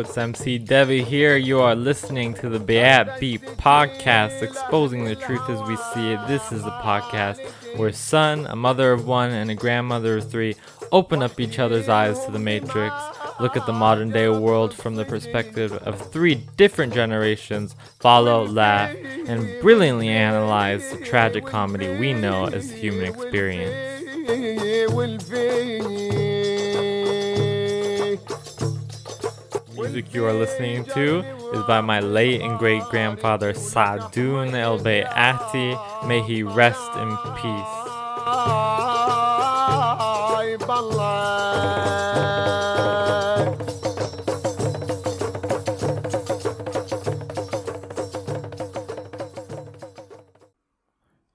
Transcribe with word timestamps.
it's 0.00 0.16
MC 0.16 0.58
Devi 0.58 1.02
here. 1.02 1.36
You 1.36 1.60
are 1.60 1.74
listening 1.74 2.34
to 2.34 2.48
the 2.48 2.60
Bayat 2.60 3.18
Beat 3.18 3.42
podcast, 3.42 4.42
exposing 4.42 5.04
the 5.04 5.16
truth 5.16 5.48
as 5.48 5.60
we 5.68 5.76
see 5.92 6.12
it. 6.12 6.20
This 6.28 6.52
is 6.52 6.64
a 6.64 6.80
podcast 6.82 7.44
where 7.76 7.88
a 7.88 7.92
son, 7.92 8.46
a 8.46 8.54
mother 8.54 8.92
of 8.92 9.06
one, 9.08 9.30
and 9.30 9.50
a 9.50 9.54
grandmother 9.54 10.18
of 10.18 10.30
three 10.30 10.54
open 10.92 11.22
up 11.22 11.40
each 11.40 11.58
other's 11.58 11.88
eyes 11.88 12.24
to 12.24 12.30
the 12.30 12.38
Matrix, 12.38 12.94
look 13.40 13.56
at 13.56 13.66
the 13.66 13.72
modern 13.72 14.10
day 14.10 14.28
world 14.28 14.72
from 14.72 14.94
the 14.94 15.04
perspective 15.04 15.72
of 15.72 16.12
three 16.12 16.36
different 16.56 16.94
generations, 16.94 17.74
follow, 17.98 18.46
laugh, 18.46 18.94
and 19.26 19.60
brilliantly 19.60 20.08
analyze 20.08 20.90
the 20.90 21.04
tragic 21.04 21.44
comedy 21.44 21.96
we 21.98 22.12
know 22.12 22.46
as 22.46 22.68
the 22.68 22.76
human 22.76 23.04
experience. 23.04 23.98
Music 29.88 30.12
you 30.12 30.26
are 30.26 30.34
listening 30.34 30.84
to 30.84 31.20
is 31.54 31.62
by 31.66 31.80
my 31.80 31.98
late 31.98 32.42
and 32.42 32.58
great 32.58 32.82
grandfather 32.90 33.54
Sadoun 33.54 34.52
El 34.52 34.78
Beati. 34.80 36.06
May 36.06 36.20
he 36.20 36.42
rest 36.42 36.90
in 36.96 37.16
peace. 37.40 37.74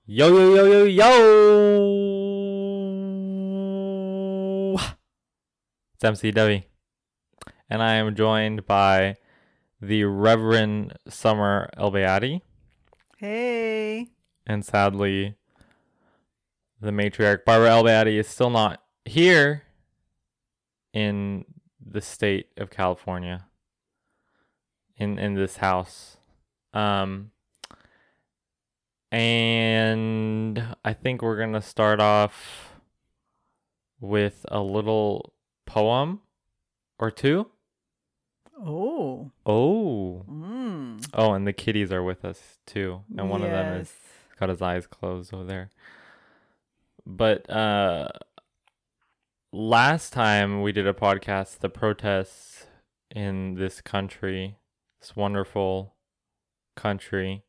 Yo 0.05 0.27
yo 0.27 0.53
yo 0.53 0.65
yo 0.65 0.83
yo! 0.85 1.09
It's 5.95 6.03
MCW, 6.03 6.63
and 7.73 7.81
I 7.81 7.95
am 7.95 8.13
joined 8.13 8.67
by 8.67 9.15
the 9.81 10.03
Reverend 10.03 10.93
Summer 11.09 11.71
Elbeati, 11.75 12.41
Hey. 13.17 14.09
and 14.45 14.63
sadly, 14.63 15.33
the 16.79 16.91
matriarch 16.91 17.43
Barbara 17.45 17.69
Elbeati 17.69 18.19
is 18.19 18.27
still 18.27 18.51
not 18.51 18.83
here 19.05 19.63
in 20.93 21.45
the 21.83 21.99
state 21.99 22.49
of 22.57 22.69
California. 22.69 23.47
In 24.95 25.17
in 25.17 25.33
this 25.33 25.57
house, 25.57 26.17
um, 26.75 27.31
and 29.11 30.75
I 30.85 30.93
think 30.93 31.23
we're 31.23 31.39
gonna 31.39 31.63
start 31.63 31.99
off 31.99 32.73
with 33.99 34.45
a 34.49 34.61
little 34.61 35.33
poem 35.65 36.21
or 36.99 37.09
two. 37.09 37.47
Oh. 38.57 39.31
Oh, 39.45 40.23
Mm. 40.29 41.05
oh, 41.13 41.33
and 41.33 41.45
the 41.47 41.53
kitties 41.53 41.91
are 41.91 42.03
with 42.03 42.23
us 42.23 42.59
too, 42.65 43.01
and 43.17 43.29
one 43.29 43.43
of 43.43 43.51
them 43.51 43.73
is 43.81 43.89
Yes. 43.89 44.37
got 44.39 44.49
his 44.49 44.61
eyes 44.61 44.87
closed 44.87 45.33
over 45.33 45.43
there. 45.43 45.69
But 47.05 47.49
uh 47.49 48.09
last 49.51 50.13
time 50.13 50.61
we 50.61 50.71
did 50.71 50.87
a 50.87 50.93
podcast, 50.93 51.59
the 51.59 51.69
protests 51.69 52.67
in 53.11 53.55
this 53.55 53.81
country, 53.81 54.57
this 54.99 55.15
wonderful 55.15 55.93
country, 56.75 57.43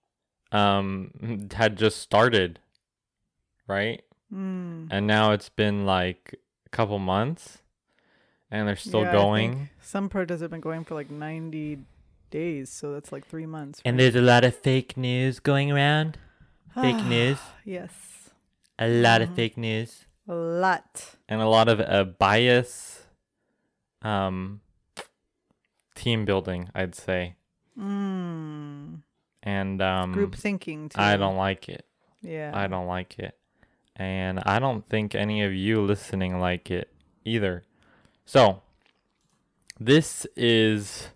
um 0.52 1.48
had 1.54 1.76
just 1.76 1.98
started, 1.98 2.60
right? 3.66 4.02
Mm. 4.32 4.88
And 4.90 5.06
now 5.06 5.32
it's 5.32 5.48
been 5.48 5.86
like 5.86 6.34
a 6.66 6.68
couple 6.70 6.98
months 6.98 7.58
and 8.50 8.66
they're 8.68 8.76
still 8.76 9.02
Yeah, 9.04 9.12
going. 9.12 9.68
Some 9.84 10.08
protests 10.08 10.40
have 10.40 10.50
been 10.50 10.60
going 10.60 10.84
for 10.84 10.94
like 10.94 11.10
90 11.10 11.78
days, 12.30 12.70
so 12.70 12.92
that's 12.92 13.12
like 13.12 13.26
three 13.26 13.46
months. 13.46 13.80
And 13.84 14.00
there's 14.00 14.16
a 14.16 14.22
lot 14.22 14.42
of 14.44 14.56
fake 14.56 14.96
news 14.96 15.38
going 15.40 15.70
around. 15.70 16.18
Fake 16.74 17.04
news. 17.04 17.38
yes. 17.64 17.92
A 18.78 18.88
lot 18.88 19.22
of 19.22 19.28
Mhm. 19.30 19.36
fake 19.36 19.56
news. 19.56 20.06
A 20.26 20.34
lot. 20.34 21.16
and 21.28 21.40
a 21.40 21.46
lot 21.46 21.68
of 21.68 21.80
uh, 21.80 22.04
bias 22.04 23.02
um 24.02 24.60
team 25.94 26.24
building 26.24 26.68
i'd 26.74 26.94
say 26.94 27.36
Mm. 27.78 29.02
and 29.42 29.82
um 29.82 30.12
Group 30.12 30.34
thinking, 30.34 30.88
too. 30.88 31.00
i 31.00 31.16
don't 31.16 31.36
like 31.36 31.68
it 31.68 31.86
Yeah. 32.22 32.50
i 32.54 32.66
don't 32.66 32.86
like 32.86 33.18
it 33.18 33.36
and 33.96 34.40
i 34.46 34.58
don't 34.58 34.88
think 34.88 35.14
any 35.14 35.42
of 35.42 35.52
you 35.54 35.80
listening 35.80 36.38
like 36.40 36.70
it 36.70 36.90
either 37.24 37.62
so 38.24 38.62
this 39.80 40.26
is 40.36 41.08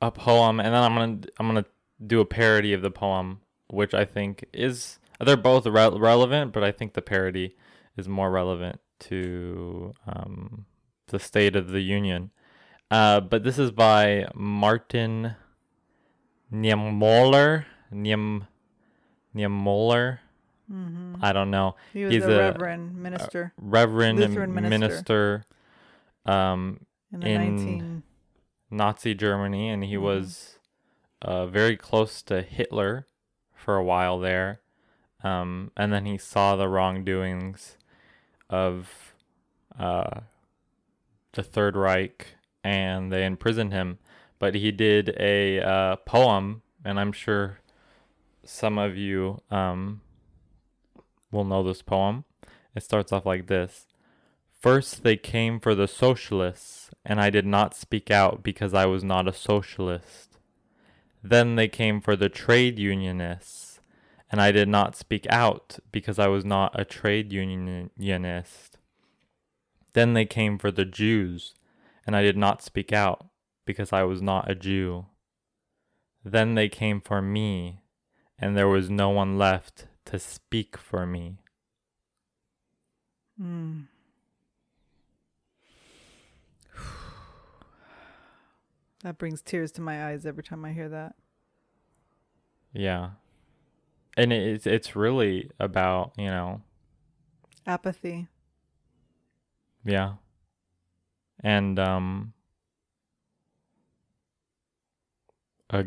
a 0.00 0.10
poem 0.10 0.60
and 0.60 0.68
then 0.74 0.82
i'm 0.82 0.94
gonna 0.94 1.18
i'm 1.38 1.46
gonna 1.46 1.64
do 2.06 2.20
a 2.20 2.24
parody 2.24 2.72
of 2.72 2.82
the 2.82 2.90
poem 2.90 3.40
which 3.68 3.94
i 3.94 4.04
think 4.04 4.44
is 4.52 4.98
they're 5.20 5.36
both 5.36 5.66
re- 5.66 5.90
relevant 5.96 6.52
but 6.52 6.62
i 6.64 6.70
think 6.72 6.92
the 6.94 7.02
parody 7.02 7.54
is 7.96 8.08
more 8.08 8.30
relevant 8.30 8.80
to 8.98 9.92
um, 10.06 10.66
the 11.08 11.18
state 11.18 11.54
of 11.56 11.68
the 11.68 11.80
union 11.80 12.30
uh, 12.90 13.20
but 13.20 13.42
this 13.44 13.58
is 13.58 13.70
by 13.70 14.26
martin 14.34 15.34
Niemöller. 16.52 17.64
Niem 17.92 18.46
Niemöller. 19.34 20.18
hmm 20.68 21.14
I 21.20 21.32
don't 21.32 21.50
know. 21.50 21.74
He 21.92 22.04
was 22.04 22.12
he's 22.14 22.24
the 22.24 22.34
a- 22.34 22.52
reverend 22.52 22.96
minister 22.96 23.52
Reverend 23.56 24.18
Lutheran 24.18 24.54
minister, 24.54 24.78
minister. 24.78 25.44
um, 26.26 26.80
in 27.14 27.20
the 27.20 27.28
in 27.28 27.56
19. 27.56 28.02
Nazi 28.70 29.14
Germany, 29.14 29.70
and 29.70 29.84
he 29.84 29.94
Mhm. 29.94 30.02
was 30.02 30.58
uh, 31.22 31.46
very 31.46 31.76
close 31.76 32.20
to 32.22 32.42
Hitler 32.42 33.06
for 33.54 33.76
a 33.76 33.84
while 33.84 34.18
there. 34.18 34.60
Um, 35.22 35.70
and 35.76 35.90
then 35.92 36.04
he 36.04 36.18
saw 36.18 36.54
the 36.54 36.68
wrongdoings 36.68 37.78
of 38.50 39.14
uh, 39.78 40.20
the 41.32 41.42
Third 41.42 41.76
Reich, 41.76 42.34
and 42.62 43.10
they 43.10 43.24
imprisoned 43.24 43.72
him. 43.72 43.98
But 44.38 44.54
he 44.54 44.70
did 44.70 45.16
a 45.18 45.60
uh, 45.60 45.96
poem, 45.96 46.62
and 46.84 47.00
I'm 47.00 47.12
sure 47.12 47.60
some 48.44 48.76
of 48.76 48.96
you 48.96 49.40
um, 49.50 50.02
will 51.30 51.44
know 51.44 51.62
this 51.62 51.80
poem. 51.80 52.24
It 52.74 52.82
starts 52.82 53.12
off 53.12 53.24
like 53.24 53.46
this. 53.46 53.86
First, 54.60 55.02
they 55.02 55.16
came 55.16 55.58
for 55.60 55.74
the 55.74 55.88
socialists, 55.88 56.83
and 57.04 57.20
I 57.20 57.30
did 57.30 57.46
not 57.46 57.74
speak 57.74 58.10
out 58.10 58.42
because 58.42 58.74
I 58.74 58.86
was 58.86 59.02
not 59.04 59.28
a 59.28 59.32
socialist. 59.32 60.38
Then 61.22 61.56
they 61.56 61.68
came 61.68 62.00
for 62.00 62.16
the 62.16 62.28
trade 62.28 62.78
unionists, 62.78 63.80
and 64.30 64.40
I 64.40 64.52
did 64.52 64.68
not 64.68 64.96
speak 64.96 65.26
out 65.30 65.78
because 65.90 66.18
I 66.18 66.28
was 66.28 66.44
not 66.44 66.78
a 66.78 66.84
trade 66.84 67.32
unionist. 67.32 68.78
Then 69.94 70.12
they 70.12 70.26
came 70.26 70.58
for 70.58 70.70
the 70.70 70.84
Jews, 70.84 71.54
and 72.06 72.14
I 72.14 72.22
did 72.22 72.36
not 72.36 72.62
speak 72.62 72.92
out 72.92 73.26
because 73.64 73.92
I 73.92 74.02
was 74.02 74.20
not 74.20 74.50
a 74.50 74.54
Jew. 74.54 75.06
Then 76.24 76.54
they 76.54 76.68
came 76.68 77.00
for 77.00 77.22
me, 77.22 77.80
and 78.38 78.56
there 78.56 78.68
was 78.68 78.90
no 78.90 79.10
one 79.10 79.38
left 79.38 79.86
to 80.06 80.18
speak 80.18 80.76
for 80.76 81.06
me. 81.06 81.38
Mm. 83.40 83.86
That 89.04 89.18
brings 89.18 89.42
tears 89.42 89.70
to 89.72 89.82
my 89.82 90.06
eyes 90.08 90.24
every 90.24 90.42
time 90.42 90.64
I 90.64 90.72
hear 90.72 90.88
that. 90.88 91.14
Yeah. 92.72 93.10
And 94.16 94.32
it's 94.32 94.66
it's 94.66 94.96
really 94.96 95.50
about, 95.60 96.12
you 96.16 96.26
know, 96.26 96.62
Apathy. 97.66 98.28
yeah. 99.84 100.14
And 101.40 101.78
um 101.78 102.32
a 105.68 105.84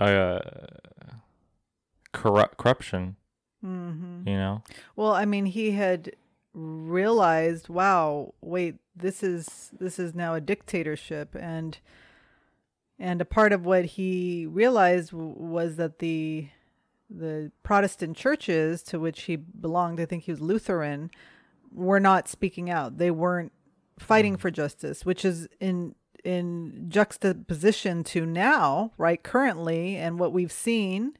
a 0.00 0.40
corrupt 2.12 2.56
corruption, 2.56 3.16
hmm 3.62 4.22
you 4.26 4.36
know. 4.36 4.62
Well, 4.94 5.12
I 5.12 5.24
mean, 5.24 5.46
he 5.46 5.72
had 5.72 6.12
realized, 6.54 7.68
wow, 7.68 8.34
wait, 8.40 8.76
this 8.94 9.24
is 9.24 9.70
this 9.80 9.98
is 9.98 10.14
now 10.14 10.34
a 10.34 10.40
dictatorship, 10.40 11.34
and 11.34 11.78
and 13.00 13.22
a 13.22 13.24
part 13.24 13.52
of 13.52 13.64
what 13.64 13.86
he 13.86 14.46
realized 14.46 15.10
w- 15.10 15.34
was 15.36 15.76
that 15.76 15.98
the 15.98 16.48
the 17.08 17.50
Protestant 17.64 18.16
churches 18.16 18.84
to 18.84 19.00
which 19.00 19.22
he 19.22 19.34
belonged, 19.34 19.98
I 19.98 20.04
think 20.04 20.24
he 20.24 20.30
was 20.30 20.40
Lutheran, 20.40 21.10
were 21.72 21.98
not 21.98 22.28
speaking 22.28 22.70
out. 22.70 22.98
They 22.98 23.10
weren't 23.10 23.50
fighting 23.98 24.36
mm. 24.36 24.40
for 24.40 24.50
justice, 24.52 25.04
which 25.04 25.24
is 25.24 25.48
in 25.58 25.94
in 26.22 26.84
juxtaposition 26.88 28.04
to 28.04 28.26
now, 28.26 28.92
right, 28.98 29.22
currently, 29.22 29.96
and 29.96 30.18
what 30.18 30.32
we've 30.32 30.52
seen 30.52 31.14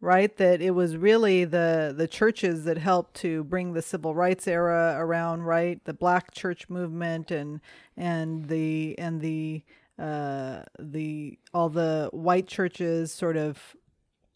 right 0.00 0.36
that 0.36 0.62
it 0.62 0.70
was 0.70 0.96
really 0.96 1.44
the 1.44 1.92
the 1.96 2.06
churches 2.06 2.64
that 2.64 2.78
helped 2.78 3.14
to 3.14 3.42
bring 3.44 3.72
the 3.72 3.82
civil 3.82 4.14
rights 4.14 4.46
era 4.46 4.94
around 4.96 5.42
right 5.42 5.84
the 5.86 5.92
black 5.92 6.32
church 6.32 6.68
movement 6.68 7.32
and 7.32 7.60
and 7.96 8.46
the 8.48 8.96
and 8.96 9.20
the 9.20 9.60
uh, 9.98 10.62
the 10.78 11.38
all 11.52 11.68
the 11.68 12.08
white 12.12 12.46
churches 12.46 13.12
sort 13.12 13.36
of 13.36 13.76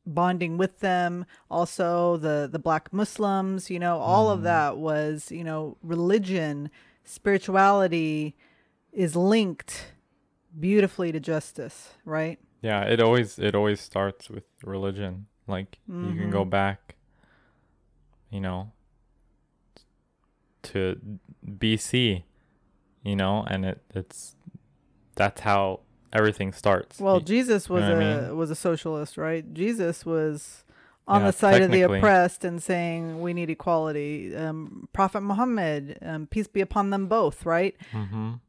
bonding 0.07 0.59
with 0.59 0.81
them. 0.81 1.25
Also 1.51 2.17
the 2.17 2.49
the 2.51 2.59
black 2.59 2.93
muslims 2.93 3.71
you 3.71 3.79
know 3.79 3.99
all 3.99 4.31
of 4.31 4.43
that 4.43 4.77
was 4.77 5.31
you 5.31 5.45
know 5.45 5.77
religion 5.83 6.71
spirituality 7.05 8.37
is 8.93 9.15
linked 9.17 9.93
beautifully 10.59 11.13
to 11.13 11.21
justice 11.21 11.91
right? 12.05 12.39
Yeah, 12.63 12.83
it 12.83 13.01
always 13.01 13.39
it 13.39 13.55
always 13.55 13.81
starts 13.81 14.31
with 14.31 14.45
religion. 14.65 15.27
Like 15.49 15.79
you 15.89 16.15
can 16.15 16.31
go 16.31 16.45
back, 16.45 16.95
you 18.31 18.41
know, 18.41 18.71
to 20.63 20.97
BC, 21.45 22.23
you 23.03 23.17
know, 23.17 23.45
and 23.49 23.65
it 23.65 23.83
it's 23.93 24.37
that's 25.15 25.41
how 25.43 25.81
everything 26.13 26.53
starts. 26.53 26.99
well 27.01 27.21
jesus 27.21 27.69
was 27.71 27.85
know 27.85 27.93
a 27.93 27.97
mean? 27.97 28.37
was 28.37 28.51
a 28.51 28.55
socialist 28.55 29.17
right 29.17 29.53
jesus 29.55 30.05
was 30.07 30.65
on 31.09 31.21
Yeah, 31.23 31.27
the 31.29 31.33
side 31.33 31.63
of 31.63 31.71
the 31.71 31.83
oppressed 31.83 32.45
and 32.45 32.63
saying 32.63 33.21
we 33.21 33.33
need 33.35 33.51
equality 33.51 34.35
um 34.37 34.89
prophet 34.93 35.21
muhammad 35.23 35.99
um, 36.03 36.27
peace 36.27 36.47
be 36.47 36.61
upon 36.61 36.91
them 36.91 37.07
both 37.09 37.45
right 37.47 37.75
Mhm. 37.93 38.41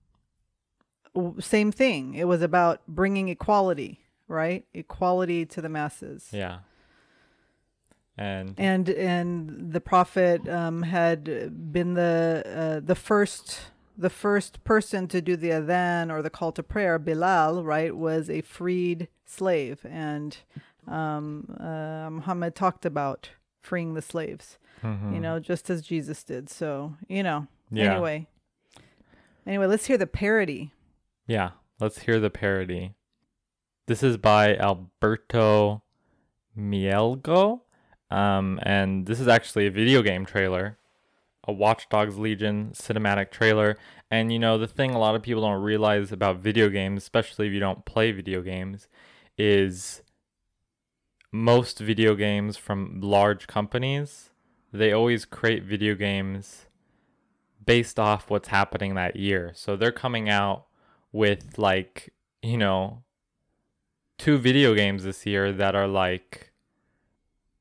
w- 1.16 1.40
same 1.42 1.72
thing. 1.72 2.16
It 2.16 2.28
was 2.28 2.42
about 2.42 2.82
bringing 2.88 3.30
equality, 3.30 4.00
right? 4.28 4.66
Equality 4.74 5.46
to 5.46 5.62
the 5.62 5.70
masses. 5.70 6.30
Yeah. 6.32 6.60
And 8.18 8.54
And 8.58 8.90
and 8.90 9.72
the 9.74 9.82
prophet 9.82 10.48
um, 10.48 10.84
had 10.84 11.24
been 11.72 11.94
the 11.96 12.44
uh, 12.46 12.80
the 12.86 12.96
first 12.96 13.72
the 13.98 14.10
first 14.10 14.64
person 14.64 15.08
to 15.10 15.22
do 15.22 15.36
the 15.36 15.50
adhan 15.50 16.12
or 16.12 16.22
the 16.22 16.30
call 16.30 16.52
to 16.54 16.64
prayer. 16.64 16.98
Bilal, 17.00 17.64
right, 17.64 17.96
was 17.96 18.30
a 18.30 18.42
freed 18.42 19.08
slave, 19.26 19.86
and 19.90 20.38
um, 20.88 21.56
uh, 21.60 22.10
Muhammad 22.10 22.56
talked 22.56 22.86
about 22.86 23.30
freeing 23.62 23.94
the 23.94 24.02
slaves. 24.02 24.58
mhm. 24.82 25.14
You 25.14 25.20
know, 25.20 25.40
just 25.40 25.70
as 25.70 25.82
Jesus 25.82 26.24
did. 26.24 26.50
So 26.50 26.96
you 27.08 27.24
know. 27.24 27.48
Yeah. 27.72 27.94
Anyway. 27.94 28.28
Anyway, 29.46 29.66
let's 29.66 29.86
hear 29.88 29.98
the 29.98 30.08
parody. 30.08 30.72
Yeah, 31.28 31.52
let's 31.80 32.00
hear 32.04 32.20
the 32.20 32.30
parody. 32.30 32.94
This 33.88 34.02
is 34.04 34.16
by 34.18 34.56
Alberto 34.56 35.82
Mielgo. 36.58 37.62
Um, 38.10 38.60
and 38.64 39.06
this 39.06 39.20
is 39.20 39.28
actually 39.28 39.66
a 39.66 39.72
video 39.72 40.02
game 40.02 40.26
trailer, 40.26 40.78
a 41.46 41.52
Watch 41.52 41.90
Dogs 41.90 42.18
Legion 42.18 42.72
cinematic 42.74 43.32
trailer. 43.32 43.78
And 44.10 44.32
you 44.32 44.40
know, 44.40 44.58
the 44.58 44.68
thing 44.68 44.92
a 44.92 45.00
lot 45.00 45.16
of 45.16 45.24
people 45.24 45.42
don't 45.42 45.62
realize 45.62 46.12
about 46.12 46.38
video 46.38 46.70
games, 46.70 47.04
especially 47.04 47.48
if 47.48 47.54
you 47.54 47.60
don't 47.60 47.86
play 47.86 48.12
video 48.12 48.42
games, 48.42 48.88
is 49.38 50.02
most 51.32 51.80
video 51.80 52.16
games 52.16 52.56
from 52.56 53.02
large 53.02 53.48
companies, 53.48 54.30
they 54.72 54.94
always 54.94 55.26
create 55.26 55.64
video 55.64 55.96
games 55.96 56.68
based 57.66 58.00
off 58.00 58.30
what's 58.30 58.50
happening 58.50 58.96
that 58.96 59.16
year. 59.16 59.52
So 59.56 59.76
they're 59.76 59.92
coming 59.92 60.30
out 60.30 60.66
with 61.12 61.58
like, 61.58 62.14
you 62.42 62.58
know, 62.58 63.04
two 64.18 64.38
video 64.38 64.76
games 64.76 65.04
this 65.04 65.26
year 65.26 65.52
that 65.52 65.76
are 65.76 65.88
like 65.88 66.53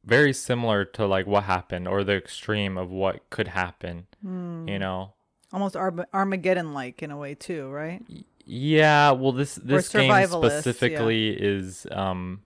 very 0.05 0.33
similar 0.33 0.85
to 0.85 1.07
like 1.07 1.27
what 1.27 1.45
happened 1.45 1.87
or 1.89 2.03
the 2.05 2.15
extreme 2.17 2.77
of 2.77 2.91
what 2.91 3.29
could 3.31 3.49
happen, 3.49 4.07
Hmm. 4.23 4.69
you 4.69 4.79
know. 4.79 5.13
almost 5.53 5.77
Arm- 5.77 6.05
Armageddon 6.15 6.73
like 6.75 7.03
in 7.03 7.11
a 7.11 7.17
way 7.17 7.35
too, 7.35 7.69
right? 7.71 8.03
Yeah, 8.45 9.11
well 9.13 9.33
this 9.33 9.55
this 9.57 9.89
game 9.91 10.11
survivalists, 10.11 10.43
yeah. 10.51 10.61
specifically 10.61 11.29
is 11.31 11.87
um 11.91 12.41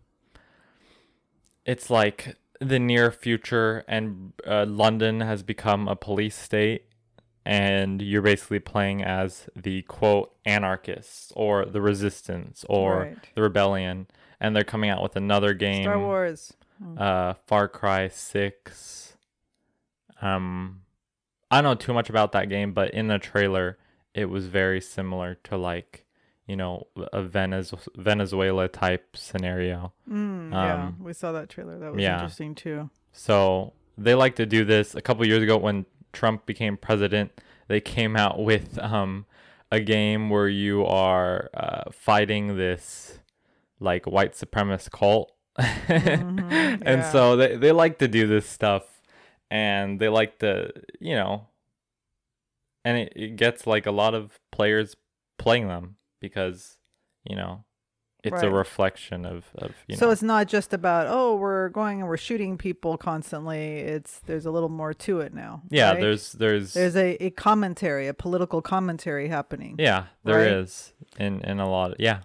it's 1.65 1.91
like 1.91 2.37
the 2.61 2.79
near 2.79 3.11
future 3.11 3.85
and 3.89 4.33
uh, 4.47 4.65
London 4.67 5.21
has 5.21 5.43
become 5.43 5.89
a 5.89 5.97
police 5.97 6.37
state 6.37 6.85
and 7.45 8.03
you're 8.03 8.23
basically 8.23 8.59
playing 8.59 9.03
as 9.03 9.49
the 9.55 9.83
quote 9.83 10.35
anarchists 10.45 11.33
or 11.37 11.65
the 11.65 11.81
resistance 11.81 12.65
or 12.69 12.99
Right. 13.01 13.19
the 13.35 13.43
rebellion 13.43 14.07
and 14.41 14.55
they're 14.55 14.65
coming 14.65 14.91
out 14.91 15.03
with 15.03 15.17
another 15.17 15.55
game 15.55 15.85
Star 15.85 15.99
Wars. 15.99 16.53
Uh 16.99 17.35
Far 17.47 17.69
Cry 17.69 18.09
6 18.09 19.17
um 20.23 20.83
I 21.51 21.61
don't 21.63 21.71
know 21.71 21.75
too 21.75 21.93
much 21.95 22.11
about 22.11 22.33
that 22.33 22.49
game 22.49 22.73
but 22.73 22.91
in 22.93 23.09
the 23.09 23.19
trailer 23.19 23.79
it 24.15 24.27
was 24.27 24.47
very 24.47 24.81
similar 24.81 25.35
to 25.45 25.57
like 25.57 26.05
you 26.47 26.57
know 26.57 26.87
a 27.13 27.23
Venez- 27.23 27.89
Venezuela 27.97 28.69
type 28.69 29.17
scenario 29.17 29.93
Mm, 30.11 30.53
yeah, 30.53 30.75
Um, 30.87 30.97
we 31.03 31.13
saw 31.13 31.33
that 31.33 31.49
trailer. 31.49 31.79
That 31.79 31.93
was 31.93 32.01
yeah. 32.03 32.15
interesting 32.15 32.55
too. 32.55 32.91
so 33.13 33.73
they 33.99 34.15
like 34.15 34.37
to 34.37 34.47
do 34.47 34.65
this 34.65 34.95
a 34.95 35.01
couple 35.01 35.27
years 35.27 35.43
ago 35.43 35.57
when 35.57 35.87
Trump 36.13 36.47
became 36.47 36.77
president 36.77 37.31
they 37.69 37.81
came 37.81 38.17
out 38.17 38.39
with 38.51 38.79
um 38.79 39.27
a 39.73 39.81
game 39.81 40.31
where 40.31 40.49
you 40.49 40.85
are 40.87 41.51
uh, 41.53 41.91
fighting 41.91 42.57
this 42.57 43.19
like 43.81 44.07
white 44.07 44.33
supremacist 44.33 44.91
cult 44.93 45.33
Mhm, 45.59 46.83
and 46.85 47.01
yeah. 47.01 47.13
so 47.13 47.37
they, 47.37 47.57
they 47.57 47.73
like 47.73 47.99
to 47.99 48.09
do 48.09 48.27
this 48.27 48.49
stuff 48.49 48.85
and 49.51 49.99
they 50.01 50.09
like 50.09 50.39
to 50.41 50.73
you 51.01 51.15
know 51.15 51.47
and 52.85 52.99
it, 52.99 53.13
it 53.17 53.37
gets 53.37 53.67
like 53.67 53.87
a 53.87 53.91
lot 53.91 54.15
of 54.15 54.39
players 54.53 54.97
playing 55.39 55.69
them 55.69 55.97
because 56.21 56.79
you 57.25 57.37
know 57.37 57.65
it's 58.25 58.43
a 58.43 58.51
reflection 58.51 59.25
of, 59.25 59.45
of 59.57 59.73
you 59.87 59.95
know. 59.95 60.01
so 60.01 60.07
know 60.07 60.13
it's 60.13 60.23
not 60.23 60.49
just 60.49 60.73
about 60.73 61.07
oh 61.09 61.37
we're 61.37 61.69
going 61.69 62.01
and 62.01 62.09
we're 62.09 62.17
shooting 62.17 62.59
people 62.59 62.97
constantly. 62.97 63.79
It's 63.79 64.19
there's 64.27 64.47
a 64.47 64.51
little 64.51 64.69
more 64.69 64.93
to 64.95 65.21
it 65.21 65.33
now. 65.33 65.63
yeah 65.71 65.91
right? 65.91 66.01
there's 66.01 66.33
there's 66.33 66.75
there's 66.75 66.97
a, 66.97 67.25
a 67.25 67.31
commentary, 67.31 68.09
a 68.09 68.15
political 68.15 68.61
commentary 68.63 69.29
happening, 69.29 69.77
yeah 69.79 70.07
there 70.25 70.39
right? 70.39 70.49
is 70.49 70.93
in 71.19 71.41
in 71.43 71.61
a 71.61 71.69
lot 71.69 71.93
of, 71.93 72.01
yeah 72.01 72.21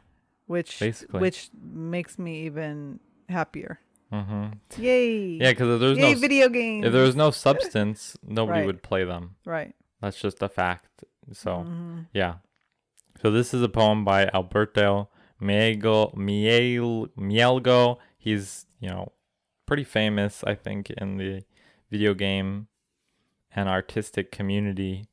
which 0.48 0.80
basically. 0.80 1.20
which 1.20 1.50
makes 1.62 2.18
me 2.18 2.46
even 2.46 3.00
happier. 3.32 3.80
hmm 4.12 4.48
Yay! 4.78 5.38
yeah 5.40 5.52
because 5.52 5.70
if 5.76 5.80
there's 5.80 5.98
Yay! 5.98 6.14
no 6.14 6.20
video 6.20 6.50
games. 6.50 6.86
if 6.86 6.92
there 6.94 7.04
was 7.04 7.16
no 7.16 7.32
substance 7.32 8.18
nobody 8.24 8.60
Right. 8.60 8.66
would 8.68 8.84
play 8.84 9.04
them 9.06 9.36
right. 9.46 9.74
that's 10.02 10.20
just 10.20 10.42
a 10.44 10.50
fact 10.50 11.04
so 11.32 11.66
Mhm. 11.68 12.08
Yeah. 12.14 12.36
So 13.22 13.30
this 13.32 13.54
is 13.54 13.62
a 13.62 13.70
poem 13.70 14.04
by 14.04 14.26
Alberto 14.34 15.10
Miego 15.40 16.14
Miel 16.16 17.08
Mielgo. 17.18 17.98
He's, 18.18 18.66
you 18.80 18.90
know, 18.90 19.12
pretty 19.68 19.84
famous, 19.84 20.44
I 20.44 20.56
think, 20.56 20.90
in 20.90 21.18
the 21.18 21.44
video 21.92 22.14
game 22.16 22.68
and 23.56 23.70
artistic 23.70 24.32
community. 24.32 25.06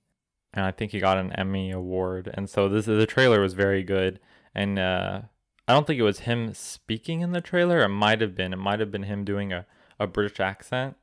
And 0.54 0.64
I 0.64 0.70
think 0.72 0.92
he 0.92 1.00
got 1.00 1.18
an 1.18 1.32
Emmy 1.34 1.70
award. 1.70 2.30
And 2.32 2.48
so 2.48 2.68
this 2.68 2.86
the 2.86 3.06
trailer 3.06 3.40
was 3.40 3.52
very 3.52 3.82
good. 3.84 4.18
And 4.54 4.78
uh 4.78 5.22
I 5.68 5.74
don't 5.74 5.86
think 5.86 6.00
it 6.00 6.04
was 6.04 6.20
him 6.20 6.54
speaking 6.54 7.20
in 7.20 7.32
the 7.32 7.42
trailer. 7.42 7.80
It 7.82 7.88
might 7.88 8.22
have 8.22 8.34
been. 8.34 8.54
It 8.54 8.58
might 8.58 8.80
have 8.80 8.90
been 8.90 9.02
him 9.02 9.22
doing 9.24 9.52
a, 9.52 9.66
a 10.00 10.06
British 10.06 10.40
accent. 10.40 10.96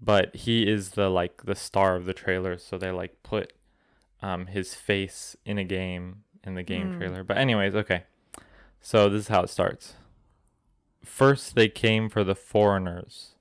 But 0.00 0.34
he 0.34 0.66
is 0.66 0.90
the 0.90 1.08
like 1.10 1.44
the 1.44 1.54
star 1.54 1.94
of 1.94 2.06
the 2.06 2.14
trailer, 2.14 2.58
so 2.58 2.76
they 2.78 2.90
like 2.90 3.22
put 3.22 3.52
um, 4.22 4.46
his 4.46 4.74
face 4.74 5.36
in 5.44 5.58
a 5.58 5.64
game 5.64 6.24
in 6.42 6.54
the 6.54 6.62
game 6.62 6.90
Mm. 6.90 6.98
trailer. 6.98 7.22
But 7.24 7.38
anyways, 7.38 7.74
okay. 7.74 8.04
So 8.80 9.08
this 9.08 9.22
is 9.22 9.28
how 9.28 9.42
it 9.42 9.50
starts. 9.50 9.94
First 11.04 11.54
they 11.54 11.68
came 11.68 12.08
for 12.08 12.24
the 12.24 12.34
foreigners, 12.34 13.34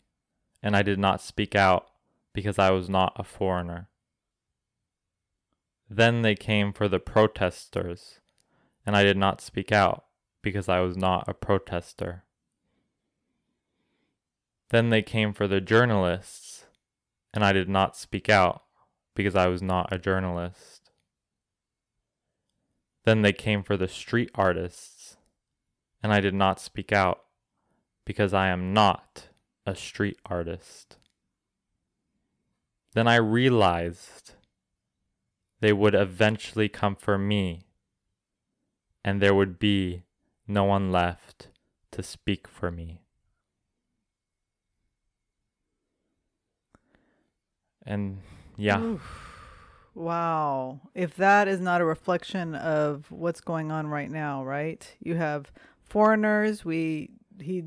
and 0.62 0.76
I 0.76 0.82
did 0.82 1.00
not 1.00 1.22
speak 1.22 1.56
out 1.56 1.88
because 2.34 2.60
I 2.60 2.72
was 2.72 2.90
not 2.90 3.14
a 3.16 3.24
foreigner. 3.24 3.88
Then 5.90 6.22
they 6.24 6.36
came 6.36 6.74
for 6.74 6.88
the 6.88 7.00
protesters, 7.00 8.20
and 8.86 8.96
I 8.96 9.04
did 9.04 9.18
not 9.18 9.42
speak 9.42 9.72
out 9.72 10.05
because 10.46 10.70
I 10.70 10.80
was 10.82 10.96
not 10.96 11.28
a 11.28 11.34
protester. 11.34 12.24
Then 14.70 14.92
they 14.92 15.02
came 15.02 15.34
for 15.34 15.48
the 15.48 15.60
journalists, 15.60 16.66
and 17.34 17.44
I 17.44 17.52
did 17.52 17.68
not 17.68 17.98
speak 17.98 18.30
out 18.30 18.62
because 19.16 19.36
I 19.36 19.48
was 19.48 19.64
not 19.64 19.92
a 19.92 19.98
journalist. 19.98 20.92
Then 23.06 23.24
they 23.24 23.34
came 23.34 23.64
for 23.64 23.76
the 23.76 23.88
street 23.88 24.30
artists, 24.36 25.18
and 26.04 26.14
I 26.14 26.20
did 26.20 26.36
not 26.36 26.60
speak 26.60 26.92
out 26.92 27.24
because 28.06 28.32
I 28.32 28.50
am 28.50 28.72
not 28.72 29.30
a 29.66 29.76
street 29.76 30.20
artist. 30.28 30.98
Then 32.94 33.08
I 33.08 33.16
realized 33.16 34.34
they 35.60 35.74
would 35.74 35.96
eventually 35.96 36.70
come 36.70 36.96
for 36.96 37.18
me, 37.18 37.66
and 39.04 39.20
there 39.20 39.34
would 39.34 39.58
be 39.58 40.04
no 40.48 40.64
one 40.64 40.92
left 40.92 41.50
to 41.92 42.04
speak 42.04 42.48
for 42.48 42.72
me. 42.72 43.02
And 47.86 48.20
yeah. 48.58 48.80
Oof. 48.82 49.02
Wow. 49.94 50.82
If 50.94 51.16
that 51.16 51.48
is 51.48 51.60
not 51.60 51.82
a 51.82 51.86
reflection 51.86 52.56
of 52.56 53.10
what's 53.12 53.42
going 53.42 53.72
on 53.72 53.88
right 53.88 54.10
now, 54.10 54.44
right? 54.44 54.86
You 55.00 55.16
have 55.16 55.52
foreigners, 55.84 56.66
we 56.66 57.12
he 57.40 57.64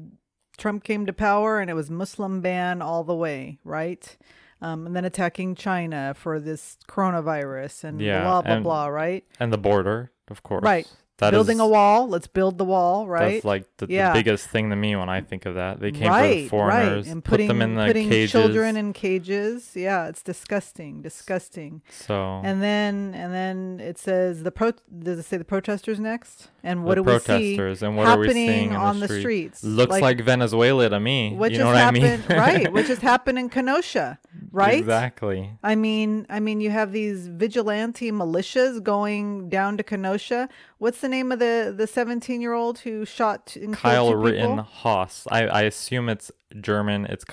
Trump 0.57 0.83
came 0.83 1.07
to 1.07 1.13
power 1.13 1.61
and 1.61 1.71
it 1.71 1.75
was 1.75 1.89
Muslim 1.91 2.41
ban 2.41 2.83
all 2.83 3.05
the 3.05 3.15
way, 3.15 3.59
right? 3.65 4.17
Um, 4.61 4.87
and 4.87 4.97
then 4.97 5.05
attacking 5.05 5.55
China 5.55 6.15
for 6.19 6.41
this 6.41 6.79
coronavirus 6.89 7.85
and 7.85 8.01
Yeah, 8.01 8.23
blah 8.25 8.43
blah 8.43 8.53
and- 8.55 8.65
blah, 8.65 8.87
right? 8.89 9.25
And 9.39 9.53
the 9.53 9.59
border, 9.59 10.11
of 10.29 10.43
course. 10.43 10.65
Right. 10.65 10.89
That 11.19 11.33
Building 11.33 11.57
is- 11.57 11.63
a 11.63 11.67
wall, 11.67 12.09
let's 12.09 12.29
build 12.29 12.59
the 12.59 12.65
wall, 12.65 13.09
right? 13.09 13.35
That's 13.35 13.45
like 13.45 13.65
the, 13.79 13.87
Yeah. 13.89 14.13
the 14.13 14.21
biggest 14.21 14.49
thing 14.51 14.71
to 14.71 14.77
me 14.77 14.95
when 14.95 15.09
I 15.09 15.21
think 15.21 15.47
of 15.47 15.57
that. 15.57 15.81
They 15.81 15.91
came 15.91 16.09
right, 16.09 16.49
for 16.49 16.69
the 16.69 16.71
foreigners, 16.71 17.07
right. 17.07 17.13
and 17.13 17.25
put 17.25 17.31
putting 17.33 17.49
them 17.49 17.61
in 17.61 17.75
the 17.75 17.87
putting 17.87 18.09
cages. 18.09 18.31
children 18.31 18.77
in 18.77 18.93
cages. 18.93 19.73
Yeah, 19.75 20.07
it's 20.09 20.23
disgusting, 20.23 21.03
disgusting. 21.03 21.83
so 21.91 22.41
And 22.45 22.63
then 22.63 23.15
and 23.17 23.35
then 23.35 23.81
it 23.81 23.99
says 23.99 24.45
the 24.45 24.53
pro. 24.53 24.73
Does 24.97 25.19
it 25.19 25.25
say 25.25 25.37
the 25.39 25.45
protesters 25.45 25.99
next? 25.99 26.49
And 26.65 26.85
what 26.85 26.97
the 26.97 27.03
do 27.03 27.11
we 27.11 27.19
see 27.19 27.25
protesters 27.57 27.83
and 27.83 27.97
what 27.97 28.09
are 28.09 28.19
we 28.19 28.27
happening 28.27 28.49
seeing 28.49 28.77
on 28.77 28.99
the, 28.99 29.07
the, 29.07 29.21
streets? 29.21 29.63
Looks 29.63 30.01
like, 30.01 30.21
Venezuela 30.21 30.89
to 30.89 30.99
me. 30.99 31.35
what 31.35 31.53
you 31.53 31.59
just 31.59 31.65
know 31.65 31.71
what 31.71 31.77
happened, 31.77 32.25
I 32.29 32.33
mean? 32.33 32.39
right? 32.39 32.73
What 32.73 32.87
just 32.87 33.01
happened 33.03 33.39
in 33.39 33.49
Kenosha, 33.49 34.19
right? 34.51 34.79
Exactly. 34.79 35.53
I 35.63 35.77
mean, 35.77 36.27
I 36.29 36.41
mean, 36.41 36.61
you 36.61 36.71
have 36.71 36.91
these 36.91 37.29
vigilante 37.29 38.11
militias 38.11 38.83
going 38.83 39.49
down 39.49 39.77
to 39.77 39.85
Kenosha. 39.85 40.49
What's 40.79 41.01
the 41.01 41.09
name 41.09 41.31
of 41.31 41.39
the 41.39 41.73
the 41.77 41.87
seventeen 41.87 42.41
year 42.41 42.55
old 42.55 42.81
who 42.81 43.05
shot 43.05 43.55
and 43.55 43.73
Kyle? 43.73 44.13
Rittenhouse. 44.15 45.29
I, 45.31 45.47
I 45.47 45.63
assume 45.63 46.09
it's 46.09 46.33
German. 46.61 47.07
It's 47.07 47.25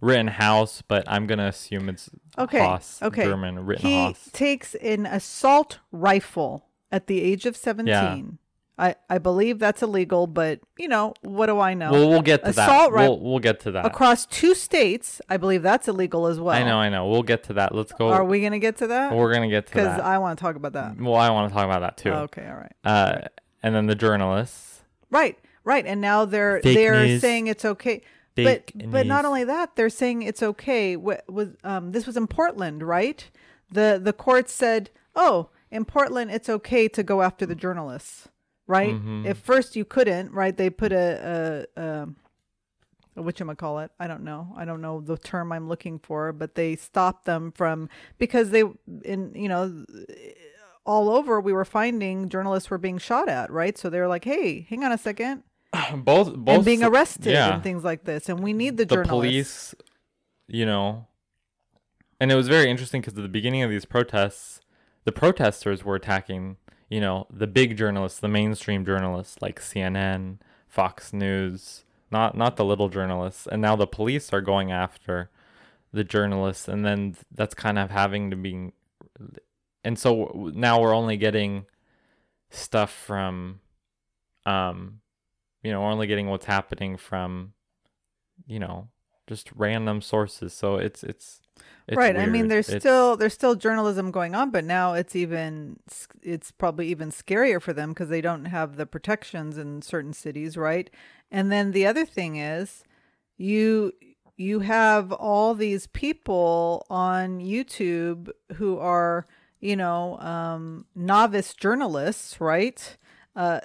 Rittenhouse, 0.00 0.82
but 0.82 1.04
I'm 1.06 1.26
gonna 1.26 1.48
assume 1.48 1.88
it's 1.90 2.08
Okay, 2.38 2.60
Haas, 2.60 3.02
okay. 3.02 3.24
German 3.24 3.56
He 3.56 3.62
Rittenhouse. 3.62 4.30
takes 4.32 4.74
an 4.76 5.04
assault 5.04 5.80
rifle 5.92 6.66
at 6.90 7.06
the 7.06 7.22
age 7.22 7.44
of 7.44 7.56
seventeen. 7.56 8.38
I 8.80 8.94
I 9.10 9.18
believe 9.18 9.58
that's 9.58 9.82
illegal, 9.82 10.26
but 10.26 10.60
you 10.78 10.88
know 10.88 11.12
what 11.20 11.46
do 11.46 11.60
I 11.60 11.74
know? 11.74 11.92
Well, 11.92 12.08
we'll 12.08 12.22
get 12.22 12.44
to 12.46 12.52
that. 12.52 12.68
Assault 12.68 12.92
ri- 12.92 13.00
We'll, 13.02 13.20
we'll 13.20 13.38
get 13.38 13.60
to 13.60 13.70
that. 13.72 13.84
Across 13.84 14.26
two 14.26 14.54
states, 14.54 15.20
I 15.28 15.36
believe 15.36 15.62
that's 15.62 15.86
illegal 15.86 16.26
as 16.26 16.40
well. 16.40 16.56
I 16.56 16.62
know, 16.64 16.78
I 16.78 16.88
know. 16.88 17.06
We'll 17.06 17.22
get 17.22 17.44
to 17.44 17.52
that. 17.54 17.74
Let's 17.74 17.92
go. 17.92 18.08
Are 18.08 18.24
we 18.24 18.40
gonna 18.40 18.58
get 18.58 18.78
to 18.78 18.86
that? 18.86 19.14
We're 19.14 19.32
gonna 19.34 19.50
get 19.50 19.66
to 19.66 19.72
Because 19.74 19.96
that. 19.98 20.04
I 20.04 20.16
want 20.18 20.38
to 20.38 20.42
talk 20.42 20.56
about 20.56 20.72
that. 20.72 20.96
well, 20.98 21.14
I 21.16 21.28
want 21.30 21.50
to 21.50 21.54
talk 21.54 21.66
about 21.66 21.80
that 21.80 21.98
too. 21.98 22.10
Okay, 22.10 22.48
all 22.48 22.56
right. 22.56 22.72
Uh, 22.82 23.28
and 23.62 23.74
then 23.74 23.86
the 23.86 23.94
journalists. 23.94 24.82
Right, 25.10 25.38
right. 25.64 25.84
And 25.84 26.00
now 26.00 26.24
they're 26.24 26.60
Fake 26.62 26.74
they're 26.76 27.06
news. 27.06 27.20
saying 27.20 27.48
it's 27.48 27.66
okay. 27.66 28.02
Fake 28.34 28.72
but 28.74 28.90
but 28.90 29.06
not 29.06 29.24
only 29.26 29.44
that, 29.44 29.76
they're 29.76 29.90
saying 29.90 30.22
it's 30.22 30.42
okay. 30.42 30.96
What 30.96 31.30
was 31.30 31.48
um 31.64 31.92
this 31.92 32.06
was 32.06 32.16
in 32.16 32.26
Portland, 32.28 32.82
right? 32.82 33.28
The 33.70 34.00
the 34.02 34.14
court 34.14 34.48
said, 34.48 34.88
"Oh, 35.14 35.50
in 35.70 35.84
Portland 35.84 36.30
it's 36.30 36.48
okay 36.48 36.88
to 36.88 37.02
go 37.02 37.20
after 37.22 37.44
the 37.44 37.54
journalists." 37.54 38.28
Right? 38.70 38.94
Mm-hmm. 38.94 39.26
At 39.26 39.36
first 39.36 39.76
you 39.76 39.84
couldn't, 39.84 40.32
right? 40.32 40.56
They 40.56 40.70
put 40.70 40.92
a 40.92 41.66
a, 41.76 41.82
um 41.82 42.16
what 43.14 43.38
you 43.38 43.54
call 43.54 43.80
it? 43.80 43.90
I 43.98 44.06
don't 44.06 44.22
know. 44.22 44.54
I 44.56 44.64
don't 44.64 44.80
know 44.80 45.00
the 45.00 45.18
term 45.18 45.52
I'm 45.52 45.68
looking 45.68 45.98
for, 45.98 46.32
but 46.32 46.54
they 46.54 46.76
stopped 46.76 47.26
them 47.26 47.52
from 47.52 47.88
because 48.18 48.50
they 48.50 48.62
in 49.04 49.32
you 49.34 49.48
know 49.48 49.84
all 50.86 51.10
over 51.10 51.40
we 51.40 51.52
were 51.52 51.64
finding 51.64 52.28
journalists 52.28 52.70
were 52.70 52.78
being 52.78 52.98
shot 52.98 53.28
at, 53.28 53.50
right? 53.50 53.76
So 53.76 53.90
they 53.90 54.00
were 54.00 54.08
like, 54.08 54.24
"Hey, 54.24 54.66
hang 54.70 54.84
on 54.84 54.92
a 54.92 54.98
second 54.98 55.42
both 55.94 56.34
both 56.36 56.56
and 56.56 56.64
being 56.64 56.82
arrested 56.82 57.32
yeah. 57.32 57.54
and 57.54 57.62
things 57.62 57.84
like 57.84 58.04
this. 58.04 58.28
And 58.28 58.40
we 58.40 58.52
need 58.52 58.76
the, 58.76 58.84
the 58.84 58.96
journalists. 58.96 59.10
police, 59.10 59.74
you 60.48 60.66
know, 60.66 61.06
and 62.20 62.30
it 62.30 62.34
was 62.34 62.48
very 62.48 62.70
interesting 62.70 63.00
because 63.00 63.14
at 63.14 63.22
the 63.22 63.28
beginning 63.28 63.62
of 63.62 63.70
these 63.70 63.84
protests, 63.84 64.60
the 65.04 65.12
protesters 65.12 65.84
were 65.84 65.94
attacking, 65.96 66.56
you 66.90 67.00
know, 67.00 67.26
the 67.30 67.46
big 67.46 67.76
journalists, 67.78 68.18
the 68.18 68.28
mainstream 68.28 68.84
journalists 68.84 69.40
like 69.40 69.60
CNN, 69.60 70.38
Fox 70.68 71.12
News, 71.12 71.84
not 72.10 72.36
not 72.36 72.56
the 72.56 72.64
little 72.64 72.88
journalists, 72.88 73.46
and 73.46 73.62
now 73.62 73.76
the 73.76 73.86
police 73.86 74.32
are 74.32 74.40
going 74.40 74.72
after 74.72 75.30
the 75.92 76.04
journalists, 76.04 76.68
and 76.68 76.84
then 76.84 77.16
that's 77.32 77.54
kind 77.54 77.78
of 77.78 77.90
having 77.90 78.30
to 78.30 78.36
be, 78.36 78.72
and 79.84 79.98
so 79.98 80.50
now 80.54 80.80
we're 80.80 80.94
only 80.94 81.16
getting 81.16 81.66
stuff 82.50 82.92
from, 82.92 83.60
um, 84.44 85.00
you 85.62 85.70
know, 85.70 85.80
we're 85.80 85.92
only 85.92 86.08
getting 86.08 86.28
what's 86.28 86.46
happening 86.46 86.96
from 86.96 87.52
you 88.46 88.58
know 88.58 88.88
just 89.28 89.50
random 89.54 90.00
sources. 90.02 90.52
So 90.52 90.74
it's 90.76 91.04
it's, 91.04 91.40
it's 91.86 91.96
right. 91.96 92.16
I 92.16 92.26
mean, 92.26 92.48
there's 92.48 92.68
It's- 92.68 92.82
still 92.82 93.16
there's 93.16 93.34
still 93.34 93.54
journalism 93.56 94.10
going 94.10 94.34
on, 94.34 94.50
but 94.50 94.64
now 94.64 94.94
it's 94.94 95.16
even 95.16 95.80
it's 96.22 96.50
probably 96.52 96.88
even 96.88 97.10
scarier 97.10 97.60
for 97.60 97.72
them 97.72 97.90
because 97.90 98.08
they 98.08 98.20
don't 98.20 98.44
have 98.44 98.76
the 98.76 98.86
protections 98.86 99.58
in 99.58 99.82
certain 99.82 100.12
cities, 100.12 100.56
right? 100.56 100.88
And 101.30 101.50
then 101.50 101.72
the 101.72 101.86
other 101.86 102.04
thing 102.04 102.36
is, 102.36 102.84
you 103.36 103.92
you 104.36 104.60
have 104.60 105.12
all 105.12 105.54
these 105.54 105.86
people 105.88 106.86
on 106.88 107.40
YouTube 107.40 108.30
who 108.54 108.78
are 108.78 109.26
you 109.58 109.76
know 109.76 110.18
um, 110.20 110.86
novice 110.94 111.54
journalists, 111.54 112.40
right? 112.40 112.96
Uh, 113.34 113.60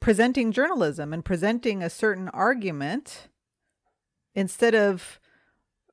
presenting 0.00 0.52
journalism 0.52 1.12
and 1.12 1.24
presenting 1.24 1.82
a 1.82 1.90
certain 1.90 2.28
argument 2.28 3.28
instead 4.34 4.74
of 4.74 5.18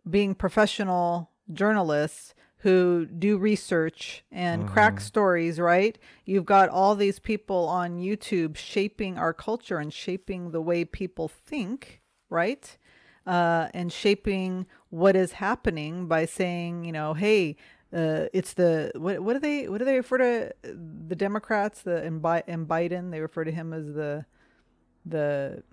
being 0.10 0.36
professional 0.36 1.31
journalists 1.54 2.34
who 2.58 3.08
do 3.08 3.38
research 3.38 4.24
and 4.32 4.68
crack 4.68 5.00
stories, 5.02 5.60
right? 5.60 5.98
You've 6.26 6.46
got 6.46 6.70
all 6.70 6.96
these 6.96 7.18
people 7.18 7.68
on 7.68 7.98
YouTube 7.98 8.56
shaping 8.56 9.18
our 9.18 9.34
culture 9.34 9.78
and 9.80 9.92
shaping 9.92 10.52
the 10.52 10.62
way 10.62 10.86
people 10.86 11.28
think, 11.28 12.02
right? 12.30 12.78
Uh, 13.26 13.68
and 13.74 13.92
shaping 13.92 14.68
what 14.90 15.16
is 15.16 15.34
happening 15.34 16.08
by 16.08 16.26
saying, 16.26 16.86
you 16.86 16.92
know, 16.92 17.16
hey, 17.16 17.56
uh, 17.94 18.26
it's 18.32 18.54
the 18.54 18.92
what? 18.96 19.20
What 19.22 19.34
do 19.34 19.40
they? 19.40 19.68
What 19.68 19.80
do 19.80 19.86
they 19.86 19.98
refer 19.98 20.18
to 20.20 20.54
the 20.64 21.16
Democrats? 21.16 21.82
The 21.82 21.98
and, 21.98 22.22
Bi- 22.22 22.44
and 22.48 22.68
Biden, 22.68 23.12
they 23.12 23.20
refer 23.20 23.44
to 23.44 23.52
him 23.52 23.74
as 23.74 23.88
the 23.94 24.26
the 25.06 25.64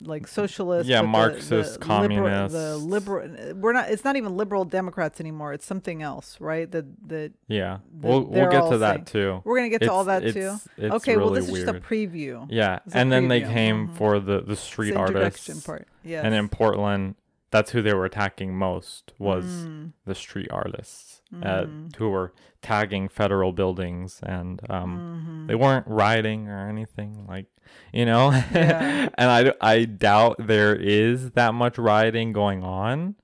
like 0.00 0.26
socialist, 0.28 0.88
Yeah, 0.88 0.98
but 1.00 1.02
the- 1.02 1.08
Marxist, 1.08 1.50
the 1.80 1.86
liberal- 1.86 1.86
communists. 1.86 2.52
the 2.58 2.76
liberal. 2.76 3.54
We're 3.56 3.72
not. 3.72 3.88
It's 3.90 4.04
not 4.04 4.16
even 4.16 4.36
liberal 4.36 4.64
Democrats 4.64 5.20
anymore. 5.20 5.52
It's 5.54 5.64
something 5.64 6.02
else, 6.02 6.38
right? 6.40 6.70
That 6.70 6.84
that 7.08 7.32
yeah 7.48 7.78
the- 7.98 8.06
we'll, 8.08 8.24
we'll 8.24 8.50
get 8.50 8.68
to 8.70 8.78
that 8.78 8.94
saying- 8.96 9.04
too 9.06 9.42
we're 9.44 9.56
gonna 9.56 9.68
get 9.70 9.82
to 9.82 9.92
all 9.92 10.06
It's- 10.08 10.22
that 10.24 10.32
too. 10.34 10.38
it's- 10.46 10.68
it's 10.76 10.94
okay, 10.96 11.16
well, 11.16 11.30
this 11.30 11.46
is 11.46 11.52
weird. 11.52 11.66
just 11.66 11.76
a 11.78 11.80
preview. 11.80 12.46
yeah 12.50 12.80
It's 12.84 12.94
a 12.94 12.98
and 12.98 13.10
then 13.10 13.28
they 13.28 13.40
preview. 13.40 13.52
came 13.52 13.88
Mhm. 13.88 13.94
for 13.96 14.20
the 14.20 14.40
the 14.42 14.56
street 14.56 14.94
artists 14.96 15.64
part. 15.64 15.88
Yes. 16.04 16.24
and 16.24 16.34
in 16.34 16.48
portland 16.48 17.14
that's 17.50 17.70
who 17.70 17.80
they 17.80 17.94
were 17.94 18.04
attacking 18.04 18.54
most 18.56 19.12
was 19.18 19.44
Mm. 19.44 19.92
the 20.04 20.14
street 20.14 20.48
artists 20.50 21.22
uh, 21.42 21.64
who 21.96 22.10
were 22.10 22.32
tagging 22.62 23.08
federal 23.08 23.52
buildings 23.52 24.20
and 24.22 24.60
um 24.68 24.98
Mm-hmm. 24.98 25.46
they 25.46 25.54
weren't 25.54 25.86
rioting 25.88 26.48
or 26.48 26.68
anything 26.68 27.24
like 27.26 27.46
you 27.92 28.04
know 28.04 28.30
Yeah. 28.52 29.08
and 29.14 29.30
I, 29.30 29.52
I 29.60 29.84
doubt 29.84 30.36
there 30.38 30.74
is 30.74 31.30
that 31.32 31.54
much 31.54 31.78
rioting 31.78 32.32
going 32.32 32.62
on 32.62 33.14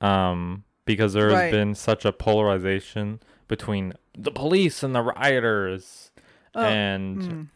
um 0.00 0.64
because 0.84 1.12
there's 1.12 1.32
Right. 1.32 1.50
been 1.50 1.74
such 1.74 2.04
a 2.04 2.12
polarization 2.12 3.20
between 3.48 3.92
the 4.16 4.30
police 4.30 4.82
and 4.82 4.94
the 4.94 5.02
rioters 5.02 6.10
Oh, 6.54 6.60
and 6.62 7.48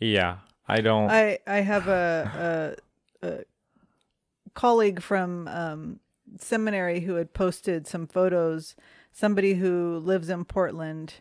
yeah 0.00 0.38
i 0.66 0.80
don't 0.80 1.10
I 1.10 1.38
I 1.46 1.60
have 1.60 1.88
a, 1.88 2.76
a, 3.22 3.26
a 3.28 3.44
colleague 4.54 5.00
from 5.00 5.48
um, 5.48 6.00
seminary 6.38 7.00
who 7.00 7.14
had 7.14 7.32
posted 7.32 7.86
some 7.86 8.06
photos. 8.06 8.74
Somebody 9.12 9.54
who 9.54 9.98
lives 9.98 10.28
in 10.28 10.44
Portland 10.44 11.14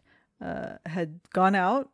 uh, 0.43 0.77
had 0.85 1.19
gone 1.33 1.55
out 1.55 1.89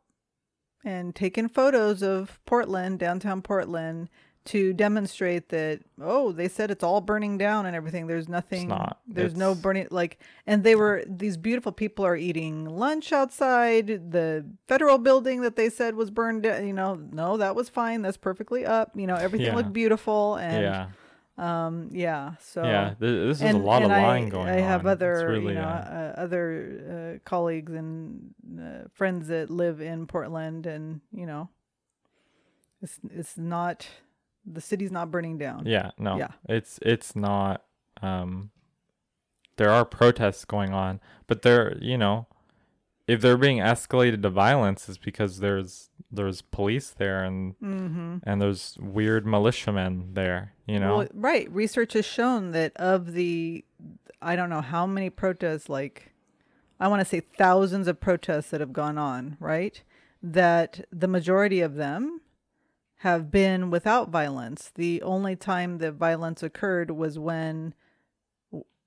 and 0.83 1.15
taken 1.15 1.47
photos 1.47 2.01
of 2.03 2.39
Portland, 2.45 2.99
downtown 2.99 3.41
Portland, 3.41 4.09
to 4.45 4.73
demonstrate 4.73 5.47
that 5.49 5.79
oh 6.01 6.33
they 6.33 6.49
said 6.49 6.69
it's 6.69 6.83
all 6.83 6.99
burning 6.99 7.37
down 7.37 7.65
and 7.65 7.77
everything. 7.77 8.07
There's 8.07 8.27
nothing 8.27 8.67
not. 8.67 8.99
there's 9.07 9.35
no 9.35 9.55
burning 9.55 9.87
like 9.89 10.19
and 10.45 10.65
they 10.65 10.75
were 10.75 11.01
these 11.07 11.37
beautiful 11.37 11.71
people 11.71 12.05
are 12.05 12.17
eating 12.17 12.65
lunch 12.65 13.13
outside. 13.13 13.87
The 14.11 14.45
federal 14.67 14.97
building 14.97 15.43
that 15.43 15.55
they 15.55 15.69
said 15.69 15.95
was 15.95 16.11
burned 16.11 16.43
down 16.43 16.67
you 16.67 16.73
know 16.73 16.95
no 16.95 17.37
that 17.37 17.55
was 17.55 17.69
fine. 17.69 18.01
That's 18.01 18.17
perfectly 18.17 18.65
up. 18.65 18.91
You 18.95 19.07
know 19.07 19.15
everything 19.15 19.47
Yeah. 19.47 19.55
looked 19.55 19.71
beautiful 19.71 20.35
and 20.35 20.61
yeah 20.61 20.87
um 21.37 21.89
yeah 21.91 22.33
so 22.39 22.63
yeah 22.63 22.93
th- 22.99 23.27
this 23.27 23.41
is 23.41 23.55
a 23.55 23.57
lot 23.57 23.81
and 23.81 23.91
of 23.91 23.97
I, 23.97 24.03
lying 24.03 24.29
going 24.29 24.47
I 24.47 24.53
on 24.53 24.57
I 24.59 24.61
have 24.61 24.85
other 24.85 25.27
really, 25.29 25.53
you 25.53 25.59
know 25.59 25.63
uh, 25.63 26.13
uh, 26.17 26.21
other 26.21 27.19
uh, 27.25 27.27
colleagues 27.27 27.73
and 27.73 28.33
uh, 28.59 28.87
friends 28.93 29.27
that 29.29 29.49
live 29.49 29.81
in 29.81 30.05
Portland 30.05 30.67
and 30.67 31.01
you 31.11 31.25
know 31.25 31.49
it's 32.81 32.99
it's 33.11 33.37
not 33.37 33.87
the 34.45 34.61
city's 34.61 34.91
not 34.91 35.09
burning 35.09 35.39
down 35.39 35.63
yeah 35.65 35.89
no 35.97 36.17
yeah. 36.17 36.31
it's 36.47 36.77
it's 36.83 37.15
not 37.15 37.63
um 38.03 38.51
there 39.57 39.69
are 39.69 39.85
protests 39.85 40.45
going 40.45 40.73
on, 40.73 40.99
but 41.27 41.41
they're 41.41 41.77
you 41.79 41.97
know, 41.97 42.27
if 43.07 43.21
they're 43.21 43.37
being 43.37 43.57
escalated 43.57 44.21
to 44.23 44.29
violence, 44.29 44.87
it's 44.89 44.97
because 44.97 45.39
there's 45.39 45.89
there's 46.13 46.41
police 46.41 46.91
there 46.91 47.23
and 47.23 47.55
Mm-hmm. 47.59 48.17
and 48.23 48.41
there's 48.41 48.77
weird 48.79 49.25
militiamen 49.25 50.13
there. 50.13 50.53
You 50.65 50.79
know, 50.79 50.97
Well, 50.99 51.07
right. 51.13 51.51
Research 51.51 51.93
has 51.93 52.05
shown 52.05 52.51
that 52.51 52.71
of 52.77 53.13
the, 53.13 53.65
I 54.21 54.35
don't 54.35 54.49
know 54.49 54.61
how 54.61 54.85
many 54.85 55.09
protests, 55.09 55.67
like, 55.69 56.13
I 56.79 56.87
want 56.87 57.01
to 57.01 57.05
say 57.05 57.19
thousands 57.19 57.87
of 57.87 57.99
protests 57.99 58.49
that 58.51 58.61
have 58.61 58.73
gone 58.73 58.97
on, 58.97 59.37
right? 59.39 59.81
That 60.21 60.85
the 60.91 61.07
majority 61.07 61.59
of 61.61 61.75
them 61.75 62.21
have 62.97 63.29
been 63.29 63.69
without 63.69 64.09
violence. 64.09 64.71
The 64.73 65.01
only 65.01 65.35
time 65.35 65.79
that 65.79 65.93
violence 65.93 66.41
occurred 66.41 66.91
was 66.91 67.19
when, 67.19 67.73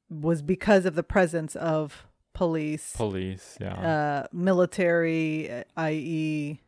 was 0.08 0.40
because 0.42 0.86
of 0.86 0.94
the 0.94 1.02
presence 1.02 1.54
of 1.56 2.06
police, 2.32 2.92
police. 2.96 3.58
Yeah. 3.60 3.74
uh, 3.74 4.26
military, 4.32 5.64
i.e., 5.76 6.60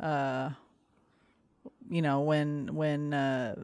uh, 0.00 0.50
you 1.90 2.02
know, 2.02 2.20
when 2.20 2.74
when 2.74 3.12
uh, 3.12 3.54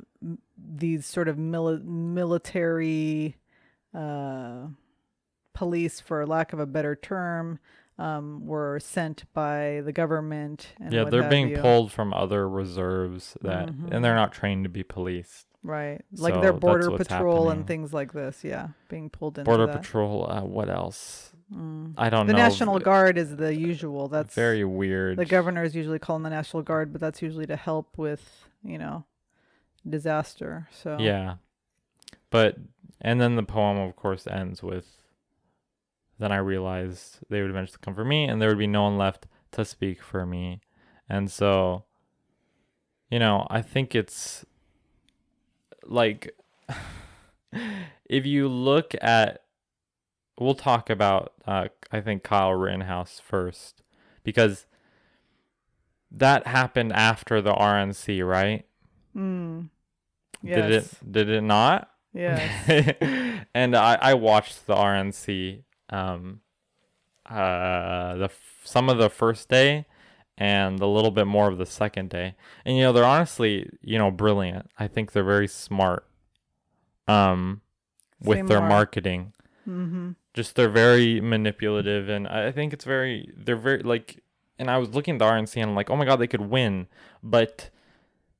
these 0.59 1.07
sort 1.07 1.29
of 1.29 1.37
mili- 1.37 1.85
military 1.85 3.37
uh, 3.95 4.67
police, 5.55 6.01
for 6.01 6.27
lack 6.27 6.53
of 6.53 6.59
a 6.59 6.67
better 6.67 6.95
term, 6.97 7.59
um, 7.99 8.47
were 8.47 8.79
sent 8.81 9.25
by 9.33 9.81
the 9.85 9.93
government. 9.93 10.75
And 10.81 10.93
yeah, 10.93 11.05
they're 11.05 11.29
being 11.31 11.49
you. 11.51 11.59
pulled 11.59 11.93
from 11.93 12.13
other 12.13 12.49
reserves 12.49 13.37
that, 13.43 13.69
Mhm. 13.69 13.91
and 13.93 14.05
they're 14.05 14.15
not 14.15 14.33
trained 14.33 14.65
to 14.65 14.71
be 14.71 14.83
policed. 14.83 15.47
right, 15.63 16.01
like 16.17 16.35
So 16.35 16.41
their 16.41 16.53
border 16.53 16.91
patrol 16.93 17.51
and 17.51 17.67
things 17.67 17.93
like 17.93 18.13
this. 18.13 18.45
Yeah, 18.45 18.69
being 18.89 19.11
pulled 19.11 19.39
into 19.39 19.49
Border 19.51 19.67
that. 19.67 19.83
patrol. 19.83 20.31
Uh, 20.31 20.43
what 20.43 20.69
else? 20.69 21.33
Mm. 21.55 21.95
I 21.97 22.11
don't 22.11 22.27
The 22.27 22.33
know. 22.33 22.39
National 22.41 22.79
Guard 22.79 23.17
is 23.17 23.37
the 23.37 23.55
usual. 23.55 24.09
That's 24.09 24.35
very 24.35 24.65
weird. 24.65 25.17
the 25.17 25.25
governor 25.25 25.63
is 25.63 25.77
usually 25.77 25.99
calling 26.01 26.23
the 26.25 26.31
National 26.31 26.63
Guard, 26.63 26.93
but 26.93 27.01
that's 27.01 27.23
usually 27.23 27.47
to 27.47 27.57
help 27.57 27.97
with, 27.97 28.49
you 28.65 28.79
know, 28.79 29.05
disaster. 29.89 30.69
So 30.73 30.99
Yeah. 30.99 31.37
But 32.31 32.57
and 33.01 33.21
then 33.21 33.37
the 33.37 33.43
poem 33.45 33.79
of 33.79 33.95
course 33.95 34.27
ends 34.27 34.63
with 34.63 34.87
then 36.19 36.33
I 36.33 36.39
realized 36.39 37.19
they 37.29 37.43
would 37.43 37.51
eventually 37.51 37.79
come 37.83 37.95
for 37.95 38.05
me 38.05 38.25
and 38.25 38.41
there 38.43 38.49
would 38.49 38.59
be 38.59 38.67
no 38.67 38.85
one 38.85 38.97
left 38.99 39.27
to 39.53 39.65
speak 39.65 40.03
for 40.03 40.27
me. 40.27 40.61
And 41.09 41.31
so 41.31 41.85
you 43.11 43.21
know, 43.21 43.47
I 43.49 43.63
think 43.63 43.95
it's 43.95 44.45
like 45.85 46.35
if 48.05 48.27
you 48.27 48.49
look 48.49 48.95
at 49.01 49.43
we'll 50.39 50.55
talk 50.55 50.91
about 50.91 51.33
uh 51.47 51.69
I 51.91 52.01
think 52.01 52.23
Kyle 52.23 52.53
Rittenhouse 52.53 53.21
first 53.21 53.83
because 54.23 54.67
that 56.11 56.47
happened 56.47 56.93
after 56.93 57.41
the 57.41 57.53
RNC, 57.53 58.27
right? 58.27 58.65
Mm. 59.17 59.69
Did 60.45 60.71
it 60.71 61.13
did 61.13 61.29
it 61.29 61.43
not? 61.43 61.91
Yes. 62.13 63.41
and 63.55 63.77
I, 63.77 63.99
I 64.01 64.15
watched 64.15 64.67
the 64.67 64.75
RNC 64.75 65.63
um 65.91 66.41
uh 67.29 68.15
the 68.17 68.31
some 68.65 68.89
of 68.89 68.99
the 68.99 69.11
first 69.11 69.49
day 69.49 69.87
and 70.39 70.81
a 70.81 70.87
little 70.87 71.11
bit 71.11 71.27
more 71.27 71.49
of 71.49 71.59
the 71.59 71.67
second 71.67 72.11
day. 72.11 72.35
And 72.65 72.77
you 72.77 72.83
know, 72.83 72.93
they're 72.93 73.05
honestly, 73.05 73.71
you 73.81 73.99
know, 73.99 74.11
brilliant. 74.11 74.71
I 74.79 74.87
think 74.87 75.13
they're 75.13 75.25
very 75.25 75.49
smart 75.49 76.07
um 77.09 77.63
with 78.21 78.49
their 78.49 78.61
more. 78.61 78.69
marketing. 78.69 79.33
mm-hmm. 79.69 80.11
Just 80.37 80.55
they're 80.55 80.69
very 80.69 81.21
manipulative 81.21 82.09
and 82.09 82.29
I 82.29 82.53
think 82.53 82.73
it's 82.73 82.85
very 82.85 83.33
they're 83.37 83.57
very 83.57 83.83
like 83.83 84.23
and 84.59 84.71
I 84.71 84.79
was 84.79 84.91
looking 84.91 85.15
at 85.15 85.19
the 85.19 85.25
RNC 85.25 85.57
and 85.57 85.71
I'm 85.71 85.75
like, 85.75 85.91
"Oh 85.91 85.97
my 85.97 86.05
god, 86.05 86.17
they 86.17 86.29
could 86.29 86.43
win." 86.43 86.87
But 87.23 87.71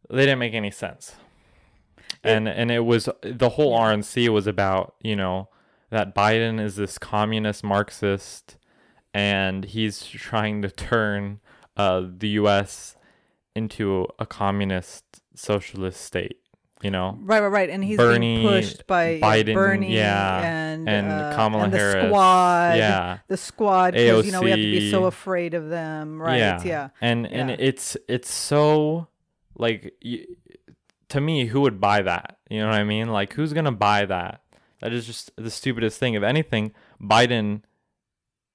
they 0.09 0.25
didn't 0.27 0.39
make 0.39 0.55
any 0.55 0.71
sense 0.71 1.17
and 2.23 2.49
and 2.49 2.71
it 2.71 2.81
was 2.81 3.09
the 3.23 3.51
whole 3.51 3.79
RNC 3.79 4.29
was 4.29 4.47
about 4.47 4.95
you 5.01 5.17
know 5.17 5.49
that 5.91 6.15
Biden 6.15 6.61
is 6.61 6.77
this 6.77 6.99
communist 6.99 7.63
Marxist, 7.63 8.57
and 9.15 9.65
he's 9.65 10.05
trying 10.05 10.63
to 10.63 10.71
turn 10.71 11.41
uh, 11.77 12.03
the 12.19 12.29
U.S. 12.31 12.97
into 13.55 14.07
a 14.19 14.27
communist 14.27 15.05
socialist 15.35 16.01
state. 16.01 16.41
You 16.83 16.91
know, 16.91 17.17
Right, 17.23 17.41
right, 17.41 17.49
right. 17.49 17.71
And 17.71 17.83
he's 17.83 17.97
Bernie, 17.97 18.37
being 18.37 18.49
pushed 18.49 18.87
by 18.87 19.13
yeah, 19.13 19.21
Biden, 19.27 19.55
Bernie 19.55 19.95
yeah, 19.97 20.43
and 20.43 20.87
and 20.89 21.11
uh, 21.11 21.35
Kamala 21.35 21.65
and 21.65 21.73
the 21.73 21.79
Harris. 21.79 22.07
squad. 22.07 22.77
yeah, 22.77 23.19
The 23.29 23.37
squad, 23.39 23.95
because 23.95 24.27
you 24.27 24.33
know 24.33 24.43
we 24.43 24.51
have 24.51 24.59
to 24.59 24.63
be 24.63 24.91
so 24.91 25.07
afraid 25.07 25.55
of 25.55 25.71
them, 25.71 26.21
right? 26.21 26.37
Yeah, 26.65 26.91
and 27.01 27.27
and 27.27 27.49
Yeah. 27.51 27.57
it's 27.59 27.97
it's 28.09 28.31
so 28.31 29.09
like 29.57 29.95
to 31.09 31.21
me 31.21 31.47
who 31.47 31.63
would 31.63 31.81
buy 31.81 32.03
that 32.03 32.37
you 32.51 32.61
know 32.61 32.67
what 32.69 32.75
i 32.79 32.85
mean 32.85 33.09
like 33.09 33.33
who's 33.33 33.53
gonna 33.55 33.73
buy 33.73 34.05
that 34.05 34.43
that 34.81 34.93
is 34.93 35.07
just 35.07 35.31
the 35.37 35.51
stupidest 35.51 35.99
thing 35.99 36.13
if 36.15 36.23
anything 36.23 36.73
biden 37.01 37.63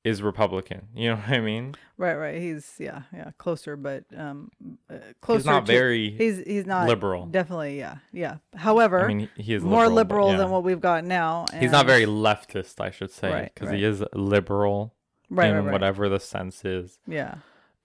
is 0.04 0.22
republican 0.22 0.88
you 0.96 1.10
know 1.10 1.16
what 1.28 1.30
i 1.30 1.40
mean 1.40 1.76
right, 1.98 2.16
right. 2.16 2.42
He's 2.42 2.74
yeah, 2.80 3.04
yeah, 3.14 3.32
closer, 3.38 3.76
but 3.76 4.06
um, 4.18 4.50
uh, 4.90 4.96
closer. 5.22 5.40
he's 5.40 5.46
not 5.46 5.66
to, 5.68 5.72
very 5.72 6.10
He's 6.10 6.40
he's 6.40 6.66
not 6.66 6.88
liberal 6.88 7.28
Definitely, 7.28 7.78
yeah, 7.78 7.98
yeah. 8.12 8.38
However, 8.56 9.02
i 9.02 9.08
mean 9.08 9.30
he, 9.36 9.54
is 9.54 9.64
more 9.64 9.88
liberal, 9.88 9.96
liberal, 9.96 10.28
but 10.28 10.32
yeah. 10.32 10.38
than 10.40 10.50
what 10.50 10.64
we've 10.64 10.82
got 10.82 11.06
now. 11.06 11.46
he's 11.60 11.72
not 11.72 11.86
very 11.86 12.06
leftist 12.06 12.82
i 12.82 12.90
should 12.90 13.12
say 13.12 13.32
Right, 13.32 13.52
because 13.54 13.70
right. 13.70 13.78
he 13.78 13.84
is 13.84 14.04
liberal 14.14 14.96
right, 15.30 15.50
in 15.50 15.56
right, 15.56 15.66
right. 15.66 15.72
whatever 15.72 16.10
the 16.10 16.20
sense 16.20 16.66
is 16.66 16.98
Yeah, 17.08 17.36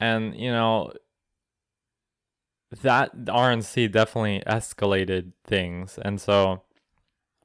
and 0.00 0.34
you 0.34 0.50
know 0.50 0.92
that 2.82 3.16
rnc 3.16 3.92
definitely 3.92 4.42
escalated 4.46 5.32
things 5.44 5.98
and 6.02 6.20
so 6.20 6.62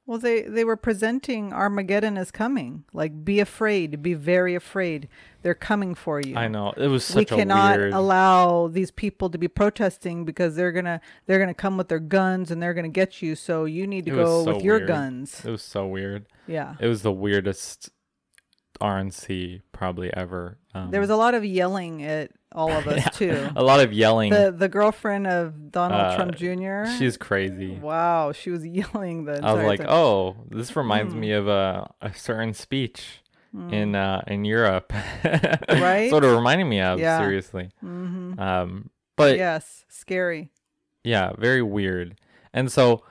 Well, 0.04 0.18
they 0.18 0.42
they 0.42 0.64
were 0.64 0.76
presenting 0.76 1.52
Armageddon 1.52 2.18
as 2.18 2.30
coming. 2.32 2.84
Like, 2.92 3.24
be 3.24 3.38
afraid, 3.38 4.02
be 4.02 4.14
very 4.14 4.54
afraid. 4.56 5.08
They're 5.42 5.54
coming 5.54 5.94
for 5.94 6.20
you. 6.20 6.34
I 6.36 6.48
know 6.48 6.72
it 6.76 6.88
was 6.88 7.08
we 7.14 7.22
such 7.22 7.32
a 7.32 7.36
cannot 7.36 7.78
weird. 7.78 7.92
allow 7.92 8.66
these 8.66 8.90
people 8.90 9.30
to 9.30 9.38
be 9.38 9.46
protesting 9.46 10.24
because 10.24 10.56
they're 10.56 10.72
gonna 10.72 11.00
they're 11.26 11.38
gonna 11.38 11.54
come 11.54 11.76
with 11.76 11.86
their 11.88 12.00
guns 12.00 12.50
and 12.50 12.60
they're 12.60 12.74
gonna 12.74 12.88
get 12.88 13.22
you. 13.22 13.36
So 13.36 13.64
you 13.64 13.86
need 13.86 14.04
to 14.06 14.12
It 14.12 14.16
go 14.16 14.44
so 14.44 14.54
with 14.54 14.64
your 14.64 14.78
weird. 14.78 14.88
guns. 14.88 15.44
It 15.44 15.50
was 15.50 15.62
so 15.62 15.86
weird. 15.86 16.26
Yeah. 16.48 16.74
It 16.80 16.88
was 16.88 17.02
the 17.02 17.12
weirdest 17.12 17.90
RNC 18.80 19.62
probably 19.72 20.12
ever. 20.14 20.58
Um, 20.74 20.90
There 20.90 21.00
was 21.00 21.10
a 21.10 21.16
lot 21.16 21.34
of 21.34 21.44
yelling 21.44 22.02
at 22.02 22.32
all 22.54 22.70
of 22.70 22.86
us 22.86 22.96
Yeah. 23.04 23.08
too. 23.10 23.48
a 23.56 23.62
lot 23.62 23.80
of 23.80 23.92
yelling. 23.92 24.30
The 24.32 24.50
the 24.56 24.68
girlfriend 24.68 25.26
of 25.26 25.70
Donald 25.72 26.00
Uh, 26.00 26.16
Trump 26.16 26.36
Jr. 26.36 26.84
She's 26.98 27.16
crazy. 27.16 27.78
wow, 27.80 28.32
she 28.32 28.50
was 28.50 28.66
yelling 28.80 29.24
the 29.24 29.40
I 29.44 29.52
was 29.52 29.64
like, 29.64 29.80
time. 29.80 29.88
oh, 29.90 30.36
this 30.50 30.74
reminds 30.76 31.14
Mm. 31.14 31.18
me 31.18 31.32
of 31.32 31.48
a, 31.48 31.92
a 32.00 32.12
certain 32.14 32.54
speech 32.54 33.18
Mm. 33.54 33.72
in 33.72 33.94
uh, 33.94 34.22
in 34.28 34.44
Europe. 34.46 34.92
Right? 35.68 36.08
Sort 36.10 36.24
of 36.24 36.34
reminding 36.34 36.68
me 36.68 36.80
of 36.80 36.98
Yeah. 36.98 37.18
seriously. 37.18 37.70
Mhm. 37.84 38.38
Um, 38.40 38.90
but 39.16 39.36
yes, 39.36 39.84
scary. 39.88 40.50
yeah, 41.04 41.32
very 41.38 41.60
weird. 41.62 42.18
And 42.54 42.72
so 42.72 43.04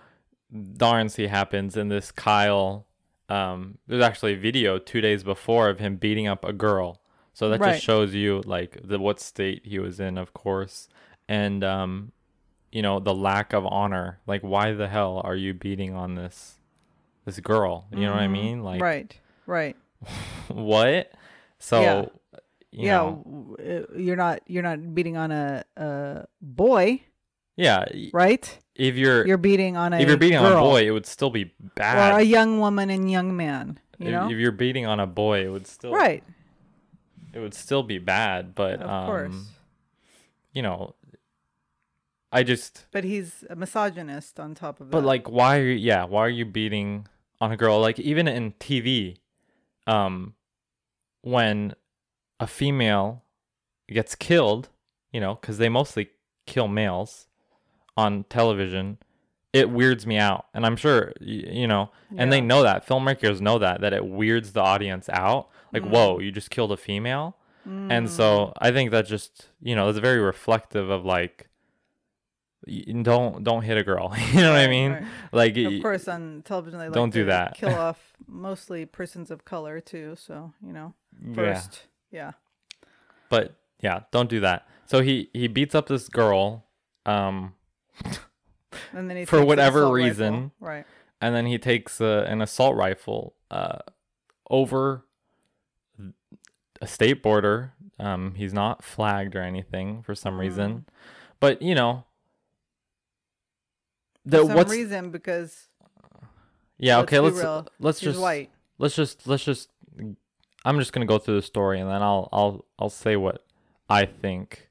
RNC 0.54 1.28
happens, 1.30 1.78
and 1.78 1.92
this 1.92 2.12
Kyle, 2.12 2.88
um, 3.30 3.78
there's 3.88 4.04
actually 4.04 4.34
a 4.34 4.38
video 4.38 4.78
two 4.80 5.00
days 5.02 5.24
before 5.24 5.70
of 5.70 5.80
him 5.80 5.96
beating 5.98 6.28
up 6.28 6.44
a 6.44 6.54
girl. 6.54 7.01
So 7.42 7.50
that 7.50 7.60
Right. 7.60 7.74
just 7.74 7.84
shows 7.84 8.14
you 8.14 8.44
like 8.46 8.78
the 8.84 9.00
what 9.00 9.20
state 9.20 9.66
he 9.66 9.80
was 9.80 10.00
in, 10.00 10.20
of 10.20 10.32
course, 10.32 10.88
and 11.28 11.64
um, 11.64 12.12
you 12.72 12.84
know 12.84 13.00
the 13.00 13.16
lack 13.16 13.52
of 13.52 13.66
honor. 13.66 14.20
Like, 14.28 14.44
why 14.44 14.74
the 14.74 14.88
hell 14.88 15.22
are 15.26 15.36
you 15.36 15.56
beating 15.56 15.96
on 15.96 16.14
this 16.14 16.60
this 17.26 17.40
girl? 17.40 17.88
You 17.90 18.02
know 18.02 18.12
what 18.14 18.22
I 18.22 18.28
Mhm. 18.28 18.32
mean? 18.32 18.62
Like, 18.62 18.80
right, 18.80 19.20
right. 19.48 19.76
what? 20.50 21.14
So, 21.58 21.82
Yeah. 21.82 22.06
you 22.70 22.86
yeah, 22.86 22.98
know, 23.00 23.58
uh, 23.58 23.98
you're 23.98 24.16
not 24.16 24.42
you're 24.46 24.62
not 24.62 24.94
beating 24.94 25.18
on 25.18 25.32
a 25.32 25.66
a 25.78 26.28
boy, 26.44 27.02
yeah. 27.58 27.86
right? 28.14 28.46
If 28.76 28.98
you're, 28.98 29.26
You're 29.26 29.42
beating 29.42 29.78
on 29.78 29.94
a 29.94 30.00
if 30.00 30.08
you're 30.08 30.18
beating 30.18 30.38
on 30.38 30.54
a 30.54 30.62
boy, 30.62 30.86
it 30.86 30.92
would 30.92 31.08
still 31.08 31.32
be 31.32 31.50
bad. 31.74 32.14
or 32.14 32.20
a 32.20 32.24
young 32.24 32.60
woman 32.60 32.92
and 32.92 33.10
young 33.10 33.36
man. 33.36 33.80
You 33.98 34.10
if, 34.10 34.14
know, 34.14 34.30
if 34.30 34.38
you're 34.38 34.52
beating 34.54 34.86
on 34.86 35.00
a 35.00 35.08
boy, 35.08 35.44
it 35.44 35.50
would 35.50 35.66
still 35.66 35.94
right? 35.94 36.24
It 37.34 37.40
would 37.40 37.54
still 37.54 37.84
be 37.84 37.98
bad, 37.98 38.54
but 38.56 38.82
Of 38.82 38.90
um, 38.90 39.06
course. 39.06 39.46
you 40.54 40.62
know, 40.62 40.96
I 42.32 42.44
just 42.44 42.86
But 42.92 43.04
he's 43.04 43.44
a 43.50 43.56
misogynist 43.56 44.40
on 44.40 44.56
top 44.56 44.80
of 44.80 44.88
it. 44.88 44.92
but 44.92 45.02
that. 45.02 45.08
like 45.08 45.30
why 45.30 45.60
are 45.60 45.64
you 45.64 45.72
yeah, 45.74 46.06
why 46.06 46.22
are 46.26 46.30
you 46.30 46.46
beating 46.46 47.08
on 47.40 47.52
a 47.52 47.58
girl 47.58 47.80
like 47.80 48.00
even 48.00 48.28
in 48.28 48.54
TV 48.54 49.18
um 49.88 50.36
when 51.22 51.74
a 52.40 52.48
female 52.48 53.24
gets 53.88 54.16
killed, 54.16 54.70
you 55.12 55.20
know, 55.20 55.36
cuz 55.36 55.58
they 55.58 55.70
mostly 55.70 56.10
kill 56.46 56.68
males 56.68 57.28
on 57.98 58.24
television 58.26 58.98
it 59.54 59.70
weirds 59.70 60.08
me 60.08 60.18
out, 60.18 60.46
and 60.54 60.66
I'm 60.66 60.78
sure 60.78 61.12
you 61.20 61.68
know, 61.68 61.92
and 62.16 62.32
they 62.32 62.40
know 62.40 62.64
that 62.64 62.88
filmmakers 62.88 63.42
know 63.42 63.60
that 63.60 63.82
that 63.82 63.92
it 63.92 64.06
weirds 64.06 64.54
the 64.54 64.62
audience 64.62 65.10
out. 65.10 65.50
Like, 65.74 65.84
Mm. 65.84 65.90
whoa, 65.90 66.20
you 66.20 66.32
just 66.32 66.50
killed 66.50 66.72
a 66.72 66.78
female, 66.78 67.38
and 67.66 68.10
so 68.10 68.54
I 68.60 68.72
think 68.72 68.92
that 68.92 69.06
just 69.08 69.50
you 69.62 69.76
know 69.76 69.88
it's 69.90 70.00
very 70.00 70.20
reflective 70.20 70.90
of 70.90 71.06
like. 71.06 71.48
Don't 73.02 73.44
don't 73.44 73.64
hit 73.64 73.78
a 73.78 73.84
girl. 73.84 74.14
you 74.34 74.42
know 74.42 74.52
what 74.52 74.60
I 74.62 74.68
mean? 74.68 74.92
right. 74.92 75.04
Like 75.32 75.58
Of 75.58 75.82
course, 75.82 76.08
on 76.08 76.44
television 76.46 76.78
they 76.80 76.86
like 76.86 76.94
Don't 76.94 77.12
do 77.12 77.26
that. 77.26 77.56
Kill 77.56 77.74
off 77.88 78.14
mostly 78.28 78.86
persons 78.86 79.32
of 79.32 79.46
color 79.46 79.80
too. 79.80 80.16
So 80.16 80.54
you 80.64 80.72
know, 80.72 80.94
first, 81.34 81.88
yeah, 82.12 82.34
but 83.30 83.56
yeah, 83.80 84.02
don't 84.12 84.30
do 84.30 84.42
that. 84.42 84.68
So 84.86 85.02
he 85.02 85.30
he 85.34 85.48
beats 85.48 85.74
up 85.74 85.88
this 85.88 86.08
girl, 86.08 86.66
um, 87.08 87.54
and 88.94 89.10
then 89.10 89.18
he 89.18 89.26
For 89.26 89.44
whatever 89.44 89.80
assault 89.80 89.94
rifle. 89.96 90.06
reason. 90.06 90.52
right? 90.60 90.86
and 91.20 91.34
then 91.36 91.46
he 91.48 91.58
takes 91.58 92.00
uh, 92.02 92.26
an 92.28 92.42
assault 92.42 92.76
rifle 92.76 93.34
uh, 93.50 93.80
over 94.52 95.04
a 96.82 96.88
state 96.88 97.22
border. 97.24 97.74
Um, 98.00 98.34
he's 98.36 98.54
not 98.54 98.84
flagged 98.84 99.36
or 99.36 99.42
anything 99.42 100.02
for 100.04 100.16
some 100.16 100.36
Mm. 100.36 100.40
reason, 100.40 100.86
but 101.40 101.62
you 101.62 101.76
know, 101.76 102.04
For 104.24 104.30
the 104.30 104.46
some 104.46 104.56
what's 104.56 104.72
reason, 104.72 105.12
because 105.12 105.68
yeah 106.78 106.98
let's 106.98 107.08
okay 107.14 107.20
let's 107.20 107.38
real, 107.38 107.68
let's 107.80 108.00
he's 108.00 108.10
just 108.10 108.20
white. 108.22 108.50
let's 108.78 108.96
just 108.96 109.28
let's 109.28 109.44
just 109.44 109.70
I'm 110.66 110.80
just 110.80 110.94
gonna 110.94 111.06
go 111.06 111.18
through 111.20 111.36
the 111.36 111.42
story 111.42 111.80
and 111.80 111.90
then 111.90 112.02
I'll 112.02 112.30
I'll 112.32 112.66
I'll 112.80 112.90
say 112.90 113.16
what 113.16 113.46
I 113.90 114.06
think. 114.06 114.70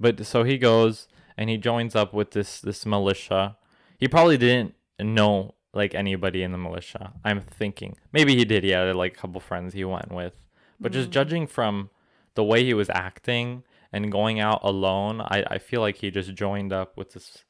But 0.00 0.24
so 0.26 0.44
he 0.44 0.58
goes 0.58 1.08
and 1.36 1.50
he 1.50 1.56
joins 1.56 1.94
up 1.94 2.12
with 2.12 2.32
this 2.32 2.60
this 2.60 2.84
militia. 2.86 3.56
He 3.98 4.08
probably 4.08 4.36
didn't 4.38 4.74
know 4.98 5.54
like 5.74 5.94
anybody 5.94 6.42
in 6.42 6.52
the 6.52 6.58
militia. 6.58 7.12
I'm 7.24 7.40
thinking 7.40 7.96
maybe 8.12 8.36
he 8.36 8.44
did. 8.44 8.64
He 8.64 8.70
had 8.70 8.94
like 8.96 9.14
a 9.14 9.16
couple 9.20 9.40
friends 9.40 9.74
he 9.74 9.84
went 9.84 10.10
with, 10.12 10.34
but 10.80 10.92
just 10.92 11.08
Mm. 11.10 11.12
judging 11.12 11.46
from 11.46 11.90
the 12.34 12.44
way 12.44 12.64
he 12.64 12.74
was 12.74 12.88
acting 12.90 13.64
and 13.92 14.12
going 14.12 14.38
out 14.40 14.60
alone, 14.62 15.20
I 15.20 15.44
I 15.48 15.58
feel 15.58 15.80
like 15.80 15.96
he 15.96 16.10
just 16.10 16.34
joined 16.34 16.72
up 16.72 16.96
with 16.96 17.12
this 17.12 17.44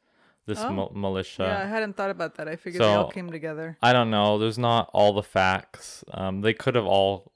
this 0.47 0.63
Oh. 0.63 0.71
mil- 0.73 0.93
militia. 0.95 1.43
yeah, 1.43 1.61
I 1.63 1.67
hadn't 1.67 1.95
thought 1.97 2.09
about 2.11 2.37
that. 2.37 2.49
I 2.49 2.57
figured 2.57 2.81
they 2.83 2.87
all 2.95 3.11
came 3.11 3.31
together. 3.31 3.77
I 3.83 3.93
don't 3.93 4.11
know. 4.11 4.39
There's 4.39 4.59
not 4.59 4.89
all 4.95 5.13
the 5.13 5.23
facts. 5.23 6.03
Um, 6.15 6.41
they 6.41 6.55
could 6.55 6.75
have 6.75 6.87
all 6.87 7.33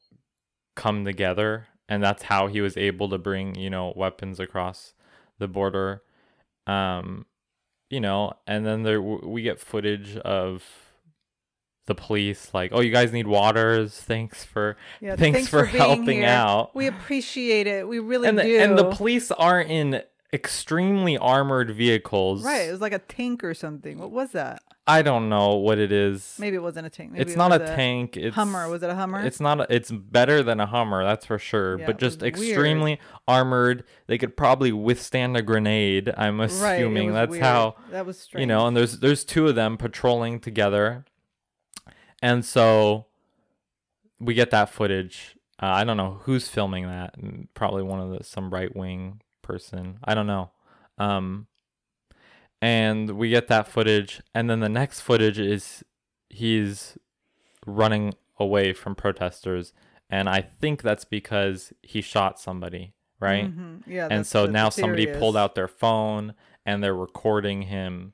come 0.77 1.05
together, 1.05 1.67
and 1.91 2.03
that's 2.03 2.23
how 2.25 2.47
he 2.47 2.63
was 2.63 2.75
able 2.79 3.11
to 3.11 3.19
bring, 3.19 3.55
you 3.55 3.69
know, 3.69 3.93
weapons 3.95 4.41
across 4.41 4.95
the 5.39 5.47
border. 5.47 6.03
Um, 6.67 7.27
you 7.91 8.01
know, 8.01 8.33
and 8.47 8.65
then 8.65 8.83
there 8.83 8.97
w- 8.97 9.29
we 9.29 9.43
get 9.43 9.61
footage 9.61 10.17
of 10.17 10.92
the 11.87 11.95
police 11.95 12.51
like, 12.55 12.71
"Oh, 12.73 12.81
you 12.81 12.91
guys 12.93 13.13
need 13.13 13.27
waters. 13.27 13.95
Thanks 14.01 14.45
for 14.45 14.77
Yeah, 15.01 15.17
thanks, 15.17 15.49
for, 15.49 15.65
being 15.65 15.77
helping 15.77 16.19
here. 16.19 16.27
out." 16.29 16.75
We 16.75 16.87
appreciate 16.87 17.67
it. 17.67 17.89
We 17.89 17.99
really 17.99 18.29
and 18.29 18.39
the, 18.39 18.43
do. 18.45 18.59
and 18.59 18.79
the 18.79 18.91
police 18.91 19.31
are 19.33 19.61
in 19.61 20.03
extremely 20.33 21.19
armored 21.19 21.71
vehicles. 21.75 22.43
right, 22.45 22.69
it 22.69 22.73
was 22.73 22.81
like 22.81 22.93
a 22.95 22.99
tank 22.99 23.45
or 23.45 23.55
something. 23.55 23.99
What 23.99 24.11
was 24.11 24.33
that? 24.33 24.63
I 24.85 25.03
don't 25.03 25.29
know 25.29 25.57
what 25.57 25.79
it 25.79 25.93
is. 25.93 26.37
Maybe 26.41 26.57
it 26.57 26.63
wasn't 26.63 26.89
a 26.89 26.91
tank. 26.91 27.13
Maybe 27.13 27.23
it's 27.23 27.35
it 27.35 27.39
not 27.39 27.53
a 27.53 27.59
was 27.61 27.71
tank. 27.71 28.17
It's 28.17 28.35
Hummer. 28.35 28.69
Was 28.69 28.83
it 28.83 28.91
a 28.91 28.97
Hummer? 28.97 29.25
It's 29.25 29.39
not. 29.39 29.61
A, 29.61 29.67
it's 29.73 29.93
better 29.93 30.43
than 30.43 30.59
a 30.59 30.67
Hummer, 30.67 31.05
that's 31.05 31.25
for 31.25 31.39
sure. 31.39 31.79
Yeah, 31.79 31.87
but 31.87 31.99
just 31.99 32.21
was 32.21 32.33
weird. 32.33 32.51
extremely 32.51 33.01
armored. 33.29 33.85
They 34.09 34.19
could 34.19 34.37
probably 34.37 34.73
withstand 34.73 35.37
a 35.37 35.43
grenade. 35.43 36.13
I'm 36.17 36.41
assuming 36.41 37.09
was 37.09 37.15
that's 37.15 37.31
weird. 37.31 37.43
how 37.45 37.77
that 37.91 38.07
was 38.07 38.19
strange. 38.19 38.41
you 38.41 38.47
know. 38.47 38.67
And 38.67 38.77
there's 38.77 38.99
there's 38.99 39.25
two 39.25 39.47
of 39.47 39.55
them 39.55 39.77
patrolling 39.77 40.41
together, 40.41 41.05
and 42.23 42.45
so 42.45 43.07
we 44.21 44.33
get 44.35 44.51
that 44.53 44.71
footage. 44.71 45.37
Uh, 45.63 45.67
I 45.67 45.85
don't 45.85 45.97
know 45.97 46.21
who's 46.23 46.49
filming 46.49 46.87
that. 46.87 47.15
Probably 47.55 47.83
one 47.83 48.01
of 48.01 48.11
the 48.17 48.25
some 48.25 48.51
right 48.51 48.75
wing 48.75 49.21
person. 49.43 49.99
I 50.05 50.15
don't 50.15 50.27
know. 50.27 50.51
Um, 50.99 51.47
and 52.61 53.11
we 53.19 53.29
get 53.31 53.49
that 53.49 53.67
footage, 53.69 54.21
and 54.35 54.49
then 54.49 54.61
the 54.61 54.69
next 54.69 55.01
footage 55.01 55.39
is 55.39 55.83
he's 56.31 56.97
running 57.67 58.15
away 58.39 58.73
from 58.73 58.95
protesters, 58.95 59.73
and 60.09 60.29
I 60.29 60.43
think 60.43 60.83
that's 60.83 61.05
because 61.05 61.73
he 61.83 62.01
shot 62.01 62.39
somebody, 62.39 62.95
right? 63.19 63.47
Mhm. 63.53 63.83
Yeah. 63.87 64.09
and 64.11 64.27
so 64.27 64.47
now 64.47 64.69
somebody 64.69 65.07
pulled 65.19 65.37
out 65.37 65.55
their 65.55 65.69
phone 65.69 66.35
and 66.65 66.83
they're 66.83 66.95
recording 66.95 67.63
him, 67.63 68.13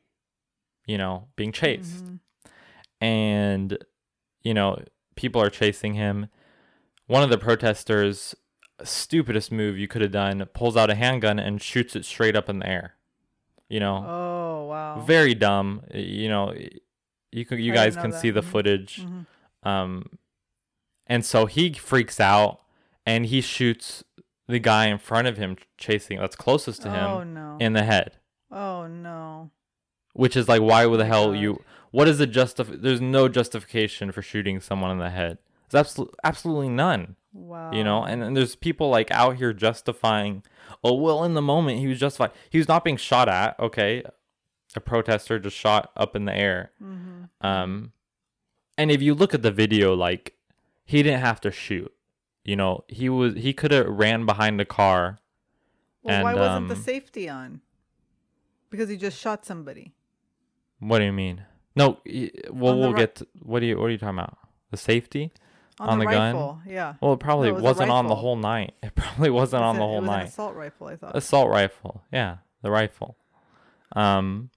you 0.87 0.97
know, 0.97 1.29
being 1.37 1.53
chased 1.53 2.05
Mhm. 2.07 2.21
and 3.01 3.79
you 4.49 4.55
know 4.55 4.71
people 5.17 5.41
are 5.43 5.51
chasing 5.51 5.95
him 5.95 6.17
one 7.07 7.23
of 7.23 7.31
the 7.31 7.39
protesters 7.39 8.35
stupidest 8.85 9.51
move 9.51 9.77
you 9.83 9.89
could 9.89 10.03
have 10.03 10.13
done 10.13 10.37
pulls 10.55 10.77
out 10.77 10.91
a 10.91 10.95
handgun 10.95 11.39
and 11.39 11.61
shoots 11.61 11.97
it 11.97 12.05
straight 12.05 12.37
up 12.37 12.49
in 12.49 12.59
the 12.61 12.69
air 12.77 12.95
you 13.69 13.81
know 13.81 13.97
Oh 14.07 14.67
wow. 14.71 15.01
very 15.15 15.35
dumb 15.35 15.83
you 15.93 16.29
know 16.29 16.55
you 17.33 17.45
can 17.45 17.59
you 17.59 17.73
I 17.73 17.75
guys 17.81 17.97
can 17.97 18.11
that. 18.11 18.21
see 18.21 18.31
the 18.31 18.41
Mhm. 18.43 18.51
footage 18.53 18.93
Mhm. 19.05 19.27
um 19.73 19.91
and 21.07 21.25
so 21.25 21.47
he 21.47 21.73
freaks 21.73 22.21
out 22.21 22.61
and 23.05 23.27
he 23.27 23.41
shoots 23.41 24.05
the 24.47 24.59
guy 24.61 24.87
in 24.87 24.99
front 24.99 25.27
of 25.29 25.37
him 25.37 25.57
chasing 25.77 26.19
that's 26.21 26.37
closest 26.37 26.83
to 26.83 26.89
Oh 26.89 27.21
him 27.21 27.35
no. 27.35 27.57
in 27.61 27.73
the 27.73 27.83
head 27.85 28.13
oh 28.51 28.87
no. 28.87 29.51
which 30.15 30.37
is 30.37 30.49
like 30.49 30.63
why 30.63 30.87
would 30.87 31.01
the 31.01 31.05
hell 31.15 31.33
God. 31.33 31.41
you 31.43 31.65
what 31.91 32.09
is 32.09 32.19
the 32.19 32.27
justif 32.27 32.81
there's 32.83 33.01
no 33.01 33.29
justification 33.29 34.13
for 34.13 34.23
shooting 34.23 34.61
someone 34.61 34.91
in 34.91 34.99
the 34.99 35.11
head 35.11 35.39
there's 35.71 35.81
absolutely 35.81 36.15
absolutely 36.25 36.69
none 36.69 37.17
Wow. 37.35 37.71
you 37.73 37.85
know 37.85 38.03
and, 38.05 38.23
and 38.23 38.37
there's 38.37 38.57
people 38.57 38.89
like 38.89 39.11
out 39.11 39.37
here 39.37 39.53
justifying 39.53 40.43
oh 40.83 40.95
well 40.95 41.23
in 41.25 41.35
the 41.35 41.43
moment 41.43 41.79
he 41.79 41.87
was 41.87 41.99
justified 42.01 42.31
he 42.51 42.59
was 42.59 42.67
not 42.69 42.85
being 42.85 42.97
shot 42.97 43.29
at 43.29 43.59
okay 43.61 44.03
a 44.75 44.81
protester 44.81 45.39
just 45.39 45.57
shot 45.57 45.91
up 45.97 46.17
in 46.17 46.25
the 46.25 46.35
air 46.37 46.73
Mhm. 46.83 47.29
um 47.41 47.93
and 48.77 48.91
if 48.91 49.03
you 49.03 49.15
look 49.15 49.35
at 49.35 49.43
the 49.43 49.51
video 49.51 49.95
like 49.95 50.35
he 50.85 51.03
didn't 51.03 51.21
have 51.21 51.41
to 51.43 51.51
shoot 51.51 51.93
you 52.45 52.57
know 52.57 52.85
he 52.89 53.09
was 53.09 53.35
he 53.35 53.53
could 53.53 53.71
have 53.73 53.87
ran 53.89 54.25
behind 54.27 54.61
a 54.61 54.65
car 54.65 55.19
Well, 56.03 56.23
why 56.25 56.35
wasn't 56.35 56.69
the 56.69 56.75
um, 56.77 56.83
safety 56.83 57.29
on? 57.29 57.61
Because 58.71 58.89
he 58.89 58.97
just 58.97 59.19
shot 59.19 59.45
somebody. 59.45 59.93
what 60.81 60.99
do 60.99 61.05
you 61.05 61.13
mean 61.13 61.45
no 61.79 61.87
well 62.51 62.77
we'll 62.79 62.93
ri- 62.93 62.99
get 62.99 63.11
to, 63.17 63.27
what 63.43 63.61
do 63.61 63.67
you 63.67 63.77
what 63.79 63.87
are 63.87 63.91
you 63.91 63.99
talking 63.99 64.19
about 64.19 64.37
the 64.71 64.77
safety 64.77 65.25
On, 65.81 65.89
On 65.91 65.99
the, 65.99 66.05
the 66.07 66.11
gun? 66.11 66.61
Yeah. 66.67 66.95
Well, 67.01 67.13
it 67.15 67.21
probably 67.21 67.49
it 67.49 67.55
was 67.55 67.63
wasn't 67.63 67.91
on 67.91 68.07
the 68.09 68.17
whole 68.17 68.37
night. 68.37 68.75
It 68.83 68.95
probably 68.95 69.31
wasn't 69.31 69.63
on 69.63 69.77
the 69.77 69.83
whole 69.83 69.99
it 69.99 70.01
was 70.01 70.09
An 70.09 70.17
night. 70.19 70.29
assault 70.29 70.55
rifle. 70.57 70.87
I 70.89 70.97
thought. 70.97 71.17
Assault 71.17 71.49
rifle, 71.51 72.03
yeah, 72.13 72.39
the 72.63 72.71
rifle. 72.71 73.17
Um, 73.95 74.51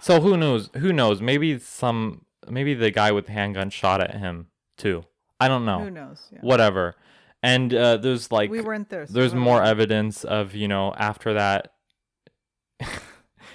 so 0.00 0.20
who 0.20 0.36
knows? 0.36 0.70
Who 0.76 0.92
knows? 0.92 1.20
Maybe 1.20 1.58
some, 1.58 2.24
maybe 2.48 2.74
the 2.74 2.90
guy 2.90 3.10
with 3.12 3.26
the 3.26 3.32
handgun 3.32 3.70
shot 3.70 4.00
at 4.00 4.14
him 4.14 4.46
too. 4.76 5.04
I 5.38 5.48
don't 5.48 5.64
know. 5.64 5.80
Who 5.80 5.90
knows? 5.90 6.28
Yeah. 6.32 6.40
Whatever. 6.42 6.94
And 7.42 7.74
uh, 7.74 7.96
there's 7.96 8.30
like, 8.30 8.50
we 8.50 8.60
weren't 8.60 8.88
there. 8.88 9.06
so 9.06 9.12
there's 9.12 9.34
more 9.34 9.60
know. 9.60 9.68
evidence 9.68 10.22
of 10.24 10.54
you 10.54 10.68
know 10.68 10.94
after 10.96 11.34
that. 11.34 11.72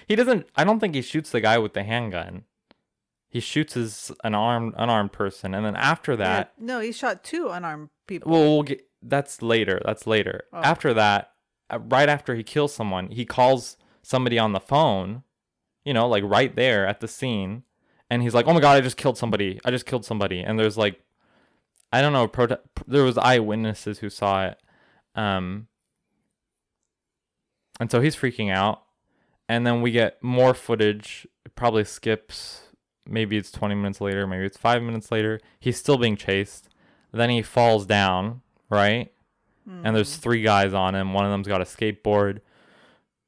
he 0.08 0.15
doesn't. 0.15 0.46
I 0.56 0.63
don't 0.63 0.80
think 0.80 0.93
he 0.96 1.02
shoots 1.02 1.32
the 1.32 1.41
guy 1.41 1.58
with 1.58 1.74
the 1.74 1.84
handgun. 1.84 2.43
He 3.29 3.39
shoots 3.39 3.73
his 3.73 4.11
an 4.23 4.33
armed 4.33 4.73
unarmed 4.77 5.11
person, 5.11 5.53
and 5.53 5.65
then 5.65 5.75
after 5.75 6.13
Yeah, 6.13 6.17
that, 6.17 6.53
no, 6.59 6.79
he 6.79 6.91
shot 6.91 7.23
two 7.23 7.49
unarmed 7.49 7.89
people. 8.07 8.31
Well, 8.31 8.41
we'll 8.43 8.63
get 8.63 8.87
that's 9.01 9.41
later. 9.41 9.81
That's 9.85 10.07
later. 10.07 10.45
Oh. 10.53 10.59
After 10.59 10.93
that, 10.93 11.31
uh, 11.69 11.79
right 11.79 12.09
after 12.09 12.35
he 12.35 12.43
kills 12.43 12.73
someone, 12.73 13.11
he 13.11 13.25
calls 13.25 13.77
somebody 14.01 14.39
on 14.39 14.53
the 14.53 14.59
phone, 14.59 15.23
you 15.83 15.93
know, 15.93 16.07
like 16.07 16.23
right 16.23 16.55
there 16.55 16.87
at 16.87 17.01
the 17.01 17.07
scene, 17.07 17.63
and 18.09 18.21
he's 18.21 18.33
like, 18.33 18.47
"Oh 18.47 18.53
my 18.53 18.61
god, 18.61 18.77
I 18.77 18.81
just 18.81 18.97
killed 18.97 19.17
somebody. 19.17 19.59
I 19.65 19.71
just 19.71 19.85
killed 19.85 20.05
somebody." 20.05 20.39
And 20.41 20.57
there's 20.57 20.77
like 20.77 21.01
I 21.91 22.01
don't 22.01 22.13
know, 22.13 22.27
prote- 22.27 22.59
there 22.85 23.03
was 23.03 23.17
eyewitnesses 23.17 23.99
who 23.99 24.09
saw 24.09 24.47
it. 24.47 24.57
Um 25.15 25.67
and 27.79 27.91
so 27.91 28.01
he's 28.01 28.15
freaking 28.15 28.51
out. 28.51 28.83
And 29.49 29.65
then 29.65 29.81
we 29.81 29.91
get 29.91 30.21
more 30.21 30.53
footage, 30.53 31.25
it 31.45 31.55
probably 31.55 31.85
skips 31.85 32.63
maybe 33.08 33.38
it's 33.38 33.52
20 33.52 33.76
minutes 33.76 34.02
later, 34.02 34.28
maybe 34.28 34.46
it's 34.46 34.58
5 34.58 34.82
minutes 34.82 35.12
later. 35.12 35.39
He's 35.60 35.78
still 35.78 35.98
being 35.98 36.15
chased. 36.15 36.70
Then 37.12 37.30
he 37.30 37.41
falls 37.41 37.86
down, 37.86 38.41
right? 38.70 39.12
And 39.86 39.96
there's 39.96 40.15
three 40.15 40.41
guys 40.41 40.74
on 40.74 40.96
him. 40.96 41.13
One 41.13 41.26
of 41.26 41.32
them's 41.32 41.48
got 41.48 41.62
a 41.62 41.65
skateboard. 41.65 42.39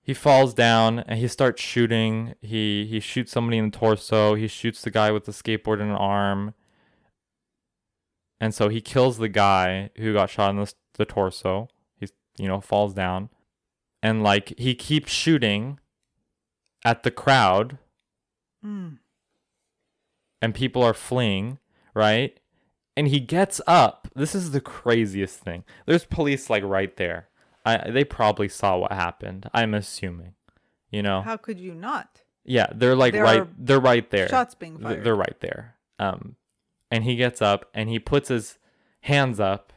He 0.01 0.13
falls 0.13 0.53
down 0.53 0.99
and 0.99 1.19
he 1.19 1.27
starts 1.27 1.61
shooting. 1.61 2.33
He 2.41 2.85
he 2.85 2.99
shoots 2.99 3.31
somebody 3.31 3.57
in 3.57 3.71
the 3.71 3.77
torso. 3.77 4.35
He 4.35 4.47
shoots 4.47 4.81
the 4.81 4.89
guy 4.89 5.11
with 5.11 5.25
the 5.25 5.33
skateboard 5.33 5.81
in 5.81 5.89
an 5.89 5.95
arm. 5.95 6.53
And 8.39 8.53
so 8.53 8.69
he 8.69 8.79
kills 8.79 9.17
the 9.17 9.27
guy 9.27 9.89
who 9.97 10.13
got 10.13 10.29
shot 10.29 10.51
in 10.51 10.57
the, 10.57 10.73
the 10.93 11.05
torso. 11.05 11.67
He's 11.97 12.13
you 12.37 12.47
know 12.47 12.61
falls 12.61 12.93
down, 12.93 13.29
and 14.01 14.23
like 14.23 14.57
he 14.57 14.75
keeps 14.75 15.11
shooting 15.11 15.79
at 16.85 17.03
the 17.03 17.11
crowd 17.11 17.79
Mm. 18.65 18.98
And 20.41 20.55
people 20.55 20.83
are 20.83 20.93
fleeing, 20.93 21.59
right? 21.93 22.39
And 22.95 23.07
he 23.07 23.19
gets 23.19 23.61
up. 23.67 24.07
This 24.15 24.35
is 24.35 24.51
the 24.51 24.61
craziest 24.61 25.39
thing. 25.39 25.63
There's 25.85 26.05
police 26.05 26.49
like 26.49 26.63
right 26.63 26.95
there. 26.97 27.29
I 27.65 27.89
they 27.89 28.03
probably 28.03 28.49
saw 28.49 28.77
what 28.77 28.91
happened. 28.91 29.49
I'm 29.53 29.73
assuming. 29.73 30.33
You 30.91 31.03
know. 31.03 31.21
How 31.21 31.37
could 31.37 31.59
you 31.59 31.73
not? 31.73 32.23
Yeah, 32.43 32.67
they're 32.73 32.95
like 32.95 33.13
There 33.13 33.23
right 33.23 33.47
they're 33.57 33.79
right 33.79 34.09
there. 34.09 34.27
Shots 34.27 34.55
being 34.55 34.79
fired. 34.79 35.03
They're 35.03 35.15
right 35.15 35.39
there. 35.39 35.75
Um 35.97 36.35
and 36.91 37.03
he 37.03 37.15
gets 37.15 37.41
up 37.41 37.69
and 37.73 37.89
he 37.89 37.99
puts 37.99 38.29
his 38.29 38.57
hands 39.01 39.39
up 39.39 39.71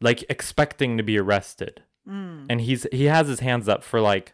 like 0.00 0.24
expecting 0.28 0.96
to 0.96 1.02
be 1.02 1.18
arrested. 1.18 1.82
Mm. 2.08 2.46
And 2.48 2.60
he's 2.62 2.86
he 2.90 3.04
has 3.04 3.28
his 3.28 3.40
hands 3.40 3.68
up 3.68 3.84
for 3.84 4.00
like 4.00 4.32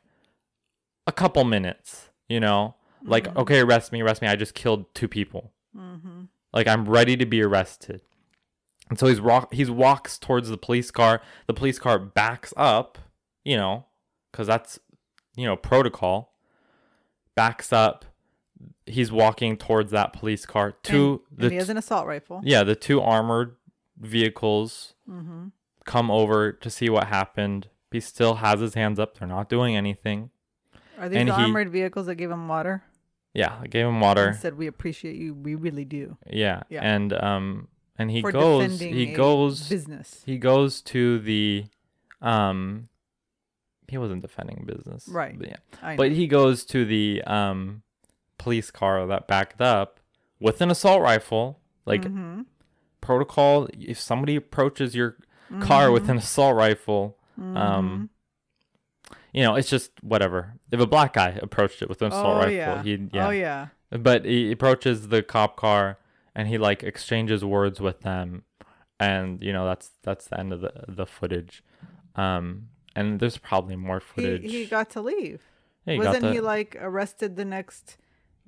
a 1.07 1.12
couple 1.12 1.45
minutes, 1.45 2.11
you 2.29 2.40
know? 2.40 2.75
Like 3.07 3.25
Mm-hmm. 3.25 3.38
okay, 3.38 3.61
arrest 3.61 3.92
me, 3.92 4.03
arrest 4.03 4.21
me. 4.23 4.29
I 4.29 4.37
just 4.37 4.55
killed 4.55 4.92
two 4.95 5.09
people. 5.09 5.53
Mm-hmm. 5.77 6.23
Like 6.53 6.66
I'm 6.66 6.88
ready 6.88 7.16
to 7.16 7.27
be 7.27 7.42
arrested. 7.42 8.01
And 8.88 8.99
so 8.99 9.07
he's 9.07 9.21
walk 9.21 9.53
he's 9.55 9.71
walks 9.71 10.19
towards 10.19 10.49
the 10.49 10.57
police 10.59 10.90
car. 10.90 11.21
The 11.47 11.55
police 11.55 11.79
car 11.79 11.99
backs 11.99 12.53
up, 12.57 12.99
you 13.45 13.57
know, 13.57 13.85
cuz 14.33 14.47
that's 14.47 14.79
you 15.37 15.45
know, 15.45 15.57
protocol. 15.57 16.33
Backs 17.35 17.73
up. 17.73 18.05
He's 18.87 19.12
walking 19.12 19.57
towards 19.57 19.90
that 19.90 20.12
police 20.12 20.47
car. 20.47 20.73
Two 20.83 21.23
and, 21.31 21.38
the 21.38 21.45
and 21.47 21.53
he 21.53 21.59
has 21.59 21.69
an 21.69 21.77
assault 21.77 22.07
rifle. 22.07 22.40
yeah, 22.45 22.62
the 22.62 22.75
two 22.77 23.01
armored 23.01 23.57
vehicles 23.99 24.95
Mm-hmm. 25.11 25.49
come 25.85 26.11
over 26.11 26.51
to 26.53 26.71
see 26.71 26.88
what 26.90 27.07
happened. 27.09 27.69
He 27.92 28.01
still 28.01 28.37
has 28.37 28.61
his 28.61 28.75
hands 28.75 28.99
up. 28.99 29.19
They're 29.19 29.29
not 29.29 29.49
doing 29.49 29.77
anything. 29.77 30.31
Are 30.99 31.09
these 31.09 31.19
And 31.19 31.29
the 31.29 31.37
he- 31.37 31.42
armored 31.42 31.71
vehicles 31.71 32.07
that 32.07 32.14
give 32.16 32.31
him 32.31 32.49
water? 32.49 32.83
Yeah, 33.37 33.55
I 33.61 33.66
gave 33.66 33.85
him 33.87 34.01
water. 34.01 34.29
And 34.29 34.37
said 34.37 34.57
we 34.57 34.66
appreciate 34.66 35.16
you. 35.16 35.35
We 35.35 35.55
really 35.55 35.85
do. 35.85 36.16
Yeah. 36.29 36.62
Yeah. 36.70 36.81
And 36.83 37.12
um 37.12 37.68
and 37.99 38.11
he 38.11 38.22
for 38.22 38.33
goes 38.33 38.81
he 38.81 39.12
goes 39.12 39.68
business. 39.68 40.22
he 40.25 40.38
goes 40.38 40.81
to 40.92 41.18
the 41.18 41.66
um 42.22 42.88
he 43.88 43.99
wasn't 43.99 44.22
defending 44.22 44.64
business. 44.66 45.07
Right. 45.09 45.38
But 45.38 45.49
yeah. 45.49 45.57
I 45.83 45.90
know. 45.92 45.96
But 45.99 46.12
he 46.12 46.27
goes 46.27 46.64
to 46.66 46.85
the 46.85 47.22
um 47.27 47.83
police 48.38 48.70
car 48.70 49.07
that 49.07 49.27
backed 49.29 49.61
up 49.61 50.01
with 50.40 50.61
an 50.61 50.70
assault 50.70 51.03
rifle. 51.03 51.61
Like 51.85 52.03
Mhm. 52.03 52.46
protocol 53.01 53.68
if 53.79 54.01
somebody 54.01 54.35
approaches 54.37 54.94
your 54.96 55.16
car 55.61 55.90
with 55.92 56.09
an 56.09 56.16
assault 56.18 56.57
rifle, 56.57 57.18
um 57.38 58.11
you 59.37 59.42
know, 59.44 59.55
it's 59.55 59.68
just 59.68 59.90
whatever. 60.03 60.55
If 60.72 60.81
a 60.81 60.87
black 60.87 61.12
guy 61.12 61.38
approached 61.42 61.83
it 61.83 61.88
with 61.90 62.01
an 62.03 62.09
assault 62.09 62.37
oh 62.37 62.38
rifle, 62.38 62.51
yeah. 62.57 62.83
he'd 62.83 63.11
yeah. 63.14 63.27
Oh 63.27 63.31
yeah. 63.31 63.68
But 63.90 64.25
he 64.25 64.51
approaches 64.51 65.09
the 65.09 65.22
cop 65.22 65.57
car 65.57 65.99
and 66.35 66.49
he 66.49 66.57
like 66.59 66.83
exchanges 66.83 67.44
words 67.44 67.79
with 67.81 68.01
them 68.01 68.42
and 68.99 69.42
you 69.42 69.53
know 69.53 69.64
that's 69.66 69.90
that's 70.03 70.27
the 70.29 70.40
end 70.40 70.53
of 70.55 70.61
the 70.62 70.72
the 70.88 71.07
footage. 71.07 71.62
Um 72.16 72.68
and 72.96 73.20
there's 73.20 73.37
probably 73.37 73.77
more 73.77 74.01
footage. 74.01 74.42
he 74.51 74.64
got 74.64 74.88
to 74.90 75.03
leave. 75.03 75.42
Yeah, 75.85 75.92
he 75.92 75.99
Wasn't 76.01 76.22
the- 76.22 76.33
he 76.33 76.40
like 76.40 76.75
arrested 76.81 77.37
the 77.37 77.44
next 77.44 77.99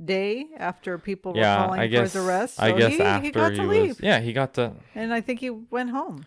day 0.02 0.46
after 0.56 0.96
people 0.96 1.34
were 1.34 1.40
yeah, 1.40 1.56
calling 1.66 1.80
I 1.80 1.90
for 1.90 2.00
his 2.02 2.16
arrest? 2.16 2.58
I 2.60 2.70
So 2.70 2.78
guess 2.78 2.92
he, 2.94 3.02
after 3.02 3.24
he 3.26 3.30
got 3.30 3.54
to 3.54 3.66
was 3.66 3.68
leave, 3.76 4.00
Yeah, 4.02 4.20
he 4.20 4.32
got 4.32 4.54
to 4.54 4.72
and 4.94 5.12
I 5.12 5.20
think 5.20 5.40
he 5.40 5.50
went 5.50 5.90
home. 5.90 6.24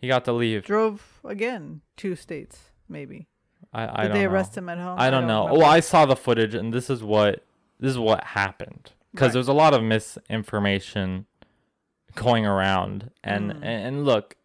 he 0.00 0.06
got 0.08 0.24
to 0.26 0.32
leave. 0.32 0.62
Drove 0.64 1.20
again 1.24 1.80
two 1.96 2.14
states, 2.14 2.70
maybe. 2.88 3.26
I 3.74 3.82
I 3.82 4.02
Did 4.02 4.08
don't 4.08 4.16
they 4.18 4.24
know. 4.26 4.30
arrest 4.32 4.56
him 4.56 4.68
at 4.68 4.78
home? 4.78 4.96
I 4.98 5.10
don't 5.10 5.26
know. 5.26 5.42
remember. 5.44 5.60
Well, 5.60 5.70
I 5.70 5.80
saw 5.80 6.06
the 6.06 6.16
footage, 6.16 6.54
and 6.54 6.72
this 6.72 6.88
is 6.88 7.02
what 7.02 7.44
this 7.80 7.90
is 7.90 7.98
what 7.98 8.22
happened 8.24 8.92
because 9.12 9.28
Right. 9.28 9.32
there's 9.34 9.48
a 9.48 9.52
lot 9.52 9.74
of 9.74 9.82
misinformation 9.82 11.26
going 12.14 12.46
around, 12.46 13.10
and 13.22 13.52
Mm. 13.52 13.64
and 13.64 14.04
look, 14.04 14.36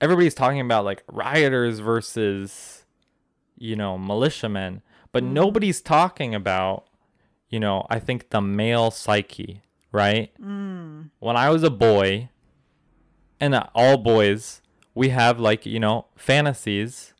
everybody's 0.00 0.34
talking 0.34 0.60
about 0.60 0.84
like 0.84 1.02
rioters 1.08 1.80
versus 1.80 2.84
you 3.56 3.74
know 3.76 3.98
militiamen, 3.98 4.82
but 5.12 5.24
Mm. 5.24 5.32
nobody's 5.32 5.80
talking 5.80 6.34
about 6.34 6.84
you 7.48 7.58
know 7.58 7.86
I 7.90 7.98
think 7.98 8.30
the 8.30 8.40
male 8.40 8.90
psyche, 8.90 9.62
right? 9.90 10.30
Mm. 10.40 11.10
When 11.18 11.36
I 11.36 11.50
was 11.50 11.62
a 11.64 11.70
boy, 11.70 12.28
and 13.40 13.54
all 13.74 13.96
boys, 13.96 14.62
we 14.94 15.08
have 15.08 15.40
like 15.40 15.66
you 15.66 15.80
know 15.80 16.06
fantasies 16.16 17.14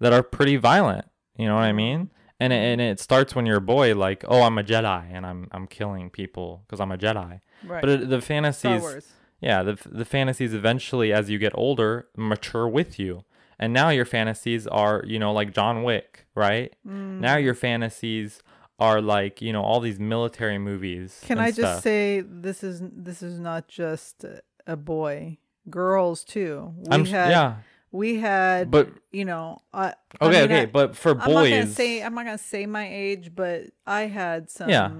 that 0.00 0.12
are 0.12 0.22
pretty 0.22 0.56
violent. 0.56 1.06
You 1.36 1.46
know 1.46 1.54
what 1.54 1.64
I 1.64 1.72
mean? 1.72 2.10
And 2.38 2.52
it, 2.52 2.56
and 2.56 2.80
it 2.80 3.00
starts 3.00 3.34
when 3.34 3.46
you're 3.46 3.58
a 3.58 3.62
boy, 3.62 3.94
like, 3.94 4.24
oh, 4.26 4.42
I'm 4.42 4.58
a 4.58 4.64
Jedi 4.64 5.06
and 5.12 5.26
I'm 5.26 5.48
I'm 5.52 5.66
killing 5.66 6.10
people 6.10 6.64
because 6.66 6.80
I'm 6.80 6.90
a 6.90 6.98
Jedi. 6.98 7.40
Right. 7.64 7.80
But 7.80 7.90
it, 7.90 8.08
the 8.08 8.20
fantasies, 8.20 9.12
yeah, 9.40 9.62
the 9.62 9.78
the 9.86 10.04
fantasies 10.04 10.54
eventually, 10.54 11.12
as 11.12 11.30
you 11.30 11.38
get 11.38 11.52
older, 11.54 12.08
mature 12.16 12.66
with 12.66 12.98
you. 12.98 13.24
And 13.58 13.74
now 13.74 13.90
your 13.90 14.06
fantasies 14.06 14.66
are, 14.66 15.04
you 15.06 15.18
know, 15.18 15.32
like 15.34 15.52
John 15.52 15.82
Wick, 15.82 16.26
right? 16.34 16.74
Mm. 16.86 17.20
Now 17.20 17.36
your 17.36 17.54
fantasies 17.54 18.42
are 18.78 19.02
like, 19.02 19.42
you 19.42 19.52
know, 19.52 19.62
all 19.62 19.80
these 19.80 20.00
military 20.00 20.56
movies. 20.56 21.20
Can 21.26 21.38
I 21.38 21.48
just 21.48 21.58
stuff. 21.58 21.82
say 21.82 22.22
this 22.26 22.64
is 22.64 22.80
this 22.82 23.22
is 23.22 23.38
not 23.38 23.68
just 23.68 24.24
a 24.66 24.76
boy, 24.76 25.36
girls 25.68 26.24
too. 26.24 26.72
We 26.78 26.86
I'm 26.90 27.04
had 27.04 27.30
yeah, 27.30 27.56
we 27.92 28.16
had 28.20 28.70
but 28.70 28.88
you 29.12 29.24
know 29.24 29.62
I 29.72 29.94
okay, 30.20 30.26
I 30.26 30.30
mean, 30.30 30.52
okay, 30.52 30.62
I, 30.62 30.66
but 30.66 30.96
for 30.96 31.14
boys 31.14 31.26
I'm 31.26 31.34
not 31.34 31.50
gonna 31.50 31.66
say 31.66 32.02
I'm 32.02 32.14
not 32.14 32.24
gonna 32.26 32.38
say 32.38 32.66
my 32.66 32.88
age, 32.88 33.32
but 33.34 33.64
I 33.86 34.02
had 34.02 34.50
some 34.50 34.70
Yeah. 34.70 34.90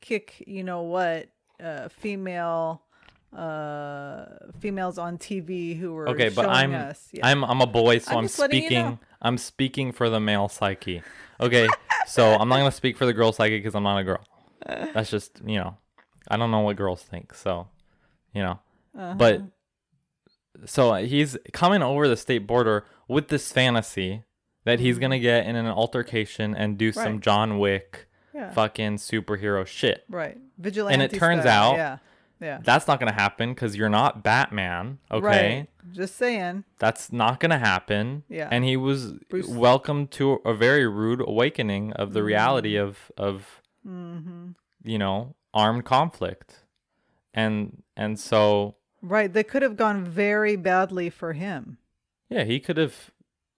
kick. 0.00 0.42
You 0.46 0.64
know 0.64 0.82
what? 0.82 1.28
Uh, 1.62 1.88
female 1.88 2.82
uh 3.34 4.26
females 4.60 4.98
on 4.98 5.18
TV 5.18 5.76
who 5.78 5.92
were 5.92 6.08
okay, 6.08 6.28
but 6.28 6.46
I'm 6.46 6.74
us. 6.74 7.08
Yeah. 7.12 7.26
I'm 7.26 7.44
I'm 7.44 7.60
a 7.60 7.66
boy, 7.66 7.98
so 7.98 8.12
I'm 8.12 8.18
I'm, 8.24 8.30
letting 8.38 8.62
you 8.62 8.68
speaking. 8.70 8.84
know. 8.84 8.98
I'm 9.22 9.38
speaking 9.38 9.92
for 9.92 10.08
the 10.10 10.20
male 10.20 10.48
psyche. 10.48 11.02
Okay, 11.38 11.68
so 12.06 12.24
I'm 12.34 12.48
not 12.48 12.56
gonna 12.56 12.72
speak 12.72 12.96
for 12.96 13.04
the 13.04 13.12
girl 13.12 13.30
psyche 13.30 13.58
because 13.58 13.74
I'm 13.74 13.82
not 13.82 13.98
a 13.98 14.04
girl. 14.04 14.24
That's 14.94 15.10
just 15.10 15.42
you 15.44 15.58
know, 15.58 15.76
I 16.28 16.38
don't 16.38 16.50
know 16.50 16.60
what 16.60 16.76
girls 16.76 17.02
think. 17.02 17.34
So, 17.34 17.68
you 18.32 18.42
know, 18.42 18.58
Uh-huh. 18.96 19.14
but 19.18 19.42
so 20.64 20.94
he's 20.94 21.36
coming 21.52 21.82
over 21.82 22.08
the 22.08 22.16
state 22.16 22.46
border 22.46 22.84
with 23.08 23.28
this 23.28 23.52
fantasy 23.52 24.22
that 24.64 24.80
he's 24.80 24.98
gonna 24.98 25.18
get 25.18 25.46
in 25.46 25.54
an 25.56 25.66
altercation 25.66 26.54
and 26.54 26.76
do 26.78 26.90
some 26.92 27.04
Mm-hmm. 27.14 27.20
John 27.20 27.58
Wick 27.58 28.08
yeah, 28.34 28.50
fucking 28.52 28.96
superhero 28.96 29.66
shit. 29.66 30.04
right. 30.08 30.36
Vigilante. 30.58 30.94
And 30.94 31.02
it 31.02 31.16
turns 31.18 31.42
style. 31.42 31.72
out- 31.72 31.76
yeah, 31.76 31.98
yeah. 32.40 32.58
That's 32.62 32.86
not 32.88 32.98
gonna 33.00 33.12
happen 33.12 33.50
because 33.54 33.76
you're 33.76 33.88
not 33.90 34.22
Batman. 34.22 34.98
Okay. 35.10 35.24
Right. 35.26 35.66
Just 35.92 36.16
saying. 36.16 36.64
That's 36.78 37.12
not 37.12 37.38
going 37.40 37.50
to 37.52 37.58
happen. 37.58 38.24
Yeah. 38.28 38.48
And 38.50 38.64
he 38.64 38.76
was 38.76 39.12
Bruce- 39.30 39.46
welcome 39.46 40.08
to 40.08 40.40
a 40.44 40.52
very 40.52 40.84
rude 40.86 41.20
awakening 41.20 41.92
of 41.92 42.12
the 42.12 42.24
reality 42.24 42.74
of 42.76 43.12
of 43.16 43.62
Mm-hmm. 43.86 44.48
you 44.82 44.98
know 44.98 45.34
armed 45.54 45.84
conflict, 45.84 46.64
and 47.34 47.82
and 47.96 48.18
so 48.18 48.75
Right. 49.02 49.32
They 49.32 49.42
could 49.44 49.62
have 49.62 49.76
gone 49.76 50.04
very 50.04 50.56
badly 50.56 51.10
for 51.10 51.32
him. 51.34 51.78
yeah, 52.28 52.44
he 52.44 52.58
could 52.60 52.76
have. 52.76 53.10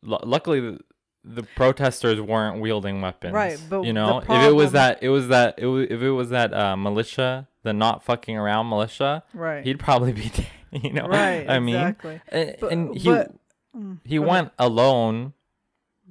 L- 0.08 0.20
luckily, 0.24 0.60
the, 0.60 0.78
the 1.24 1.42
protesters 1.42 2.20
weren't 2.20 2.60
wielding 2.60 3.00
weapons. 3.00 3.32
Right, 3.34 3.58
but 3.68 3.82
you 3.82 3.92
know, 3.92 4.18
if 4.18 4.30
it 4.30 4.54
was 4.54 4.72
that, 4.72 5.02
it 5.02 5.08
was 5.08 5.28
that, 5.28 5.54
it 5.58 5.66
was, 5.66 5.86
if 5.90 6.00
it 6.02 6.10
was 6.10 6.30
that 6.30 6.52
uh, 6.54 6.76
militia, 6.76 7.48
the 7.62 7.72
not 7.72 8.02
fucking 8.04 8.36
around 8.36 8.68
militia, 8.68 9.24
Right. 9.34 9.64
he'd 9.64 9.78
probably 9.80 10.12
be, 10.12 10.28
dead, 10.34 10.46
you 10.84 10.92
know. 10.92 11.06
right. 11.08 11.48
I 11.48 11.58
mean, 11.58 11.74
exactly. 11.76 12.20
and, 12.28 12.56
But- 12.60 12.72
and 12.72 12.96
he 12.96 13.08
but- 13.08 13.34
Mm, 13.76 13.98
he 14.02 14.18
went 14.18 14.50
alone 14.58 15.34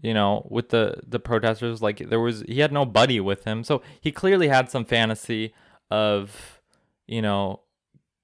you 0.03 0.13
know 0.13 0.45
with 0.51 0.69
the 0.69 1.01
the 1.07 1.19
protesters 1.19 1.81
like 1.81 1.97
there 2.07 2.19
was 2.19 2.41
he 2.47 2.59
had 2.59 2.71
no 2.71 2.85
buddy 2.85 3.19
with 3.19 3.45
him 3.45 3.63
so 3.63 3.81
he 3.99 4.11
clearly 4.11 4.47
had 4.47 4.69
some 4.69 4.85
fantasy 4.85 5.55
of 5.89 6.61
you 7.07 7.19
know 7.19 7.61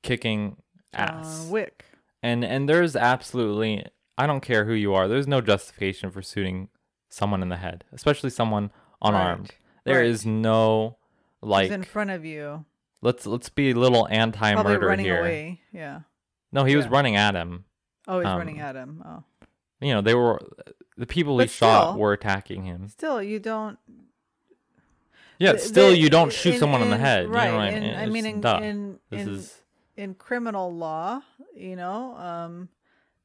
kicking 0.03 0.57
ass 0.93 1.41
John 1.43 1.49
Wick. 1.49 1.85
and 2.21 2.43
and 2.45 2.67
there's 2.69 2.95
absolutely 2.95 3.85
i 4.17 4.25
don't 4.27 4.41
care 4.41 4.65
who 4.65 4.73
you 4.73 4.93
are 4.93 5.07
there's 5.07 5.27
no 5.27 5.41
justification 5.41 6.11
for 6.11 6.21
shooting 6.21 6.69
someone 7.09 7.41
in 7.41 7.49
the 7.49 7.57
head 7.57 7.83
especially 7.93 8.29
someone 8.29 8.71
unarmed 9.01 9.41
Right. 9.49 9.57
There 9.85 10.03
is 10.03 10.25
right. 10.25 10.31
no 10.31 10.97
He's 11.41 11.49
like 11.49 11.71
in 11.71 11.83
front 11.83 12.09
of 12.09 12.23
you, 12.23 12.63
let's 13.01 13.25
let's 13.25 13.49
be 13.49 13.71
a 13.71 13.73
little 13.75 14.07
anti-murder 14.07 14.87
running 14.87 15.05
here 15.05 15.19
away. 15.19 15.59
Yeah. 15.73 16.01
no 16.53 16.63
he 16.63 16.75
was 16.77 16.87
running 16.87 17.15
at 17.17 17.35
him 17.35 17.65
Oh, 18.07 18.19
he's 18.19 18.27
Um, 18.27 18.37
running 18.37 18.59
at 18.61 18.75
him. 18.75 19.01
Oh, 19.05 19.23
you 19.81 19.93
know 19.93 19.99
they 20.01 20.13
were 20.15 20.39
the 20.97 21.05
people 21.05 21.37
he 21.39 21.45
But 21.45 21.51
shot 21.51 21.97
were 21.99 22.13
attacking 22.13 22.63
him 22.63 22.87
still, 22.87 23.21
you 23.21 23.39
don't. 23.39 23.77
Yeah, 25.39 25.53
the- 25.53 25.59
still 25.59 25.89
the- 25.89 25.97
you 25.97 26.09
don't 26.09 26.31
shoot 26.31 26.53
in- 26.53 26.59
someone 26.59 26.81
in 26.81 26.89
the 26.89 26.97
head. 26.97 27.27
Right. 27.29 27.45
You 27.47 27.51
know 27.51 27.57
what 27.57 27.67
I 27.67 27.69
in, 27.71 27.83
mean? 27.83 27.95
I 27.95 28.05
mean, 28.05 28.25
in 28.25 28.63
in 28.63 28.99
this 29.09 29.21
in, 29.21 29.29
is 29.29 29.61
in 29.95 30.15
criminal 30.15 30.73
law, 30.73 31.21
you 31.55 31.75
know, 31.75 32.15
um, 32.17 32.69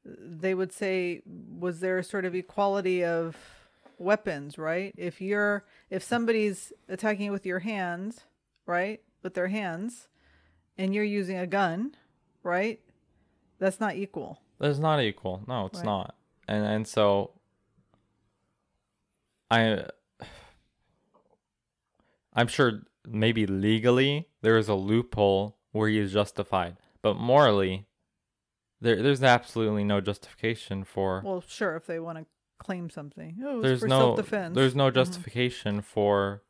they 0.05 0.55
would 0.55 0.73
say, 0.73 1.23
was 1.27 1.81
there 1.81 1.99
a 1.99 2.05
sort 2.05 2.25
of 2.25 2.35
equality 2.35 3.05
of 3.05 3.37
weapons, 3.99 4.59
right? 4.59 4.95
If 4.97 5.21
you're 5.21 5.65
if 5.91 6.03
somebody's 6.03 6.73
attacking 6.89 7.27
you 7.27 7.33
with 7.33 7.47
your 7.47 7.59
hands, 7.61 8.21
right, 8.67 9.01
with 9.23 9.35
their 9.35 9.49
hands 9.49 10.09
and 10.77 10.95
you're 10.95 11.05
using 11.05 11.37
a 11.37 11.47
gun, 11.47 11.95
right? 12.43 12.81
That's 13.59 13.81
not 13.81 13.97
equal. 13.97 14.41
That's 14.59 14.79
not 14.79 15.03
equal. 15.03 15.43
No, 15.47 15.67
it's 15.67 15.79
Right. 15.79 15.85
not. 15.85 16.15
And 16.47 16.65
and 16.65 16.87
so 16.87 17.33
I 19.51 19.85
I'm 22.33 22.47
sure 22.47 22.83
maybe 23.07 23.47
legally 23.47 24.29
there 24.43 24.57
is 24.59 24.69
a 24.69 24.75
loophole 24.75 25.58
where 25.73 25.89
he 25.89 25.99
is 25.99 26.13
justified, 26.13 26.77
but 27.03 27.15
morally 27.15 27.87
there 28.81 29.03
there's 29.03 29.23
absolutely 29.23 29.85
no 29.85 30.01
justification 30.01 30.85
for 30.85 31.23
Well, 31.25 31.43
sure, 31.47 31.77
if 31.77 31.87
they 31.87 31.99
want 31.99 32.19
to 32.19 32.27
claim 32.59 32.91
something. 32.91 33.39
Oh, 33.45 33.59
it's 33.61 33.63
there's 33.63 33.81
for 33.81 33.89
no 33.89 34.17
there's 34.17 34.75
no 34.75 34.91
Mhm. 34.91 34.95
justification 34.95 35.81
for 35.83 36.43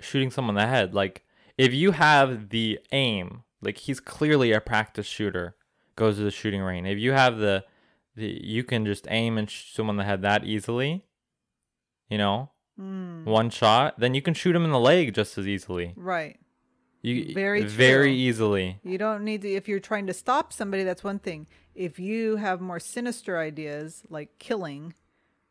shooting 0.00 0.30
someone 0.30 0.56
in 0.56 0.62
the 0.64 0.68
head. 0.70 0.94
Like 0.94 1.24
if 1.56 1.72
you 1.72 1.92
have 1.92 2.48
the 2.50 2.80
aim, 2.92 3.44
like 3.60 3.78
he's 3.78 4.00
clearly 4.00 4.52
a 4.52 4.60
practice 4.60 5.06
shooter, 5.06 5.56
goes 5.96 6.16
to 6.16 6.22
the 6.24 6.30
shooting 6.30 6.60
range. 6.62 6.86
If 6.88 6.98
you 6.98 7.12
have 7.12 7.38
the, 7.38 7.64
the 8.16 8.40
you 8.42 8.64
can 8.64 8.84
just 8.84 9.06
aim 9.10 9.38
and 9.38 9.48
shoot 9.50 9.74
someone 9.74 9.94
in 9.94 9.98
the 9.98 10.04
head 10.04 10.22
that 10.22 10.44
easily, 10.44 11.04
you 12.08 12.18
know, 12.18 12.50
Mm, 12.78 13.24
one 13.24 13.50
shot, 13.50 14.00
then 14.00 14.14
you 14.14 14.20
can 14.22 14.34
shoot 14.34 14.56
him 14.56 14.64
in 14.64 14.72
the 14.72 14.80
leg 14.80 15.14
just 15.14 15.38
as 15.38 15.46
easily. 15.46 15.92
right. 15.96 16.38
You 17.04 17.34
Very 17.34 17.64
very 17.64 18.14
easily. 18.14 18.78
You 18.82 18.96
don't 18.96 19.24
need 19.24 19.42
to, 19.42 19.48
if 19.52 19.68
you're 19.68 19.78
trying 19.80 20.06
to 20.06 20.14
stop 20.14 20.52
somebody, 20.54 20.84
that's 20.84 21.04
one 21.04 21.18
thing. 21.18 21.46
If 21.74 21.98
you 21.98 22.36
have 22.36 22.60
more 22.62 22.80
sinister 22.80 23.38
ideas 23.38 24.02
like 24.08 24.38
killing, 24.38 24.94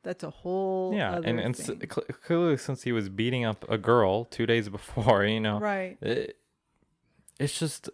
that's 0.02 0.24
a 0.24 0.32
whole 0.32 0.94
Yeah, 0.96 1.12
other 1.18 1.28
and 1.28 1.40
and 1.40 1.56
s- 1.56 1.68
thing. 1.68 1.80
cl- 1.80 2.08
clearly 2.26 2.58
since 2.58 2.84
he 2.84 2.92
was 2.92 3.08
beating 3.08 3.46
up 3.46 3.66
a 3.70 3.78
girl 3.78 4.26
two 4.26 4.46
days 4.48 4.68
before, 4.78 5.26
you 5.26 5.40
know, 5.40 5.60
right. 5.60 5.98
it, 6.02 6.38
it's 7.40 7.60
just 7.60 7.88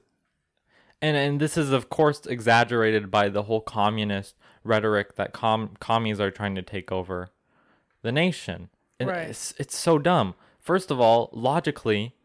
and 1.02 1.18
and 1.18 1.40
this 1.42 1.58
is 1.58 1.72
of 1.72 1.90
course 1.90 2.26
exaggerated 2.26 3.12
by 3.12 3.28
the 3.30 3.44
whole 3.44 3.62
communist 3.62 4.36
rhetoric 4.64 5.16
that 5.16 5.34
com- 5.34 5.76
commies 5.82 6.20
are 6.20 6.32
trying 6.32 6.56
to 6.56 6.62
take 6.62 6.92
over 6.92 7.30
the 8.04 8.12
nation 8.12 8.70
and 9.00 9.10
Right. 9.10 9.30
it's 9.30 9.54
it's 9.58 9.78
so 9.78 9.98
dumb 9.98 10.36
first 10.60 10.92
of 10.92 11.00
all 11.00 11.30
logically 11.32 12.16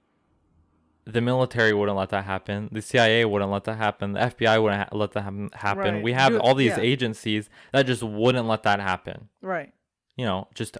the 1.06 1.20
military 1.20 1.72
wouldn't 1.74 1.98
let 1.98 2.08
that 2.10 2.24
happen 2.24 2.68
the 2.72 2.80
cia 2.80 3.24
wouldn't 3.24 3.50
let 3.50 3.64
that 3.64 3.76
happen 3.76 4.12
the 4.12 4.20
fbi 4.20 4.62
wouldn't 4.62 4.82
ha- 4.88 4.96
let 4.96 5.12
that 5.12 5.22
happen, 5.22 5.50
happen. 5.52 5.94
Right. 5.96 6.02
we 6.02 6.12
have 6.12 6.34
all 6.38 6.54
these 6.54 6.70
yeah. 6.76 6.80
agencies 6.80 7.50
that 7.72 7.84
just 7.86 8.02
wouldn't 8.02 8.46
let 8.48 8.62
that 8.62 8.80
happen 8.80 9.28
Right. 9.42 9.72
you 10.16 10.24
know 10.24 10.48
just 10.54 10.78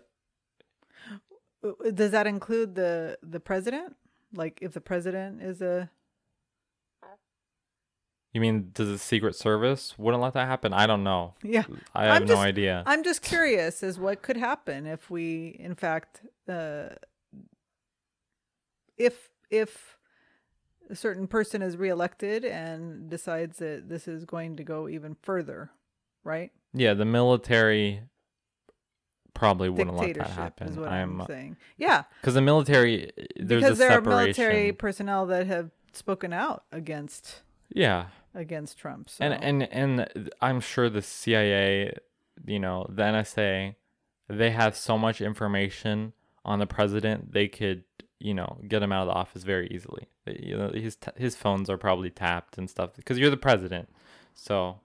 Uh, 1.63 1.91
Does 1.95 2.11
that 2.13 2.27
include 2.27 2.75
the 2.75 3.19
the 3.23 3.41
president? 3.41 3.97
Like 4.35 4.59
if 4.63 4.73
the 4.73 4.81
president 4.81 5.43
is 5.43 5.61
a 5.63 5.91
you 8.33 8.41
mean 8.41 8.71
does 8.75 8.89
the 8.89 8.99
secret 8.99 9.35
service 9.37 9.95
wouldn't 9.97 10.23
let 10.23 10.33
that 10.35 10.49
happen 10.49 10.73
i 10.73 10.87
don't 10.89 11.05
know 11.05 11.35
yeah. 11.43 11.63
i 11.95 12.05
have 12.07 12.17
I'm 12.17 12.23
no 12.25 12.35
just- 12.35 12.43
idea 12.53 12.83
I'm 12.87 13.05
just 13.05 13.23
curious 13.23 13.83
as 13.83 13.99
what 13.99 14.23
could 14.23 14.37
happen 14.37 14.87
if 14.87 15.09
we, 15.11 15.57
in 15.61 15.75
fact, 15.77 16.23
uh, 16.49 16.89
if 18.99 19.31
if 19.51 19.94
a 20.90 20.97
certain 20.97 21.27
person 21.27 21.62
is 21.62 21.77
reelected 21.77 22.44
and 22.44 23.09
decides 23.09 23.59
that 23.59 23.88
this 23.88 24.07
is 24.09 24.25
going 24.25 24.57
to 24.57 24.64
go 24.64 24.88
even 24.88 25.16
further, 25.23 25.70
right? 26.23 26.51
Yeah, 26.73 26.94
the 26.94 27.05
military 27.05 28.03
probably 29.35 29.68
wouldn't 29.68 29.97
let 29.97 30.14
that 30.14 30.31
happen. 30.31 30.68
is 30.68 30.77
what 30.77 30.88
I'm 30.88 31.20
I'm, 31.20 31.27
saying. 31.27 31.57
Yeah, 31.77 32.05
because 32.20 32.35
the 32.35 32.40
military 32.40 33.11
there's 33.37 33.62
because 33.62 33.79
a 33.79 33.83
there 33.83 33.99
are 33.99 34.01
military 34.01 34.73
personnel 34.73 35.27
that 35.27 35.47
have 35.47 35.70
spoken 35.92 36.33
out 36.33 36.64
against 36.73 37.42
Yeah, 37.73 38.07
against 38.35 38.79
Trump. 38.79 39.11
So. 39.11 39.25
and 39.25 39.42
and 39.42 39.62
and 39.73 40.31
I'm 40.40 40.61
sure 40.61 40.88
the 40.88 41.03
CIA, 41.03 41.97
you 42.47 42.59
know, 42.61 42.87
the 42.88 43.03
NSA, 43.03 43.75
they 44.29 44.51
have 44.51 44.77
so 44.77 44.97
much 44.97 45.20
information 45.20 46.12
on 46.44 46.59
the 46.59 46.66
president 46.66 47.33
they 47.33 47.49
could 47.49 47.85
you 48.18 48.35
know 48.35 48.59
get 48.66 48.83
him 48.83 48.92
out 48.92 49.03
of 49.03 49.09
the 49.09 49.14
office 49.14 49.42
very 49.42 49.68
easily. 49.68 50.09
You 50.27 50.57
know, 50.57 50.70
his 50.70 50.96
t- 50.96 51.11
his 51.16 51.37
phones 51.37 51.68
are 51.68 51.79
probably 51.79 52.11
tapped 52.11 52.59
and 52.59 52.68
stuff 52.68 52.94
because 52.96 53.18
you're 53.18 53.31
the 53.31 53.37
president. 53.37 53.88
So 54.35 54.81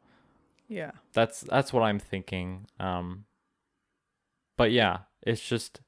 yeah, 0.67 0.91
that's 1.13 1.41
that's 1.41 1.73
what 1.73 1.83
I'm 1.83 1.99
thinking. 1.99 2.67
Um, 2.79 3.25
but 4.57 4.71
yeah, 4.71 4.99
it's 5.21 5.47
just 5.47 5.81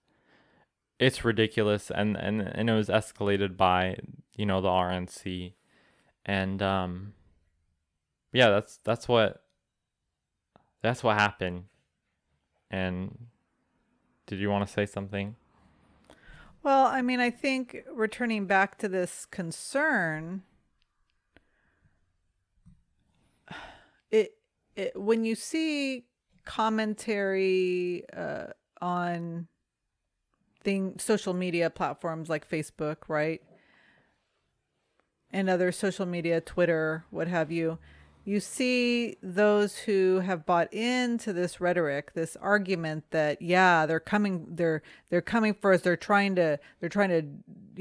it's 1.00 1.26
ridiculous, 1.26 1.92
and 1.92 2.16
and 2.16 2.42
and 2.42 2.70
it 2.70 2.74
was 2.74 2.90
escalated 2.90 3.58
by 3.58 3.98
you 4.38 4.46
know 4.46 4.62
the 4.62 4.70
RNC, 4.70 5.54
and 6.26 6.62
um, 6.62 7.14
yeah, 8.32 8.50
that's 8.50 8.78
that's 8.84 9.08
what 9.08 9.44
that's 10.82 11.04
what 11.04 11.18
happened. 11.18 11.66
And 12.70 13.28
did 14.26 14.40
you 14.40 14.50
want 14.50 14.66
to 14.66 14.72
say 14.72 14.86
something? 14.86 15.36
Well, 16.64 16.86
I 16.86 17.02
mean, 17.02 17.20
I 17.20 17.32
think 17.32 17.84
returning 17.92 18.46
back 18.46 18.78
to 18.80 18.88
this 18.88 19.26
concern, 19.26 20.44
it, 24.12 24.38
it 24.76 24.92
when 24.96 25.26
you 25.26 25.34
see 25.34 26.06
commentary 26.46 28.04
uh, 28.16 28.48
on 28.80 29.48
thing 30.64 31.00
social 31.00 31.34
media 31.34 31.72
platforms 31.72 32.30
like 32.30 32.48
Facebook, 32.48 32.98
right, 33.08 33.42
and 35.32 35.50
other 35.50 35.72
social 35.72 36.06
media, 36.06 36.42
Twitter, 36.42 37.06
what 37.10 37.28
have 37.28 37.52
you, 37.52 37.80
you 38.24 38.40
see 38.40 39.18
those 39.24 39.78
who 39.80 40.20
have 40.20 40.46
bought 40.46 40.72
into 40.74 41.34
this 41.34 41.60
rhetoric, 41.60 42.14
this 42.14 42.36
argument 42.40 43.06
that 43.12 43.42
yeah, 43.42 43.86
they're 43.86 44.00
coming, 44.00 44.46
they're 44.50 44.84
they're 45.10 45.22
coming 45.22 45.54
for 45.54 45.74
us. 45.74 45.82
They're 45.82 45.98
trying 45.98 46.36
to 46.36 46.60
they're 46.80 46.90
trying 46.90 47.10
to 47.10 47.24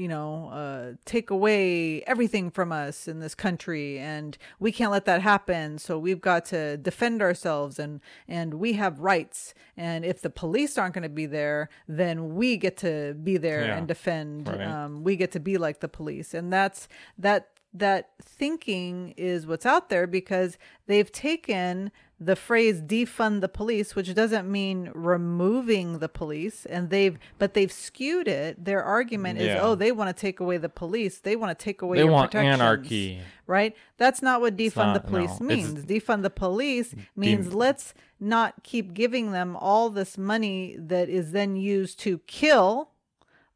you 0.01 0.07
know 0.07 0.47
uh, 0.49 0.93
take 1.05 1.29
away 1.29 2.01
everything 2.03 2.49
from 2.49 2.71
us 2.71 3.07
in 3.07 3.19
this 3.19 3.35
country, 3.35 3.99
and 3.99 4.37
we 4.59 4.71
can't 4.71 4.91
let 4.91 5.05
that 5.05 5.21
happen. 5.21 5.77
So 5.77 5.99
we've 5.99 6.21
got 6.21 6.45
to 6.45 6.77
defend 6.77 7.21
ourselves, 7.21 7.77
and 7.77 8.01
and 8.27 8.55
we 8.55 8.73
have 8.73 8.99
rights. 8.99 9.53
And 9.77 10.03
if 10.03 10.21
the 10.21 10.29
police 10.29 10.77
aren't 10.77 10.95
going 10.95 11.03
to 11.03 11.09
be 11.09 11.27
there, 11.27 11.69
then 11.87 12.35
we 12.35 12.57
get 12.57 12.77
to 12.77 13.13
be 13.13 13.37
there 13.37 13.65
Yeah. 13.65 13.77
and 13.77 13.87
defend. 13.87 14.47
Right. 14.47 14.61
Um, 14.61 15.03
we 15.03 15.15
get 15.15 15.31
to 15.33 15.39
be 15.39 15.57
like 15.57 15.81
the 15.81 15.87
police, 15.87 16.33
and 16.33 16.51
that's 16.51 16.87
that 17.17 17.49
that 17.73 18.09
thinking 18.21 19.13
is 19.17 19.47
what's 19.47 19.65
out 19.65 19.89
there 19.89 20.05
because 20.07 20.57
they've 20.87 21.11
taken 21.11 21.91
the 22.19 22.35
phrase 22.35 22.81
defund 22.81 23.41
the 23.41 23.47
police 23.49 23.95
which 23.95 24.13
doesn't 24.13 24.49
mean 24.49 24.91
removing 24.93 25.97
the 25.97 26.07
police 26.09 26.67
and 26.67 26.91
they've 26.91 27.17
but 27.39 27.53
they've 27.55 27.71
skewed 27.71 28.27
it. 28.27 28.63
Their 28.63 28.83
argument 28.83 29.39
is 29.39 29.57
oh 29.59 29.73
they 29.75 29.91
want 29.91 30.15
to 30.15 30.19
take 30.19 30.39
away 30.39 30.57
the 30.57 30.69
police. 30.69 31.19
They 31.19 31.35
want 31.35 31.57
to 31.57 31.63
take 31.63 31.81
away 31.81 31.97
they 31.97 32.03
your 32.03 32.11
want 32.11 32.35
anarchy. 32.35 33.21
right? 33.47 33.75
That's 33.97 34.21
not 34.21 34.41
what 34.41 34.55
defund 34.57 34.93
the 34.93 34.99
police 34.99 35.39
no, 35.39 35.49
it's- 35.49 35.65
means. 35.73 35.85
Defund 35.85 36.21
the 36.21 36.29
police 36.29 36.93
means 37.15 37.53
let's 37.53 37.93
not 38.19 38.63
keep 38.63 38.93
giving 38.93 39.31
them 39.31 39.55
all 39.55 39.89
this 39.89 40.15
money 40.17 40.75
that 40.77 41.09
is 41.09 41.31
then 41.31 41.55
used 41.55 41.99
to 42.01 42.19
kill 42.27 42.89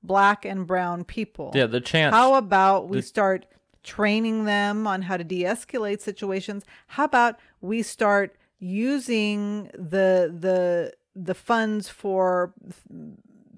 black 0.02 0.44
and 0.46 0.66
brown 0.66 1.04
people. 1.04 1.52
Yeah, 1.54 1.66
the 1.68 1.82
chance. 1.82 2.16
how 2.16 2.36
about 2.36 2.88
we 2.90 2.98
the- 2.98 3.04
start 3.04 3.46
training 3.86 4.44
them 4.46 4.88
on 4.88 5.04
how 5.04 5.16
to 5.16 5.24
de-escalate 5.24 6.02
situations? 6.02 6.66
How 6.88 7.06
about 7.06 7.40
we 7.62 7.82
start 7.82 8.36
using 8.60 9.70
the 9.74 10.34
the 10.38 10.94
the 11.16 11.34
funds 11.34 11.88
for 11.88 12.54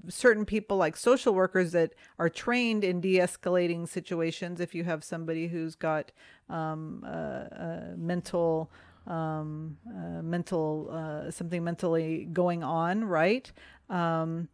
certain 0.10 0.46
people 0.46 0.78
like 0.78 0.96
social 0.96 1.34
workers 1.34 1.72
that 1.72 1.94
are 2.20 2.30
trained 2.30 2.84
in 2.84 3.02
de-escalating 3.02 3.88
situations 3.88 4.62
if 4.62 4.76
you 4.76 4.84
have 4.84 5.04
somebody 5.04 5.48
who's 5.48 5.76
got 5.76 6.12
um, 6.50 7.04
uh, 7.06 7.10
uh, 7.10 7.82
mental 7.98 8.72
um, 9.06 9.78
uh, 9.90 10.22
mental 10.22 10.90
uh, 10.92 11.32
something 11.32 11.64
mentally 11.64 12.28
going 12.32 12.64
on 12.64 13.04
right 13.04 13.52
um, 13.90 14.48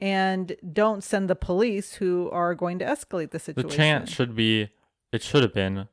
and 0.00 0.56
don't 0.72 1.02
send 1.02 1.30
the 1.30 1.34
police 1.34 1.94
who 1.94 2.28
are 2.30 2.54
going 2.54 2.78
to 2.78 2.84
escalate 2.84 3.30
the 3.30 3.38
situation 3.38 3.68
the 3.68 3.76
chance 3.76 4.10
should 4.10 4.34
be. 4.34 4.68
It 5.12 5.22
should 5.22 5.42
have 5.42 5.54
been, 5.54 5.88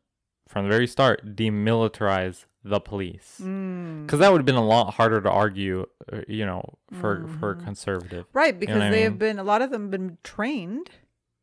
from 0.48 0.66
the 0.66 0.70
very 0.72 0.88
start, 0.88 1.36
demilitarize 1.36 2.46
the 2.64 2.80
police. 2.80 3.40
Mm. 3.44 4.06
Because 4.06 4.20
that 4.20 4.32
would 4.32 4.40
have 4.40 4.46
been 4.46 4.56
a 4.56 4.66
lot 4.66 4.94
harder 4.96 5.20
to 5.22 5.30
argue, 5.30 5.86
uh, 6.12 6.22
you 6.28 6.46
know, 6.46 6.78
for 6.94 7.28
for 7.40 7.56
Mm-hmm. 7.56 7.64
conservative. 7.66 8.26
Right, 8.34 8.58
because 8.60 8.76
what 8.78 8.84
I 8.84 8.90
they 8.90 9.02
have 9.02 9.14
mean? 9.14 9.20
been 9.20 9.40
a 9.40 9.44
lot 9.44 9.62
of 9.62 9.70
them 9.72 9.90
been 9.90 10.18
trained, 10.24 10.90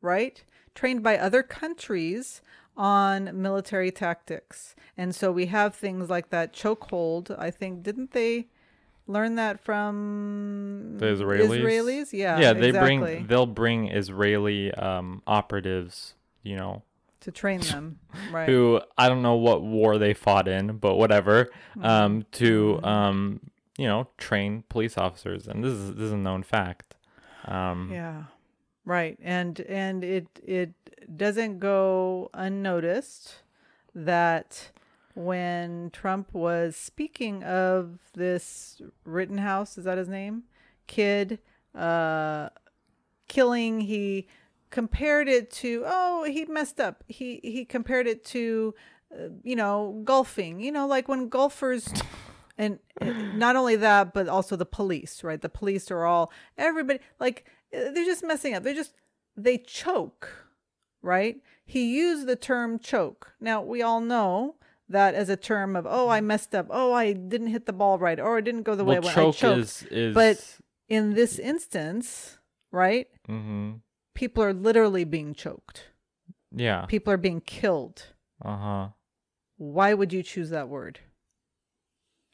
right? 0.01 0.43
Trained 0.75 1.03
by 1.03 1.19
other 1.19 1.43
countries 1.43 2.41
on 2.77 3.43
military 3.43 3.91
tactics. 3.91 4.75
And 4.97 5.15
so 5.15 5.31
we 5.31 5.47
have 5.47 5.75
things 5.75 6.09
like 6.09 6.31
that 6.31 6.53
chokehold. 6.55 7.35
I 7.39 7.51
think 7.51 7.83
didn't 7.83 8.13
they 8.13 8.49
learn 9.07 9.35
that 9.35 9.61
from 9.61 10.97
The 10.99 11.07
Israelis? 11.07 11.61
Israelis? 11.61 12.13
Yeah. 12.13 12.39
yeah, 12.39 12.53
they 12.55 12.69
exactly. 12.69 12.99
bring 12.99 13.27
they'll 13.27 13.47
bring 13.47 13.89
Israeli 13.89 14.73
um, 14.73 15.23
operatives, 15.27 16.15
you 16.43 16.57
know, 16.57 16.83
to 17.21 17.31
train 17.31 17.61
them. 17.61 17.99
Right. 18.33 18.49
who 18.49 18.81
I 18.99 19.09
don't 19.09 19.23
know 19.23 19.35
what 19.37 19.63
war 19.63 19.99
they 19.99 20.15
fought 20.15 20.49
in, 20.49 20.77
but 20.79 20.97
whatever, 20.97 21.51
Mm-hmm. 21.77 21.85
um, 21.85 22.25
to 22.33 22.81
um, 22.83 23.41
you 23.79 23.87
know, 23.87 24.09
train 24.19 24.65
police 24.69 24.97
officers, 24.99 25.47
and 25.49 25.63
this 25.65 25.73
is 25.73 25.95
this 25.95 26.05
is 26.07 26.13
a 26.13 26.17
known 26.17 26.43
fact. 26.43 26.97
Um, 27.47 27.91
Yeah. 27.93 28.25
Right. 28.85 29.19
And 29.23 29.61
and 29.61 30.03
it 30.05 30.27
it 30.45 30.73
doesn't 31.17 31.59
go 31.59 32.31
unnoticed 32.35 33.37
that 33.95 34.71
when 35.15 35.91
Trump 35.91 36.33
was 36.33 36.77
speaking 36.77 37.43
of 37.43 37.99
this 38.15 38.81
Rittenhouse, 39.05 39.77
is 39.79 39.85
that 39.85 39.99
his 39.99 40.09
name? 40.09 40.45
Kid 40.87 41.39
uh 41.75 42.49
killing, 43.29 43.81
he 43.83 44.27
compared 44.71 45.29
it 45.29 45.51
to 45.51 45.85
oh, 45.87 46.25
he 46.25 46.45
messed 46.47 46.81
up. 46.81 47.05
He 47.09 47.41
he 47.43 47.65
compared 47.65 48.07
it 48.07 48.25
to 48.27 48.75
uh, 49.13 49.29
you 49.43 49.57
know, 49.57 50.01
golfing. 50.05 50.61
You 50.61 50.73
know, 50.73 50.87
like 50.87 51.09
when 51.09 51.29
golfers 51.29 51.89
and 52.59 52.79
uh, 53.01 53.07
not 53.35 53.57
only 53.57 53.77
that 53.77 54.13
but 54.15 54.29
also 54.29 54.57
the 54.57 54.67
police 54.67 55.25
right? 55.25 55.41
The 55.41 55.49
police 55.49 55.91
are 55.91 56.05
all 56.05 56.33
everybody 56.57 57.01
like 57.19 57.47
uh, 57.75 57.91
they're 57.93 58.05
just 58.05 58.25
messing 58.25 58.55
up. 58.55 58.63
They're 58.63 58.75
just 58.75 58.95
they 59.37 59.59
choke 59.59 60.47
right? 61.03 61.41
He 61.65 61.97
used 61.97 62.27
the 62.27 62.37
term 62.37 62.79
choke. 62.79 63.33
Now 63.41 63.63
we 63.63 63.83
all 63.83 64.01
know 64.01 64.57
that 64.89 65.15
as 65.15 65.29
a 65.29 65.37
term 65.37 65.77
of 65.77 65.87
oh 65.89 66.09
i 66.09 66.21
messed 66.21 66.55
up. 66.55 66.67
Oh 66.71 66.93
i 66.93 67.13
didn't 67.13 67.49
hit 67.49 67.67
the 67.67 67.73
ball 67.73 67.99
right. 67.99 68.21
Or 68.21 68.39
it 68.39 68.43
didn't 68.43 68.63
go 68.63 68.75
the 68.75 68.85
way 68.85 68.99
well, 68.99 69.11
i 69.11 69.23
went 69.23 69.37
choke 69.37 69.37
i 69.37 69.39
choked. 69.39 69.59
is 69.59 69.83
is 69.91 70.15
but 70.15 70.59
in 70.89 71.15
this 71.15 71.39
instance 71.39 72.39
right 72.73 73.09
hmm 73.27 73.73
people 74.15 74.43
are 74.43 74.53
literally 74.53 75.05
being 75.05 75.35
choked 75.35 75.87
yeah, 76.53 76.85
people 76.87 77.13
are 77.13 77.17
being 77.19 77.41
killed 77.41 78.07
uh 78.45 78.57
huh. 78.57 78.89
why 79.57 79.95
would 79.95 80.13
you 80.13 80.23
choose 80.23 80.51
that 80.51 80.69
word 80.69 81.01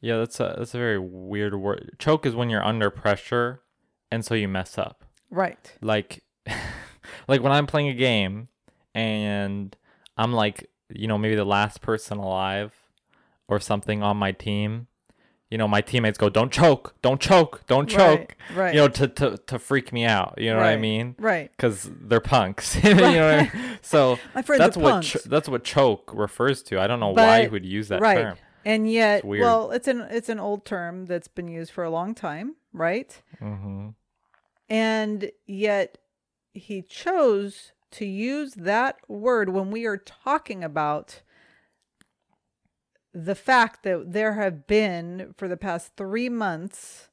Yeah, 0.01 0.19
that's 0.19 0.39
a 0.41 0.55
that's 0.59 0.75
a 0.75 0.79
very 0.79 0.99
weird 0.99 1.55
word. 1.55 1.97
Choke 1.99 2.27
is 2.27 2.35
when 2.35 2.51
you're 2.51 2.65
under 2.65 2.91
pressure, 2.91 3.63
and 4.11 4.25
so 4.25 4.35
you 4.35 4.47
mess 4.47 4.79
up. 4.79 5.05
right 5.31 5.73
Like, 5.81 6.23
like 7.29 7.43
when 7.43 7.53
I'm 7.53 7.67
playing 7.67 7.89
a 7.89 7.95
game, 7.95 8.49
and 8.95 9.75
I'm 10.17 10.33
like, 10.33 10.71
you 10.91 11.09
know, 11.09 11.19
maybe 11.19 11.35
the 11.35 11.45
last 11.45 11.81
person 11.81 12.19
alive, 12.19 12.73
or 13.49 13.59
something 13.59 14.03
on 14.03 14.17
my 14.17 14.33
team. 14.33 14.87
You 15.51 15.59
know, 15.59 15.69
my 15.69 15.81
teammates 15.81 16.19
go, 16.19 16.29
"Don't 16.29 16.51
choke, 16.51 16.95
don't 17.03 17.21
choke, 17.21 17.63
don't 17.69 17.89
choke." 17.89 18.35
right 18.51 18.57
right 18.57 18.75
You 18.75 18.81
know, 18.81 18.89
to 18.89 19.07
to 19.09 19.37
to 19.47 19.59
freak 19.59 19.93
me 19.93 20.05
out. 20.05 20.35
You 20.39 20.51
know 20.51 20.57
what 20.57 20.67
I 20.67 20.77
mean? 20.77 21.15
right 21.19 21.51
Because 21.57 21.89
they're 22.01 22.21
punks. 22.21 22.77
you 22.85 22.95
know 22.95 23.03
what 23.03 23.13
I 23.15 23.43
mean? 23.43 23.79
So 23.83 24.19
that's 24.35 24.77
what 24.77 25.17
that's 25.27 25.49
what 25.49 25.63
choke 25.63 26.11
refers 26.13 26.63
to. 26.65 26.81
I 26.81 26.87
don't 26.89 26.99
know 26.99 27.11
why 27.11 27.43
he 27.43 27.49
would 27.49 27.65
use 27.65 27.89
that 27.89 28.01
right. 28.01 28.17
term. 28.17 28.37
And 28.65 28.91
yet, 28.91 29.25
weird. 29.25 29.43
well, 29.43 29.71
it's 29.71 29.87
an 29.87 30.01
it's 30.11 30.29
an 30.29 30.41
old 30.41 30.65
term 30.65 31.07
that's 31.07 31.29
been 31.29 31.47
used 31.47 31.71
for 31.71 31.85
a 31.85 31.91
long 31.91 32.15
time, 32.17 32.57
right? 32.73 33.23
hmm 33.39 33.91
And 34.69 35.31
yet 35.47 35.99
he 36.53 36.83
chose 36.83 37.73
to 37.93 38.05
use 38.05 38.55
that 38.55 38.97
word 39.07 39.51
when 39.51 39.71
we 39.71 39.87
are 39.87 39.97
talking 39.97 40.65
about 40.65 41.23
the 43.25 43.35
fact 43.35 43.83
that 43.83 44.13
there 44.13 44.35
have 44.35 44.67
been 44.67 45.33
for 45.37 45.49
the 45.49 45.57
past 45.57 45.93
3 45.97 46.29
months 46.29 47.09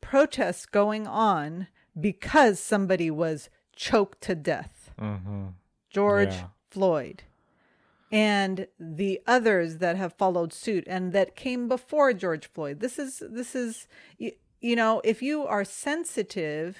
protests 0.00 0.66
going 0.66 1.06
on 1.06 1.68
because 1.98 2.58
somebody 2.58 3.10
was 3.10 3.48
choked 3.76 4.20
to 4.22 4.34
death. 4.34 4.90
hmm 4.98 5.48
George 5.90 6.34
Yeah. 6.34 6.48
Floyd 6.70 7.22
and 8.10 8.66
the 8.80 9.20
others 9.26 9.78
that 9.78 9.96
have 9.96 10.12
followed 10.14 10.52
suit 10.52 10.84
and 10.88 11.12
that 11.12 11.36
came 11.36 11.68
before 11.68 12.12
George 12.12 12.48
Floyd. 12.48 12.80
This 12.80 12.98
is 12.98 13.22
this 13.30 13.54
is 13.54 13.86
you, 14.18 14.32
you 14.60 14.74
know, 14.74 15.00
if 15.04 15.22
you 15.22 15.46
are 15.46 15.64
sensitive 15.64 16.76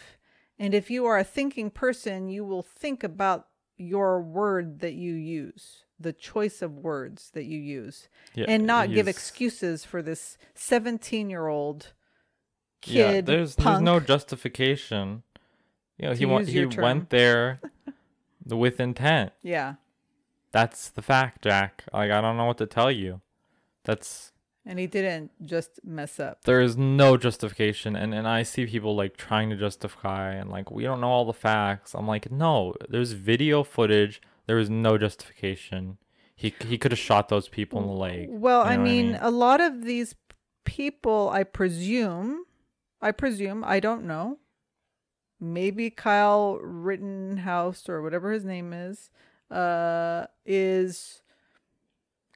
and 0.58 0.74
if 0.74 0.90
you 0.90 1.06
are 1.06 1.18
a 1.18 1.24
thinking 1.24 1.70
person, 1.70 2.28
you 2.28 2.44
will 2.44 2.62
think 2.62 3.04
about 3.04 3.46
your 3.76 4.20
word 4.20 4.80
that 4.80 4.94
you 4.94 5.14
use, 5.14 5.84
the 6.04 6.12
choice 6.12 6.62
of 6.62 6.78
words 6.78 7.30
that 7.34 7.44
you 7.44 7.58
use, 7.58 8.08
Yeah, 8.34 8.46
and 8.48 8.64
not 8.66 8.92
give 8.92 9.08
excuses 9.08 9.84
for 9.84 10.00
this 10.02 10.38
17-year-old 10.56 11.92
Yeah, 12.86 13.12
kid 13.12 13.26
there's 13.26 13.54
punk. 13.56 13.66
there's 13.66 13.82
no 13.82 14.00
justification. 14.00 15.22
You 15.98 16.08
know, 16.08 16.14
he 16.14 16.26
went 16.26 16.48
use 16.48 16.54
he 16.70 16.76
term. 16.76 16.82
went 16.84 17.10
there 17.10 17.60
with 18.46 18.80
intent. 18.80 19.32
yeah. 19.42 19.74
That's 20.52 20.88
the 20.88 21.02
fact, 21.02 21.42
Jack. 21.42 21.82
Like 21.92 22.12
I 22.12 22.20
don't 22.20 22.36
know 22.36 22.44
what 22.44 22.58
to 22.58 22.66
tell 22.66 22.90
you. 22.90 23.20
That's 23.84 24.30
And 24.64 24.78
he 24.78 24.86
didn't 24.86 25.32
just 25.44 25.80
mess 25.84 26.20
up. 26.20 26.44
there 26.44 26.60
is 26.60 26.76
no 26.76 27.16
justification 27.16 27.96
and 27.96 28.14
and 28.14 28.26
I 28.28 28.44
see 28.44 28.64
people 28.66 28.94
like 28.94 29.16
trying 29.16 29.50
to 29.50 29.56
justify 29.56 30.32
and 30.34 30.48
like 30.50 30.70
we 30.70 30.84
don't 30.84 31.00
know 31.00 31.08
all 31.10 31.24
the 31.24 31.32
facts. 31.50 31.92
I'm 31.94 32.06
like, 32.06 32.30
"No, 32.30 32.74
there's 32.88 33.12
video 33.12 33.64
footage. 33.64 34.22
There 34.46 34.58
is 34.58 34.68
no 34.70 34.98
justification. 34.98 35.98
He 36.36 36.54
he 36.66 36.78
could 36.78 36.92
have 36.92 36.98
shot 36.98 37.28
those 37.28 37.48
people 37.48 37.80
in 37.80 37.86
the 37.86 37.92
leg." 37.92 38.28
Well, 38.30 38.62
You 38.64 38.70
I 38.70 38.76
know 38.76 38.82
I 38.82 38.84
mean, 38.84 39.06
mean? 39.12 39.18
a 39.20 39.30
lot 39.30 39.60
of 39.60 39.84
these 39.84 40.14
people, 40.64 41.30
I 41.30 41.44
presume, 41.44 42.44
I 43.00 43.12
presume, 43.12 43.62
I 43.64 43.80
don't 43.80 44.04
know. 44.04 44.38
Maybe 45.40 45.90
Kyle 45.90 46.58
Rittenhouse 46.58 47.88
or 47.88 48.02
whatever 48.02 48.32
his 48.32 48.44
name 48.44 48.72
is, 48.72 49.10
uh, 49.50 50.26
is 50.46 51.22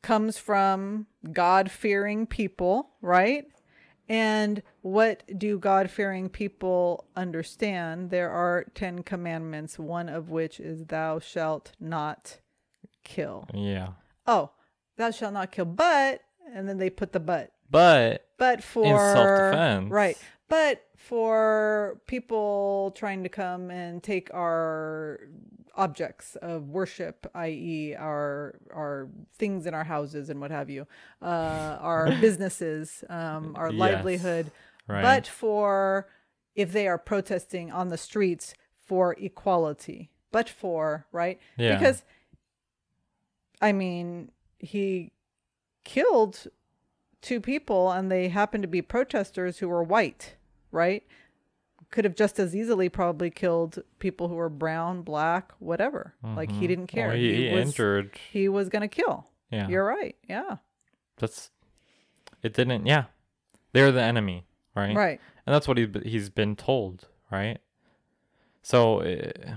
comes 0.02 0.38
from 0.38 1.06
God 1.32 1.70
fearing 1.70 2.26
people, 2.26 2.90
right? 3.00 3.46
And 4.08 4.62
what 4.80 5.22
do 5.38 5.58
God 5.58 5.90
fearing 5.90 6.28
people 6.30 7.04
understand? 7.14 8.10
There 8.10 8.30
are 8.30 8.64
10 8.74 9.02
commandments, 9.02 9.78
one 9.78 10.08
of 10.08 10.30
which 10.30 10.58
is, 10.60 10.86
Thou 10.86 11.18
shalt 11.18 11.72
not 11.78 12.38
kill 13.04 13.46
Yeah. 13.54 13.88
oh, 14.26 14.50
thou 14.96 15.10
shalt 15.10 15.32
not 15.34 15.50
kill, 15.52 15.64
but, 15.66 16.22
and 16.54 16.68
then 16.68 16.78
they 16.78 16.90
put 16.90 17.12
the 17.12 17.20
but, 17.20 17.52
But 17.70 18.26
but 18.38 18.62
for 18.62 18.84
self-defense. 19.14 19.90
right? 19.90 20.16
But 20.48 20.84
for 20.96 22.00
people 22.06 22.92
trying 22.96 23.22
to 23.24 23.28
come 23.28 23.70
and 23.70 24.02
take 24.02 24.32
our 24.32 25.20
objects 25.78 26.36
of 26.42 26.68
worship, 26.68 27.26
i.e., 27.34 27.94
our 27.96 28.58
our 28.74 29.08
things 29.38 29.64
in 29.64 29.72
our 29.72 29.84
houses 29.84 30.28
and 30.28 30.40
what 30.40 30.50
have 30.50 30.68
you, 30.68 30.86
uh, 31.22 31.78
our 31.80 32.10
businesses, 32.20 33.04
um, 33.08 33.54
our 33.56 33.70
Yes. 33.70 33.78
livelihood, 33.78 34.50
right. 34.88 35.02
but 35.02 35.26
for 35.26 36.08
if 36.54 36.72
they 36.72 36.86
are 36.88 36.98
protesting 36.98 37.70
on 37.70 37.88
the 37.88 37.96
streets 37.96 38.52
for 38.84 39.14
equality, 39.18 40.10
but 40.32 40.48
for 40.48 41.06
right 41.12 41.40
Yeah. 41.56 41.78
because 41.78 42.02
I 43.60 43.72
mean, 43.72 44.30
he 44.58 45.12
killed 45.84 46.46
two 47.20 47.40
people 47.40 47.90
and 47.90 48.10
they 48.10 48.28
happened 48.28 48.62
to 48.62 48.68
be 48.68 48.82
protesters 48.82 49.58
who 49.58 49.68
were 49.68 49.82
white, 49.82 50.36
right? 50.70 51.04
Could 51.90 52.04
have 52.04 52.14
just 52.14 52.38
as 52.38 52.54
easily 52.54 52.88
probably 52.90 53.30
killed 53.30 53.82
people 53.98 54.28
who 54.28 54.34
were 54.34 54.50
brown, 54.50 55.02
black, 55.02 55.52
whatever. 55.58 56.14
Like 56.22 56.52
he 56.52 56.66
Mhm. 56.66 56.68
didn't 56.68 56.86
care. 56.88 57.10
Or 57.10 57.14
he, 57.14 57.48
he 57.48 57.54
was 57.54 57.66
injured. 57.68 58.18
he 58.30 58.48
was 58.48 58.68
going 58.68 58.82
to 58.82 58.88
kill. 58.88 59.26
Yeah. 59.50 59.68
You're 59.68 59.84
right. 59.86 60.14
Yeah. 60.28 60.58
That's 61.16 61.50
it 62.42 62.52
didn't 62.52 62.84
yeah. 62.86 63.04
They're 63.72 63.90
the 63.90 64.02
enemy, 64.02 64.46
right? 64.76 64.94
Right. 64.94 65.20
And 65.46 65.54
that's 65.54 65.66
what 65.66 65.78
he 65.78 65.88
he's 66.04 66.28
been 66.28 66.56
told, 66.56 67.08
right? 67.30 67.58
So 68.62 69.00
uh, 69.00 69.56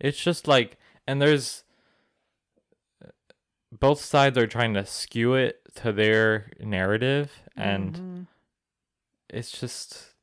it's 0.00 0.18
just 0.22 0.48
like 0.48 0.78
and 1.06 1.20
there's 1.20 1.62
both 3.70 4.00
sides 4.00 4.38
are 4.38 4.46
trying 4.46 4.74
to 4.74 4.86
skew 4.86 5.34
it 5.34 5.60
to 5.76 5.92
their 5.92 6.50
narrative 6.60 7.42
and 7.56 7.94
Mhm. 7.94 8.26
It's 9.30 9.50
just 9.58 10.14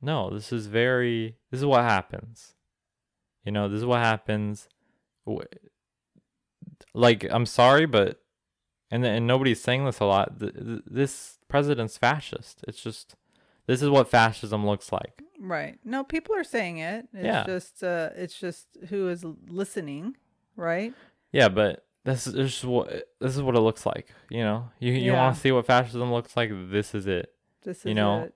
no 0.00 0.30
this 0.30 0.52
is 0.52 0.66
very 0.66 1.36
this 1.50 1.60
is 1.60 1.66
what 1.66 1.82
happens 1.82 2.54
you 3.44 3.52
know 3.52 3.68
this 3.68 3.78
is 3.78 3.84
what 3.86 4.00
happens 4.00 4.68
like 6.94 7.26
i'm 7.30 7.46
sorry 7.46 7.86
but 7.86 8.20
and 8.90 9.04
and 9.04 9.26
nobody's 9.26 9.60
saying 9.60 9.84
this 9.84 10.00
a 10.00 10.04
lot 10.04 10.38
th- 10.40 10.54
th- 10.54 10.82
this 10.86 11.38
president's 11.48 11.96
fascist 11.98 12.64
it's 12.68 12.82
just 12.82 13.16
this 13.66 13.82
is 13.82 13.88
what 13.88 14.08
fascism 14.08 14.66
looks 14.66 14.92
like 14.92 15.22
Right. 15.38 15.78
No, 15.84 16.02
people 16.02 16.34
are 16.34 16.42
saying 16.44 16.78
it. 16.78 17.08
It's 17.12 17.22
Yeah. 17.26 17.44
just 17.44 17.84
uh 17.84 18.08
it's 18.16 18.40
just 18.40 18.68
who 18.88 19.08
is 19.10 19.22
listening, 19.48 20.16
right? 20.56 20.94
yeah 21.30 21.50
but 21.50 21.84
this 22.06 22.26
is 22.26 22.32
this 22.32 22.58
is 22.60 22.64
what 22.64 22.88
this 23.20 23.36
is 23.36 23.42
what 23.42 23.54
it 23.54 23.60
looks 23.60 23.84
like 23.84 24.08
you 24.30 24.42
know 24.42 24.70
you 24.78 24.92
you 24.94 25.12
Yeah. 25.12 25.20
want 25.22 25.34
to 25.34 25.40
see 25.42 25.52
what 25.52 25.66
fascism 25.66 26.10
looks 26.10 26.38
like 26.38 26.50
this 26.70 26.94
is 26.94 27.06
it 27.06 27.34
This 27.64 27.80
is 27.80 27.84
You 27.84 27.94
know, 27.96 28.22
it. 28.24 28.34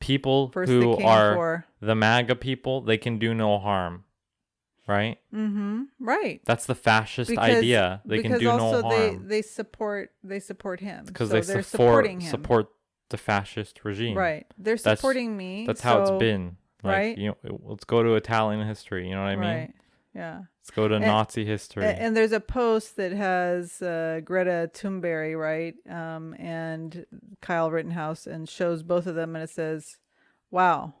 People 0.00 0.50
First 0.50 0.70
who 0.70 0.96
are 0.98 1.34
for 1.34 1.66
the 1.80 1.94
MAGA 1.94 2.36
people, 2.36 2.80
they 2.82 2.96
can 2.98 3.18
do 3.18 3.34
no 3.34 3.58
harm. 3.58 4.04
right? 4.86 5.18
Mm-hmm. 5.34 5.82
Right. 6.00 6.40
That's 6.44 6.66
the 6.66 6.74
fascist 6.74 7.36
idea. 7.36 8.00
They 8.04 8.22
can 8.22 8.32
because 8.32 8.40
do 8.40 8.46
no 8.46 8.58
also 8.58 8.88
they 8.88 9.08
harm 9.10 9.28
they 9.28 9.42
support 9.42 10.10
they 10.24 10.40
support 10.40 10.80
him 10.80 11.04
because 11.06 11.28
so 11.28 11.34
they 11.34 11.40
they're 11.40 11.62
support 11.62 11.88
supporting 12.04 12.20
him. 12.20 12.30
support 12.30 12.68
the 13.10 13.16
fascist 13.18 13.80
regime. 13.84 14.16
Right. 14.16 14.46
They're 14.58 14.76
That's- 14.76 14.98
supporting 14.98 15.36
me. 15.36 15.64
That's 15.66 15.80
how 15.80 16.02
it's 16.02 16.10
been. 16.18 16.56
Like, 16.82 16.92
right? 16.96 17.18
You 17.18 17.28
know, 17.42 17.60
let's 17.64 17.84
go 17.84 18.02
to 18.04 18.14
Italian 18.14 18.66
history. 18.66 19.08
You 19.08 19.14
know 19.16 19.22
what 19.22 19.28
I 19.30 19.36
mean? 19.36 19.48
Right. 19.48 19.74
Yeah. 20.14 20.42
Let's 20.60 20.70
go 20.70 20.88
to 20.88 20.96
And- 20.96 21.04
Nazi 21.04 21.44
history. 21.44 21.84
And 21.84 22.16
there's 22.16 22.32
a 22.32 22.40
post 22.40 22.96
that 22.96 23.12
has 23.12 23.80
uh, 23.82 24.20
Greta 24.24 24.70
Thunberg, 24.74 25.38
right, 25.38 25.74
um, 25.88 26.34
and 26.38 27.06
Kyle 27.40 27.70
Rittenhouse, 27.70 28.26
and 28.26 28.48
shows 28.48 28.82
both 28.82 29.06
of 29.06 29.14
them, 29.14 29.36
and 29.36 29.42
it 29.44 29.50
says, 29.50 29.98
"Wow, 30.50 30.94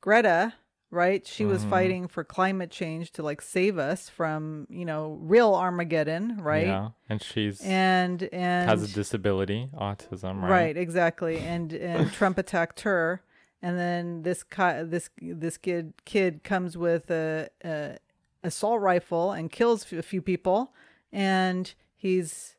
Greta, 0.00 0.54
right? 0.90 1.26
She 1.26 1.44
was 1.44 1.64
Mhm. 1.64 1.70
fighting 1.70 2.08
for 2.08 2.24
climate 2.24 2.70
change 2.70 3.12
to 3.12 3.22
like 3.22 3.40
save 3.42 3.78
us 3.78 4.08
from, 4.08 4.66
you 4.70 4.84
know, 4.84 5.18
real 5.20 5.54
Armageddon, 5.54 6.38
right? 6.40 6.66
Yeah. 6.66 6.90
And 7.08 7.22
she's 7.22 7.60
And 7.62 8.28
and 8.32 8.68
has 8.68 8.82
a 8.90 8.92
disability, 8.94 9.68
autism, 9.74 10.40
right? 10.42 10.50
right, 10.50 10.76
exactly. 10.76 11.38
And 11.38 11.72
and 11.72 12.12
Trump 12.12 12.38
attacked 12.38 12.80
her, 12.80 13.22
and 13.62 13.78
then 13.78 14.22
this 14.22 14.42
ki- 14.42 14.82
this 14.84 15.10
this 15.20 15.56
kid 15.58 15.94
kid 16.04 16.44
comes 16.44 16.76
with 16.76 17.10
a, 17.10 17.48
a 17.64 17.96
assault 18.44 18.80
rifle 18.80 19.32
and 19.32 19.50
kills 19.50 19.90
a 19.92 20.02
few 20.02 20.22
people, 20.22 20.72
and 21.12 21.74
he's 21.96 22.54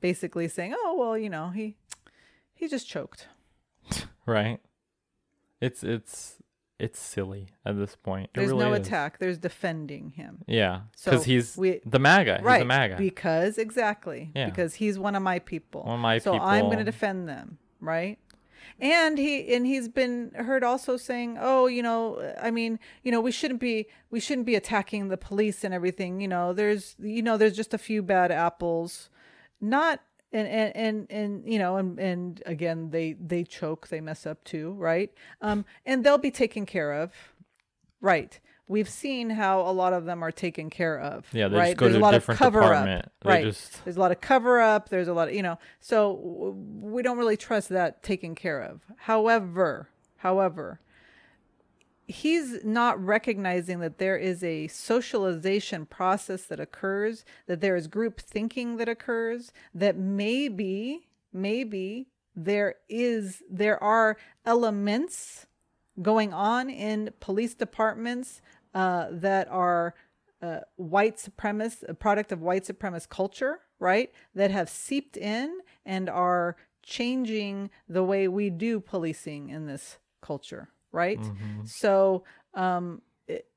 basically 0.00 0.46
saying, 0.46 0.74
"Oh 0.76 0.96
well, 0.98 1.18
you 1.18 1.28
know, 1.30 1.50
he 1.50 1.76
he 2.54 2.68
just 2.68 2.88
choked." 2.88 3.26
Right. 4.26 4.60
It's 5.60 5.82
it's 5.82 6.36
it's 6.78 7.00
silly 7.00 7.48
at 7.66 7.76
this 7.76 7.96
point. 7.96 8.26
It 8.26 8.38
There's 8.38 8.50
really 8.50 8.64
no 8.64 8.72
is. 8.74 8.86
attack. 8.86 9.18
There's 9.18 9.38
defending 9.38 10.10
him. 10.10 10.44
Yeah, 10.46 10.82
So 10.94 11.10
because 11.10 11.24
he's 11.24 11.56
we- 11.56 11.80
the 11.84 11.98
MAGA. 11.98 12.36
He's 12.36 12.44
right. 12.44 12.62
a 12.62 12.64
MAGA. 12.64 12.96
Because 12.96 13.58
exactly. 13.58 14.30
Yeah. 14.36 14.46
Because 14.46 14.74
he's 14.74 14.98
one 14.98 15.16
of 15.16 15.22
my 15.22 15.40
people. 15.40 15.82
One 15.82 15.96
of 15.96 16.00
my 16.00 16.18
so 16.18 16.38
I'm 16.38 16.66
going 16.66 16.78
to 16.78 16.84
defend 16.84 17.28
them, 17.28 17.58
right? 17.80 18.18
And 18.80 19.18
he 19.18 19.54
and 19.54 19.66
he's 19.66 19.88
been 19.88 20.32
heard 20.34 20.64
also 20.64 20.96
saying, 20.96 21.36
"Oh, 21.40 21.66
you 21.66 21.82
know, 21.82 22.34
I 22.40 22.50
mean, 22.50 22.78
you 23.02 23.12
know, 23.12 23.20
we 23.20 23.32
shouldn't 23.32 23.60
be 23.60 23.86
we 24.10 24.20
shouldn't 24.20 24.46
be 24.46 24.54
attacking 24.54 25.08
the 25.08 25.16
police 25.16 25.64
and 25.64 25.74
everything. 25.74 26.20
You 26.20 26.28
know, 26.28 26.52
there's 26.52 26.96
you 26.98 27.22
know, 27.22 27.36
there's 27.36 27.56
just 27.56 27.74
a 27.74 27.78
few 27.78 28.02
bad 28.02 28.30
apples. 28.32 29.10
Not 29.60 30.00
and 30.32 30.48
and 30.48 30.76
and, 30.76 31.06
and 31.10 31.52
you 31.52 31.58
know, 31.58 31.76
and 31.76 31.98
and 31.98 32.42
again, 32.46 32.90
they 32.90 33.14
they 33.14 33.44
choke, 33.44 33.88
they 33.88 34.00
mess 34.00 34.26
up 34.26 34.44
too, 34.44 34.72
right? 34.74 35.12
Um 35.40 35.64
and 35.84 36.04
they'll 36.04 36.18
be 36.18 36.30
taken 36.30 36.66
care 36.66 36.92
of. 36.92 37.12
Right. 38.00 38.40
We've 38.70 38.88
seen 38.88 39.30
how 39.30 39.62
a 39.62 39.72
lot 39.72 39.92
of 39.92 40.04
them 40.04 40.22
are 40.22 40.30
taken 40.30 40.70
care 40.70 40.96
of. 40.96 41.26
yeah, 41.32 41.48
they 41.48 41.56
right? 41.56 41.76
go 41.76 41.86
There's 41.86 41.96
to 41.96 42.00
a 42.00 42.02
lot 42.02 42.12
different 42.12 42.40
of 42.40 42.44
cover 42.44 42.62
up. 42.62 42.68
department. 42.70 43.12
They 43.22 43.28
Right. 43.28 43.44
just 43.44 43.84
There's 43.84 43.96
a 43.96 44.00
lot 44.00 44.12
of 44.12 44.20
cover 44.20 44.60
up. 44.60 44.90
There's 44.90 45.08
a 45.08 45.12
lot 45.12 45.26
of, 45.26 45.34
you 45.34 45.42
know, 45.42 45.58
so 45.80 46.14
w- 46.16 46.52
we 46.54 47.02
don't 47.02 47.18
really 47.18 47.36
trust 47.36 47.68
that 47.70 48.04
taken 48.04 48.36
care 48.36 48.60
of. 48.62 48.80
However, 48.96 49.88
however, 50.18 50.78
he's 52.06 52.64
not 52.64 53.04
recognizing 53.04 53.80
that 53.80 53.98
there 53.98 54.16
is 54.16 54.44
a 54.44 54.68
socialization 54.68 55.84
process 55.86 56.44
that 56.44 56.60
occurs, 56.60 57.24
that 57.46 57.60
there 57.60 57.74
is 57.74 57.88
group 57.88 58.20
thinking 58.20 58.76
that 58.76 58.88
occurs, 58.88 59.52
that 59.74 59.96
maybe, 59.96 61.08
maybe 61.32 62.06
there 62.36 62.76
is, 62.88 63.42
there 63.50 63.82
are 63.82 64.16
elements 64.46 65.46
going 66.00 66.32
on 66.32 66.70
in 66.70 67.10
police 67.20 67.54
departments 67.54 68.40
uh, 68.74 69.08
that 69.10 69.48
are 69.48 69.94
uh, 70.42 70.60
white 70.76 71.16
supremacist, 71.16 71.84
a 71.88 71.94
product 71.94 72.32
of 72.32 72.40
white 72.40 72.64
supremacist 72.64 73.08
culture, 73.10 73.60
right? 73.78 74.10
That 74.34 74.50
have 74.50 74.68
seeped 74.70 75.16
in 75.16 75.58
and 75.84 76.08
are 76.08 76.56
changing 76.82 77.70
the 77.88 78.02
way 78.02 78.26
we 78.26 78.48
do 78.48 78.80
policing 78.80 79.50
in 79.50 79.66
this 79.66 79.98
culture, 80.22 80.68
right? 80.92 81.20
Mhm. 81.20 81.68
So, 81.68 82.24
um, 82.54 83.02
it, 83.26 83.50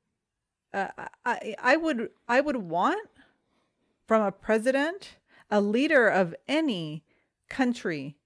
uh, 0.74 0.88
I 1.24 1.54
I 1.58 1.76
would 1.76 2.10
I 2.28 2.40
would 2.40 2.56
want 2.56 3.08
from 4.06 4.20
a 4.22 4.30
president, 4.32 5.16
a 5.50 5.60
leader 5.62 6.08
of 6.08 6.34
any 6.46 7.02
country, 7.48 8.18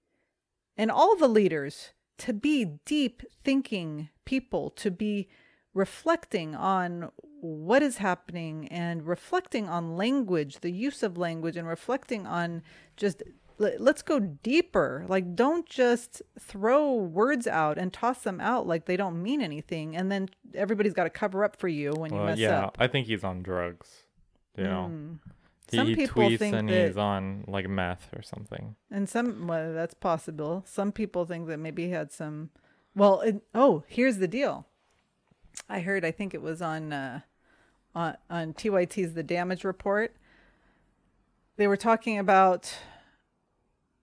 and 0.75 0.91
all 0.91 1.15
the 1.15 1.29
leaders 1.29 1.93
to 2.17 2.33
be 2.33 2.65
deep 2.85 3.23
thinking 3.43 4.09
people, 4.25 4.69
to 4.71 4.91
be 4.91 5.29
reflecting 5.73 6.55
on 6.55 7.11
what 7.41 7.81
is 7.81 7.97
happening 7.97 8.67
and 8.69 9.05
reflecting 9.07 9.69
on 9.69 9.95
language, 9.95 10.59
the 10.61 10.71
use 10.71 11.03
of 11.03 11.17
language, 11.17 11.55
and 11.55 11.67
reflecting 11.67 12.27
on 12.27 12.61
just 12.97 13.23
let- 13.57 13.79
let's 13.81 14.01
go 14.01 14.19
deeper. 14.19 15.05
Like, 15.07 15.35
don't 15.35 15.65
just 15.65 16.21
throw 16.39 16.93
words 16.95 17.45
out 17.47 17.77
and 17.77 17.91
toss 17.91 18.23
them 18.23 18.39
out 18.41 18.65
like 18.67 18.85
they 18.85 18.95
don't 18.97 19.21
mean 19.21 19.41
anything, 19.41 19.95
and 19.95 20.11
then 20.11 20.29
everybody's 20.53 20.93
got 20.93 21.03
to 21.05 21.09
cover 21.09 21.43
up 21.43 21.57
for 21.57 21.67
you 21.67 21.91
when 21.91 22.11
you 22.11 22.17
well, 22.17 22.27
mess 22.27 22.39
yeah, 22.39 22.65
up. 22.65 22.77
I 22.79 22.87
think 22.87 23.07
he's 23.07 23.23
on 23.23 23.41
drugs. 23.43 24.05
You 24.57 24.63
know, 24.63 24.89
Mm. 24.91 25.19
he, 25.71 25.77
Some 25.77 25.87
people 25.93 26.23
tweets 26.23 26.39
think 26.39 26.55
and 26.55 26.69
that- 26.69 26.87
he's 26.87 26.97
on 26.97 27.43
like 27.47 27.67
meth 27.69 28.09
or 28.13 28.21
something. 28.21 28.75
And 28.91 29.07
some, 29.09 29.47
well, 29.47 29.73
that's 29.73 29.93
possible. 29.93 30.63
Some 30.65 30.91
people 30.91 31.25
think 31.25 31.47
that 31.47 31.57
maybe 31.59 31.85
he 31.85 31.91
had 31.91 32.11
some. 32.11 32.49
Well, 32.95 33.21
it, 33.21 33.43
oh, 33.53 33.83
here's 33.87 34.17
the 34.17 34.27
deal. 34.27 34.67
I 35.67 35.79
heard. 35.81 36.03
I 36.03 36.11
think 36.11 36.33
it 36.33 36.41
was 36.41 36.61
on 36.61 36.93
uh, 36.93 37.21
on 37.95 38.17
on 38.29 38.53
TYT's 38.53 39.13
The 39.13 39.23
Damage 39.23 39.63
Report. 39.63 40.15
They 41.57 41.67
were 41.67 41.77
talking 41.77 42.17
about 42.17 42.73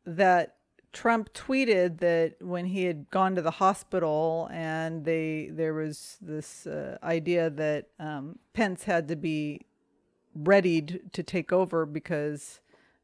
that 0.05 0.57
Trump 0.93 1.33
tweeted 1.35 1.99
that 1.99 2.37
when 2.41 2.67
he 2.67 2.85
had 2.85 3.11
gone 3.11 3.35
to 3.35 3.43
the 3.43 3.51
hospital 3.53 4.49
and 4.53 5.05
they 5.05 5.51
there 5.53 5.75
was 5.75 6.17
this 6.21 6.67
uh, 6.67 6.99
idea 7.03 7.51
that 7.51 7.89
um, 7.99 8.39
Pence 8.53 8.85
had 8.85 9.09
to 9.09 9.17
be 9.17 9.63
readied 10.35 11.13
to 11.13 11.23
take 11.23 11.53
over 11.53 11.87
because 11.87 12.61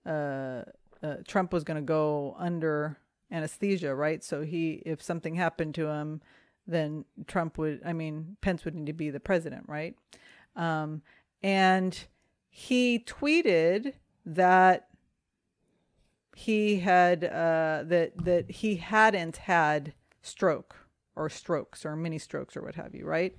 uh, 0.06 0.62
uh, 1.02 1.16
Trump 1.26 1.52
was 1.52 1.64
going 1.64 1.76
to 1.76 1.82
go 1.82 2.36
under 2.38 2.98
anesthesia, 3.30 3.94
right? 3.94 4.22
So 4.22 4.42
he, 4.42 4.82
if 4.84 5.02
something 5.02 5.34
happened 5.34 5.74
to 5.76 5.86
him, 5.88 6.20
then 6.66 7.04
Trump 7.26 7.58
would, 7.58 7.80
I 7.84 7.92
mean, 7.92 8.36
Pence 8.40 8.64
would 8.64 8.74
need 8.74 8.86
to 8.86 8.92
be 8.92 9.10
the 9.10 9.20
president, 9.20 9.64
right? 9.68 9.96
Um, 10.56 11.02
and 11.42 11.98
he 12.48 12.98
tweeted 12.98 13.94
that 14.24 14.88
he 16.34 16.80
had 16.80 17.24
uh, 17.24 17.82
that 17.84 18.12
that 18.24 18.50
he 18.50 18.76
hadn't 18.76 19.38
had 19.38 19.92
stroke 20.22 20.76
or 21.14 21.28
strokes 21.28 21.84
or 21.84 21.94
mini 21.96 22.18
strokes 22.18 22.56
or 22.56 22.62
what 22.62 22.74
have 22.74 22.94
you, 22.94 23.04
right? 23.04 23.36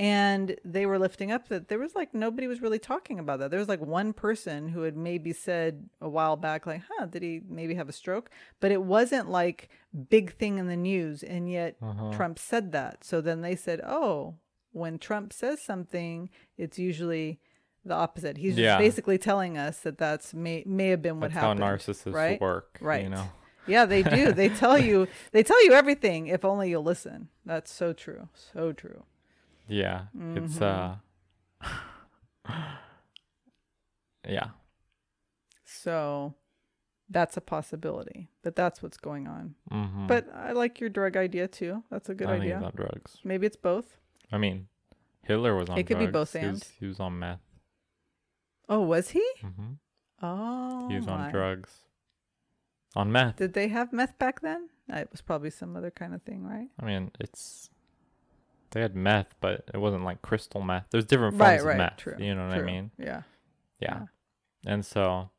And 0.00 0.56
they 0.64 0.86
were 0.86 0.98
lifting 0.98 1.30
up 1.30 1.48
that 1.48 1.68
there 1.68 1.78
was 1.78 1.94
like 1.94 2.14
nobody 2.14 2.46
was 2.46 2.62
really 2.62 2.78
talking 2.78 3.18
about 3.18 3.38
that. 3.40 3.50
There 3.50 3.60
was 3.60 3.68
like 3.68 3.82
one 3.82 4.14
person 4.14 4.68
who 4.68 4.80
had 4.82 4.96
maybe 4.96 5.34
said 5.34 5.90
a 6.00 6.08
while 6.08 6.36
back, 6.36 6.64
like, 6.66 6.80
huh, 6.90 7.04
did 7.04 7.22
he 7.22 7.42
maybe 7.46 7.74
have 7.74 7.88
a 7.90 7.92
stroke? 7.92 8.30
But 8.60 8.72
it 8.72 8.82
wasn't 8.82 9.28
like 9.30 9.68
big 10.08 10.32
thing 10.36 10.56
in 10.56 10.68
the 10.68 10.76
news. 10.76 11.22
And 11.22 11.50
yet 11.50 11.76
Uh-huh. 11.82 12.12
Trump 12.12 12.38
said 12.38 12.72
that. 12.72 13.04
So 13.04 13.20
then 13.20 13.42
they 13.42 13.54
said, 13.54 13.82
oh, 13.84 14.36
when 14.72 14.98
Trump 14.98 15.34
says 15.34 15.60
something, 15.60 16.30
it's 16.56 16.78
usually 16.78 17.38
the 17.84 17.94
opposite. 17.94 18.38
He's 18.38 18.56
Yeah. 18.56 18.76
just 18.76 18.78
basically 18.78 19.18
telling 19.18 19.58
us 19.58 19.80
that 19.80 19.98
that's 19.98 20.32
may 20.32 20.62
may 20.66 20.88
have 20.88 21.02
been 21.02 21.20
what 21.20 21.32
That's 21.32 21.40
how 21.44 21.52
narcissists 21.52 22.14
right? 22.14 22.40
work. 22.40 22.78
Right. 22.80 23.02
You 23.04 23.10
know. 23.10 23.28
Yeah, 23.66 23.84
they 23.84 24.02
do. 24.02 24.32
They 24.32 24.48
tell 24.48 24.78
you 24.88 25.08
they 25.32 25.42
tell 25.42 25.62
you 25.66 25.72
everything 25.74 26.26
if 26.28 26.42
only 26.42 26.70
you'll 26.70 26.82
listen. 26.84 27.28
That's 27.44 27.70
so 27.70 27.92
true. 27.92 28.28
So 28.34 28.72
true. 28.72 29.04
Yeah. 29.70 30.02
It's 30.34 30.60
uh. 30.60 30.96
Mm-hmm. 31.62 32.62
yeah. 34.28 34.48
So 35.64 36.34
that's 37.08 37.36
a 37.36 37.40
possibility 37.40 38.28
that 38.42 38.56
that's 38.56 38.82
what's 38.82 38.96
going 38.96 39.26
on. 39.26 39.54
Mm-hmm. 39.70 40.06
But 40.06 40.28
I 40.34 40.52
like 40.52 40.80
your 40.80 40.90
drug 40.90 41.16
idea 41.16 41.48
too. 41.48 41.82
That's 41.90 42.08
a 42.08 42.14
good 42.14 42.28
I 42.28 42.36
idea. 42.36 42.56
on 42.56 42.72
drugs. 42.74 43.18
Maybe 43.24 43.46
it's 43.46 43.56
both. 43.56 43.96
I 44.32 44.38
mean, 44.38 44.68
Hitler 45.22 45.56
was 45.56 45.68
on. 45.68 45.78
It 45.78 45.86
could 45.86 45.98
be 45.98 46.06
both 46.06 46.32
He 46.32 46.46
was, 46.46 46.64
he 46.78 46.86
was 46.86 47.00
on 47.00 47.18
meth. 47.18 47.40
Oh, 48.68 48.80
was 48.80 49.10
he? 49.10 49.24
hmm 49.40 49.72
Oh, 50.22 50.86
he 50.88 50.96
was 50.96 51.06
my. 51.06 51.26
on 51.26 51.32
drugs. 51.32 51.70
On 52.94 53.10
meth. 53.10 53.36
Did 53.36 53.54
they 53.54 53.68
have 53.68 53.92
meth 53.92 54.18
back 54.18 54.40
then? 54.40 54.68
It 54.88 55.08
was 55.10 55.22
probably 55.22 55.50
some 55.50 55.76
other 55.76 55.90
kind 55.90 56.14
of 56.14 56.22
thing, 56.22 56.44
right? 56.44 56.68
I 56.78 56.84
mean, 56.84 57.10
it's 57.20 57.70
they 58.70 58.80
had 58.80 58.94
meth, 58.94 59.34
but 59.40 59.64
it 59.74 59.78
wasn't 59.78 60.04
like 60.04 60.22
crystal 60.22 60.60
meth. 60.60 60.86
There's 60.90 61.04
different 61.04 61.36
forms 61.38 61.62
right, 61.62 61.72
of 61.72 61.78
meth. 61.78 61.96
true, 61.96 62.16
You 62.18 62.34
know 62.34 62.46
what 62.48 62.54
True. 62.54 62.62
I 62.62 62.66
mean? 62.66 62.90
Yeah. 62.98 63.22
Yeah. 63.80 64.02
And 64.66 64.84
so 64.84 65.30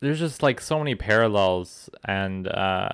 there's 0.00 0.18
just 0.18 0.42
like 0.42 0.60
so 0.60 0.78
many 0.78 0.94
parallels 0.94 1.88
and 2.04 2.48
uh 2.48 2.88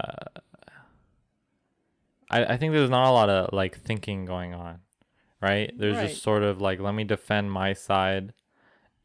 I 2.30 2.44
I 2.44 2.56
think 2.56 2.72
there's 2.72 2.90
not 2.90 3.08
a 3.08 3.12
lot 3.12 3.30
of 3.30 3.52
like 3.52 3.78
thinking 3.80 4.24
going 4.24 4.54
on. 4.54 4.80
right? 5.40 5.72
There's 5.78 5.96
Right. 5.96 6.08
just 6.08 6.22
sort 6.22 6.42
of 6.42 6.60
like, 6.60 6.80
let 6.80 6.94
me 6.94 7.04
defend 7.04 7.52
my 7.52 7.72
side 7.72 8.32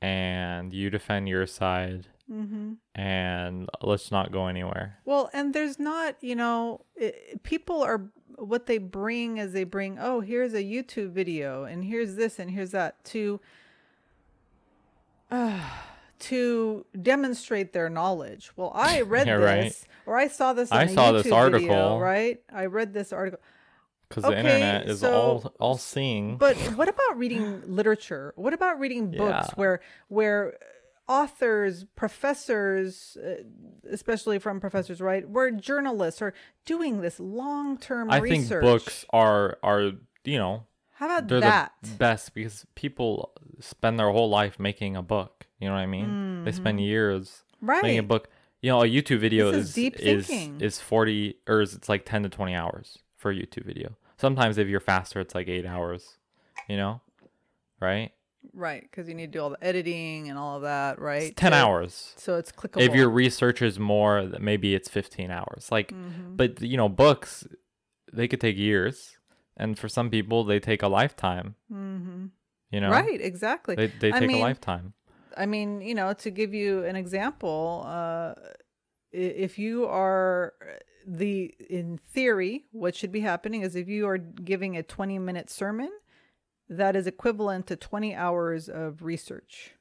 and 0.01 0.73
you 0.73 0.89
defend 0.89 1.29
your 1.29 1.45
side 1.45 2.07
Mm-hmm. 2.31 2.73
and 2.95 3.69
let's 3.81 4.09
not 4.09 4.31
go 4.31 4.47
anywhere. 4.47 4.97
Well, 5.05 5.29
and 5.33 5.53
there's 5.53 5.77
not, 5.77 6.15
you 6.21 6.35
know, 6.35 6.85
i 6.99 7.13
people 7.43 7.83
are 7.83 8.09
what 8.37 8.65
they 8.65 8.77
bring 8.77 9.37
is 9.37 9.53
they 9.53 9.63
bring, 9.63 9.97
oh, 9.99 10.21
here's 10.21 10.53
a 10.53 10.63
YouTube 10.63 11.11
video 11.11 11.63
and 11.63 11.83
here's 11.85 12.15
this 12.15 12.39
and 12.39 12.51
here's 12.51 12.71
that 12.71 13.03
to 13.05 13.39
uh, 15.31 15.59
to 16.19 16.85
demonstrate 17.01 17.73
their 17.73 17.89
knowledge. 17.89 18.51
Well, 18.55 18.71
I 18.73 19.01
read 19.05 19.27
Yeah, 19.27 19.37
this 19.37 19.45
right. 19.45 19.87
or 20.05 20.17
I 20.17 20.27
saw 20.27 20.53
this 20.53 20.71
I 20.71 20.87
saw 20.87 21.11
this 21.11 21.31
article. 21.31 21.59
video, 21.67 21.97
right? 21.99 22.41
I 22.51 22.65
read 22.65 22.93
this 22.93 23.11
article. 23.13 23.39
Because 24.09 24.23
the 24.25 24.37
internet 24.37 24.87
is 24.87 24.99
so- 24.99 25.11
all 25.13 25.53
all 25.59 25.77
seeing. 25.77 26.37
But 26.37 26.55
what 26.75 26.87
about 26.87 27.17
reading 27.17 27.63
literature? 27.65 28.33
What 28.35 28.53
about 28.53 28.79
reading 28.79 29.09
books 29.17 29.47
Yeah. 29.49 29.55
where 29.55 29.81
where 30.07 30.53
authors, 31.07 31.85
professors, 31.95 33.17
uh, 33.23 33.43
especially 33.89 34.39
from 34.39 34.59
professors, 34.59 35.01
right, 35.01 35.27
where 35.27 35.51
journalists 35.51 36.21
are 36.21 36.33
doing 36.65 37.01
this 37.01 37.19
long 37.19 37.77
term 37.77 38.09
I 38.09 38.17
research? 38.17 38.49
think 38.49 38.61
books 38.61 39.05
are 39.11 39.57
are 39.63 39.91
you 40.23 40.37
know 40.37 40.65
How 40.93 41.05
about 41.07 41.27
they're 41.27 41.41
that? 41.41 41.73
the 41.81 41.89
best 41.95 42.33
because 42.33 42.65
people 42.75 43.33
spend 43.59 43.99
their 43.99 44.09
whole 44.11 44.29
life 44.29 44.59
making 44.59 44.95
a 44.95 45.01
book. 45.01 45.47
You 45.59 45.67
know 45.67 45.75
what 45.75 45.81
I 45.81 45.85
mean? 45.87 46.43
They 46.45 46.51
spend 46.51 46.81
years 46.81 47.43
right. 47.61 47.81
making 47.83 47.99
a 47.99 48.01
Mm-hmm. 48.01 48.07
book. 48.07 48.29
You 48.61 48.69
know, 48.71 48.81
a 48.81 48.85
YouTube 48.87 49.19
video 49.19 49.51
This 49.51 49.61
is 49.63 49.67
is 49.69 49.75
deep 49.75 49.95
is 49.99 50.27
thinking. 50.27 50.61
is 50.61 50.79
forty 50.79 51.37
or 51.47 51.61
is 51.61 51.73
it's 51.73 51.89
like 51.89 52.05
ten 52.05 52.23
to 52.23 52.29
twenty 52.29 52.55
hours 52.55 52.99
for 53.17 53.31
a 53.31 53.35
YouTube 53.35 53.65
video. 53.65 53.97
Sometimes 54.17 54.57
if 54.57 54.69
you're 54.69 54.79
faster, 54.79 55.19
it's 55.19 55.35
like 55.35 55.49
eight 55.49 55.65
hours. 55.65 56.17
You 56.69 56.77
know, 56.77 57.01
right? 57.81 58.11
Right, 58.53 58.81
because 58.81 59.07
you 59.07 59.15
need 59.15 59.27
to 59.31 59.37
do 59.37 59.41
all 59.41 59.49
the 59.51 59.63
editing 59.63 60.29
and 60.29 60.37
all 60.37 60.57
of 60.57 60.61
that, 60.63 60.99
right? 60.99 61.23
It's 61.23 61.35
ten 61.39 61.51
To- 61.51 61.57
hours. 61.57 62.13
So 62.17 62.35
it's 62.37 62.51
clickable. 62.51 62.81
If 62.81 62.93
your 62.93 63.09
research 63.09 63.61
is 63.61 63.79
more, 63.79 64.23
maybe 64.39 64.75
it's 64.75 64.89
fifteen 64.89 65.31
hours. 65.31 65.69
Like, 65.71 65.91
Mm-hmm. 65.91 66.35
but 66.35 66.61
you 66.61 66.77
know, 66.77 66.89
books 66.89 67.47
they 68.11 68.27
could 68.27 68.41
take 68.41 68.57
years, 68.57 69.17
and 69.57 69.77
for 69.79 69.87
some 69.87 70.09
people 70.09 70.43
they 70.43 70.59
take 70.59 70.83
a 70.83 70.87
lifetime. 70.87 71.55
hmm 71.69 72.25
You 72.71 72.81
know, 72.81 72.89
Right, 72.91 73.19
exactly. 73.21 73.75
They 73.75 73.87
they 73.87 74.11
I 74.13 74.19
take 74.19 74.27
mean, 74.27 74.37
a 74.37 74.41
lifetime. 74.41 74.93
I 75.35 75.45
mean, 75.47 75.81
you 75.81 75.95
know, 75.95 76.13
to 76.13 76.29
give 76.29 76.53
you 76.53 76.83
an 76.85 76.95
example, 76.95 77.83
uh, 77.87 78.33
if 79.11 79.57
you 79.57 79.85
are 79.85 80.53
the 81.07 81.53
in 81.69 81.97
theory, 82.13 82.65
what 82.71 82.95
should 82.95 83.11
be 83.11 83.19
happening 83.21 83.61
is 83.61 83.75
if 83.75 83.87
you 83.87 84.07
are 84.07 84.17
giving 84.19 84.77
a 84.77 84.83
20 84.83 85.17
minute 85.19 85.49
sermon, 85.49 85.89
that 86.69 86.95
is 86.95 87.07
equivalent 87.07 87.67
to 87.67 87.75
20 87.75 88.15
hours 88.15 88.69
of 88.69 89.03
research. 89.03 89.71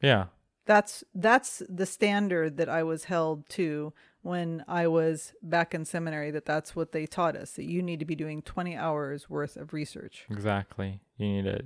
Yeah. 0.00 0.26
That's 0.66 1.02
that's 1.14 1.62
the 1.68 1.86
standard 1.86 2.56
that 2.58 2.68
I 2.68 2.82
was 2.82 3.04
held 3.04 3.48
to 3.50 3.92
when 4.22 4.62
I 4.68 4.86
was 4.86 5.32
back 5.42 5.74
in 5.74 5.84
seminary 5.84 6.30
that 6.30 6.44
that's 6.44 6.76
what 6.76 6.92
they 6.92 7.06
taught 7.06 7.34
us 7.36 7.52
that 7.52 7.64
you 7.64 7.82
need 7.82 7.98
to 8.00 8.04
be 8.04 8.14
doing 8.14 8.42
20 8.42 8.76
hours 8.76 9.28
worth 9.28 9.56
of 9.56 9.72
research. 9.72 10.26
Exactly. 10.30 11.00
You 11.16 11.26
need 11.28 11.44
to 11.44 11.62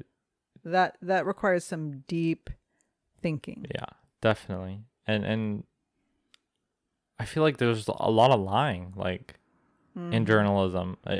That 0.64 0.96
that 1.02 1.26
requires 1.26 1.64
some 1.64 2.04
deep 2.06 2.48
thinking. 3.20 3.66
Yeah, 3.74 3.86
definitely. 4.20 4.80
And 5.06 5.24
and 5.24 5.64
I 7.18 7.24
feel 7.26 7.42
like 7.42 7.58
there's 7.58 7.88
a 7.88 8.10
lot 8.10 8.30
of 8.30 8.40
lying 8.40 8.92
like 8.96 9.34
Mm-hmm. 9.96 10.12
in 10.12 10.26
journalism. 10.26 10.96
Uh, 11.06 11.18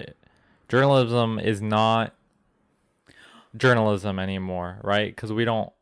journalism 0.69 1.39
is 1.39 1.63
not 1.63 2.13
journalism 3.57 4.19
anymore, 4.19 4.81
right? 4.83 5.17
Cuz 5.17 5.33
we 5.33 5.45
don't 5.45 5.73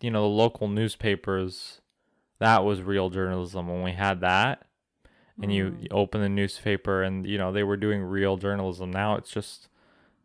you 0.00 0.10
know, 0.10 0.22
the 0.22 0.28
local 0.28 0.68
newspapers 0.68 1.80
that 2.38 2.64
was 2.64 2.82
real 2.82 3.08
journalism 3.10 3.68
when 3.68 3.82
we 3.82 3.92
had 3.92 4.20
that. 4.20 4.66
And 5.40 5.52
you, 5.52 5.70
Mm. 5.70 5.82
you 5.82 5.88
open 5.90 6.20
the 6.20 6.28
newspaper 6.28 7.02
and 7.02 7.26
you 7.26 7.38
know, 7.38 7.52
they 7.52 7.62
were 7.62 7.76
doing 7.76 8.02
real 8.02 8.36
journalism. 8.36 8.90
Now 8.90 9.16
it's 9.16 9.30
just 9.30 9.68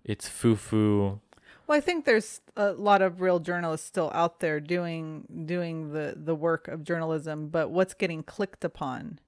it's 0.04 0.28
foo-foo. 0.28 1.20
Well, 1.68 1.78
I 1.78 1.82
think 1.82 2.06
there's 2.06 2.42
a 2.56 2.72
lot 2.72 3.02
of 3.02 3.22
real 3.22 3.40
journalists 3.40 3.88
still 3.88 4.12
out 4.14 4.40
there 4.40 4.60
doing 4.60 5.28
doing 5.46 5.94
the 5.94 6.16
the 6.18 6.36
work 6.36 6.68
of 6.68 6.84
journalism, 6.84 7.50
but 7.50 7.70
what's 7.70 7.94
getting 7.94 8.24
clicked 8.24 8.64
upon? 8.66 9.20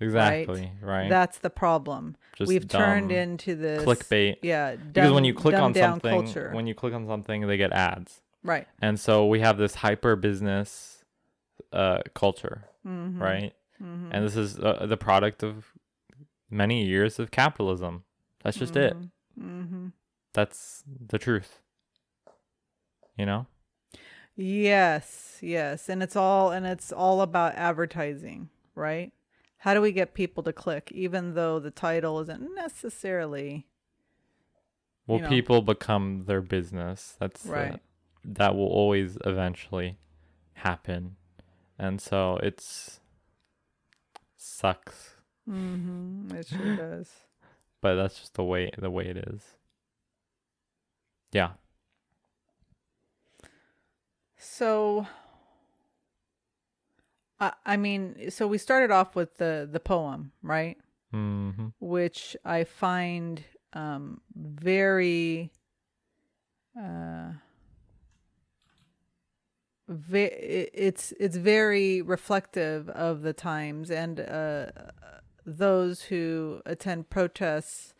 Exactly, 0.00 0.72
right? 0.82 1.08
That's 1.08 1.38
the 1.38 1.50
problem. 1.50 2.16
Just 2.36 2.48
We've 2.48 2.68
turned 2.68 3.10
into 3.12 3.54
this 3.54 3.84
clickbait. 3.84 4.36
Yeah, 4.42 4.76
because 4.76 5.12
when 5.12 5.24
you 5.24 5.32
click 5.34 5.54
on 5.54 5.72
something 5.74 6.10
culture. 6.24 6.50
when 6.52 6.66
you 6.66 6.74
click 6.74 6.92
on 6.92 7.06
something 7.06 7.46
they 7.46 7.56
get 7.56 7.72
ads 7.72 8.20
right. 8.42 8.68
and 8.80 9.00
so 9.00 9.26
we 9.26 9.40
have 9.40 9.56
this 9.56 9.76
hyper 9.76 10.16
business 10.16 11.02
uh 11.72 12.00
culture 12.14 12.64
Mm-hmm. 12.86 13.20
right 13.22 13.52
and 13.80 14.24
this 14.24 14.36
is 14.36 14.58
uh, 14.58 14.86
the 14.86 14.96
product 14.96 15.42
of 15.42 15.72
many 16.50 16.84
years 16.84 17.18
of 17.18 17.30
capitalism 17.30 18.04
that's 18.44 18.58
just 18.58 18.76
it 18.76 18.96
Mm-hmm. 19.40 19.88
that's 20.34 20.84
the 21.08 21.18
truth 21.18 21.60
you 23.16 23.26
know 23.26 23.46
Yes, 24.38 25.38
yes, 25.40 25.88
and 25.88 26.02
it's 26.02 26.14
all 26.14 26.50
and 26.50 26.66
it's 26.66 26.92
all 26.92 27.22
about 27.22 27.54
advertising, 27.54 28.50
right? 28.74 29.10
How 29.58 29.74
do 29.74 29.80
we 29.80 29.90
get 29.92 30.14
people 30.14 30.42
to 30.44 30.52
click, 30.52 30.92
even 30.92 31.34
though 31.34 31.58
the 31.58 31.70
title 31.70 32.20
isn't 32.20 32.54
necessarily 32.54 33.66
well 35.06 35.18
You 35.18 35.22
know. 35.24 35.28
people 35.28 35.62
become 35.62 36.24
their 36.26 36.40
business 36.42 37.16
that's 37.20 37.46
uh, 37.46 37.52
Right. 37.52 37.80
that 38.24 38.54
will 38.56 38.66
always 38.66 39.16
eventually 39.24 39.98
happen 40.54 41.16
and 41.78 42.00
so 42.00 42.38
it's 42.42 43.00
sucks 44.36 45.14
Mm-hmm. 45.48 46.34
It 46.34 46.46
sure 46.48 46.74
does. 46.76 47.08
but 47.80 47.94
that's 47.94 48.18
just 48.18 48.34
the 48.34 48.42
way 48.44 48.70
the 48.76 48.90
way 48.90 49.06
it 49.06 49.16
is 49.16 49.42
yeah 51.32 51.52
So, 54.38 55.06
I 57.40 57.52
I 57.64 57.76
mean, 57.76 58.30
so 58.30 58.46
we 58.46 58.58
started 58.58 58.90
off 58.90 59.14
with 59.14 59.36
the 59.38 59.68
the 59.70 59.80
poem, 59.80 60.32
right? 60.42 60.76
hmm 61.10 61.68
Which 61.80 62.36
I 62.44 62.64
find 62.64 63.42
um, 63.72 64.20
very, 64.34 65.50
uh, 66.80 67.32
ve- 69.88 70.24
it's 70.24 71.12
it's 71.20 71.36
very 71.36 72.02
reflective 72.02 72.88
of 72.90 73.22
the 73.22 73.32
times 73.32 73.90
and 73.90 74.20
uh, 74.20 74.66
those 75.44 76.02
who 76.02 76.60
attend 76.66 77.10
protests. 77.10 77.94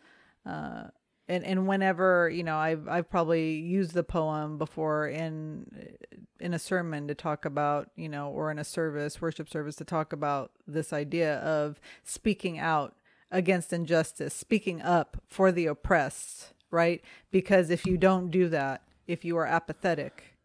Uh, 0.45 0.85
and 1.27 1.43
and 1.43 1.67
whenever 1.67 2.29
you 2.29 2.43
know 2.43 2.57
I've 2.57 2.87
I've 2.87 3.09
probably 3.09 3.55
used 3.55 3.93
the 3.93 4.03
poem 4.03 4.57
before 4.57 5.07
in 5.07 5.97
in 6.39 6.53
a 6.53 6.59
sermon 6.59 7.07
to 7.07 7.15
talk 7.15 7.45
about 7.45 7.89
you 7.95 8.09
know 8.09 8.29
or 8.29 8.51
in 8.51 8.59
a 8.59 8.63
service 8.63 9.21
worship 9.21 9.49
service 9.49 9.75
to 9.77 9.85
talk 9.85 10.13
about 10.13 10.51
this 10.67 10.93
idea 10.93 11.37
of 11.39 11.79
speaking 12.03 12.59
out 12.59 12.95
against 13.31 13.73
injustice 13.73 14.33
speaking 14.33 14.81
up 14.81 15.21
for 15.27 15.51
the 15.51 15.65
oppressed 15.65 16.53
right 16.71 17.03
because 17.31 17.69
if 17.69 17.85
you 17.85 17.97
don't 17.97 18.31
do 18.31 18.47
that 18.47 18.83
if 19.07 19.25
you 19.25 19.37
are 19.37 19.45
apathetic 19.45 20.35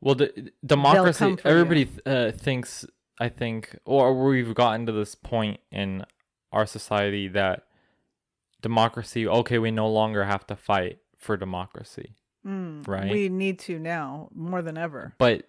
Well, 0.00 0.14
the, 0.14 0.52
democracy. 0.64 1.36
Everybody 1.44 1.86
th- 1.86 2.00
uh, 2.06 2.32
thinks. 2.32 2.86
I 3.20 3.28
think, 3.28 3.76
or 3.84 4.14
we've 4.14 4.54
gotten 4.54 4.86
to 4.86 4.92
this 4.92 5.16
point 5.16 5.58
in 5.72 6.04
our 6.52 6.66
society 6.66 7.26
that 7.28 7.64
democracy. 8.62 9.26
Okay, 9.26 9.58
we 9.58 9.70
no 9.70 9.88
longer 9.88 10.24
have 10.24 10.46
to 10.48 10.56
fight 10.56 10.98
for 11.16 11.36
democracy, 11.36 12.14
right? 12.44 13.10
we 13.10 13.28
need 13.28 13.58
to 13.60 13.78
now 13.78 14.28
more 14.34 14.62
than 14.62 14.78
ever 14.78 15.14
but 15.18 15.44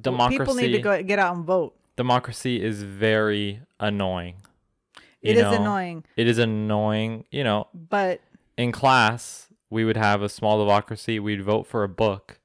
democracy. 0.00 0.38
people 0.38 0.54
need 0.54 0.72
to 0.72 0.78
go 0.80 1.02
get 1.02 1.18
out 1.18 1.34
and 1.36 1.44
vote 1.44 1.74
democracy 1.96 2.62
is 2.62 2.82
very 2.82 3.60
annoying. 3.78 4.36
It 5.20 5.36
is 5.36 5.42
annoying 5.44 6.04
It 6.16 6.26
is 6.28 6.38
annoying. 6.38 7.24
You 7.30 7.44
know, 7.44 7.68
but 7.74 8.20
in 8.56 8.72
class 8.72 9.48
we 9.68 9.84
would 9.84 9.96
have 9.96 10.22
a 10.22 10.28
small 10.28 10.58
democracy. 10.58 11.18
We'd 11.20 11.42
vote 11.42 11.66
for 11.66 11.82
a 11.84 11.88
book 11.88 12.40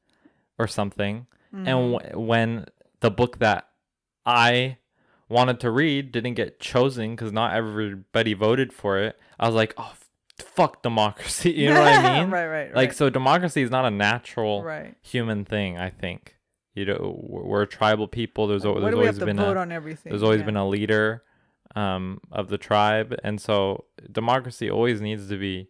or 0.59 0.67
something, 0.67 1.27
Mm-hmm. 1.53 1.67
and 1.67 1.93
w- 1.93 2.19
when 2.19 2.65
the 2.99 3.09
book 3.11 3.39
that 3.39 3.69
I 4.25 4.77
wanted 5.29 5.59
to 5.61 5.71
read 5.71 6.11
didn't 6.11 6.33
get 6.35 6.59
chosen 6.59 7.11
because 7.15 7.31
not 7.31 7.53
everybody 7.55 8.33
voted 8.33 8.71
for 8.73 8.99
it, 8.99 9.17
I 9.39 9.47
was 9.47 9.55
like, 9.55 9.73
oh, 9.77 9.93
fuck 10.39 10.81
democracy. 10.83 11.51
You 11.57 11.73
know 11.73 11.81
what 11.81 11.93
I 11.93 12.19
mean? 12.21 12.29
right 12.31 12.47
right 12.47 12.67
Like, 12.75 12.89
right. 12.89 12.95
so 12.95 13.09
democracy 13.09 13.61
is 13.61 13.71
not 13.71 13.85
a 13.85 13.91
natural 13.91 14.63
right 14.63 14.95
human 15.01 15.45
thing. 15.45 15.77
I 15.77 15.89
think. 15.89 16.35
You 16.73 16.83
know, 16.85 17.15
we're 17.23 17.65
tribal 17.65 18.07
people. 18.07 18.47
There's, 18.47 18.65
What 18.65 18.81
there's 18.81 18.91
do 18.93 18.99
we 18.99 19.05
have 19.05 19.15
always 19.15 19.25
been 19.25 19.37
vote 19.37 19.55
a 19.55 19.61
on 19.61 19.71
everything? 19.71 20.09
there's 20.11 20.21
always 20.23 20.41
Yeah. 20.41 20.45
been 20.47 20.57
a 20.57 20.67
leader 20.67 21.23
um, 21.73 22.19
of 22.33 22.49
the 22.49 22.57
tribe, 22.57 23.15
and 23.23 23.39
so 23.39 23.85
democracy 24.11 24.69
always 24.69 24.99
needs 24.99 25.29
to 25.29 25.37
be 25.37 25.69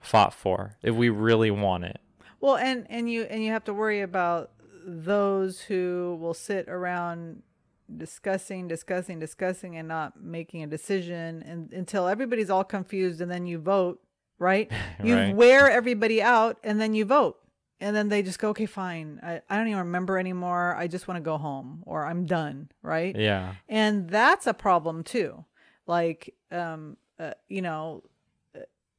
fought 0.00 0.32
for 0.32 0.76
if 0.82 0.94
we 0.94 1.08
really 1.08 1.50
want 1.50 1.82
it. 1.84 1.98
Well, 2.40 2.56
and 2.56 2.86
and 2.88 3.10
you 3.10 3.22
and 3.24 3.42
you 3.42 3.50
have 3.50 3.64
to 3.64 3.74
worry 3.74 4.00
about 4.02 4.52
those 4.86 5.62
who 5.62 6.16
will 6.20 6.34
sit 6.34 6.68
around 6.68 7.42
discussing, 7.94 8.68
discussing, 8.68 9.18
discussing, 9.18 9.76
and 9.76 9.86
not 9.88 10.22
making 10.22 10.62
a 10.62 10.66
decision, 10.66 11.42
and 11.46 11.72
until 11.72 12.08
everybody's 12.08 12.50
all 12.50 12.64
confused, 12.64 13.20
and 13.20 13.30
then 13.30 13.46
you 13.46 13.58
vote, 13.58 14.00
right? 14.38 14.70
You 15.04 15.14
Right. 15.14 15.34
wear 15.34 15.70
everybody 15.70 16.22
out, 16.22 16.58
and 16.64 16.80
then 16.80 16.94
you 16.94 17.04
vote, 17.04 17.38
and 17.80 17.94
then 17.94 18.08
they 18.08 18.22
just 18.22 18.38
go, 18.38 18.50
okay, 18.50 18.66
fine. 18.66 19.20
I, 19.22 19.40
I 19.48 19.56
don't 19.56 19.68
even 19.68 19.78
remember 19.78 20.18
anymore. 20.18 20.74
I 20.76 20.86
just 20.88 21.06
want 21.08 21.16
to 21.16 21.22
go 21.22 21.36
home, 21.38 21.82
or 21.86 22.06
I'm 22.06 22.24
done, 22.26 22.70
right? 22.82 23.14
Yeah. 23.16 23.54
and 23.68 24.08
that's 24.08 24.46
a 24.46 24.54
problem 24.54 25.04
too. 25.04 25.44
Like, 25.86 26.34
um, 26.50 26.96
uh, 27.18 27.32
you 27.48 27.62
know. 27.62 28.02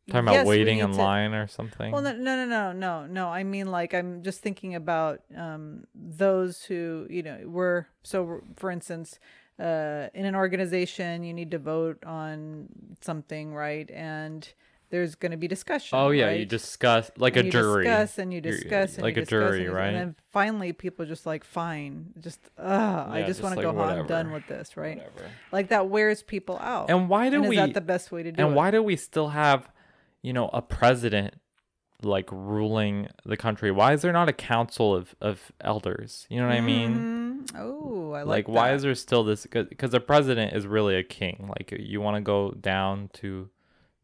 Talking 0.09 0.27
yes, 0.27 0.35
about 0.41 0.45
waiting 0.47 0.79
in 0.79 0.91
to- 0.91 0.95
line 0.97 1.33
or 1.33 1.47
something. 1.47 1.91
well, 1.91 2.01
no, 2.01 2.13
no, 2.13 2.35
no, 2.35 2.45
no, 2.45 2.71
no, 2.71 3.05
no. 3.07 3.27
I 3.27 3.43
mean, 3.43 3.67
like, 3.67 3.93
I'm 3.93 4.23
just 4.23 4.39
thinking 4.41 4.73
about 4.73 5.21
um, 5.35 5.85
those 5.93 6.63
who, 6.63 7.07
you 7.09 7.23
know, 7.23 7.39
were 7.45 7.87
so. 8.03 8.41
For 8.55 8.71
instance, 8.71 9.19
uh, 9.59 10.07
in 10.13 10.25
an 10.25 10.35
organization, 10.35 11.23
you 11.23 11.33
need 11.33 11.51
to 11.51 11.59
vote 11.59 12.03
on 12.05 12.69
something, 13.01 13.53
right? 13.53 13.89
And 13.91 14.47
there's 14.89 15.15
going 15.15 15.31
to 15.31 15.37
be 15.37 15.49
discussion. 15.49 15.97
oh 15.99 16.11
yeah, 16.11 16.31
you 16.31 16.45
discuss 16.45 17.11
like 17.17 17.35
And 17.35 17.43
a 17.43 17.45
you 17.47 17.51
jury. 17.51 17.83
discuss 17.83 18.17
and 18.19 18.33
you 18.33 18.39
discuss 18.39 18.93
and 18.93 19.03
like 19.03 19.17
you 19.17 19.23
a 19.23 19.25
discuss 19.25 19.49
jury, 19.49 19.65
and 19.65 19.75
right? 19.75 19.87
And 19.87 19.95
then 19.97 20.15
finally, 20.31 20.71
people 20.71 21.05
just 21.05 21.25
like, 21.25 21.43
fine, 21.43 22.13
just, 22.21 22.39
uh, 22.57 23.05
I 23.09 23.19
just 23.23 23.27
just 23.27 23.41
want 23.41 23.55
to 23.55 23.67
like, 23.67 23.75
go 23.75 23.77
home. 23.77 23.99
I'm 23.99 24.07
done 24.07 24.31
with 24.31 24.47
this, 24.47 24.77
right? 24.77 24.95
Whatever. 24.99 25.31
Like 25.51 25.67
that 25.69 25.89
wears 25.89 26.23
people 26.23 26.57
out. 26.59 26.89
And 26.89 27.09
why 27.09 27.29
do 27.29 27.41
and 27.41 27.49
we 27.49 27.57
is 27.57 27.65
that 27.65 27.73
the 27.73 27.81
best 27.81 28.13
way 28.13 28.23
to 28.23 28.31
do 28.31 28.41
it? 28.41 28.45
and 28.45 28.55
why 28.55 28.71
do 28.71 28.81
we 28.81 28.95
still 28.95 29.27
have, 29.29 29.67
you 30.27 30.33
know, 30.33 30.49
a 30.53 30.61
president 30.61 31.33
like 32.03 32.29
ruling 32.31 33.07
the 33.25 33.37
country? 33.37 33.71
Why 33.71 33.93
is 33.93 34.01
there 34.03 34.11
not 34.13 34.29
a 34.29 34.33
council 34.33 34.93
of, 34.95 35.15
of 35.21 35.51
elders? 35.61 36.27
You 36.29 36.39
know 36.41 36.47
what 36.47 36.55
I 36.57 36.61
mean? 36.61 37.45
Oh, 37.55 38.11
I 38.11 38.23
Like, 38.23 38.47
like. 38.47 38.55
why 38.55 38.73
is 38.73 38.81
there 38.83 38.93
still 38.95 39.23
this? 39.23 39.45
Because 39.47 39.91
the 39.91 39.99
president 39.99 40.53
is 40.53 40.67
really 40.67 40.95
a 40.95 41.03
king. 41.03 41.49
Like, 41.55 41.71
you 41.79 42.01
want 42.01 42.15
to 42.17 42.21
go 42.21 42.51
down 42.51 43.09
to 43.21 43.49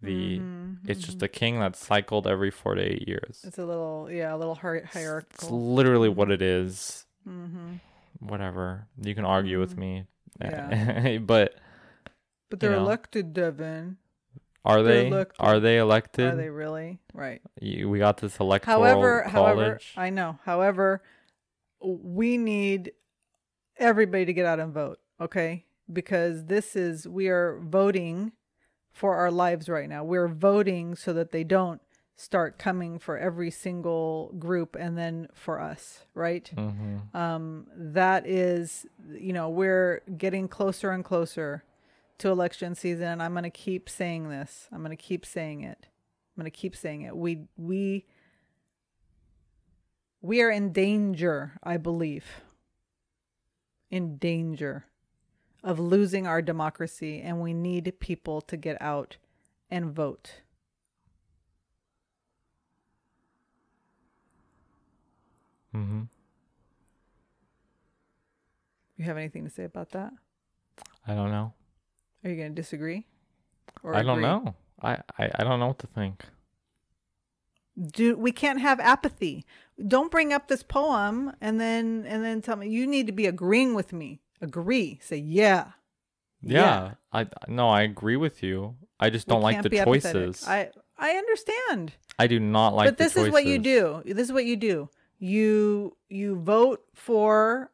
the. 0.01 0.39
Mm-hmm. 0.39 0.89
It's 0.89 1.01
just 1.01 1.21
a 1.21 1.27
king 1.27 1.59
that's 1.59 1.79
cycled 1.85 2.25
every 2.27 2.51
four 2.51 2.75
to 2.75 2.81
eight 2.81 3.07
years. 3.07 3.41
It's 3.45 3.57
a 3.59 3.65
little, 3.65 4.09
yeah, 4.11 4.33
a 4.33 4.37
little 4.37 4.55
hier- 4.55 4.87
It's 5.33 5.49
literally 5.51 6.09
what 6.09 6.31
it 6.31 6.41
is. 6.41 7.05
hmm 7.25 7.75
Whatever. 8.19 8.87
You 9.01 9.13
can 9.15 9.25
argue 9.25 9.59
with 9.59 9.77
me. 9.77 10.05
Mm-hmm. 10.41 11.07
Yeah. 11.07 11.17
but 11.33 11.55
But 12.49 12.59
they're 12.59 12.71
know. 12.71 12.79
elected, 12.85 13.33
Devin. 13.33 13.97
Are 14.65 14.81
they? 14.83 15.07
elected. 15.07 15.35
Are 15.39 15.59
they 15.59 15.77
elected? 15.77 16.33
Are 16.33 16.35
they 16.35 16.49
really? 16.49 16.99
Right. 17.13 17.41
You- 17.59 17.89
We 17.89 17.99
got 17.99 18.17
this 18.17 18.39
electoral 18.39 18.77
However, 18.83 19.23
however. 19.23 19.79
I 19.97 20.09
know. 20.09 20.39
However, 20.43 21.01
we 21.81 22.37
need 22.37 22.93
everybody 23.77 24.25
to 24.25 24.33
get 24.33 24.45
out 24.45 24.59
and 24.59 24.73
vote, 24.73 24.99
okay? 25.19 25.65
Because 25.91 26.45
this 26.45 26.75
is 26.75 27.07
we 27.07 27.27
are 27.27 27.59
voting 27.61 28.31
for 28.91 29.15
our 29.15 29.31
lives 29.31 29.67
right 29.67 29.89
now. 29.89 30.03
We're 30.03 30.27
voting 30.27 30.95
so 30.95 31.13
that 31.13 31.31
they 31.31 31.43
don't 31.43 31.81
start 32.15 32.59
coming 32.59 32.99
for 32.99 33.17
every 33.17 33.49
single 33.49 34.31
group 34.37 34.77
and 34.79 34.95
then 34.97 35.27
for 35.33 35.59
us, 35.59 36.05
right? 36.13 36.49
Mhm. 36.55 37.13
um, 37.15 37.67
that 37.75 38.25
is, 38.27 38.85
you 39.09 39.33
know, 39.33 39.49
we're 39.49 40.01
getting 40.15 40.47
closer 40.47 40.91
and 40.91 41.03
closer 41.03 41.63
to 42.23 42.29
election 42.29 42.73
season. 42.73 43.03
And 43.07 43.21
I'm 43.21 43.33
going 43.33 43.43
to 43.43 43.49
keep 43.49 43.89
saying 43.89 44.29
this. 44.29 44.69
I'm 44.71 44.79
going 44.79 44.95
to 44.95 45.03
keep 45.03 45.25
saying 45.25 45.61
it. 45.61 45.87
I'm 46.35 46.41
going 46.41 46.49
to 46.51 46.57
keep 46.57 46.73
saying 46.73 47.01
it. 47.01 47.15
We, 47.15 47.41
we, 47.57 48.05
we 50.21 50.41
are 50.41 50.49
in 50.49 50.71
danger, 50.71 51.59
I 51.61 51.75
believe, 51.75 52.25
in 53.91 54.15
danger 54.17 54.85
of 55.65 55.79
losing 55.79 56.25
our 56.25 56.41
democracy. 56.41 57.21
And 57.21 57.41
we 57.41 57.53
need 57.53 57.93
people 57.99 58.39
to 58.41 58.55
get 58.55 58.81
out 58.81 59.17
and 59.69 59.93
vote. 59.93 60.41
Mhm. 65.75 66.07
You 68.95 69.05
have 69.05 69.17
anything 69.17 69.43
to 69.43 69.49
say 69.49 69.65
about 69.65 69.89
that? 69.91 70.13
I 71.05 71.15
don't 71.15 71.31
know. 71.31 71.53
Are 72.23 72.29
you 72.29 72.35
going 72.37 72.49
to 72.55 72.55
disagree? 72.61 73.05
Or 73.83 73.95
I 73.95 74.03
don't 74.03 74.21
know. 74.21 74.55
I, 74.81 74.99
I 75.17 75.29
I 75.35 75.43
don't 75.43 75.59
know 75.59 75.67
what 75.67 75.79
to 75.79 75.87
think. 75.87 76.23
do 77.97 78.15
we 78.17 78.31
can't 78.31 78.59
have 78.61 78.79
apathy 78.79 79.45
don't 79.87 80.11
bring 80.11 80.31
up 80.31 80.47
this 80.47 80.61
poem 80.63 81.33
and 81.41 81.59
then 81.59 82.05
and 82.07 82.23
then 82.23 82.41
tell 82.41 82.55
me 82.55 82.69
you 82.69 82.85
need 82.85 83.07
to 83.07 83.13
be 83.13 83.25
agreeing 83.25 83.73
with 83.73 83.91
me 83.93 84.19
agree 84.41 84.99
say 85.01 85.17
yeah 85.17 85.71
Yeah, 86.41 86.95
I 87.11 87.27
no, 87.47 87.69
I 87.69 87.81
agree 87.83 88.17
with 88.17 88.43
you. 88.43 88.75
I 88.99 89.09
just 89.09 89.27
don't 89.27 89.41
like 89.41 89.61
the 89.63 89.69
be 89.69 89.79
apathetic. 89.79 90.13
choices. 90.35 90.47
i 90.47 90.69
i 90.97 91.11
understand 91.11 91.93
I 92.19 92.27
do 92.27 92.39
not 92.39 92.75
like 92.75 92.87
but 92.89 92.97
this 92.97 93.15
is 93.15 93.31
what 93.31 93.45
you 93.45 93.57
do 93.59 94.03
this 94.05 94.27
is 94.27 94.33
what 94.33 94.45
you 94.45 94.55
do 94.57 94.89
you 95.19 95.95
you 96.09 96.35
vote 96.35 96.81
for 96.93 97.71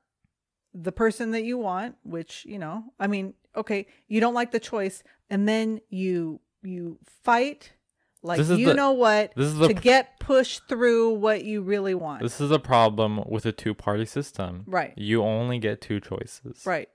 the 0.74 0.92
person 0.92 1.32
that 1.32 1.44
you 1.44 1.58
want 1.58 1.96
which 2.04 2.46
you 2.46 2.58
know 2.60 2.84
i 3.00 3.08
mean 3.08 3.34
okay 3.56 3.88
you 4.08 4.20
don't 4.20 4.34
like 4.34 4.52
the 4.52 4.60
choice 4.60 5.04
and 5.30 5.48
then 5.48 5.80
you 5.90 6.40
you 6.62 6.98
fight 7.24 7.74
like 8.22 8.38
you 8.40 8.66
the- 8.66 8.74
know 8.74 8.92
what 8.92 9.34
this 9.36 9.48
is 9.48 9.58
the 9.58 9.70
to 9.70 9.74
get 9.74 10.20
pushed 10.20 10.68
through 10.68 11.12
what 11.12 11.44
you 11.46 11.62
really 11.62 11.96
want 11.96 12.22
This 12.22 12.42
is 12.42 12.52
a 12.52 12.60
problem 12.60 13.24
with 13.28 13.46
a 13.46 13.52
two-party 13.54 14.06
system. 14.06 14.64
Right. 14.68 14.94
You 14.98 15.24
only 15.24 15.58
get 15.58 15.80
two 15.82 16.00
choices. 16.02 16.64
right 16.66 16.90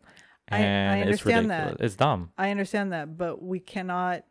I- 0.50 0.56
I 0.56 0.58
And 0.60 1.00
it's 1.08 1.22
understand 1.26 1.50
that. 1.50 1.76
It's 1.80 1.96
dumb. 1.96 2.30
I 2.36 2.50
understand 2.50 2.92
that, 2.92 3.16
but 3.16 3.42
we 3.42 3.58
cannot. 3.60 4.24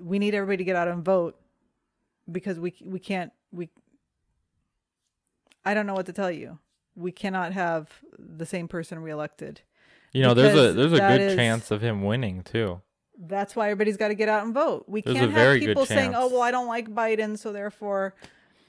We 0.00 0.18
need 0.18 0.34
everybody 0.34 0.56
to 0.56 0.64
get 0.64 0.74
out 0.76 0.88
and 0.88 1.04
vote 1.04 1.38
because 2.32 2.58
we 2.58 2.74
we 2.82 2.98
can't 2.98 3.30
we. 3.52 3.68
I 5.64 5.74
don't 5.74 5.86
know 5.86 5.94
what 5.94 6.06
to 6.06 6.12
tell 6.14 6.30
you. 6.30 6.58
We 6.94 7.12
cannot 7.12 7.52
have 7.52 7.90
the 8.18 8.46
same 8.46 8.68
person 8.68 8.98
reelected. 9.00 9.60
You 10.14 10.22
know, 10.22 10.32
there's 10.32 10.54
a 10.54 10.72
there's 10.72 10.92
a 10.92 10.98
good 10.98 11.20
is- 11.20 11.34
chance 11.36 11.70
of 11.70 11.82
him 11.82 12.02
winning 12.02 12.42
too. 12.42 12.80
That's 13.18 13.54
why 13.54 13.66
everybody's 13.66 13.96
got 13.96 14.08
to 14.08 14.14
get 14.14 14.28
out 14.28 14.44
and 14.44 14.52
vote. 14.52 14.86
We 14.88 15.00
There's 15.00 15.16
can't 15.16 15.32
have 15.32 15.58
people 15.58 15.86
saying, 15.86 16.14
"Oh, 16.16 16.28
well, 16.28 16.42
I 16.42 16.50
don't 16.50 16.66
like 16.66 16.88
Biden, 16.88 17.38
so 17.38 17.52
therefore." 17.52 18.14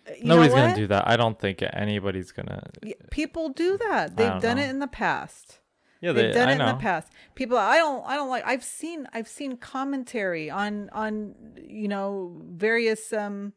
uh, 0.07 0.11
You 0.19 0.25
Nobody's 0.25 0.53
gonna 0.53 0.75
do 0.75 0.87
that. 0.87 1.07
I 1.07 1.15
don't 1.17 1.39
think 1.39 1.63
anybody's 1.73 2.31
gonna. 2.31 2.69
People 3.09 3.49
do 3.49 3.77
that. 3.77 4.17
They've 4.17 4.41
done 4.41 4.57
know. 4.57 4.63
it 4.63 4.69
in 4.69 4.79
the 4.79 4.87
past. 4.87 5.59
Yeah, 6.01 6.11
They've 6.11 6.33
they, 6.33 6.39
done 6.39 6.49
I 6.49 6.51
it 6.53 6.57
know. 6.57 6.67
in 6.69 6.75
the 6.75 6.81
past. 6.81 7.11
People, 7.33 7.57
I 7.57 7.77
don't, 7.77 8.05
I 8.05 8.15
don't 8.15 8.29
like. 8.29 8.45
I've 8.45 8.63
seen, 8.63 9.07
I've 9.13 9.27
seen 9.27 9.57
commentary 9.57 10.51
on, 10.51 10.89
on, 10.91 11.33
you 11.67 11.87
know, 11.87 12.39
various 12.45 13.11
um, 13.13 13.53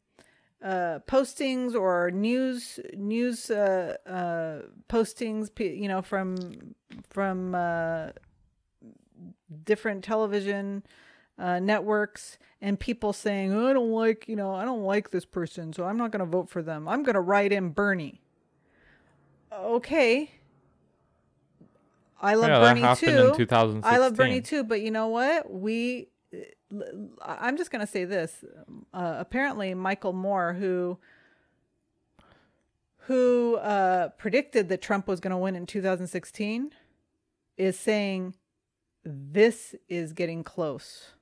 uh, 0.62 0.98
postings 1.06 1.74
or 1.74 2.10
news, 2.10 2.80
news 2.94 3.50
uh, 3.50 3.96
uh, 4.06 4.68
postings. 4.88 5.50
You 5.58 5.88
know, 5.88 6.02
from 6.02 6.74
from 7.10 7.54
uh, 7.54 8.08
different 9.64 10.04
television 10.04 10.82
uh, 11.38 11.60
networks, 11.60 12.38
and 12.60 12.78
people 12.78 13.12
saying, 13.12 13.52
oh, 13.52 13.68
"I 13.68 13.72
don't 13.72 13.92
like, 13.92 14.28
you 14.28 14.36
know, 14.36 14.54
I 14.54 14.64
don't 14.64 14.82
like 14.82 15.10
this 15.10 15.24
person, 15.24 15.72
so 15.72 15.84
I'm 15.84 15.96
not 15.96 16.10
going 16.10 16.20
to 16.20 16.30
vote 16.30 16.48
for 16.50 16.62
them. 16.62 16.88
I'm 16.88 17.02
going 17.02 17.14
to 17.14 17.20
write 17.20 17.52
in 17.52 17.70
Bernie." 17.70 18.20
Okay. 19.52 20.30
I 22.20 22.34
love 22.34 22.48
yeah, 22.50 22.58
Bernie 22.58 22.80
that 22.80 22.98
happened 22.98 23.16
too. 23.16 23.28
in 23.28 23.36
2016. 23.36 23.94
I 23.94 23.98
love 23.98 24.16
Bernie 24.16 24.40
too, 24.40 24.64
but 24.64 24.80
you 24.80 24.90
know 24.90 25.08
what? 25.08 25.50
We, 25.52 26.08
I'm 27.22 27.56
just 27.56 27.70
gonna 27.70 27.86
say 27.86 28.04
this. 28.04 28.44
Uh, 28.92 29.16
apparently, 29.18 29.74
Michael 29.74 30.12
Moore, 30.12 30.54
who, 30.54 30.98
who 32.98 33.56
uh, 33.56 34.08
predicted 34.10 34.68
that 34.68 34.82
Trump 34.82 35.08
was 35.08 35.20
going 35.20 35.30
to 35.30 35.38
win 35.38 35.56
in 35.56 35.66
2016, 35.66 36.72
is 37.56 37.78
saying 37.78 38.34
this 39.04 39.74
is 39.88 40.12
getting 40.12 40.44
close. 40.44 41.12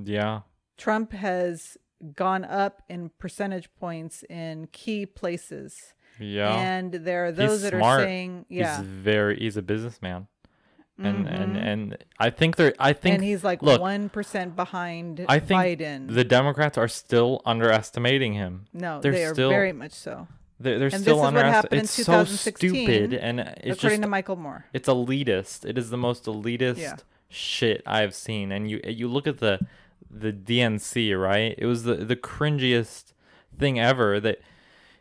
Yeah, 0.00 0.42
Trump 0.76 1.12
has 1.12 1.76
gone 2.14 2.44
up 2.44 2.82
in 2.88 3.10
percentage 3.18 3.68
points 3.74 4.22
in 4.30 4.68
key 4.72 5.04
places, 5.04 5.94
yeah. 6.18 6.54
and 6.54 6.92
there 6.92 7.26
are 7.26 7.32
those 7.32 7.62
that 7.62 7.72
smart. 7.72 8.00
are 8.00 8.04
saying, 8.04 8.46
yeah, 8.48 8.78
He's 8.78 8.86
very. 8.86 9.38
He's 9.38 9.56
a 9.56 9.62
businessman. 9.62 10.28
And 11.02 11.26
and 11.28 11.56
Mhm. 11.56 11.62
and 11.66 11.98
I 12.18 12.30
think 12.30 12.56
there. 12.56 12.74
I 12.78 12.92
think 12.92 13.14
and 13.16 13.24
he's 13.24 13.42
like 13.42 13.62
one 13.62 14.08
percent 14.08 14.54
behind 14.56 15.24
I 15.28 15.38
think 15.38 15.60
Biden. 15.80 16.14
the 16.14 16.24
Democrats 16.24 16.76
are 16.78 16.88
still 16.88 17.40
underestimating 17.46 18.34
him. 18.34 18.66
no, 18.72 19.00
they're 19.00 19.12
they 19.12 19.24
are 19.24 19.32
still 19.34 19.48
very 19.50 19.72
much 19.72 19.92
so. 19.92 20.28
They're, 20.62 20.78
they're 20.78 20.88
And 20.92 21.00
still 21.00 21.16
this 21.16 21.26
is 21.28 21.32
what 21.34 21.44
happened 21.44 21.46
underestimating. 21.72 21.78
in 21.78 21.84
It's 21.84 21.92
so 21.92 22.02
2016, 22.02 22.70
stupid, 22.74 23.14
and 23.14 23.40
it's 23.40 23.78
according 23.78 23.96
just 24.00 24.02
to 24.02 24.08
Michael 24.08 24.36
Moore. 24.36 24.66
it's 24.74 24.88
elitist. 24.90 25.64
It 25.64 25.78
is 25.78 25.88
the 25.88 25.96
most 25.96 26.24
elitist 26.26 26.76
Yeah. 26.78 26.96
shit 27.30 27.82
I've 27.86 28.14
seen. 28.14 28.52
And 28.52 28.70
you 28.70 28.80
you 28.84 29.08
look 29.08 29.26
at 29.26 29.38
the 29.38 29.58
the 30.10 30.32
DNC, 30.32 31.14
right? 31.14 31.54
It 31.56 31.64
was 31.66 31.84
the 31.84 31.94
the 31.94 32.16
cringiest 32.16 33.14
thing 33.58 33.80
ever. 33.80 34.20
That 34.20 34.40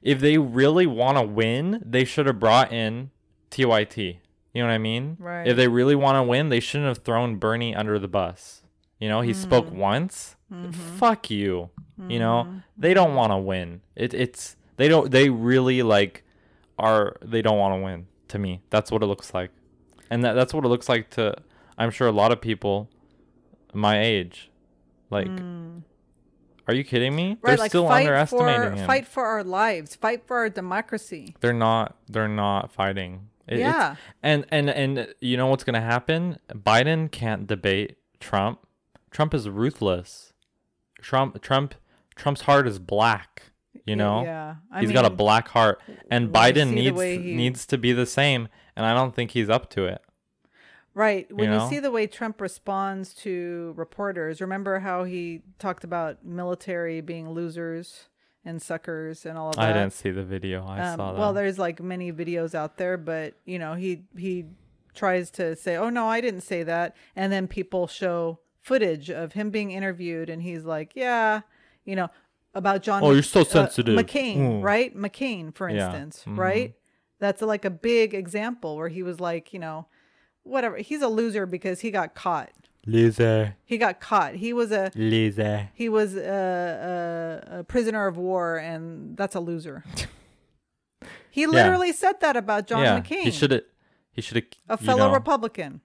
if 0.02 0.22
they 0.22 0.38
really 0.38 0.86
want 0.88 1.18
to 1.18 1.24
win, 1.24 1.84
they 1.86 2.06
should 2.06 2.26
have 2.28 2.40
brought 2.40 2.72
in 2.72 3.10
TYT. 3.52 4.20
You 4.54 4.64
know 4.64 4.68
what 4.70 4.74
I 4.74 4.78
mean? 4.80 5.18
Right. 5.20 5.48
If 5.48 5.56
they 5.58 5.68
really 5.68 5.96
want 5.96 6.16
to 6.18 6.24
win, 6.24 6.50
they 6.50 6.60
shouldn't 6.60 6.88
have 6.88 7.04
thrown 7.06 7.36
Bernie 7.38 7.76
under 7.76 8.00
the 8.00 8.08
bus. 8.08 8.64
You 9.00 9.08
know, 9.08 9.22
he 9.22 9.34
spoke 9.34 9.68
Mm. 9.68 9.74
once. 9.74 10.36
Mm-hmm. 10.52 10.72
Fuck 10.72 11.30
you. 11.30 11.70
You 12.08 12.18
know, 12.20 12.62
they 12.78 12.94
don't 12.94 13.14
want 13.14 13.32
to 13.34 13.38
win. 13.38 13.82
It, 13.96 14.14
it's 14.14 14.56
they 14.78 14.88
don't. 14.88 15.12
They 15.12 15.30
really 15.30 15.82
like 15.84 16.24
are. 16.78 17.18
They 17.22 17.42
don't 17.42 17.58
want 17.58 17.78
to 17.78 17.84
win. 17.84 18.08
To 18.30 18.40
me, 18.40 18.62
that's 18.70 18.90
what 18.90 19.04
it 19.04 19.06
looks 19.08 19.34
like, 19.34 19.52
and 20.10 20.24
that, 20.24 20.34
that's 20.34 20.54
what 20.54 20.64
it 20.64 20.70
looks 20.70 20.88
like 20.88 21.10
to. 21.12 21.36
I'm 21.78 21.92
sure 21.92 22.08
a 22.08 22.12
lot 22.14 22.32
of 22.32 22.40
people 22.40 22.90
my 23.74 24.00
age. 24.02 24.50
Like, 25.10 25.28
are 26.68 26.74
you 26.74 26.84
kidding 26.84 27.16
me? 27.16 27.32
Mm. 27.32 27.38
Right, 27.42 27.52
They're 27.52 27.58
like 27.58 27.72
still 27.72 27.88
fight 27.88 28.06
underestimating 28.06 28.62
for 28.62 28.76
him. 28.78 28.88
fight 28.88 29.08
for 29.08 29.26
our 29.26 29.44
lives, 29.44 29.96
fight 29.96 30.26
for 30.26 30.38
our 30.38 30.50
democracy. 30.50 31.36
They're 31.42 31.52
not. 31.54 31.98
They're 32.08 32.28
not 32.28 32.72
fighting. 32.72 33.28
It- 33.50 33.60
yeah, 33.60 33.96
And 34.24 34.46
and 34.50 34.70
and 34.70 35.14
you 35.20 35.36
know 35.38 35.48
what's 35.48 35.64
gonna 35.64 35.82
happen? 35.82 36.38
Biden 36.54 37.12
can't 37.12 37.48
debate 37.48 37.98
Trump. 38.20 38.60
Trump 39.12 39.34
is 39.34 39.50
ruthless. 39.50 40.34
Trump 41.02 41.42
Trump 41.42 41.76
Trump's 42.16 42.42
heart 42.42 42.68
is 42.68 42.80
black. 42.80 43.52
You 43.86 43.96
know, 43.96 44.24
yeah. 44.24 44.56
I 44.72 44.82
he's 44.82 44.92
got 44.92 45.06
a 45.06 45.10
black 45.10 45.48
heart, 45.48 45.82
and 46.12 46.30
Biden 46.30 46.74
needs 46.74 47.02
he- 47.02 47.36
needs 47.36 47.66
to 47.68 47.78
be 47.78 47.92
the 47.92 48.06
same. 48.06 48.48
And 48.76 48.86
I 48.86 48.94
don't 48.94 49.16
think 49.16 49.32
he's 49.32 49.50
up 49.50 49.70
to 49.72 49.86
it. 49.86 50.02
Right. 50.94 51.32
When 51.32 51.52
you, 51.52 51.58
know? 51.58 51.70
see 51.70 51.80
the 51.80 51.92
way 51.92 52.08
Trump 52.08 52.42
responds 52.42 53.14
to 53.16 53.74
reporters, 53.78 54.42
remember 54.42 54.80
how 54.80 55.04
he 55.06 55.42
talked 55.58 55.84
about 55.84 56.26
military 56.26 57.00
being 57.02 57.30
losers 57.32 58.10
and 58.46 58.62
suckers 58.62 59.26
and 59.26 59.38
all 59.38 59.50
of 59.50 59.56
that. 59.58 59.70
I 59.70 59.74
didn't 59.74 59.94
see 59.94 60.12
the 60.12 60.24
video. 60.24 60.66
I 60.66 60.80
Um, 60.82 60.98
saw 60.98 61.12
that. 61.14 61.20
well, 61.20 61.34
there's 61.34 61.60
like 61.60 61.82
many 61.82 62.12
videos 62.12 62.56
out 62.56 62.78
there, 62.78 62.98
but 62.98 63.36
you 63.46 63.60
know, 63.60 63.74
he 63.76 64.04
he 64.18 64.46
tries 64.94 65.30
to 65.32 65.56
say, 65.56 65.76
"Oh 65.76 65.90
no, 65.90 66.08
I 66.08 66.22
didn't 66.22 66.42
say 66.42 66.64
that," 66.64 66.96
and 67.16 67.32
then 67.32 67.48
people 67.48 67.88
show 67.88 68.40
footage 68.62 69.10
of 69.10 69.34
him 69.34 69.50
being 69.50 69.72
interviewed, 69.72 70.30
and 70.30 70.42
he's 70.42 70.64
like, 70.66 70.92
"Yeah, 70.96 71.42
you 71.86 71.96
know." 71.96 72.10
About 72.56 72.82
John. 72.82 73.04
Oh, 73.04 73.10
Mc- 73.10 73.14
you're 73.14 73.24
so 73.24 73.42
uh, 73.42 73.44
sensitive. 73.44 73.96
McCain, 73.96 74.38
Mm. 74.38 74.64
right? 74.64 74.98
McCain, 74.98 75.54
for 75.54 75.70
Yeah. 75.70 75.86
instance, 75.86 76.24
Mhm. 76.26 76.36
right? 76.40 76.74
That's 77.20 77.44
like 77.44 77.64
a 77.64 77.70
big 77.70 78.16
example 78.16 78.76
where 78.76 78.88
he 78.90 79.04
was 79.04 79.20
like, 79.20 79.54
you 79.54 79.60
know, 79.60 79.86
whatever. 80.42 80.78
He's 80.78 81.04
a 81.04 81.08
loser 81.10 81.46
because 81.46 81.82
he 81.82 81.92
got 81.92 82.16
caught. 82.16 82.50
Loser, 82.86 83.56
He 83.66 83.78
got 83.78 84.00
caught. 84.00 84.36
He 84.36 84.54
was 84.54 84.72
a 84.72 84.92
loser. 84.96 85.70
he 85.74 85.90
was 85.90 86.16
a, 86.16 87.44
a, 87.54 87.60
a 87.60 87.64
prisoner 87.64 88.08
of 88.08 88.18
war, 88.18 88.58
and 88.58 89.16
that's 89.18 89.36
a 89.36 89.40
loser. 89.40 89.84
he 91.32 91.46
literally 91.46 91.92
said 91.94 92.20
that 92.22 92.36
about 92.36 92.68
John 92.68 92.84
yeah, 92.84 93.00
McCain, 93.00 93.24
he 93.24 93.32
should 93.32 93.52
have. 93.52 93.64
He 94.12 94.22
should 94.22 94.36
have. 94.36 94.46
a 94.68 94.78
fellow 94.78 95.14
Republican, 95.14 95.82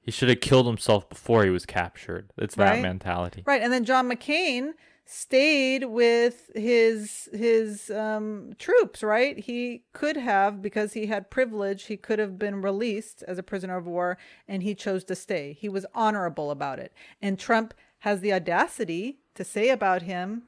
He 0.00 0.10
should 0.12 0.28
have 0.28 0.40
killed 0.40 0.66
himself 0.66 1.08
before 1.08 1.42
he 1.44 1.50
was 1.50 1.66
captured. 1.66 2.30
It's 2.36 2.54
that 2.54 2.70
Right? 2.70 2.82
mentality. 2.82 3.42
right? 3.46 3.60
And 3.62 3.72
then 3.72 3.84
John 3.84 4.08
McCain 4.08 4.72
stayed 5.06 5.84
with 5.84 6.50
his 6.54 7.28
his 7.32 7.90
um, 7.90 8.52
troops. 8.58 9.02
Right? 9.02 9.38
He 9.38 9.84
could 9.92 10.16
have 10.16 10.60
because 10.60 10.92
he 10.92 11.06
had 11.06 11.30
privilege. 11.30 11.84
He 11.84 11.96
could 11.96 12.18
have 12.18 12.38
been 12.38 12.60
released 12.60 13.22
as 13.26 13.38
a 13.38 13.42
prisoner 13.42 13.76
of 13.76 13.86
war, 13.86 14.18
and 14.46 14.62
he 14.62 14.74
chose 14.74 15.04
to 15.04 15.14
stay. 15.14 15.56
He 15.58 15.68
was 15.68 15.86
honorable 15.94 16.50
about 16.50 16.78
it. 16.78 16.92
And 17.22 17.38
Trump 17.38 17.72
has 18.00 18.20
the 18.20 18.32
audacity 18.32 19.18
to 19.34 19.44
say 19.44 19.68
about 19.70 20.02
him, 20.02 20.42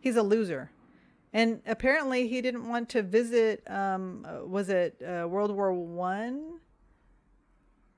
he's 0.00 0.16
a 0.16 0.22
loser. 0.22 0.70
And 1.32 1.62
apparently, 1.66 2.28
he 2.28 2.40
didn't 2.40 2.68
want 2.68 2.88
to 2.90 3.02
visit. 3.02 3.68
Um, 3.68 4.24
uh, 4.24 4.46
was 4.46 4.68
it 4.68 5.02
uh, 5.02 5.26
World 5.26 5.50
War 5.50 5.72
One? 5.72 6.60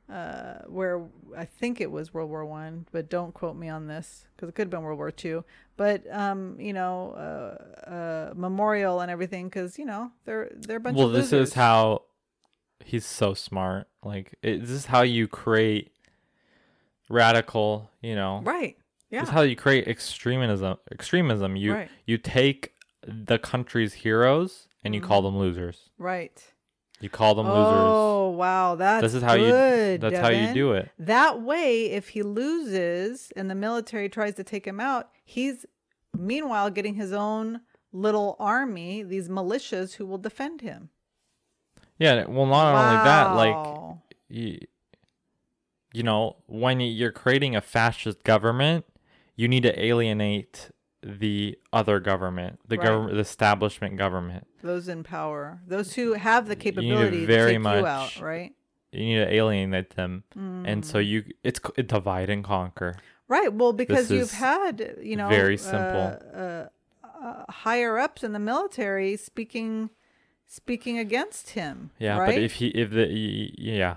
Uh, 0.08 0.58
where 0.68 1.02
I 1.36 1.44
think 1.46 1.80
it 1.80 1.90
was 1.90 2.14
World 2.14 2.30
War 2.30 2.44
One, 2.44 2.86
but 2.92 3.10
don't 3.10 3.34
quote 3.34 3.56
me 3.56 3.68
on 3.68 3.88
this 3.88 4.26
because 4.36 4.48
it 4.48 4.54
could 4.54 4.66
have 4.66 4.70
been 4.70 4.82
World 4.82 4.98
War 4.98 5.10
Two. 5.10 5.44
But 5.76 6.04
um, 6.12 6.60
you 6.60 6.72
know, 6.72 7.10
uh, 7.12 7.90
uh, 7.90 8.32
memorial 8.36 9.00
and 9.00 9.10
everything 9.10 9.46
because 9.46 9.80
you 9.80 9.84
know 9.84 10.12
they're 10.24 10.50
they're 10.54 10.76
a 10.76 10.80
bunch 10.80 10.96
well 10.96 11.08
this 11.08 11.32
losers. 11.32 11.48
is 11.48 11.54
how 11.54 12.02
he's 12.84 13.04
so 13.04 13.34
smart 13.34 13.88
like 14.04 14.36
it, 14.42 14.60
this 14.60 14.70
is 14.70 14.86
how 14.86 15.02
you 15.02 15.26
create 15.26 15.90
radical 17.08 17.90
you 18.00 18.14
know 18.14 18.42
right. 18.44 18.76
Yeah, 19.10 19.20
this 19.20 19.28
is 19.28 19.32
how 19.34 19.42
you 19.42 19.56
create 19.56 19.86
extremism 19.86 20.78
extremism 20.90 21.56
you 21.56 21.72
Right. 21.74 21.88
you 22.06 22.18
take 22.18 22.74
the 23.06 23.38
country's 23.38 23.94
heroes 23.94 24.68
and 24.84 24.94
you 24.94 25.00
call 25.00 25.22
them 25.22 25.36
losers 25.36 25.90
Right. 25.98 26.44
You 27.00 27.08
call 27.10 27.34
them 27.34 27.46
losers 27.46 27.72
Mm-hmm. 27.72 27.92
Oh 27.92 28.30
wow, 28.30 28.74
that's 28.74 29.02
this 29.02 29.14
is 29.14 29.22
how 29.22 29.36
good, 29.36 30.02
you 30.02 30.10
that's 30.10 30.18
how 30.22 30.28
you 30.30 30.52
do 30.54 30.72
it 30.72 30.90
That 30.98 31.42
way, 31.42 31.86
if 31.90 32.08
he 32.10 32.22
loses 32.22 33.32
and 33.36 33.50
the 33.50 33.54
military 33.54 34.08
tries 34.08 34.34
to 34.34 34.44
take 34.44 34.66
him 34.66 34.80
out, 34.80 35.10
he's 35.24 35.64
meanwhile 36.16 36.70
getting 36.70 36.94
his 36.94 37.12
own 37.12 37.60
little 37.92 38.36
army, 38.38 39.02
these 39.02 39.28
militias 39.28 39.94
who 39.94 40.06
will 40.06 40.18
defend 40.18 40.60
him. 40.60 40.90
yeah 41.98 42.24
well 42.26 42.46
not 42.46 42.74
only 42.74 42.96
that 43.04 43.34
like 43.34 43.96
you, 44.28 44.58
you 45.92 46.02
know 46.02 46.36
when 46.46 46.80
you're 46.80 47.12
creating 47.12 47.56
a 47.56 47.60
fascist 47.60 48.22
government 48.24 48.84
you 49.34 49.48
need 49.48 49.62
to 49.62 49.82
alienate 49.82 50.70
the 51.08 51.56
other 51.72 52.00
government 52.00 52.58
the 52.66 52.76
Right. 52.76 52.84
government 52.86 53.14
the 53.14 53.20
establishment 53.20 53.96
government 53.96 54.46
those 54.62 54.88
in 54.88 55.04
power, 55.04 55.60
those 55.66 55.94
who 55.94 56.14
have 56.14 56.48
the 56.48 56.56
to 56.56 56.60
capability 56.60 57.20
to, 57.20 57.26
very 57.26 57.52
take 57.52 57.60
much- 57.60 57.80
you 57.80 57.86
out, 57.86 58.20
right? 58.20 58.52
you 58.92 59.04
need 59.04 59.24
to 59.24 59.32
alienate 59.32 59.90
them 59.90 60.24
and 60.34 60.84
so 60.84 60.98
Mm. 60.98 61.06
you 61.06 61.24
it's 61.44 61.60
c- 61.64 61.82
divide 61.82 62.28
and 62.30 62.42
conquer 62.44 62.96
Right. 63.28 63.52
Well, 63.52 63.72
because 63.72 64.06
This 64.06 64.18
you've 64.18 64.30
had, 64.38 64.98
you 65.02 65.16
know, 65.16 65.28
very 65.28 65.54
uh, 65.54 65.58
simple. 65.58 66.16
Uh, 66.32 66.66
uh, 67.26 67.44
higher 67.50 67.98
ups 67.98 68.22
in 68.22 68.32
the 68.32 68.38
military 68.38 69.16
speaking 69.16 69.90
speaking 70.46 70.96
against 70.98 71.50
him. 71.50 71.90
yeah 71.98 72.18
right? 72.18 72.34
but 72.36 72.38
if 72.42 72.52
he 72.54 72.68
if 72.68 72.90
the 72.90 73.06
yeah 73.58 73.96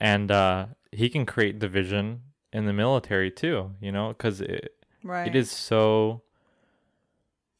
and 0.00 0.30
uh 0.30 0.66
he 0.92 1.08
can 1.08 1.26
create 1.26 1.58
division 1.58 2.20
in 2.52 2.66
the 2.66 2.72
military 2.72 3.30
too 3.30 3.72
you 3.80 3.90
know 3.90 4.08
because 4.08 4.40
it, 4.40 4.72
right. 5.04 5.28
it 5.28 5.36
is 5.36 5.50
so 5.50 6.22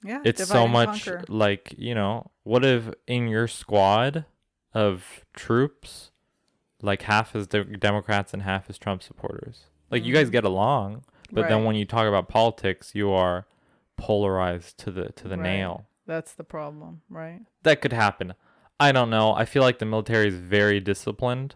Yeah. 0.03 0.21
it's 0.25 0.45
so 0.47 0.67
much 0.69 1.05
conquer. 1.07 1.25
like 1.29 1.75
you 1.79 1.95
know 1.95 2.31
what 2.43 2.65
if 2.65 2.91
in 3.07 3.29
your 3.29 3.47
squad 3.49 4.25
of 4.75 5.25
troops 5.35 6.11
like 6.83 7.03
half 7.03 7.35
is 7.37 7.49
the 7.49 7.63
democrats 7.65 8.33
and 8.35 8.43
half 8.43 8.69
is 8.69 8.77
trump 8.79 9.03
supporters 9.03 9.67
like 9.91 10.05
you 10.05 10.13
guys 10.13 10.31
get 10.31 10.45
along 10.45 11.05
but 11.33 11.49
then 11.49 11.59
Mm-hmm. 11.59 11.67
When 11.67 11.77
you 11.77 11.85
talk 11.85 12.07
about 12.07 12.29
politics 12.29 12.95
you 12.95 13.11
are 13.13 13.47
polarized 13.97 14.79
to 14.79 14.91
the 14.91 15.11
to 15.13 15.29
the 15.29 15.37
Right. 15.37 15.43
nail 15.45 15.87
That's 16.07 16.33
the 16.35 16.45
problem, 16.45 17.01
right? 17.09 17.41
that 17.63 17.81
could 17.81 17.93
happen 17.95 18.35
i 18.79 18.93
don't 18.93 19.09
know 19.09 19.33
i 19.35 19.45
feel 19.47 19.63
like 19.63 19.79
the 19.79 19.87
military 19.87 20.29
is 20.29 20.35
very 20.35 20.81
disciplined 20.81 21.55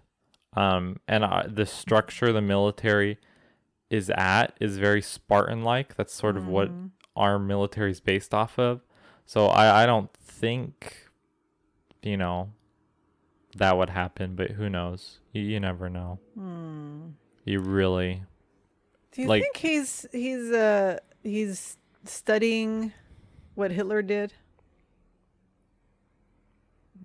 um 0.54 1.00
and 1.08 1.24
uh, 1.24 1.42
the 1.46 1.66
structure 1.66 2.32
the 2.32 2.40
military 2.40 3.18
is 3.90 4.10
at 4.10 4.54
is 4.60 4.76
very 4.78 5.00
spartan 5.02 5.62
like 5.64 5.96
that's 5.96 6.12
sort 6.12 6.36
of 6.36 6.46
what 6.46 6.68
Mhm. 6.70 6.90
our 7.16 7.38
military 7.38 7.90
is 7.90 8.00
based 8.00 8.34
off 8.34 8.58
of. 8.58 8.80
So 9.26 9.46
I, 9.46 9.82
I 9.82 9.86
don't 9.86 10.12
think, 10.14 11.08
you 12.02 12.16
know, 12.16 12.50
that 13.56 13.76
would 13.76 13.90
happen, 13.90 14.34
but 14.36 14.52
who 14.52 14.68
knows? 14.70 15.18
You, 15.32 15.42
you 15.42 15.60
never 15.60 15.88
know. 15.88 16.18
Hmm. 16.34 17.08
You 17.44 17.60
really. 17.60 18.22
Do 19.12 19.22
you 19.22 19.28
Like- 19.28 19.42
think 19.42 19.56
he's 19.56 20.06
he's 20.12 20.50
uh 20.52 20.98
he's 21.22 21.76
studying 22.04 22.92
what 23.54 23.70
Hitler 23.72 24.02
did? 24.02 24.34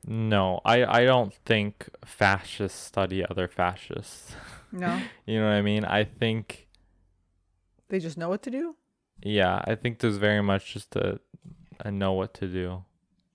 No, 0.05 0.59
I, 0.65 0.83
I 0.83 1.05
don't 1.05 1.33
think 1.33 1.87
fascists 2.03 2.77
study 2.79 3.23
other 3.25 3.47
fascists. 3.47 4.35
No, 4.71 4.99
you 5.25 5.39
know 5.39 5.45
what 5.47 5.53
I 5.53 5.61
mean? 5.61 5.85
I 5.85 6.03
think, 6.03 6.62
they 7.93 7.99
just 7.99 8.17
know 8.17 8.29
what 8.33 8.41
to 8.47 8.51
do. 8.59 8.75
yeah, 9.21 9.61
I 9.71 9.75
think 9.75 9.99
there's 9.99 10.17
very 10.17 10.41
much 10.51 10.73
just 10.73 10.95
a, 10.97 11.19
a 11.79 11.89
know 11.91 12.13
what 12.19 12.33
to 12.41 12.47
do. 12.47 12.83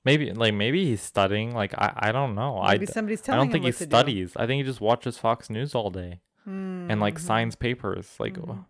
Maybe, 0.05 0.33
like, 0.33 0.55
maybe 0.55 0.81
he's 0.91 1.03
studying. 1.03 1.55
Like, 1.55 1.73
I, 1.87 1.89
I 2.09 2.13
don't 2.13 2.35
know. 2.35 2.59
I, 2.61 2.73
Maybe 2.75 2.87
d- 2.87 2.93
somebody's 2.93 3.23
I 3.29 3.37
don't 3.37 3.51
think 3.53 3.65
he 3.65 3.73
to 3.73 3.79
do. 3.79 3.85
studies. 3.85 4.33
I 4.37 4.47
think 4.47 4.59
he 4.61 4.65
just 4.73 4.81
watches 4.81 5.19
Fox 5.19 5.49
News 5.51 5.75
all 5.75 5.91
day 5.91 6.21
and, 6.47 6.99
like, 7.07 7.17
Mhm. 7.19 7.27
signs 7.31 7.55
papers. 7.57 8.07
Like, 8.19 8.35
Mhm. 8.39 8.65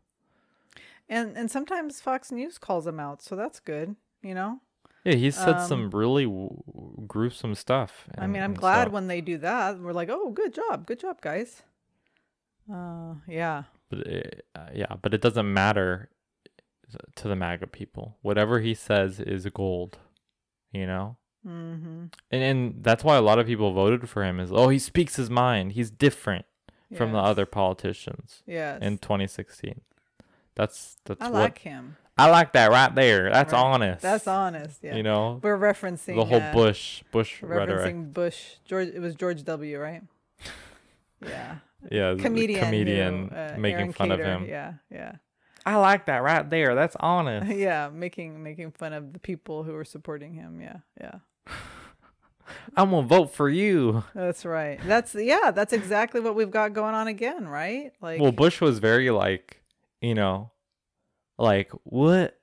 And 1.09 1.36
and 1.39 1.49
sometimes 1.51 2.01
Fox 2.01 2.30
News 2.39 2.59
calls 2.59 2.86
him 2.86 2.99
out, 3.07 3.22
so 3.22 3.32
that's 3.36 3.61
good. 3.61 3.97
You 4.22 4.34
know, 4.34 4.61
Yeah, 5.05 5.14
he 5.24 5.30
said 5.30 5.57
Um, 5.61 5.68
some 5.70 5.82
really 5.91 6.24
w- 6.24 6.62
gruesome 7.07 7.55
stuff. 7.55 7.93
I 8.18 8.26
mean, 8.26 8.43
I'm 8.43 8.53
glad 8.55 8.82
stuff. 8.82 8.93
when 8.97 9.07
they 9.07 9.20
do 9.22 9.39
that. 9.39 9.78
We're 9.80 9.95
like, 10.01 10.11
oh, 10.16 10.30
good 10.41 10.53
job, 10.61 10.86
good 10.91 11.01
job, 11.01 11.16
guys. 11.22 11.62
Uh, 12.70 13.14
yeah, 13.26 13.62
But 13.91 13.99
it, 14.01 14.47
uh, 14.55 14.68
yeah, 14.74 14.95
but 15.01 15.14
it 15.14 15.20
doesn't 15.22 15.53
matter 15.53 16.11
to 17.16 17.28
the 17.28 17.36
MAGA 17.36 17.66
people. 17.68 18.16
Whatever 18.22 18.61
he 18.61 18.74
says 18.74 19.20
is 19.20 19.47
gold. 19.47 19.99
you 20.72 20.86
know? 20.86 21.16
Mm-hmm. 21.47 22.05
And 22.30 22.43
and 22.43 22.74
that's 22.84 23.03
why 23.05 23.16
a 23.16 23.22
lot 23.22 23.39
of 23.39 23.47
people 23.47 23.72
voted 23.72 24.09
for 24.09 24.24
him 24.24 24.41
is 24.41 24.51
oh 24.53 24.68
he 24.68 24.78
speaks 24.78 25.16
his 25.16 25.30
mind. 25.30 25.72
He's 25.72 25.91
different 25.91 26.45
from 26.97 27.12
the 27.12 27.18
other 27.18 27.47
politicians 27.47 28.43
Yes. 28.47 28.80
in 28.82 28.99
2016. 28.99 29.80
That's 30.57 30.97
that's 31.05 31.20
I 31.22 31.26
what 31.30 31.32
like 31.41 31.59
him. 31.59 31.97
I 32.18 32.28
like 32.30 32.53
that 32.55 32.70
right 32.72 32.93
there. 32.95 33.30
That's 33.30 33.53
Right. 33.53 33.62
honest. 33.62 34.03
That's 34.03 34.26
honest. 34.26 34.80
Yeah. 34.82 34.97
You 34.97 35.05
know, 35.05 35.39
We're 35.43 35.57
referencing 35.57 36.16
the 36.16 36.24
whole 36.24 36.43
uh, 36.43 36.53
Bush 36.53 37.05
Bush 37.12 37.41
referencing 37.41 37.49
rhetoric. 37.49 38.12
Bush. 38.12 38.55
George. 38.64 38.89
It 38.89 39.01
was 39.01 39.14
George 39.14 39.45
W. 39.45 39.78
Right? 39.80 40.03
Yeah. 41.26 41.57
Yeah, 41.91 42.14
the 42.14 42.22
Comedian. 42.22 42.64
comedian 42.64 43.29
who, 43.29 43.37
uh, 43.37 43.55
making 43.59 43.79
Aaron 43.79 43.93
fun 43.93 44.11
of 44.11 44.20
him. 44.20 44.47
Yeah. 44.49 44.74
Yeah. 44.91 45.12
I 45.64 45.76
like 45.76 46.07
that 46.07 46.22
right 46.22 46.49
there. 46.49 46.74
That's 46.74 46.97
honest. 46.99 47.53
yeah. 47.57 47.89
Making 47.93 48.43
making 48.43 48.72
fun 48.72 48.93
of 48.93 49.12
the 49.12 49.18
people 49.18 49.64
who 49.64 49.72
were 49.72 49.85
supporting 49.85 50.35
him. 50.35 50.61
Yeah. 50.61 50.79
Yeah. 51.01 51.14
I'm 52.76 52.91
gonna 52.91 53.07
vote 53.07 53.35
for 53.35 53.49
you. 53.49 54.05
That's 54.14 54.45
right. 54.45 54.81
That's 54.85 55.14
yeah. 55.14 55.51
That's 55.51 55.72
exactly 55.72 56.20
what 56.20 56.35
we've 56.35 56.51
got 56.51 56.72
going 56.72 56.95
on 56.95 57.07
again. 57.07 57.47
Right? 57.47 57.93
Like. 58.01 58.20
Well, 58.20 58.33
Bush 58.33 58.61
was 58.61 58.79
very 58.79 59.11
like, 59.11 59.62
you 60.01 60.14
know, 60.14 60.51
like 61.39 61.70
what? 61.85 62.39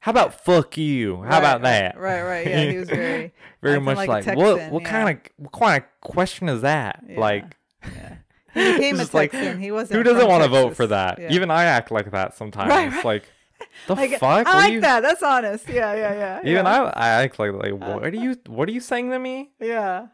How 0.00 0.10
about 0.10 0.44
fuck 0.44 0.76
you? 0.76 1.16
How 1.16 1.22
right, 1.22 1.38
about 1.38 1.62
that? 1.62 1.98
Right. 1.98 2.22
Right. 2.22 2.46
Yeah. 2.46 2.70
He 2.70 2.78
was 2.78 2.88
very. 2.88 3.32
very 3.62 3.80
much 3.80 3.96
like 3.96 4.08
like, 4.08 4.26
a 4.26 4.34
what? 4.34 4.70
What 4.70 4.82
yeah. 4.82 4.90
kind 4.90 5.08
of 5.10 5.32
what 5.36 5.52
kind 5.52 5.82
of 5.82 6.00
question 6.00 6.48
is 6.48 6.62
that? 6.62 7.04
Yeah. 7.08 7.20
Like, 7.20 7.57
Yeah. 7.84 8.16
He 8.54 8.72
became 8.72 8.94
a 8.96 8.98
Just 8.98 9.14
like, 9.14 9.30
Texan. 9.32 9.60
he 9.60 9.70
wasn't. 9.70 9.98
who 9.98 10.02
doesn't 10.02 10.26
want 10.28 10.42
to 10.42 10.48
vote 10.48 10.74
for 10.74 10.86
that? 10.88 11.18
Yeah. 11.20 11.28
Even 11.32 11.50
I 11.50 11.64
act 11.64 11.90
like 11.90 12.10
that 12.12 12.34
sometimes. 12.34 12.70
Right, 12.70 12.90
right. 12.90 13.04
Like, 13.04 13.24
the 13.86 13.94
Like, 13.94 14.18
fuck? 14.18 14.46
I 14.46 14.54
like 14.58 14.72
you, 14.72 14.80
that. 14.80 15.00
That's 15.00 15.22
honest. 15.22 15.68
Yeah. 15.68 15.94
Yeah. 15.94 16.14
Yeah. 16.14 16.40
Even 16.50 16.64
yeah. 16.64 16.82
I, 16.94 17.08
I 17.08 17.08
act 17.24 17.38
like 17.38 17.52
like 17.52 17.72
what 17.74 18.04
are 18.04 18.08
you 18.16 18.36
what 18.46 18.68
are 18.68 18.72
you 18.72 18.80
saying 18.80 19.10
to 19.10 19.18
me? 19.18 19.50
Yeah. 19.60 20.06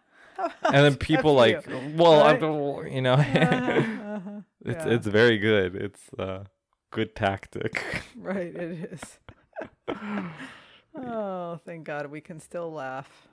And 0.64 0.74
then 0.84 0.96
people 1.10 1.40
F 1.40 1.66
you. 1.68 1.74
like, 1.74 1.82
well, 1.96 2.20
Right? 2.24 2.42
I'm, 2.42 2.92
you 2.92 3.02
know, 3.02 3.14
Uh-huh, 3.14 3.38
uh-huh. 3.38 4.40
it's 4.64 4.84
it's 4.84 5.06
very 5.06 5.38
good. 5.38 5.76
It's 5.76 6.02
uh 6.18 6.44
good 6.90 7.14
tactic. 7.14 7.84
Right, 8.16 8.54
it 8.54 8.92
is. 8.92 9.18
oh, 10.96 11.60
thank 11.64 11.84
God 11.84 12.06
we 12.06 12.20
can 12.20 12.40
still 12.40 12.72
laugh. 12.72 13.28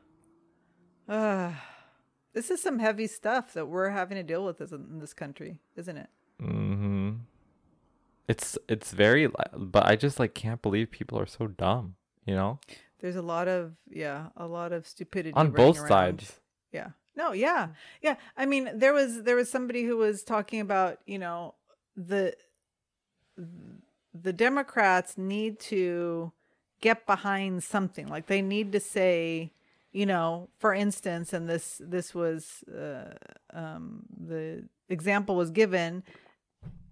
Ah, 1.10 1.60
this 2.34 2.50
is 2.52 2.62
some 2.62 2.80
heavy 2.80 3.08
stuff 3.08 3.54
that 3.54 3.68
we're 3.68 3.90
having 3.90 4.16
to 4.18 4.24
deal 4.24 4.46
with 4.46 4.62
in 4.62 5.00
this 5.00 5.14
country, 5.14 5.60
isn't 5.76 5.98
it? 5.98 6.10
Mm-hmm. 6.42 7.12
It's 8.28 8.58
it's 8.68 8.92
very, 8.92 9.30
but 9.58 9.86
I 9.86 9.96
just 9.96 10.20
like 10.20 10.34
can't 10.34 10.62
believe 10.62 10.92
people 10.92 11.20
are 11.20 11.26
so 11.26 11.48
dumb. 11.48 11.96
You 12.26 12.36
know, 12.36 12.60
There's 13.00 13.16
a 13.16 13.22
lot 13.22 13.48
of 13.48 13.74
yeah, 13.90 14.28
a 14.38 14.48
lot 14.48 14.72
of 14.72 14.88
stupidity 14.88 15.34
on 15.36 15.52
both 15.52 15.80
around. 15.80 15.88
sides. 15.88 16.40
Yeah. 16.72 16.90
No, 17.16 17.34
yeah. 17.34 17.70
Yeah. 18.02 18.16
I 18.38 18.46
mean, 18.46 18.70
there 18.76 18.94
was 18.94 19.24
there 19.24 19.36
was 19.36 19.50
somebody 19.52 19.84
who 19.84 19.98
was 19.98 20.24
talking 20.24 20.62
about, 20.62 21.00
you 21.06 21.20
know, 21.20 21.56
the 21.98 22.36
the 24.14 24.34
Democrats 24.34 25.18
need 25.18 25.60
to 25.60 26.32
get 26.80 27.06
behind 27.06 27.64
something. 27.64 28.08
Like 28.08 28.28
they 28.28 28.42
need 28.42 28.72
to 28.72 28.80
say, 28.80 29.52
you 29.92 30.06
know, 30.06 30.50
for 30.60 30.74
instance, 30.74 31.34
and 31.34 31.50
this 31.50 31.82
this 31.84 32.14
was 32.16 32.64
uh, 32.64 33.14
um, 33.54 34.04
the 34.18 34.64
example 34.90 35.36
was 35.36 35.52
given. 35.52 36.04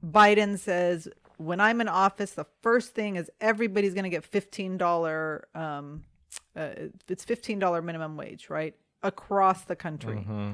Biden 0.05 0.57
says, 0.57 1.07
"When 1.37 1.59
I'm 1.59 1.81
in 1.81 1.87
office, 1.87 2.31
the 2.31 2.45
first 2.61 2.93
thing 2.93 3.15
is 3.15 3.29
everybody's 3.39 3.93
going 3.93 4.03
to 4.03 4.09
get 4.09 4.23
fifteen 4.25 4.77
dollar. 4.77 5.47
Um, 5.55 6.03
uh, 6.55 6.69
it's 7.07 7.23
fifteen 7.23 7.59
dollar 7.59 7.81
minimum 7.81 8.17
wage, 8.17 8.49
right, 8.49 8.75
across 9.03 9.63
the 9.63 9.75
country. 9.75 10.19
hmm 10.21 10.51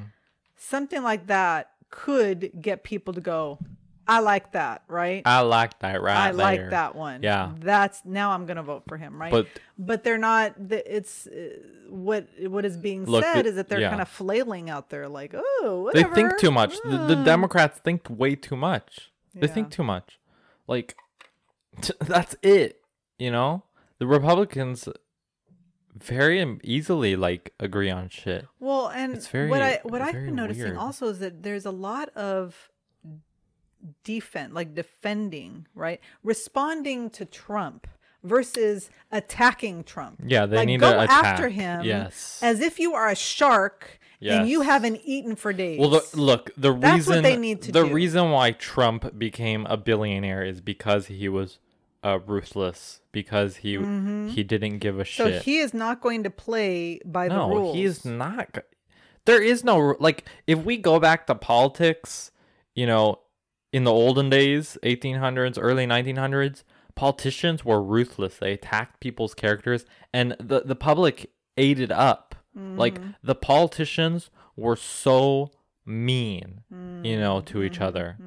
Something 0.58 1.04
like 1.04 1.28
that 1.28 1.72
could 1.89 2.52
get 2.62 2.84
people 2.84 3.14
to 3.14 3.22
go. 3.22 3.60
I 4.08 4.20
like 4.20 4.51
that, 4.51 4.84
right? 4.88 5.22
I 5.26 5.41
like 5.41 5.80
that 5.80 6.01
right 6.01 6.28
I 6.28 6.32
like 6.32 6.60
there. 6.60 6.70
that 6.72 6.95
one. 6.95 7.24
Yeah. 7.24 7.51
that's 7.60 8.03
now 8.06 8.32
I'm 8.32 8.45
going 8.45 8.58
to 8.58 8.64
vote 8.64 8.84
for 8.88 8.97
him, 8.97 9.20
right? 9.20 9.32
But 9.32 9.47
but 9.80 10.03
they're 10.03 10.18
not. 10.20 10.53
It's 10.70 11.26
uh, 11.28 11.32
what 11.89 12.28
what 12.47 12.66
is 12.66 12.78
being 12.78 13.06
Look, 13.06 13.24
said 13.24 13.45
the- 13.45 13.49
is 13.49 13.56
that 13.56 13.68
they're 13.70 13.80
yeah. 13.82 13.89
kind 13.89 14.01
of 14.01 14.08
flailing 14.10 14.70
out 14.70 14.89
there, 14.89 15.08
like, 15.08 15.34
oh, 15.36 15.82
whatever. 15.86 16.10
they 16.10 16.22
think 16.22 16.38
too 16.39 16.51
much. 16.51 16.76
The, 16.84 16.97
the 16.97 17.18
uh." 17.18 17.24
Democrats 17.24 17.80
think 17.80 18.08
way 18.10 18.36
too 18.36 18.56
much. 18.56 19.12
They 19.34 19.47
think 19.47 19.70
too 19.72 19.84
much. 19.84 20.20
Like 20.68 20.95
that's 21.99 22.36
it. 22.41 22.82
You 23.18 23.32
know, 23.32 23.64
the 23.99 24.08
Republicans 24.08 24.88
very 25.97 26.60
easily 26.64 27.16
like 27.16 27.53
agree 27.60 27.89
on 27.89 28.10
shit. 28.10 28.45
Well, 28.60 28.89
and 28.89 29.14
It's 29.16 29.28
very- 29.28 29.49
what 29.49 29.62
I 29.62 29.80
what 29.84 30.01
I've 30.01 30.14
been 30.14 30.36
noticing 30.36 30.64
weird. 30.64 30.78
also 30.78 31.08
is 31.08 31.20
that 31.20 31.41
there's 31.43 31.66
a 31.66 31.72
lot 31.72 32.10
of 32.10 32.70
defense, 34.04 34.54
like 34.54 34.74
defending, 34.76 35.68
right, 35.76 36.00
responding 36.24 37.10
to 37.12 37.26
Trump 37.26 37.88
versus 38.24 38.90
attacking 39.12 39.84
Trump. 39.84 40.20
Yeah, 40.26 40.46
they 40.46 40.58
like 40.58 40.68
need 40.68 40.80
go 40.80 40.92
to 40.92 41.02
attack. 41.04 41.24
after 41.26 41.50
him 41.50 41.84
Yes. 41.86 42.40
as 42.42 42.60
if 42.62 42.80
you 42.80 42.94
are 42.96 43.10
a 43.10 43.16
shark 43.16 44.00
and 44.22 44.50
you 44.50 44.62
haven't 44.62 45.02
eaten 45.06 45.36
for 45.36 45.54
days. 45.54 45.80
Well, 45.80 45.90
the, 45.90 46.04
look, 46.16 46.50
the 46.58 46.74
That's 46.74 47.06
what 47.06 47.18
reason 47.18 47.24
they 47.24 47.38
need 47.38 47.62
to 47.64 47.72
the 47.72 47.84
do. 47.84 47.94
reason 47.94 48.32
why 48.32 48.52
Trump 48.54 49.20
became 49.20 49.68
a 49.68 49.78
billionaire 49.78 50.44
is 50.44 50.62
because 50.62 51.06
he 51.08 51.30
was 51.30 51.60
uh, 52.04 52.20
ruthless, 52.26 53.02
because 53.12 53.58
he 53.58 53.74
he 54.32 54.44
didn't 54.44 54.80
give 54.80 55.00
a 55.00 55.04
Mm-hmm. 55.04 55.24
so 55.36 55.40
he 55.40 55.58
is 55.60 55.74
not 55.74 56.02
going 56.02 56.24
to 56.24 56.30
play 56.32 57.00
by 57.06 57.28
the 57.28 57.36
no, 57.36 57.50
rules. 57.50 57.76
he 57.76 57.84
is 57.84 58.04
not. 58.06 58.58
There 59.26 59.42
is 59.42 59.64
no 59.64 59.96
like 60.00 60.26
if 60.48 60.64
we 60.64 60.78
go 60.78 61.00
back 61.00 61.26
to 61.28 61.36
politics, 61.36 62.32
you 62.76 62.86
know, 62.88 63.20
in 63.76 63.84
the 63.84 63.91
olden 63.91 64.30
days, 64.30 64.78
1800s, 64.84 65.57
early 65.59 65.86
1900s, 65.86 66.63
politicians 66.95 67.59
were 67.65 67.82
ruthless. 67.95 68.38
They 68.38 68.53
attacked 68.53 68.99
people's 69.05 69.34
characters 69.34 69.86
and 70.13 70.28
the 70.51 70.61
the 70.71 70.76
public 70.89 71.17
ate 71.57 71.80
it 71.88 71.91
up. 71.91 72.36
Like 72.84 72.95
Mm-hmm. 72.99 73.09
the 73.30 73.36
politicians 73.36 74.30
were 74.55 74.78
so 74.78 75.51
mean, 75.86 76.61
you 77.03 77.19
know, 77.23 77.41
to 77.41 77.63
each 77.63 77.73
Mm-hmm. 77.80 77.84
other. 77.89 78.17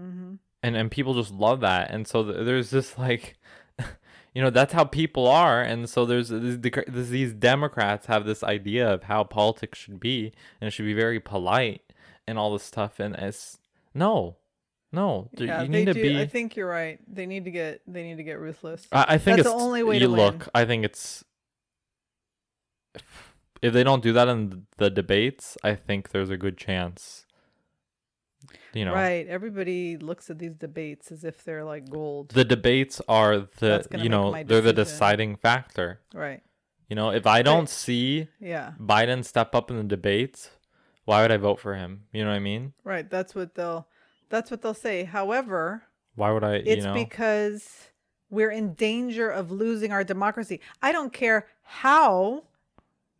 And 0.62 0.76
and 0.76 0.90
people 0.90 1.14
just 1.14 1.32
love 1.32 1.60
that. 1.60 1.90
And 1.90 2.06
so 2.06 2.24
th- 2.24 2.44
there's 2.46 2.70
this 2.70 2.98
like 2.98 3.36
you 4.34 4.42
know 4.42 4.50
that's 4.50 4.72
how 4.74 4.84
people 4.84 5.26
are 5.26 5.62
and 5.62 5.88
so 5.88 6.04
there's 6.04 6.28
these, 6.28 6.58
these 6.88 7.32
democrats 7.32 8.06
have 8.06 8.24
this 8.26 8.42
idea 8.44 8.86
of 8.94 9.04
how 9.04 9.24
politics 9.24 9.78
should 9.78 9.98
be 10.00 10.32
and 10.60 10.68
it 10.68 10.72
should 10.72 10.84
be 10.92 10.94
very 11.04 11.20
polite 11.20 11.84
and 12.26 12.38
all 12.38 12.52
this 12.52 12.64
stuff 12.64 13.00
and 13.00 13.14
it's 13.16 13.58
no 13.94 14.36
no 14.92 15.28
yeah, 15.34 15.62
you 15.62 15.68
need 15.68 15.84
to 15.86 15.94
do. 15.94 16.02
be 16.02 16.18
I 16.18 16.26
think 16.26 16.56
you're 16.56 16.68
right. 16.68 16.98
They 17.06 17.26
need 17.26 17.44
to 17.44 17.50
get 17.50 17.82
they 17.86 18.02
need 18.02 18.16
to 18.16 18.22
get 18.24 18.38
ruthless. 18.38 18.86
I, 18.92 19.04
I 19.14 19.18
think 19.18 19.36
That's 19.38 19.48
it's 19.48 19.56
the 19.56 19.62
only 19.62 19.82
way 19.82 19.94
you 19.96 20.00
to 20.00 20.08
win. 20.08 20.16
look 20.18 20.48
i 20.54 20.64
think 20.64 20.84
it's 20.84 21.24
if 23.60 23.72
they 23.72 23.82
don't 23.84 24.02
do 24.02 24.12
that 24.12 24.28
in 24.28 24.66
the 24.78 24.90
debates 24.90 25.56
i 25.64 25.74
think 25.74 26.10
there's 26.10 26.30
a 26.30 26.36
good 26.36 26.56
chance 26.56 27.26
you 28.72 28.84
know 28.84 28.94
Right. 28.94 29.26
Everybody 29.28 29.96
looks 29.96 30.30
at 30.30 30.38
these 30.38 30.54
debates 30.54 31.10
as 31.12 31.24
if 31.24 31.44
they're 31.44 31.64
like 31.64 31.88
gold. 31.90 32.30
the 32.30 32.44
debates 32.44 33.00
are 33.08 33.38
the 33.58 33.86
you 33.98 34.08
know 34.08 34.42
they're 34.44 34.60
the 34.60 34.72
deciding 34.72 35.36
factor 35.36 36.00
right. 36.14 36.42
you 36.88 36.96
know 36.96 37.10
if 37.10 37.26
i 37.26 37.42
don't 37.42 37.68
see 37.68 38.28
Yeah. 38.40 38.72
Biden 38.80 39.24
step 39.24 39.54
up 39.54 39.70
in 39.70 39.76
the 39.76 39.84
debates, 39.84 40.50
why 41.04 41.22
would 41.22 41.32
I 41.32 41.36
vote 41.38 41.58
for 41.58 41.74
him? 41.74 42.04
You 42.12 42.22
know 42.24 42.30
what 42.30 42.36
I 42.36 42.40
mean? 42.40 42.74
Right. 42.84 43.08
That's 43.08 43.34
what 43.34 43.54
they'll 43.54 43.88
that's 44.28 44.50
what 44.50 44.62
they'll 44.62 44.74
say. 44.74 45.04
However, 45.04 45.82
Why 46.14 46.30
would 46.32 46.44
I? 46.44 46.56
it's 46.56 46.84
know, 46.84 46.94
because 46.94 47.88
we're 48.30 48.50
in 48.50 48.74
danger 48.74 49.30
of 49.30 49.50
losing 49.50 49.92
our 49.92 50.04
democracy. 50.04 50.60
I 50.82 50.92
don't 50.92 51.12
care 51.12 51.46
how 51.62 52.44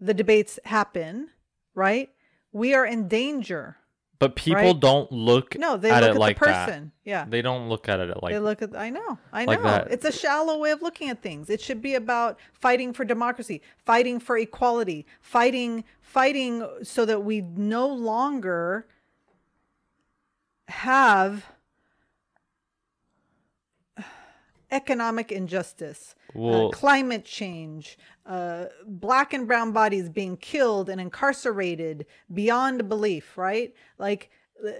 the 0.01 0.15
debates 0.15 0.59
happen, 0.65 1.31
right? 1.75 2.11
We 2.53 2.75
are 2.75 2.85
in 2.87 3.09
danger. 3.09 3.77
but 4.19 4.35
people 4.37 4.55
right? 4.63 4.81
don't 4.81 5.11
look 5.13 5.57
No, 5.59 5.77
they 5.77 5.91
at 5.91 6.03
look 6.03 6.11
it 6.11 6.15
at 6.15 6.19
like 6.19 6.39
the 6.39 6.45
person. 6.47 6.93
Yeah. 7.05 7.25
They 7.29 7.41
don't 7.43 7.69
look 7.69 7.89
at 7.89 8.01
it 8.01 8.23
like 8.23 8.33
they 8.33 8.39
look 8.41 8.63
at 8.63 8.77
I 8.77 8.91
know. 8.91 9.19
I 9.33 9.45
like 9.45 9.61
know. 9.61 9.65
that. 9.69 9.93
It's 9.93 10.05
a 10.05 10.13
shallow 10.13 10.59
way 10.59 10.71
of 10.73 10.83
looking 10.83 11.09
at 11.09 11.23
things. 11.23 11.49
It 11.51 11.61
should 11.61 11.81
be 11.81 11.95
about 11.95 12.39
fighting 12.53 12.93
for 12.93 13.05
democracy, 13.05 13.63
fighting 13.87 14.19
for 14.21 14.37
equality, 14.37 15.07
fighting 15.21 15.85
fighting 16.01 16.67
so 16.83 17.05
that 17.05 17.23
we 17.25 17.41
no 17.43 17.87
longer 17.87 18.87
have 20.69 21.45
economic 24.71 25.33
injustice, 25.33 26.15
uh, 26.39 26.69
climate 26.69 27.25
change, 27.25 27.99
uh, 28.27 28.67
black 28.87 29.33
and 29.33 29.47
brown 29.47 29.73
bodies 29.73 30.09
being 30.11 30.37
killed 30.37 30.89
and 30.91 31.01
incarcerated 31.01 32.05
beyond 32.33 32.89
belief, 32.89 33.39
right? 33.39 33.75
Like, 33.99 34.31
uh, 34.67 34.71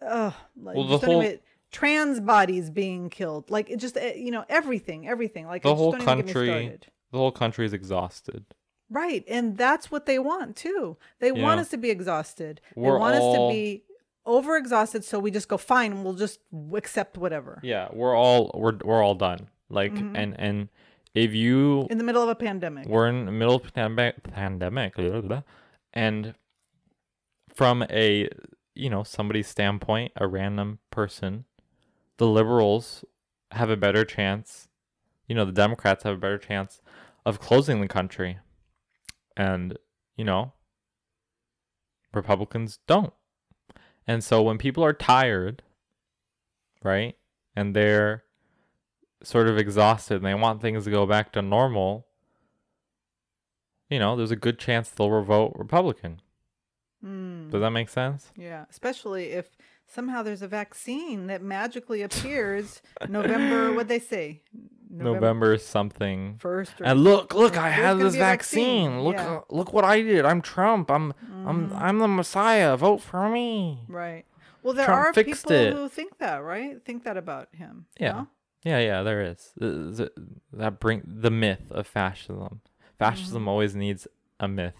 oh, 0.00 0.36
like 0.56 0.76
Well, 0.76 0.86
the 0.86 0.98
whole- 0.98 1.34
trans 1.70 2.20
bodies 2.20 2.70
being 2.70 3.10
killed, 3.10 3.50
like 3.50 3.70
it 3.70 3.76
just 3.78 3.96
uh, 3.96 4.12
you 4.16 4.30
know 4.30 4.44
everything, 4.48 5.06
everything. 5.08 5.46
Like 5.46 5.62
the 5.62 5.74
whole 5.74 5.92
don't 5.92 6.02
even 6.02 6.16
get 6.16 6.26
me 6.26 6.32
country. 6.32 6.78
The 7.12 7.18
whole 7.18 7.32
country 7.32 7.66
is 7.66 7.72
exhausted. 7.74 8.46
Right. 8.88 9.24
And 9.26 9.56
that's 9.56 9.90
what 9.90 10.04
they 10.04 10.18
want 10.18 10.54
too. 10.56 10.98
They 11.18 11.32
want 11.32 11.60
us 11.60 11.70
to 11.70 11.78
be 11.78 11.88
exhausted. 11.90 12.60
We're 12.74 12.92
they 12.92 12.98
want 12.98 13.14
us 13.14 13.34
to 13.36 13.48
be 13.50 13.84
overexhausted 14.26 15.02
so 15.04 15.18
we 15.18 15.30
just 15.30 15.48
go 15.48 15.56
fine, 15.56 16.04
we'll 16.04 16.14
just 16.14 16.40
accept 16.74 17.18
whatever. 17.18 17.58
Yeah, 17.62 17.88
we're 17.92 18.16
all 18.16 18.50
we're 18.54 18.76
we're 18.84 19.02
all 19.02 19.14
done. 19.14 19.48
Like 19.68 19.92
Mhm. 19.94 20.16
and 20.16 20.38
and 20.38 20.68
if 21.14 21.34
you 21.34 21.86
In 21.90 21.98
the 21.98 22.04
middle 22.04 22.22
of 22.22 22.28
a 22.28 22.34
pandemic. 22.34 22.86
we're 22.88 23.08
in 23.08 23.26
the 23.26 23.32
middle 23.32 23.56
of 23.56 23.72
pandemic 23.74 24.22
pandemic 24.22 24.94
and 25.92 26.34
from 27.54 27.82
a 27.90 28.28
you 28.74 28.88
know 28.88 29.02
somebody's 29.02 29.48
standpoint, 29.48 30.12
a 30.16 30.26
random 30.26 30.78
person, 30.90 31.44
the 32.18 32.26
liberals 32.26 33.04
have 33.50 33.68
a 33.70 33.76
better 33.76 34.04
chance. 34.04 34.68
You 35.28 35.34
know, 35.34 35.44
the 35.44 35.52
Democrats 35.52 36.04
have 36.04 36.14
a 36.14 36.18
better 36.18 36.38
chance 36.38 36.80
of 37.24 37.38
closing 37.40 37.80
the 37.80 37.88
country. 37.88 38.38
And, 39.36 39.78
you 40.16 40.24
know, 40.24 40.52
Republicans 42.12 42.78
don't. 42.86 43.12
And 44.06 44.22
so 44.22 44.42
when 44.42 44.58
people 44.58 44.84
are 44.84 44.92
tired, 44.92 45.62
right? 46.82 47.16
And 47.54 47.74
they're 47.76 48.24
sort 49.22 49.48
of 49.48 49.58
exhausted 49.58 50.16
and 50.16 50.26
they 50.26 50.34
want 50.34 50.60
things 50.60 50.84
to 50.84 50.90
go 50.90 51.06
back 51.06 51.32
to 51.32 51.42
normal, 51.42 52.06
you 53.88 53.98
know, 53.98 54.16
there's 54.16 54.30
a 54.30 54.36
good 54.36 54.58
chance 54.58 54.88
they'll 54.88 55.22
vote 55.22 55.52
Republican. 55.56 56.20
Mm. 57.04 57.50
Does 57.50 57.60
that 57.60 57.70
make 57.70 57.88
sense? 57.88 58.30
Yeah, 58.36 58.64
especially 58.70 59.30
if 59.30 59.56
somehow 59.86 60.22
there's 60.22 60.42
a 60.42 60.48
vaccine 60.48 61.26
that 61.26 61.42
magically 61.42 62.02
appears 62.02 62.80
November. 63.08 63.72
What 63.72 63.88
they 63.88 63.98
say? 63.98 64.42
November 64.92 65.56
something. 65.58 66.36
first. 66.38 66.80
Or 66.80 66.84
And 66.86 67.02
look, 67.02 67.34
look, 67.34 67.56
I 67.56 67.70
have 67.70 67.98
this 67.98 68.14
vaccine. 68.14 68.90
vaccine, 68.90 69.00
Look, 69.04 69.16
yeah. 69.16 69.36
uh, 69.36 69.40
look 69.50 69.72
what 69.72 69.84
I 69.84 70.02
did. 70.02 70.24
I'm 70.24 70.42
Trump. 70.42 70.90
I'm, 70.90 71.12
I'm, 71.46 71.70
Mhm. 71.70 71.80
I'm 71.80 71.98
the 71.98 72.08
Messiah. 72.08 72.76
Vote 72.76 73.00
for 73.00 73.28
me. 73.28 73.84
right. 73.88 74.24
Well, 74.62 74.74
there 74.74 74.86
Trump 74.86 75.16
are 75.16 75.24
people 75.24 75.50
it. 75.52 75.72
who 75.74 75.88
think 75.88 76.18
that, 76.18 76.36
right? 76.44 76.84
Think 76.84 77.02
that 77.04 77.16
about 77.16 77.48
him. 77.52 77.86
Yeah. 77.98 78.12
no? 78.12 78.28
Yeah, 78.64 78.78
yeah, 78.78 79.02
there 79.02 79.22
is. 79.22 79.52
That 80.52 80.78
bring 80.78 81.02
the 81.04 81.30
myth 81.32 81.72
of 81.72 81.86
fascism. 81.88 82.60
Fascism 82.98 83.44
Mhm. 83.44 83.48
always 83.48 83.74
needs 83.74 84.06
a 84.38 84.46
myth. 84.46 84.74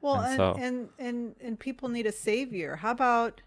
Well, 0.00 0.16
And 0.20 0.26
and, 0.26 0.36
so- 0.36 0.54
and 0.60 0.88
and 1.00 1.34
and 1.40 1.58
people 1.58 1.88
need 1.88 2.06
a 2.06 2.12
savior. 2.12 2.76
How 2.76 2.92
about 2.92 3.40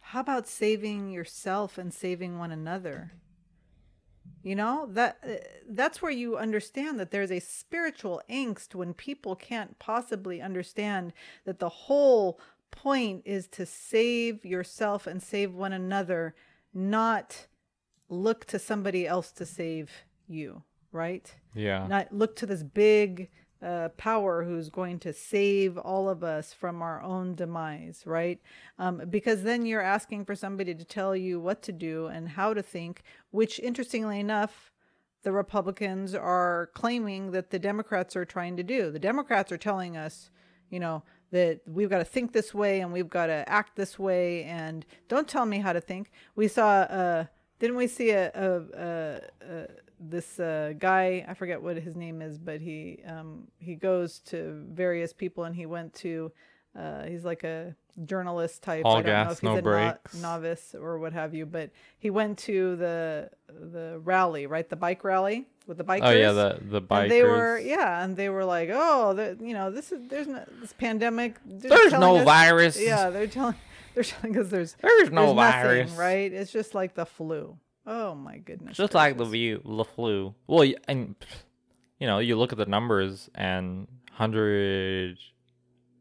how 0.00 0.20
about 0.20 0.46
saving 0.46 1.10
yourself 1.10 1.76
and 1.76 1.92
saving 1.92 2.38
one 2.38 2.50
another? 2.52 3.12
You 4.42 4.56
know 4.56 4.86
that 4.90 5.18
uh, 5.24 5.34
that's 5.68 6.02
where 6.02 6.10
you 6.10 6.36
understand 6.36 6.98
that 6.98 7.10
there's 7.10 7.30
a 7.30 7.40
spiritual 7.40 8.20
angst 8.28 8.74
when 8.74 8.92
people 8.92 9.36
can't 9.36 9.78
possibly 9.78 10.40
understand 10.40 11.12
that 11.44 11.60
the 11.60 11.68
whole 11.68 12.40
point 12.70 13.22
is 13.24 13.46
to 13.48 13.64
save 13.64 14.44
yourself 14.44 15.06
and 15.06 15.22
save 15.22 15.54
one 15.54 15.72
another, 15.72 16.34
not 16.74 17.46
look 18.08 18.44
to 18.46 18.58
somebody 18.58 19.06
else 19.06 19.30
to 19.32 19.46
save 19.46 19.90
you, 20.26 20.62
right? 20.90 21.34
Yeah. 21.54 21.86
not 21.86 22.12
look 22.12 22.34
to 22.36 22.46
this 22.46 22.62
big 22.62 23.30
uh, 23.62 23.88
power 23.90 24.44
who's 24.44 24.68
going 24.68 24.98
to 24.98 25.12
save 25.12 25.78
all 25.78 26.08
of 26.08 26.24
us 26.24 26.52
from 26.52 26.82
our 26.82 27.00
own 27.02 27.34
demise, 27.34 28.02
right? 28.04 28.40
Um, 28.78 29.02
because 29.08 29.42
then 29.42 29.64
you're 29.66 29.80
asking 29.80 30.24
for 30.24 30.34
somebody 30.34 30.74
to 30.74 30.84
tell 30.84 31.14
you 31.14 31.40
what 31.40 31.62
to 31.62 31.72
do 31.72 32.06
and 32.06 32.30
how 32.30 32.54
to 32.54 32.62
think, 32.62 33.02
which, 33.30 33.60
interestingly 33.60 34.18
enough, 34.18 34.72
the 35.22 35.32
Republicans 35.32 36.14
are 36.14 36.70
claiming 36.74 37.30
that 37.30 37.50
the 37.50 37.58
Democrats 37.58 38.16
are 38.16 38.24
trying 38.24 38.56
to 38.56 38.62
do. 38.62 38.90
The 38.90 38.98
Democrats 38.98 39.52
are 39.52 39.58
telling 39.58 39.96
us, 39.96 40.30
you 40.68 40.80
know, 40.80 41.04
that 41.30 41.60
we've 41.66 41.88
got 41.88 41.98
to 41.98 42.04
think 42.04 42.32
this 42.32 42.52
way 42.52 42.80
and 42.80 42.92
we've 42.92 43.08
got 43.08 43.26
to 43.26 43.48
act 43.48 43.76
this 43.76 43.98
way 43.98 44.44
and 44.44 44.84
don't 45.08 45.28
tell 45.28 45.46
me 45.46 45.58
how 45.58 45.72
to 45.72 45.80
think. 45.80 46.10
We 46.34 46.48
saw, 46.48 46.80
uh, 46.80 47.24
didn't 47.62 47.76
we 47.76 47.86
see 47.86 48.10
a, 48.10 48.28
a, 48.34 48.60
a, 48.76 49.20
a 49.48 49.66
this 50.00 50.40
uh, 50.40 50.72
guy? 50.76 51.24
I 51.28 51.34
forget 51.34 51.62
what 51.62 51.76
his 51.76 51.94
name 51.94 52.20
is, 52.20 52.36
but 52.36 52.60
he 52.60 52.98
um, 53.06 53.46
he 53.58 53.76
goes 53.76 54.18
to 54.30 54.64
various 54.68 55.12
people 55.12 55.44
and 55.44 55.54
he 55.54 55.64
went 55.64 55.94
to. 55.94 56.32
Uh, 56.76 57.04
he's 57.04 57.24
like 57.24 57.44
a 57.44 57.76
journalist 58.04 58.62
type. 58.62 58.84
All 58.84 58.96
I 58.96 59.02
don't 59.02 59.06
know 59.06 59.12
gas, 59.12 59.32
if 59.32 59.40
he's 59.40 59.42
no 59.44 59.56
a 59.58 59.62
no- 59.62 60.20
novice 60.20 60.74
or 60.74 60.98
what 60.98 61.12
have 61.12 61.34
you, 61.34 61.46
but 61.46 61.70
he 62.00 62.10
went 62.10 62.38
to 62.38 62.74
the 62.74 63.30
the 63.46 64.00
rally, 64.02 64.48
right? 64.48 64.68
The 64.68 64.74
bike 64.74 65.04
rally 65.04 65.46
with 65.68 65.78
the 65.78 65.84
bikers. 65.84 66.00
Oh 66.02 66.10
yeah, 66.10 66.32
the 66.32 66.58
the 66.68 66.82
bikers. 66.82 67.02
And 67.02 67.10
they 67.12 67.22
were 67.22 67.58
yeah, 67.60 68.02
and 68.02 68.16
they 68.16 68.28
were 68.28 68.44
like, 68.44 68.70
oh, 68.72 69.14
the, 69.14 69.38
you 69.40 69.54
know, 69.54 69.70
this 69.70 69.92
is 69.92 70.08
there's 70.08 70.26
no 70.26 70.44
this 70.60 70.72
pandemic. 70.72 71.36
There's 71.44 71.92
no 71.92 72.16
us- 72.16 72.24
virus. 72.24 72.80
Yeah, 72.80 73.10
they're 73.10 73.28
telling 73.28 73.54
they're 73.94 74.04
telling 74.04 74.38
us 74.38 74.48
there's 74.48 74.76
There's 74.80 75.10
no 75.10 75.26
there's 75.26 75.36
nothing, 75.36 75.62
virus. 75.62 75.90
right? 75.92 76.32
It's 76.32 76.52
just 76.52 76.74
like 76.74 76.94
the 76.94 77.06
flu. 77.06 77.58
Oh 77.86 78.14
my 78.14 78.38
goodness. 78.38 78.76
Just 78.76 78.94
like 78.94 79.14
the 79.16 79.24
gracious. 79.24 79.32
view, 79.32 79.62
the 79.64 79.84
flu. 79.84 80.34
Well, 80.46 80.70
and 80.88 81.16
you 81.98 82.06
know, 82.06 82.18
you 82.18 82.36
look 82.36 82.52
at 82.52 82.58
the 82.58 82.66
numbers 82.66 83.28
and 83.34 83.88
hundred. 84.12 85.18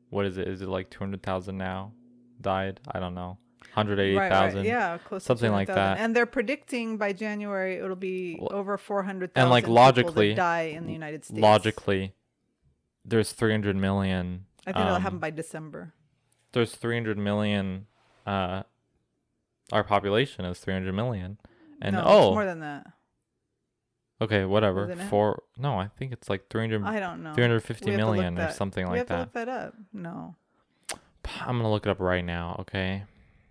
What 0.09 0.25
is 0.25 0.37
it? 0.37 0.47
Is 0.47 0.61
it 0.61 0.67
like 0.69 0.89
two 0.89 0.99
hundred 0.99 1.23
thousand 1.23 1.57
now? 1.57 1.93
Died? 2.39 2.79
I 2.91 2.99
don't 2.99 3.15
know. 3.15 3.37
Hundred 3.73 3.99
eighty 3.99 4.17
Right, 4.17 4.31
right, 4.31 4.65
yeah, 4.65 4.97
close 4.97 5.23
to 5.23 5.27
something 5.27 5.51
like 5.51 5.67
that. 5.69 5.97
And 5.97 6.13
they're 6.13 6.25
predicting 6.25 6.97
by 6.97 7.13
January 7.13 7.75
it'll 7.77 7.95
be 7.95 8.37
Well, 8.39 8.49
over 8.51 8.77
four 8.77 9.03
hundred 9.03 9.33
thousand. 9.33 9.45
and, 9.45 9.51
like, 9.51 9.67
logically- 9.67 10.33
die 10.33 10.73
in 10.75 10.87
the 10.87 10.93
United 10.93 11.23
States. 11.23 11.39
Logically, 11.39 12.13
there's 13.05 13.31
three 13.31 13.51
hundred 13.51 13.77
million. 13.77 14.45
I 14.67 14.73
think 14.73 14.83
it'll 14.85 14.95
um, 14.95 15.01
happen 15.01 15.19
by 15.19 15.29
December. 15.29 15.93
There's 16.53 16.75
three 16.75 16.95
hundred 16.95 17.17
million. 17.17 17.87
Uh, 18.25 18.63
our 19.71 19.83
population 19.83 20.45
is 20.45 20.59
three 20.59 20.73
hundred 20.73 20.93
million. 20.93 21.37
And 21.81 21.95
no, 21.95 22.03
oh, 22.05 22.31
more 22.31 22.45
than 22.45 22.59
that. 22.59 22.85
okay, 24.21 24.45
whatever. 24.45 24.95
For 25.09 25.43
no, 25.57 25.79
I 25.79 25.87
think 25.97 26.11
it's 26.11 26.29
like 26.29 26.47
300, 26.49 26.83
I 26.83 26.99
don't 26.99 27.23
know. 27.23 27.33
350 27.33 27.85
We 27.85 27.91
have 27.93 27.99
to 28.01 28.05
look 28.11 28.25
or 28.25 28.35
that- 28.35 28.55
something 28.55 28.85
we 28.85 28.89
like 28.91 28.97
have 28.99 29.07
to 29.07 29.13
that. 29.13 29.19
look 29.19 29.33
that 29.33 29.49
up. 29.49 29.73
No. 29.91 30.35
I'm 31.39 31.57
gonna 31.57 31.71
look 31.71 31.87
it 31.87 31.89
up 31.89 31.99
right 31.99 32.23
now. 32.23 32.55
Okay. 32.59 33.03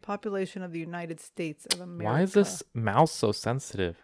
Population 0.03 0.63
of 0.63 0.73
the 0.73 0.79
United 0.79 1.21
States 1.21 1.67
of 1.75 1.81
America. 1.81 2.05
Why 2.13 2.23
is 2.23 2.33
this 2.35 2.63
mouse 2.75 3.13
so 3.13 3.33
sensitive? 3.33 3.97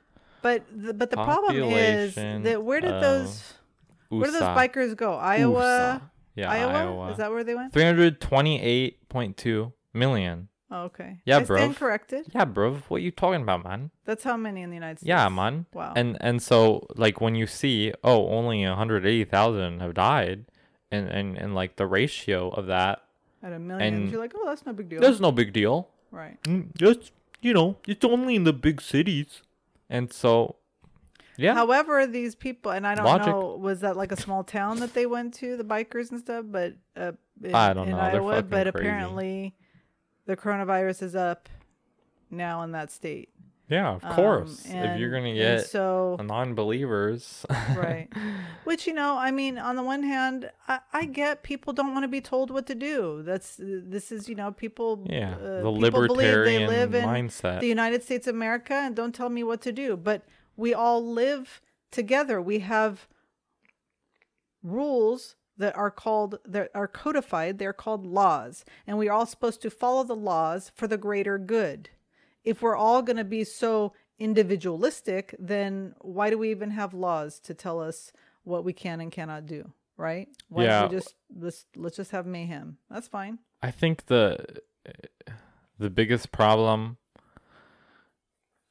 But 0.43 0.65
the, 0.75 0.95
but 0.95 1.11
the 1.11 1.17
problem 1.17 1.57
is 1.57 2.15
that 2.15 2.63
where 2.65 2.81
did 2.81 3.03
those 3.03 3.55
where 4.09 4.25
did 4.31 4.35
those 4.35 4.43
bikers 4.43 4.97
go? 4.97 5.15
Iowa. 5.15 6.01
USA. 6.01 6.01
Yeah, 6.37 6.51
Iowa? 6.51 6.73
Iowa. 6.73 7.11
Is 7.11 7.17
that 7.17 7.31
where 7.33 7.43
they 7.43 7.55
went? 7.55 7.73
328.2 7.73 9.73
million. 9.93 10.49
Oh, 10.71 10.83
okay. 10.85 11.19
Yeah, 11.25 11.39
I 11.39 11.45
stand 11.45 11.77
corrected. 11.77 12.27
Yeah, 12.35 12.45
bro. 12.45 12.75
What 12.89 13.03
you 13.03 13.11
talking 13.13 13.43
about, 13.43 13.63
man? 13.65 13.91
That's 14.05 14.25
how 14.25 14.37
many 14.37 14.63
in 14.63 14.71
the 14.71 14.75
United 14.75 14.99
States. 14.99 15.09
Yeah, 15.09 15.29
man. 15.29 15.67
Wow. 15.73 15.93
And 15.95 16.19
and 16.21 16.43
so 16.43 16.87
like 16.97 17.21
when 17.21 17.37
you 17.37 17.47
see 17.47 17.93
oh 18.03 18.29
only 18.29 18.65
180,000 18.67 19.81
have 19.81 19.95
died, 19.95 20.47
and 20.91 21.09
and 21.09 21.39
and 21.39 21.55
like 21.55 21.77
the 21.77 21.87
ratio 21.87 22.49
of 22.51 22.67
that, 22.67 23.03
At 23.45 23.53
a 23.53 23.59
million, 23.61 23.95
and- 23.95 24.11
you're 24.11 24.21
like, 24.21 24.33
oh, 24.37 24.45
that's 24.47 24.67
no 24.67 24.73
big 24.73 24.89
deal. 24.89 25.01
there's 25.01 25.21
no 25.21 25.31
big 25.31 25.53
deal. 25.53 25.89
Right. 26.11 26.43
Mm, 26.43 26.75
Just 26.77 27.13
you 27.41 27.55
know, 27.55 27.77
it's 27.87 28.05
only 28.05 28.35
in 28.35 28.43
the 28.45 28.53
big 28.53 28.81
cities. 28.81 29.43
And 29.89 30.13
so, 30.13 30.57
yeah, 31.39 31.55
However, 31.55 32.07
these 32.07 32.35
people, 32.35 32.73
and 32.73 32.87
I 32.87 32.95
don't 32.95 33.05
Logic. 33.05 33.27
know, 33.27 33.57
was 33.61 33.81
that 33.81 33.97
like 33.97 34.13
a 34.13 34.17
small 34.21 34.45
town 34.45 34.81
that 34.81 34.95
they 34.95 35.07
went 35.07 35.35
to, 35.35 35.57
the 35.57 35.65
bikers 35.65 36.11
and 36.11 36.21
stuff? 36.21 36.45
But 36.49 36.75
uh, 36.97 37.13
in, 37.43 37.55
I 37.55 37.73
don't 37.73 37.89
know, 37.91 37.99
Iowa, 37.99 38.43
but 38.43 38.49
crazy. 38.49 38.69
apparently, 38.69 39.55
the 40.27 40.37
coronavirus 40.37 41.03
is 41.03 41.15
up 41.17 41.49
now 42.31 42.63
in 42.63 42.73
that 42.73 42.91
state. 42.91 43.29
yeah, 43.69 43.95
of 43.97 44.05
Um, 44.05 44.13
course. 44.15 44.63
if 44.67 44.99
you're 44.99 45.11
gonna 45.11 45.29
and 45.29 45.37
get 45.37 45.67
so 45.67 46.17
non-believers, 46.23 47.45
right 47.77 48.09
which 48.65 48.87
you 48.87 48.93
know 48.93 49.17
i 49.19 49.31
mean 49.31 49.59
on 49.59 49.75
the 49.77 49.83
one 49.83 50.03
hand 50.03 50.51
i, 50.69 50.79
I 50.93 51.05
get 51.07 51.43
people 51.43 51.73
don't 51.73 51.93
want 51.93 52.05
to 52.05 52.09
be 52.09 52.21
told 52.21 52.51
what 52.51 52.67
to 52.67 52.75
do 52.77 53.23
that's 53.25 53.57
this 53.61 54.11
is 54.13 54.29
you 54.29 54.35
know 54.37 54.53
people 54.53 55.05
Yeah, 55.09 55.35
uh, 55.35 55.63
the 55.63 55.73
people 55.73 56.07
believe 56.07 56.19
they 56.19 56.59
libertarian 56.59 56.69
live 56.69 56.95
in 56.95 57.05
mindset. 57.09 57.61
the 57.61 57.67
united 57.67 58.03
states 58.05 58.27
of 58.29 58.35
america 58.37 58.75
and 58.75 58.95
don't 58.95 59.15
tell 59.15 59.29
me 59.31 59.43
what 59.43 59.61
to 59.63 59.73
do 59.73 59.97
but 59.97 60.23
we 60.57 60.75
all 60.75 61.05
live 61.05 61.61
together. 61.91 62.41
We 62.41 62.61
have 62.61 63.07
rules 64.63 65.37
that 65.59 65.75
are 65.77 65.91
called 65.91 66.39
that 66.45 66.71
are 66.75 66.89
codified. 66.89 67.59
They're 67.59 67.73
called 67.73 68.07
laws. 68.07 68.65
And 68.87 68.99
we're 68.99 69.13
all 69.13 69.27
supposed 69.27 69.63
to 69.63 69.71
follow 69.71 70.05
the 70.05 70.17
laws 70.17 70.71
for 70.75 70.87
the 70.87 70.99
greater 70.99 71.39
good. 71.39 71.91
If 72.45 72.63
we're 72.63 72.77
all 72.77 73.03
going 73.03 73.17
to 73.17 73.25
be 73.25 73.45
so 73.45 73.93
individualistic 74.19 75.35
then 75.39 75.95
why 76.01 76.31
do 76.31 76.39
we 76.39 76.51
even 76.51 76.71
have 76.71 76.95
laws 76.95 77.39
to 77.39 77.53
tell 77.53 77.81
us 77.83 78.13
what 78.45 78.65
we 78.65 78.73
can 78.73 78.99
and 79.01 79.13
cannot 79.13 79.45
do 79.45 79.73
right? 79.99 80.29
Why 80.49 80.65
Yeah. 80.65 80.81
don't 80.83 80.91
we 80.91 80.97
just 80.97 81.15
let's 81.39 81.67
let's 81.75 81.97
just 81.97 82.11
have 82.13 82.27
mayhem. 82.27 82.79
That's 82.91 83.09
fine. 83.09 83.39
I 83.63 83.71
think 83.71 84.07
the 84.07 84.39
the 85.79 85.91
biggest 85.91 86.33
problem 86.33 86.97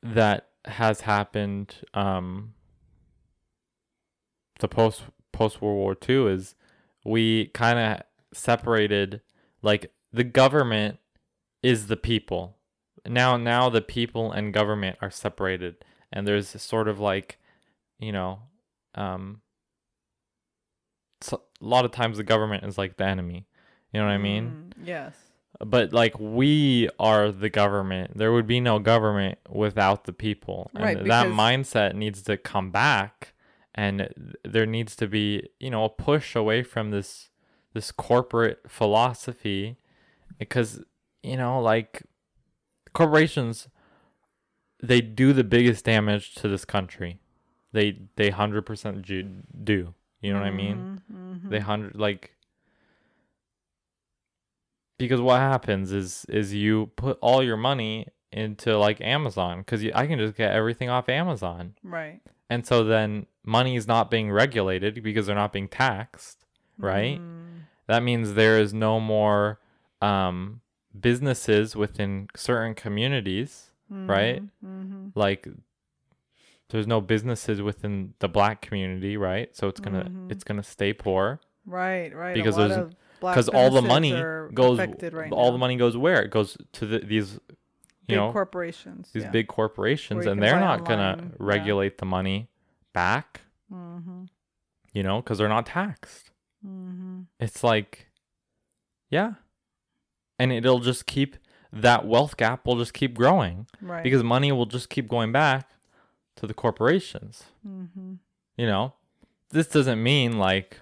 that 0.02 0.49
has 0.67 1.01
happened 1.01 1.75
um 1.93 2.53
the 4.59 4.67
post 4.67 5.03
post 5.31 5.61
World 5.61 5.77
War 5.77 5.97
II 6.07 6.33
is 6.33 6.55
we 7.03 7.47
kind 7.47 7.77
of 7.77 8.01
separated 8.33 9.21
like 9.61 9.91
the 10.11 10.23
government 10.23 10.99
is 11.61 11.87
the 11.87 11.97
people. 11.97 12.57
Now 13.05 13.37
now 13.37 13.69
the 13.69 13.81
people 13.81 14.31
and 14.31 14.53
government 14.53 14.97
are 15.01 15.11
separated 15.11 15.83
and 16.11 16.27
there's 16.27 16.61
sort 16.61 16.87
of 16.87 16.99
like 16.99 17.37
you 17.99 18.11
know 18.11 18.39
um 18.95 19.41
so, 21.21 21.41
a 21.61 21.65
lot 21.65 21.85
of 21.85 21.91
times 21.91 22.17
the 22.17 22.23
government 22.23 22.63
is 22.63 22.77
like 22.77 22.97
the 22.97 23.05
enemy. 23.05 23.47
You 23.91 23.99
know 23.99 24.05
what 24.05 24.13
I 24.13 24.17
mean? 24.17 24.71
Mm, 24.77 24.85
yes. 24.87 25.15
But 25.60 25.94
like 25.94 26.19
we 26.19 26.90
are 26.99 27.32
the 27.32 27.49
government. 27.49 28.18
There 28.18 28.34
would 28.34 28.48
be 28.48 28.60
no 28.60 28.80
government 28.80 29.40
without 29.49 30.03
the 30.06 30.14
people. 30.14 30.72
And 30.76 30.84
Right, 30.84 31.06
that 31.06 31.27
mindset 31.27 31.95
needs 31.95 32.22
to 32.23 32.38
come 32.38 32.72
back 32.72 33.34
and 33.73 34.36
there 34.44 34.65
needs 34.65 34.95
to 34.98 35.07
be, 35.07 35.49
you 35.60 35.69
know, 35.69 35.86
a 35.86 35.90
push 35.90 36.36
away 36.36 36.64
from 36.64 36.91
this 36.91 37.30
this 37.73 37.91
corporate 37.91 38.60
philosophy 38.68 39.77
because 40.40 40.82
you 41.23 41.38
know, 41.38 41.60
like 41.60 42.03
corporations 42.94 43.68
they 44.82 45.02
do 45.02 45.34
the 45.34 45.44
biggest 45.44 45.86
damage 45.86 46.36
to 46.36 46.48
this 46.48 46.65
country. 46.65 47.19
They 47.72 47.99
they 48.15 48.32
100% 48.32 49.02
ju- 49.02 49.44
do. 49.64 49.94
You 50.22 50.34
know 50.34 50.40
what 50.40 50.48
I 50.48 50.52
mean? 50.52 51.02
Mhm, 51.11 51.49
they 51.49 51.60
mhm. 51.60 51.64
hundred 51.64 51.95
like 51.95 52.36
because 54.97 55.22
what 55.22 55.39
happens 55.39 55.91
is 55.91 56.26
is 56.30 56.53
you 56.53 56.88
put 56.95 57.17
all 57.22 57.43
your 57.43 57.57
money 57.57 58.07
into 58.31 58.77
like 58.77 58.99
Amazon 59.01 59.59
because 59.59 59.85
I 59.93 60.07
can 60.07 60.19
just 60.19 60.35
get 60.35 60.51
everything 60.53 60.89
off 60.89 61.07
Amazon, 61.09 61.76
Right. 61.84 62.19
and 62.49 62.65
so 62.65 62.84
then 62.84 63.27
money 63.45 63.76
is 63.76 63.88
not 63.88 64.09
being 64.11 64.31
regulated 64.31 65.01
because 65.03 65.26
they're 65.27 65.35
not 65.35 65.53
being 65.53 65.67
taxed, 65.69 66.45
right? 66.77 67.19
Mm, 67.19 67.61
That 67.88 68.01
means 68.03 68.34
there 68.34 68.59
is 68.59 68.73
no 68.73 68.99
more 68.99 69.59
um, 70.01 70.61
businesses 70.99 71.76
within 71.76 72.27
certain 72.35 72.73
communities, 72.76 73.72
right? 73.89 74.41
mhm, 74.63 75.11
Like 75.15 75.47
there's 76.69 76.88
no 76.88 76.99
businesses 76.99 77.61
within 77.61 78.13
the 78.19 78.27
black 78.27 78.61
community, 78.61 79.17
right? 79.17 79.55
So 79.55 79.67
it's 79.67 79.80
gonna 79.80 80.05
Mhm. 80.05 80.31
it's 80.31 80.43
gonna 80.43 80.63
stay 80.63 80.93
poor. 80.93 81.39
Right. 81.65 82.13
Right. 82.13 82.34
Because 82.34 82.55
there's- 82.57 82.77
of 82.77 82.95
because 83.19 83.49
all 83.49 83.69
the 83.71 83.81
money 83.81 84.11
goes 84.53 84.77
right 84.79 85.31
all 85.31 85.45
now. 85.47 85.51
the 85.51 85.57
money 85.57 85.75
goes 85.77 85.95
where 85.97 86.21
it 86.21 86.29
goes 86.31 86.57
to 86.73 86.85
the, 86.85 86.99
these 86.99 87.33
you 87.33 87.39
Big 88.07 88.17
know 88.17 88.31
corporations. 88.31 89.09
these 89.13 89.23
yeah. 89.23 89.31
big 89.31 89.47
corporations 89.47 90.25
and 90.25 90.41
they're 90.41 90.59
not 90.59 90.85
gonna 90.85 91.11
online, 91.13 91.29
yeah. 91.31 91.35
regulate 91.39 91.97
the 91.97 92.05
money 92.05 92.49
back 92.93 93.41
Mm-hmm. 93.73 94.25
you 94.93 95.01
know 95.01 95.21
because 95.21 95.37
they're 95.39 95.49
not 95.49 95.65
taxed 95.65 96.29
Mm-hmm. 96.65 97.21
it's 97.39 97.63
like 97.63 98.07
yeah 99.09 99.33
and 100.39 100.51
it'll 100.51 100.79
just 100.79 101.05
keep 101.05 101.35
that 101.73 102.05
wealth 102.07 102.37
gap 102.37 102.65
will 102.65 102.77
just 102.77 102.93
keep 102.93 103.15
growing 103.15 103.67
Right. 103.81 104.03
because 104.03 104.23
money 104.23 104.51
will 104.51 104.65
just 104.65 104.89
keep 104.89 105.07
going 105.07 105.31
back 105.31 105.69
to 106.37 106.45
the 106.47 106.53
corporations 106.53 107.43
mm-hmm. 107.67 108.13
you 108.57 108.65
know 108.67 108.93
this 109.49 109.67
doesn't 109.67 110.01
mean 110.01 110.37
like 110.37 110.79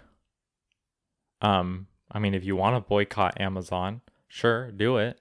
um 1.41 1.87
i 2.13 2.19
mean 2.19 2.33
if 2.33 2.43
you 2.43 2.55
want 2.55 2.75
to 2.75 2.87
boycott 2.87 3.39
amazon 3.41 4.01
sure 4.27 4.71
do 4.71 4.97
it 4.97 5.19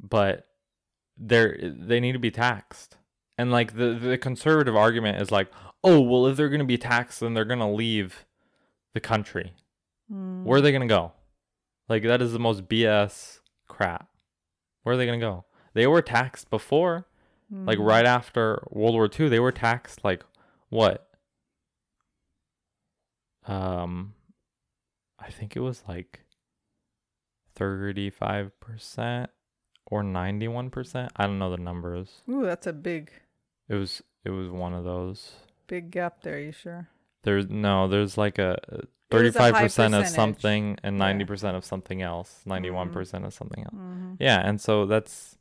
but 0.00 0.46
they're 1.16 1.58
they 1.62 2.00
need 2.00 2.12
to 2.12 2.18
be 2.18 2.30
taxed 2.30 2.96
and 3.36 3.50
like 3.50 3.76
the 3.76 3.94
the 3.94 4.18
conservative 4.18 4.76
argument 4.76 5.20
is 5.20 5.30
like 5.30 5.48
oh 5.84 6.00
well 6.00 6.26
if 6.26 6.36
they're 6.36 6.48
going 6.48 6.58
to 6.60 6.64
be 6.64 6.78
taxed 6.78 7.20
then 7.20 7.34
they're 7.34 7.44
going 7.44 7.58
to 7.58 7.66
leave 7.66 8.24
the 8.94 9.00
country 9.00 9.52
Mm. 10.10 10.42
where 10.44 10.56
are 10.56 10.60
they 10.62 10.70
going 10.72 10.80
to 10.80 10.86
go 10.88 11.12
like 11.86 12.02
that 12.04 12.22
is 12.22 12.32
the 12.32 12.38
most 12.38 12.66
bs 12.66 13.40
crap 13.66 14.08
where 14.82 14.94
are 14.94 14.96
they 14.96 15.04
going 15.04 15.20
to 15.20 15.26
go 15.26 15.44
they 15.74 15.86
were 15.86 16.00
taxed 16.00 16.48
before 16.48 17.06
like 17.66 17.78
Mhm. 17.78 17.84
right 17.86 18.06
after 18.06 18.62
World 18.70 18.94
War 18.94 19.08
II, 19.08 19.28
they 19.28 19.38
were 19.40 19.52
taxed 19.52 20.02
like 20.04 20.22
what? 20.70 21.10
Um, 23.46 24.14
I 25.28 25.30
think 25.30 25.54
it 25.56 25.60
was 25.60 25.84
like 25.86 26.20
thirty-five 27.54 28.58
percent 28.60 29.30
or 29.86 30.02
ninety-one 30.02 30.70
percent. 30.70 31.12
I 31.16 31.26
don't 31.26 31.38
know 31.38 31.50
the 31.50 31.56
numbers. 31.62 32.22
Ooh, 32.28 32.42
that's 32.44 32.66
a 32.66 32.72
big, 32.72 33.10
It 33.68 33.74
was 33.74 34.02
it 34.24 34.30
was 34.30 34.48
one 34.48 34.72
of 34.74 34.84
those. 34.84 35.32
big 35.66 35.90
gap 35.90 36.22
there. 36.22 36.38
You 36.40 36.52
sure? 36.52 36.88
There's 37.24 37.48
no, 37.48 37.88
there's 37.88 38.16
like 38.16 38.38
a 38.38 38.56
It 38.70 38.72
was 38.72 38.80
a 38.82 38.86
thirty-five 39.10 39.54
percent 39.54 39.94
of 39.94 40.06
something 40.08 40.78
and 40.82 40.96
Yeah. 40.96 40.98
ninety 41.06 41.24
percent 41.24 41.56
of 41.56 41.64
something 41.64 42.00
else. 42.02 42.40
Ninety-one 42.46 42.90
percent 42.90 43.24
of 43.24 43.34
something 43.34 43.64
else. 43.64 43.74
Mm-hmm. 43.74 44.14
Yeah, 44.18 44.40
and 44.46 44.60
so 44.60 44.86
that's 44.86 45.36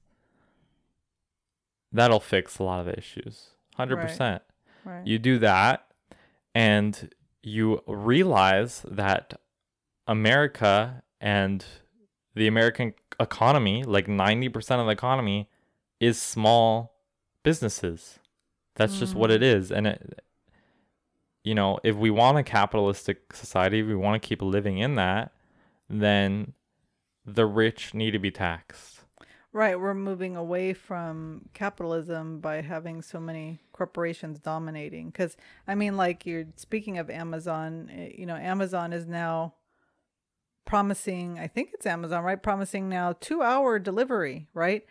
that'll 1.91 2.19
fix 2.19 2.59
a 2.59 2.63
lot 2.63 2.81
of 2.81 2.85
the 2.87 2.97
issues. 2.97 3.51
Hundred 3.75 3.97
percent. 3.97 4.41
Right. 4.83 5.05
you 5.05 5.19
do 5.19 5.37
that 5.39 5.85
and 6.55 7.09
you 7.43 7.81
realize 7.87 8.83
that 8.89 9.33
America 10.07 11.03
and 11.19 11.65
the 12.35 12.47
American 12.47 12.93
economy, 13.19 13.83
like 13.83 14.07
90% 14.07 14.79
of 14.79 14.85
the 14.85 14.91
economy, 14.91 15.49
is 15.99 16.21
small 16.21 16.93
businesses. 17.43 18.19
That's 18.75 18.99
just 18.99 19.15
what 19.15 19.31
it 19.31 19.41
is. 19.41 19.71
And 19.71 19.87
it, 19.87 20.21
you 21.43 21.55
know, 21.55 21.79
if 21.83 21.95
we 21.95 22.11
want 22.11 22.37
a 22.37 22.43
capitalistic 22.43 23.33
society, 23.33 23.79
if 23.79 23.87
we 23.87 23.95
want 23.95 24.21
to 24.21 24.27
keep 24.27 24.41
living 24.41 24.77
in 24.77 24.95
that, 24.95 25.31
then 25.89 26.53
the 27.25 27.45
rich 27.45 27.93
need 27.93 28.11
to 28.11 28.19
be 28.19 28.31
taxed. 28.31 29.01
Right, 29.53 29.79
we're 29.79 29.95
moving 29.95 30.35
away 30.35 30.73
from 30.73 31.49
capitalism 31.53 32.39
by 32.39 32.61
having 32.61 33.01
so 33.01 33.19
many 33.19 33.61
corporations 33.71 34.39
dominating. 34.39 35.07
Because, 35.07 35.35
I 35.67 35.73
mean, 35.73 35.97
like 35.97 36.25
you're 36.25 36.45
speaking 36.57 36.99
of 36.99 37.09
Amazon, 37.09 37.89
eh, 37.91 38.09
you 38.15 38.25
know, 38.25 38.35
Amazon 38.35 38.93
is 38.93 39.07
now 39.07 39.53
promising, 40.67 41.39
I 41.39 41.47
think 41.47 41.71
it's 41.73 41.87
Amazon, 41.87 42.23
right? 42.23 42.41
Promising 42.41 42.87
now 42.89 43.15
two 43.19 43.41
hour 43.41 43.79
delivery, 43.79 44.47
right? 44.53 44.85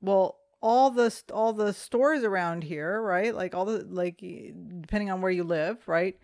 Well, 0.00 0.36
all 0.62 0.90
the 0.90 1.12
all 1.32 1.52
the 1.52 1.72
stores 1.72 2.22
around 2.22 2.62
here, 2.62 3.02
right? 3.02 3.34
Like 3.34 3.54
all 3.54 3.64
the 3.64 3.84
like 3.88 4.18
depending 4.18 5.10
on 5.10 5.20
where 5.20 5.32
you 5.32 5.42
live, 5.42 5.88
right? 5.88 6.16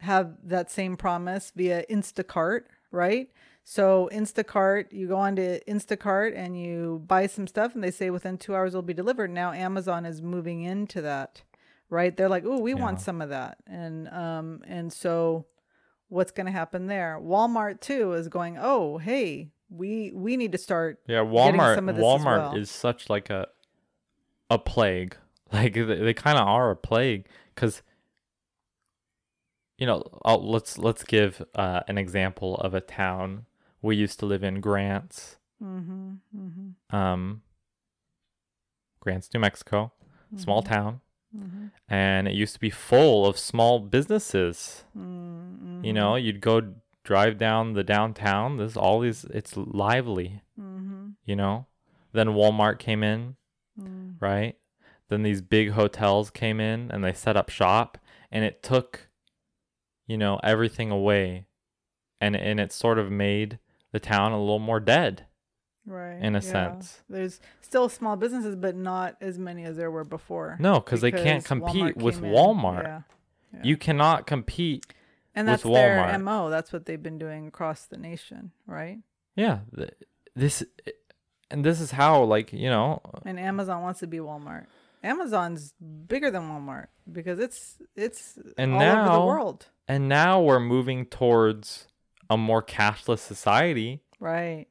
Have 0.00 0.36
that 0.44 0.70
same 0.70 0.96
promise 0.96 1.52
via 1.54 1.84
Instacart, 1.86 2.62
right? 2.90 3.30
So 3.62 4.10
Instacart, 4.12 4.92
you 4.92 5.06
go 5.06 5.16
on 5.16 5.36
to 5.36 5.62
Instacart 5.64 6.36
and 6.36 6.60
you 6.60 7.02
buy 7.06 7.26
some 7.26 7.46
stuff, 7.46 7.74
and 7.74 7.84
they 7.84 7.90
say 7.90 8.10
within 8.10 8.36
two 8.38 8.54
hours 8.54 8.72
it'll 8.72 8.82
be 8.82 8.94
delivered. 8.94 9.30
Now 9.30 9.52
Amazon 9.52 10.04
is 10.06 10.20
moving 10.20 10.62
into 10.62 11.00
that, 11.02 11.42
right? 11.88 12.16
They're 12.16 12.28
like, 12.28 12.44
oh, 12.46 12.58
we 12.58 12.74
want 12.74 13.00
some 13.00 13.22
of 13.22 13.28
that, 13.28 13.58
and 13.66 14.08
um, 14.08 14.62
and 14.66 14.92
so 14.92 15.46
what's 16.14 16.30
going 16.30 16.46
to 16.46 16.52
happen 16.52 16.86
there? 16.86 17.18
Walmart 17.20 17.80
too 17.80 18.12
is 18.12 18.28
going, 18.28 18.56
oh, 18.58 18.98
hey, 18.98 19.50
we 19.68 20.12
we 20.14 20.36
need 20.36 20.52
to 20.52 20.58
start. 20.58 21.00
Yeah, 21.06 21.18
Walmart. 21.24 21.74
some 21.74 21.88
of 21.88 21.96
this 21.96 22.04
Walmart 22.04 22.52
well. 22.52 22.56
is 22.56 22.70
such 22.70 23.10
like 23.10 23.28
a 23.30 23.48
a 24.48 24.58
plague. 24.58 25.16
Like 25.52 25.74
they, 25.74 25.82
they 25.84 26.14
kind 26.14 26.36
of 26.36 26.48
are 26.48 26.72
a 26.72 26.76
plague 26.76 27.26
because 27.54 27.82
you 29.78 29.86
know. 29.86 30.02
I'll, 30.24 30.44
let's 30.44 30.78
let's 30.78 31.04
give 31.04 31.44
uh, 31.54 31.80
an 31.86 31.96
example 31.96 32.56
of 32.56 32.74
a 32.74 32.80
town 32.80 33.44
we 33.80 33.94
used 33.94 34.18
to 34.20 34.26
live 34.26 34.42
in, 34.42 34.60
Grants. 34.60 35.36
Mm-hmm, 35.62 36.12
mm-hmm, 36.36 36.96
Um, 36.96 37.42
Grants, 38.98 39.28
New 39.32 39.38
Mexico, 39.38 39.92
small 40.36 40.62
town, 40.62 41.02
mm-hmm, 41.36 41.66
and 41.88 42.28
it 42.28 42.34
used 42.34 42.54
to 42.54 42.60
be 42.60 42.70
full 42.70 43.26
of 43.26 43.38
small 43.38 43.80
businesses. 43.80 44.84
mm-hmm, 44.96 45.84
You 45.84 45.92
know, 45.92 46.14
you'd 46.16 46.40
go 46.40 46.74
drive 47.04 47.38
down 47.38 47.74
the 47.74 47.84
downtown. 47.84 48.56
There's 48.56 48.76
all 48.76 49.00
these. 49.00 49.24
It's 49.24 49.56
lively. 49.56 50.42
mm-hmm, 50.58 51.10
You 51.24 51.36
know. 51.36 51.66
Then 52.12 52.28
Walmart 52.28 52.78
came 52.78 53.02
in. 53.02 53.36
mm-hmm. 53.78 54.12
right? 54.24 54.56
Then 55.08 55.22
these 55.22 55.42
big 55.42 55.72
hotels 55.72 56.30
came 56.30 56.60
in 56.60 56.90
and 56.90 57.04
they 57.04 57.12
set 57.12 57.36
up 57.36 57.50
shop 57.50 57.98
and 58.32 58.44
it 58.44 58.62
took 58.62 59.08
you 60.06 60.16
know 60.16 60.40
everything 60.42 60.90
away 60.90 61.46
and 62.20 62.34
and 62.36 62.58
it 62.60 62.72
sort 62.72 62.98
of 62.98 63.10
made 63.10 63.58
the 63.92 64.00
town 64.00 64.32
a 64.32 64.38
little 64.40 64.58
more 64.58 64.80
dead 64.80 65.26
right 65.86 66.20
in 66.22 66.34
a 66.34 66.38
yeah. 66.38 66.52
sense. 66.52 67.02
There's 67.08 67.40
still 67.60 67.88
small 67.88 68.16
businesses, 68.16 68.56
but 68.56 68.76
not 68.76 69.16
as 69.20 69.38
many 69.38 69.64
as 69.64 69.76
there 69.76 69.90
were 69.90 70.04
before. 70.04 70.56
No, 70.60 70.80
cuz 70.80 71.00
they 71.00 71.12
can't 71.12 71.44
compete 71.44 71.96
Walmart 71.96 72.02
with. 72.02 72.20
Walmart. 72.22 72.82
Yeah. 72.84 73.00
yeah. 73.52 73.60
You 73.62 73.76
cannot 73.76 74.26
compete. 74.26 74.86
and 75.34 75.46
with 75.48 75.62
that's 75.62 75.62
their 75.62 75.98
Walmart. 75.98 76.22
mo. 76.22 76.50
That's 76.50 76.72
what 76.72 76.86
they've 76.86 77.02
been 77.02 77.18
doing 77.18 77.46
across 77.48 77.86
the 77.86 77.96
nation, 77.96 78.52
right? 78.66 78.98
Yeah, 79.36 79.60
th- 79.74 79.90
this 80.36 80.64
and 81.50 81.64
this 81.64 81.80
is 81.80 81.90
how 81.92 82.22
like, 82.24 82.52
you 82.52 82.68
know, 82.70 83.00
uh, 83.04 83.20
And 83.24 83.38
Amazon 83.38 83.82
wants 83.82 84.00
to 84.00 84.06
be 84.06 84.18
Walmart. 84.18 84.66
Amazon's 85.02 85.74
bigger 86.08 86.30
than 86.30 86.42
Walmart 86.42 86.86
because 87.10 87.38
it's 87.38 87.78
it's 87.94 88.38
And 88.56 88.74
all 88.74 88.82
over 88.82 89.12
the 89.20 89.26
world. 89.26 89.66
And 89.86 90.08
now 90.08 90.40
we're 90.40 90.60
moving 90.60 91.04
towards 91.06 91.88
a 92.30 92.36
more 92.38 92.62
cashless 92.62 93.18
society, 93.18 94.00
Right. 94.18 94.66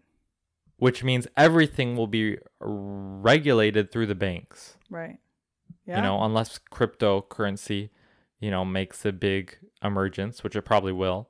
Which 0.84 1.02
means 1.02 1.26
everything 1.38 1.96
will 1.96 2.08
be 2.08 2.38
regulated 2.60 3.90
through 3.90 4.06
the 4.06 4.16
banks. 4.16 4.76
Right. 4.90 5.18
Yeah. 5.86 5.96
You 5.96 6.02
know, 6.02 6.22
unless 6.22 6.60
cryptocurrency, 6.72 7.90
you 8.42 8.52
know, 8.52 8.66
makes 8.66 9.06
a 9.06 9.14
big 9.14 9.58
emergence, 9.82 10.44
which 10.44 10.58
it 10.58 10.64
probably 10.64 10.92
will. 10.92 11.30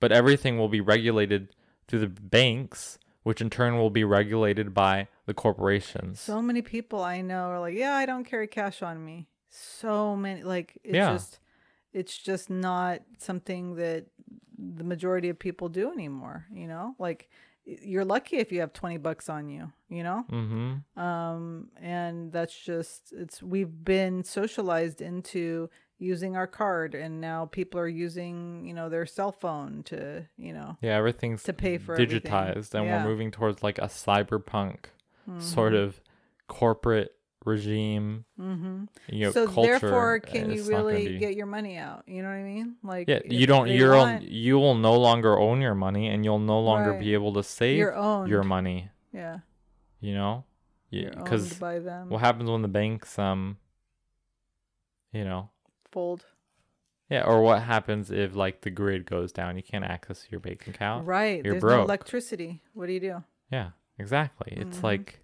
But 0.00 0.12
everything 0.12 0.58
will 0.58 0.68
be 0.68 0.82
regulated 0.82 1.54
through 1.88 2.00
the 2.00 2.08
banks, 2.08 2.98
which 3.22 3.40
in 3.40 3.48
turn 3.48 3.78
will 3.78 3.88
be 3.88 4.04
regulated 4.04 4.74
by 4.74 5.08
the 5.24 5.32
corporations. 5.32 6.20
so 6.20 6.42
many 6.42 6.60
people 6.60 7.02
I 7.02 7.22
know 7.22 7.44
are 7.44 7.60
like, 7.60 7.74
yeah, 7.74 7.94
I 7.94 8.04
don't 8.04 8.24
carry 8.24 8.48
cash 8.48 8.82
on 8.82 9.02
me. 9.02 9.28
So 9.48 10.14
many, 10.14 10.42
like, 10.42 10.78
it's 10.84 10.94
Yeah. 10.94 11.12
just, 11.12 11.38
it's 11.94 12.18
just 12.18 12.50
not 12.50 13.00
something 13.16 13.76
that 13.76 14.08
the 14.58 14.84
majority 14.84 15.30
of 15.30 15.38
people 15.38 15.70
do 15.70 15.90
anymore. 15.90 16.44
You 16.52 16.66
know, 16.66 16.94
like, 16.98 17.30
you're 17.82 18.04
lucky 18.04 18.36
if 18.38 18.50
you 18.52 18.60
have 18.60 18.72
20 18.72 18.96
bucks 18.98 19.28
on 19.28 19.48
you, 19.48 19.72
you 19.88 20.02
know? 20.02 20.24
mm-hmm. 20.30 21.00
um 21.00 21.68
and 21.80 22.32
that's 22.32 22.56
just 22.58 23.12
it's 23.16 23.42
we've 23.42 23.84
been 23.84 24.24
socialized 24.24 25.00
into 25.00 25.68
using 25.98 26.34
our 26.34 26.46
card 26.46 26.94
and 26.94 27.20
now 27.20 27.44
people 27.46 27.78
are 27.78 27.86
using 28.06 28.64
you 28.66 28.72
know 28.74 28.88
their 28.88 29.04
cell 29.06 29.32
phone 29.32 29.82
to 29.84 30.26
you 30.38 30.52
know 30.52 30.76
Yeah, 30.80 30.96
everything's 30.96 31.42
to 31.44 31.52
pay 31.52 31.76
for 31.78 31.92
everything. 31.94 32.20
digitized, 32.22 32.74
and 32.74 32.86
Yeah. 32.86 33.04
we're 33.04 33.10
moving 33.10 33.30
towards 33.30 33.62
like 33.62 33.78
a 33.78 33.88
cyberpunk 33.88 34.86
sort 35.38 35.74
of 35.74 36.00
corporate 36.48 37.12
regime. 37.44 38.24
mm-hmm. 38.38 38.84
You 39.08 39.26
know, 39.26 39.30
so 39.32 39.46
culture. 39.46 39.78
therefore 39.78 40.20
can 40.20 40.50
you 40.50 40.62
not 40.62 40.70
gonna 40.70 40.84
really 40.84 41.08
be- 41.08 41.18
get 41.18 41.34
your 41.36 41.46
money 41.46 41.76
out 41.78 42.02
you 42.06 42.22
know 42.22 42.28
what 42.28 42.34
i 42.34 42.42
mean 42.42 42.76
like 42.82 43.08
Yeah, 43.08 43.20
you 43.24 43.46
don't. 43.46 43.68
You're 43.68 43.96
want- 43.96 44.22
on, 44.22 44.28
you 44.28 44.58
will 44.58 44.74
no 44.74 44.94
longer 44.98 45.38
own 45.38 45.60
your 45.60 45.74
money, 45.74 46.08
and 46.08 46.24
you'll 46.24 46.38
no 46.38 46.60
longer 46.60 46.90
Right. 46.92 47.00
be 47.00 47.14
able 47.14 47.32
to 47.34 47.42
save 47.42 47.78
You're 47.78 47.94
owned. 47.96 48.28
your 48.28 48.42
money. 48.42 48.90
yeah 49.12 49.38
You 50.00 50.14
know, 50.14 50.44
because 50.90 51.58
them 51.58 52.10
what 52.10 52.20
happens 52.20 52.50
when 52.50 52.62
the 52.62 52.68
banks, 52.68 53.18
um, 53.18 53.56
you 55.12 55.24
know, 55.24 55.50
fold 55.90 56.24
yeah, 57.08 57.24
or 57.24 57.42
what 57.42 57.62
happens 57.62 58.10
if 58.12 58.36
like 58.36 58.60
the 58.60 58.70
grid 58.70 59.04
goes 59.06 59.32
down, 59.32 59.56
you 59.56 59.62
can't 59.62 59.84
access 59.84 60.26
your 60.30 60.40
bank 60.40 60.66
account. 60.68 61.06
right 61.06 61.44
you're 61.44 61.54
there's 61.54 61.60
broke. 61.60 61.78
no 61.78 61.84
electricity 61.84 62.62
what 62.74 62.86
do 62.86 62.92
you 62.92 63.00
do 63.00 63.24
Yeah, 63.50 63.70
exactly. 63.98 64.52
It's 64.56 64.78
Mhm. 64.78 64.82
like 64.82 65.19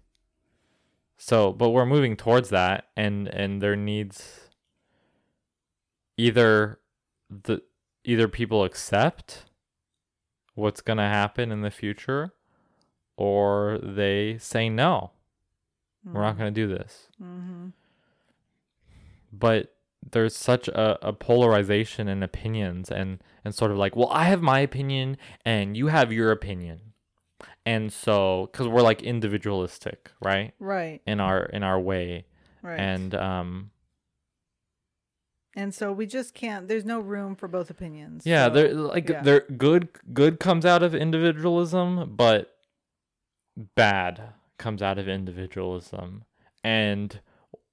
so, 1.17 1.51
but 1.51 1.69
we're 1.69 1.85
moving 1.85 2.15
towards 2.15 2.49
that 2.49 2.89
and 2.95 3.27
and 3.27 3.61
there 3.61 3.75
needs 3.75 4.49
either 6.17 6.79
the 7.29 7.61
either 8.03 8.27
people 8.27 8.63
accept 8.63 9.45
what's 10.55 10.81
going 10.81 10.97
to 10.97 11.03
happen 11.03 11.51
in 11.51 11.61
the 11.61 11.71
future 11.71 12.33
or 13.15 13.79
they 13.81 14.37
say 14.39 14.69
no. 14.69 15.11
We're 16.05 16.21
not 16.21 16.37
going 16.37 16.53
to 16.53 16.61
do 16.61 16.67
this. 16.67 17.07
mm-hmm. 17.21 17.67
But 19.33 19.75
there's 20.09 20.35
such 20.35 20.69
a, 20.69 21.05
a 21.05 21.11
polarization 21.11 22.07
in 22.07 22.23
opinions 22.23 22.89
and 22.89 23.21
and 23.43 23.53
sort 23.53 23.71
of 23.71 23.77
like, 23.77 23.95
well, 23.95 24.09
I 24.11 24.25
have 24.25 24.41
my 24.41 24.59
opinion 24.59 25.17
and 25.45 25.75
you 25.75 25.87
have 25.87 26.13
your 26.13 26.31
opinion. 26.31 26.93
And 27.67 27.91
so 27.91 28.49
cuz 28.53 28.65
we're 28.67 28.81
like 28.81 29.01
individualistic, 29.03 30.11
right? 30.21 30.53
right 30.59 31.01
In 31.05 31.19
our 31.19 31.43
in 31.57 31.63
our 31.63 31.79
way. 31.79 32.25
right 32.63 32.79
And 32.79 33.13
um 33.13 33.71
and 35.55 35.73
so 35.73 35.91
we 35.91 36.05
just 36.05 36.33
can't 36.33 36.67
there's 36.67 36.85
no 36.85 36.99
room 36.99 37.35
for 37.35 37.47
both 37.47 37.69
opinions 37.69 38.25
yeah, 38.25 38.45
so- 38.47 38.53
there 38.53 38.73
like 38.73 39.09
yeah. 39.09 39.21
there 39.21 39.41
good 39.41 39.89
good 40.13 40.39
comes 40.39 40.65
out 40.65 40.81
of 40.83 40.95
individualism, 40.95 42.15
but 42.15 42.53
bad 43.75 44.33
comes 44.57 44.81
out 44.81 44.97
of 44.97 45.07
individualism. 45.07 46.23
And 46.63 47.19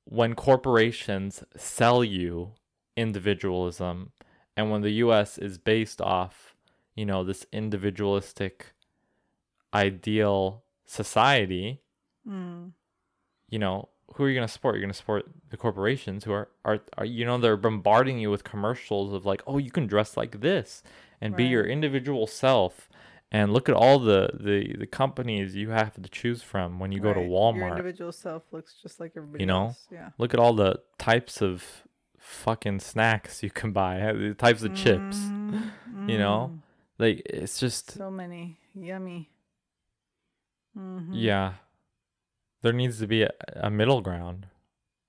when 0.05 0.35
corporations 0.35 1.45
sell 1.57 2.03
you 2.05 2.53
individualism 2.97 4.13
and 4.57 4.71
when 4.71 4.83
the 4.83 4.93
US 5.05 5.39
is 5.39 5.59
based 5.59 6.01
off, 6.01 6.55
you 6.95 7.05
know, 7.07 7.23
this 7.25 7.47
individualistic 7.53 8.73
ideal 9.75 10.63
society, 10.85 11.81
Mm. 12.29 12.73
you 13.51 13.59
know, 13.59 13.89
who 14.15 14.25
are 14.25 14.29
you 14.29 14.35
going 14.35 14.47
to 14.47 14.53
support? 14.53 14.75
You're 14.77 14.83
going 14.83 14.93
to 14.93 14.97
support 14.97 15.27
the 15.51 15.57
corporations 15.57 16.25
who 16.25 16.33
are, 16.33 16.49
are, 16.65 16.81
are, 16.97 17.05
you 17.05 17.25
know, 17.27 17.37
they're 17.39 17.57
bombarding 17.57 18.19
you 18.19 18.31
with 18.31 18.45
commercials 18.45 19.13
of 19.13 19.27
like, 19.27 19.43
oh, 19.47 19.59
you 19.59 19.71
can 19.71 19.87
dress 19.87 20.17
like 20.17 20.41
this 20.41 20.83
and 21.21 21.37
be 21.37 21.45
your 21.45 21.65
individual 21.67 22.27
self. 22.27 22.89
And 23.33 23.53
look 23.53 23.69
at 23.69 23.75
all 23.75 23.99
the, 23.99 24.31
the, 24.39 24.77
the 24.79 24.87
companies 24.87 25.57
you 25.57 25.71
have 25.71 25.95
to 26.01 26.09
choose 26.09 26.43
from 26.43 26.79
when 26.79 26.93
you 26.93 27.01
go 27.01 27.13
to 27.13 27.21
Right. 27.21 27.29
Your 27.29 27.53
Walmart. 27.53 27.71
individual 27.73 28.13
self 28.13 28.45
looks 28.53 28.75
just 28.81 29.01
like 29.01 29.13
everybody 29.17 29.43
you 29.43 29.47
know? 29.47 29.65
else. 29.67 29.87
Yeah. 29.91 30.11
Look 30.19 30.33
at 30.35 30.41
all 30.41 30.53
the 30.55 30.81
types 30.99 31.43
of 31.43 31.83
fucking 32.19 32.81
snacks 32.81 33.43
you 33.43 33.51
can 33.51 33.73
buy, 33.73 34.13
the 34.17 34.35
types 34.35 34.63
of 34.63 34.75
chips. 34.75 35.17
Mhm. 35.19 35.71
you 36.09 36.19
know? 36.19 36.53
Mm. 36.55 36.59
Like, 36.99 37.23
it's 37.27 37.59
just, 37.59 37.91
So 37.93 38.11
many. 38.11 38.59
Yummy. 38.75 39.31
Mhm. 40.77 41.11
yeah. 41.13 41.55
There 42.63 42.73
needs 42.73 42.99
to 43.01 43.07
be 43.07 43.23
a, 43.23 43.31
a 43.57 43.71
middle 43.71 44.01
ground, 44.01 44.47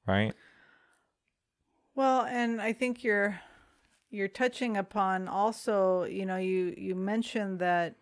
right? 0.06 0.34
Well, 1.96 2.22
and 2.26 2.62
I 2.62 2.74
think 2.74 3.04
you're 3.04 3.40
you're 4.10 4.28
touching 4.28 4.78
upon 4.78 5.28
also, 5.28 6.04
you 6.04 6.26
know, 6.26 6.38
you 6.38 6.74
you 6.78 6.96
mentioned 6.96 7.60
that 7.60 7.96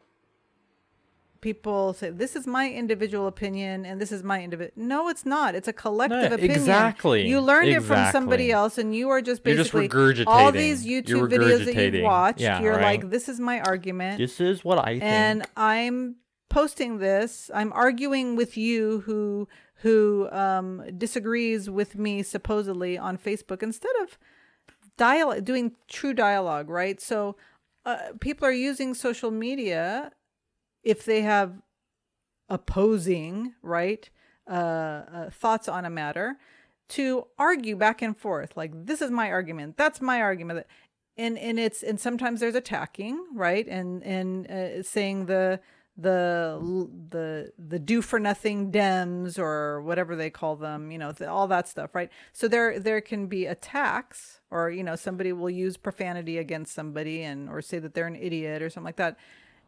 people 1.42 1.94
say 1.94 2.10
this 2.10 2.36
is 2.38 2.48
my 2.48 2.72
individual 2.72 3.28
opinion 3.28 3.86
and 3.86 4.00
this 4.00 4.12
is 4.12 4.24
my 4.24 4.42
individual. 4.42 4.72
No, 4.88 5.10
it's 5.10 5.26
not. 5.26 5.56
It's 5.56 5.68
a 5.68 5.74
collective 5.74 6.30
No, 6.30 6.36
opinion. 6.36 6.52
exactly. 6.58 7.28
You 7.28 7.40
learned 7.42 7.70
it 7.70 7.82
from 7.84 8.12
somebody 8.12 8.52
else, 8.52 8.78
and 8.78 8.96
you 8.96 9.10
are 9.10 9.22
just 9.22 9.46
You're 9.46 9.58
just 9.58 9.72
basically 9.74 10.24
all 10.26 10.52
these 10.52 10.86
regurgitating. 10.86 11.08
You're 11.10 11.28
YouTube 11.28 11.32
videos 11.32 11.66
that 11.66 11.76
you've 11.94 12.04
watched. 12.04 12.40
Yeah, 12.40 12.62
you're 12.62 12.74
right. 12.78 13.02
like, 13.04 13.10
this 13.12 13.28
is 13.30 13.40
my 13.40 13.60
argument. 13.62 14.18
This 14.18 14.40
is 14.42 14.64
what 14.64 14.80
I 14.80 14.94
think. 15.00 15.04
and 15.04 15.46
I'm 15.58 16.16
posting 16.54 17.00
this. 17.00 17.50
I'm 17.54 17.74
arguing 17.74 18.36
with 18.36 18.56
you 18.56 19.02
who 19.06 19.48
who 19.78 20.30
um, 20.32 20.84
disagrees 20.98 21.70
with 21.70 21.98
me 21.98 22.24
supposedly 22.24 22.98
on 22.98 23.18
Facebook 23.18 23.64
instead 23.64 23.92
of 24.02 24.18
dialogue 24.96 25.44
doing 25.44 25.74
true 25.90 26.14
dialogue, 26.14 26.70
right? 26.70 27.02
So 27.02 27.36
uh, 27.86 27.98
people 28.22 28.48
are 28.48 28.52
using 28.52 28.94
social 28.94 29.32
media 29.32 30.12
if 30.84 31.04
they 31.04 31.22
have 31.24 31.62
opposing 32.50 33.56
right 33.64 34.10
uh, 34.48 34.54
uh, 34.54 35.30
thoughts 35.32 35.68
on 35.68 35.86
a 35.86 35.90
matter 35.90 36.38
to 36.90 37.26
argue 37.40 37.76
back 37.76 38.02
and 38.02 38.16
forth 38.16 38.56
like 38.56 38.72
this 38.86 39.02
is 39.02 39.10
my 39.10 39.32
argument 39.32 39.78
that's 39.78 40.02
my 40.02 40.22
argument 40.22 40.68
and 41.16 41.38
and 41.40 41.58
it's 41.58 41.82
and 41.82 42.00
sometimes 42.00 42.42
there's 42.42 42.54
attacking 42.54 43.26
right 43.34 43.66
and 43.68 44.04
and 44.04 44.52
uh, 44.52 44.84
saying 44.84 45.26
the 45.26 45.60
the 45.96 46.90
the 47.10 47.52
the 47.60 47.78
do 47.78 48.02
for 48.02 48.18
nothing 48.20 48.72
dems 48.72 49.38
or 49.38 49.80
whatever 49.84 50.16
they 50.16 50.30
call 50.30 50.56
them 50.56 50.90
you 50.90 50.98
know 50.98 51.14
all 51.28 51.48
that 51.48 51.68
stuff 51.68 51.94
right? 51.94 52.10
So 52.32 52.48
there 52.48 52.80
there 52.80 53.02
can 53.02 53.28
be 53.28 53.46
attacks 53.46 54.42
or 54.50 54.72
you 54.72 54.84
know 54.84 54.96
somebody 54.96 55.32
will 55.32 55.50
use 55.50 55.78
profanity 55.78 56.38
against 56.38 56.74
somebody 56.74 57.22
and 57.24 57.48
or 57.48 57.62
say 57.62 57.78
that 57.80 57.94
they're 57.94 58.08
an 58.08 58.16
idiot 58.16 58.62
or 58.62 58.70
something 58.70 58.86
like 58.86 58.96
that. 58.96 59.18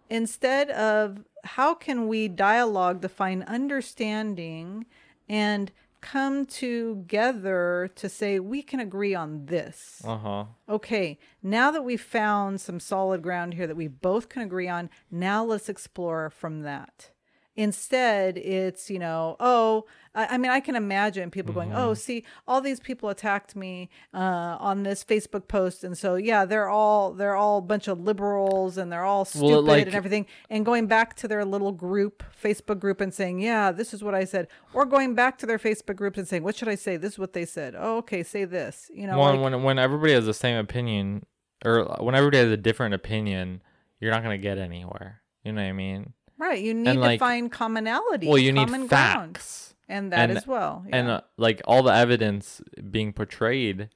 Instead 0.10 0.70
of 0.72 1.24
how 1.44 1.74
can 1.74 2.08
we 2.08 2.28
dialogue 2.28 3.02
to 3.02 3.10
find 3.10 3.44
understanding 3.44 4.86
and 5.28 5.72
come 6.06 6.46
together 6.46 7.90
to 7.96 8.08
say 8.08 8.40
we 8.40 8.62
can 8.62 8.80
agree 8.80 9.16
on 9.16 9.48
this 9.48 10.04
uh 10.06 10.18
huh. 10.18 10.46
okay, 10.70 11.18
now 11.42 11.72
that 11.72 11.84
we've 11.84 12.00
found 12.00 12.62
some 12.62 12.80
solid 12.80 13.24
ground 13.24 13.56
here 13.56 13.66
that 13.66 13.76
we 13.76 13.88
both 13.88 14.30
can 14.30 14.44
agree 14.44 14.68
on, 14.68 14.88
now 15.10 15.44
let's 15.44 15.68
explore 15.68 16.30
from 16.30 16.62
that. 16.62 17.10
Instead, 17.58 18.38
it's, 18.38 18.90
you 18.90 19.00
know, 19.00 19.38
oh, 19.40 19.86
I, 20.14 20.36
I 20.36 20.38
mean, 20.38 20.52
I 20.52 20.60
can 20.60 20.76
imagine 20.76 21.32
people 21.32 21.54
going, 21.54 21.74
oh, 21.74 21.94
see, 21.94 22.26
all 22.48 22.60
these 22.60 22.80
people 22.82 23.08
attacked 23.10 23.56
me 23.56 23.90
uh, 24.14 24.18
on 24.60 24.84
this 24.84 25.04
Facebook 25.06 25.48
post. 25.48 25.84
And 25.84 25.98
so, 25.98 26.16
yeah, 26.16 26.44
they're 26.46 26.68
all, 26.68 27.14
they're 27.14 27.36
all 27.36 27.60
a 27.60 27.62
bunch 27.62 27.88
of 27.88 28.02
liberals 28.02 28.78
and 28.78 28.92
they're 28.92 29.06
all 29.06 29.24
stupid 29.26 29.62
like- 29.62 29.86
and 29.88 29.96
everything. 29.96 30.26
And 30.50 30.66
going 30.66 30.88
back 30.88 31.16
to 31.18 31.28
their 31.30 31.46
little 31.46 31.72
group, 31.72 32.24
Facebook 32.44 32.80
group, 32.80 33.00
and 33.00 33.14
saying, 33.14 33.40
yeah, 33.40 33.72
this 33.72 33.94
is 33.94 34.04
what 34.04 34.14
I 34.14 34.26
said. 34.26 34.48
Or 34.74 34.86
going 34.86 35.16
back 35.16 35.38
to 35.40 35.46
their 35.46 35.60
Facebook 35.60 35.96
group 35.96 36.18
and 36.18 36.28
saying, 36.28 36.44
what 36.44 36.56
should 36.58 36.68
I 36.70 36.76
say? 36.76 36.98
This 36.98 37.14
is 37.14 37.20
what 37.20 37.34
they 37.34 37.46
said. 37.46 37.74
Oh, 37.78 37.98
okay, 37.98 38.22
say 38.24 38.44
this. 38.46 38.92
You 38.94 39.08
know, 39.08 39.18
when 39.18 39.36
like- 39.42 39.52
when 39.54 39.64
when 39.64 39.80
everybody 39.80 40.12
has 40.14 40.26
the 40.26 40.34
same 40.34 40.58
opinion, 40.58 41.26
or 41.64 41.86
when 42.02 42.16
everybody 42.16 42.38
has 42.40 42.52
a 42.52 42.58
different 42.58 42.94
opinion, 42.94 43.62
you're 44.02 44.12
not 44.12 44.24
gonna 44.24 44.38
get 44.38 44.58
anywhere. 44.58 45.22
You 45.44 45.54
know 45.54 45.62
what 45.62 45.70
I 45.70 45.74
mean? 45.74 46.14
Right. 46.38 46.62
You 46.62 46.74
need 46.74 46.94
to 46.94 47.00
like- 47.00 47.20
find 47.20 47.52
commonality. 47.52 48.28
Well, 48.28 48.38
you 48.38 48.52
need 48.52 48.66
common 48.68 48.88
ground. 48.88 49.40
and 49.88 50.12
that 50.12 50.30
and- 50.30 50.38
as 50.38 50.46
well. 50.48 50.84
and 50.92 51.08
uh, 51.08 51.22
like 51.38 51.62
all 51.66 51.84
the 51.84 51.94
evidence 51.94 52.62
being 52.92 53.14
portrayed 53.14 53.90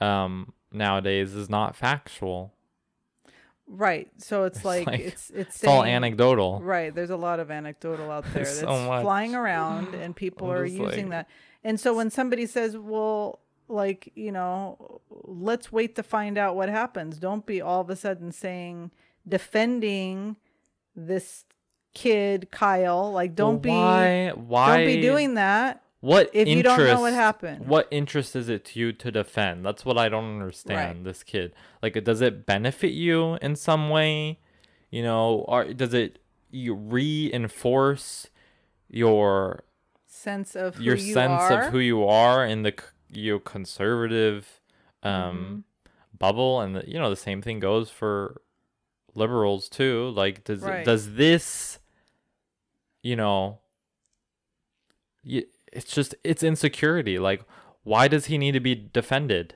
um 0.00 0.52
nowadays 0.72 1.34
is 1.34 1.50
not 1.50 1.76
factual 1.76 2.52
right. 3.66 4.08
So 4.18 4.44
it's, 4.44 4.58
it's 4.58 4.64
like, 4.64 4.86
like- 4.86 5.00
it's 5.00 5.30
it's 5.30 5.56
it's 5.56 5.64
all 5.64 5.84
anecdotal 5.84 6.60
Right. 6.60 6.92
There's 6.94 7.10
a 7.10 7.16
lot 7.16 7.38
of 7.40 7.50
anecdotal 7.50 8.10
out 8.10 8.24
there 8.32 8.32
There's 8.44 8.60
that's 8.60 8.60
so 8.60 8.86
much. 8.88 9.02
flying 9.02 9.34
around 9.34 9.94
and 10.02 10.14
people 10.16 10.50
are 10.50 10.64
using 10.64 11.08
like- 11.10 11.10
that. 11.10 11.28
And 11.62 11.78
so 11.78 11.94
when 11.94 12.08
somebody 12.10 12.46
says, 12.46 12.76
well, 12.78 13.40
like, 13.68 14.10
you 14.14 14.32
know, 14.32 15.00
let's 15.10 15.70
wait 15.70 15.94
to 15.96 16.02
find 16.02 16.38
out 16.38 16.56
what 16.56 16.70
happens, 16.70 17.18
don't 17.18 17.44
be 17.44 17.60
all 17.60 17.82
of 17.82 17.90
a 17.90 17.96
sudden 17.96 18.32
saying, 18.32 18.90
defending 19.28 20.36
this 21.06 21.44
kid, 21.94 22.48
Kyle. 22.50 23.12
Like, 23.12 23.34
don't 23.34 23.54
Well, 23.54 23.58
be. 23.60 23.68
why 23.70 24.30
why 24.34 24.76
Don't 24.78 24.86
be 24.86 25.00
doing 25.00 25.34
that 25.34 25.82
what 26.00 26.30
if 26.32 26.48
you 26.48 26.62
don't 26.62 26.78
know 26.82 27.00
what 27.02 27.12
happened. 27.12 27.66
what 27.66 27.86
interest 27.90 28.34
is 28.34 28.48
it 28.48 28.64
to 28.64 28.80
you 28.80 28.90
to 28.90 29.10
defend 29.12 29.66
that's 29.66 29.84
what 29.84 29.98
i 29.98 30.08
don't 30.08 30.32
understand 30.32 31.04
this 31.04 31.22
kid 31.22 31.52
like 31.82 32.02
does 32.04 32.22
it 32.22 32.46
benefit 32.46 32.92
you 32.92 33.34
in 33.42 33.54
some 33.54 33.90
way 33.90 34.38
you 34.90 35.02
know 35.02 35.44
or 35.46 35.64
does 35.74 35.92
it 35.92 36.18
you 36.50 36.72
reinforce 36.74 38.28
your 38.88 39.62
sense 40.06 40.56
of 40.56 40.76
who 40.76 40.84
your 40.84 40.96
you 40.96 41.12
sense 41.12 41.42
are. 41.42 41.64
of 41.66 41.72
who 41.72 41.78
you 41.78 42.04
are 42.06 42.44
in 42.46 42.62
the 42.62 42.72
you 43.12 43.32
know, 43.34 43.38
conservative 43.38 44.60
um 45.02 45.10
Mm-hmm. 45.12 45.58
bubble 46.18 46.60
and 46.62 46.76
the, 46.76 46.84
you 46.88 46.98
know 46.98 47.10
the 47.10 47.16
same 47.16 47.42
thing 47.42 47.60
goes 47.60 47.90
for 47.90 48.40
liberals 49.14 49.68
too 49.68 50.08
like 50.10 50.44
does 50.44 50.62
Right. 50.62 50.84
does 50.84 51.14
this 51.14 51.78
you 53.02 53.16
know 53.16 53.58
it's 55.24 55.92
just 55.92 56.14
it's 56.24 56.42
insecurity 56.42 57.18
like 57.18 57.44
why 57.82 58.08
does 58.08 58.26
he 58.26 58.38
need 58.38 58.52
to 58.52 58.60
be 58.60 58.74
defended 58.74 59.54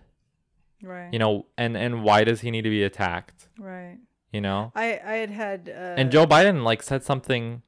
right. 0.82 1.12
you 1.12 1.18
know 1.18 1.46
and 1.56 1.76
and 1.76 2.02
why 2.02 2.24
does 2.24 2.40
he 2.40 2.50
need 2.50 2.62
to 2.62 2.70
be 2.70 2.82
attacked 2.82 3.48
right. 3.58 3.98
you 4.32 4.40
know 4.40 4.72
I, 4.74 5.00
I 5.04 5.14
had 5.16 5.30
had. 5.30 5.68
Uh, 5.68 5.94
and 5.96 6.10
Joe 6.10 6.26
Biden 6.26 6.62
like 6.62 6.82
said 6.82 7.02
something, 7.02 7.62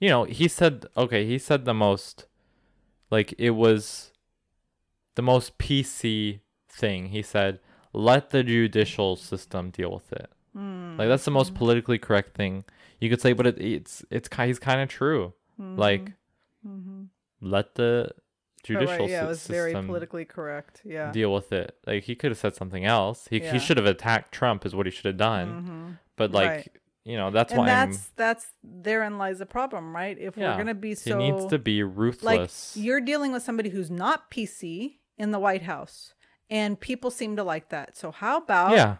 you 0.00 0.08
know, 0.08 0.24
he 0.24 0.48
said 0.48 0.86
okay, 0.96 1.24
he 1.26 1.38
said 1.38 1.64
the 1.64 1.74
most 1.74 2.26
like 3.10 3.34
it 3.38 3.50
was 3.50 4.12
the 5.14 5.22
most 5.22 5.58
PC 5.58 6.40
thing. 6.68 7.06
He 7.06 7.22
said, 7.22 7.60
"Let 7.92 8.30
the 8.30 8.42
judicial 8.42 9.16
system 9.16 9.70
deal 9.70 9.92
with 9.92 10.12
it." 10.12 10.30
Mm, 10.56 10.98
Like 10.98 11.08
that's 11.08 11.24
the 11.24 11.30
most 11.30 11.54
politically 11.54 11.98
correct 11.98 12.34
thing 12.36 12.64
you 13.00 13.08
could 13.10 13.20
say, 13.20 13.32
but 13.32 13.46
it, 13.46 13.60
it's 13.60 14.04
it's 14.10 14.28
he's 14.36 14.58
kind 14.58 14.80
of 14.80 14.88
true. 14.88 15.32
Like 15.58 16.12
mhm. 16.66 17.08
let 17.40 17.74
the 17.74 18.10
Oh, 18.10 18.60
judicial 18.64 18.98
right, 18.98 19.08
yeah, 19.10 19.24
it 19.24 19.28
was 19.28 19.46
very 19.46 19.70
system 19.70 19.86
politically 19.86 20.24
correct. 20.24 20.82
Yeah. 20.84 21.10
deal 21.12 21.32
with 21.32 21.52
it. 21.52 21.76
Like 21.86 22.04
he 22.04 22.14
could 22.14 22.30
have 22.32 22.38
said 22.38 22.54
something 22.54 22.84
else. 22.84 23.26
He 23.30 23.38
Yeah. 23.40 23.52
he 23.52 23.58
should 23.58 23.76
have 23.76 23.86
attacked 23.86 24.32
Trump 24.32 24.66
is 24.66 24.74
what 24.74 24.84
he 24.86 24.90
should 24.92 25.06
have 25.06 25.16
done. 25.16 25.48
Mhm. 25.48 25.98
But 26.16 26.32
like, 26.32 26.50
Right. 26.50 26.68
you 27.04 27.16
know, 27.16 27.30
that's 27.30 27.52
and 27.52 27.60
why 27.60 27.66
that's 27.66 27.96
I'm 28.08 28.12
that's 28.16 28.46
therein 28.62 29.16
lies 29.16 29.38
the 29.38 29.46
problem, 29.46 29.94
right? 29.94 30.18
If 30.18 30.36
yeah, 30.36 30.50
we're 30.52 30.58
gonna 30.58 30.74
be 30.74 30.90
he 30.90 30.94
so 30.96 31.16
needs 31.18 31.46
to 31.46 31.58
be 31.58 31.82
like 31.82 31.96
ruthless. 31.96 32.76
you're 32.76 33.00
dealing 33.00 33.32
with 33.32 33.42
somebody 33.42 33.70
who's 33.70 33.90
not 33.90 34.30
PC 34.30 34.98
in 35.16 35.30
the 35.30 35.38
White 35.38 35.62
House, 35.62 36.14
and 36.50 36.78
people 36.78 37.10
seem 37.10 37.36
to 37.36 37.44
like 37.44 37.70
that. 37.70 37.96
So 37.96 38.10
how 38.10 38.38
about 38.38 38.72
yeah. 38.72 38.96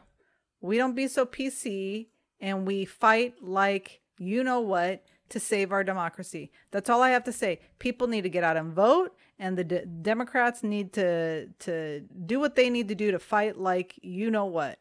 We 0.60 0.76
don't 0.76 0.94
be 0.94 1.08
so 1.08 1.24
PC 1.26 2.06
and 2.40 2.66
we 2.66 2.84
fight 2.84 3.42
like 3.42 4.00
you 4.18 4.42
know 4.42 4.60
what 4.60 5.04
to 5.28 5.38
save 5.38 5.72
our 5.72 5.84
democracy. 5.84 6.50
That's 6.70 6.88
all 6.90 7.02
I 7.02 7.10
have 7.10 7.24
to 7.24 7.32
say. 7.32 7.60
People 7.78 8.06
need 8.08 8.22
to 8.22 8.30
get 8.30 8.42
out 8.44 8.56
and 8.56 8.72
vote, 8.72 9.14
and 9.38 9.56
the 9.58 9.64
de- 9.64 9.86
Democrats 9.86 10.62
need 10.62 10.92
to 10.94 11.46
to 11.60 12.00
do 12.26 12.40
what 12.40 12.56
they 12.56 12.70
need 12.70 12.88
to 12.88 12.94
do 12.94 13.10
to 13.10 13.18
fight 13.18 13.58
like 13.58 13.94
you 14.02 14.30
know 14.30 14.46
what, 14.46 14.78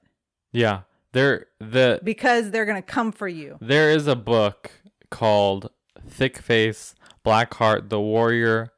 Yeah. 0.51 0.81
There 1.13 1.47
the 1.59 1.99
because 2.03 2.51
they're 2.51 2.65
gonna 2.65 2.81
come 2.81 3.11
for 3.11 3.27
you. 3.27 3.57
there 3.61 3.89
is 3.91 4.07
a 4.07 4.15
book 4.15 4.71
called 5.09 5.71
Thick 6.07 6.37
Face, 6.37 6.95
Black 7.23 7.53
Heart, 7.55 7.89
The 7.89 7.99
Warrior 7.99 8.71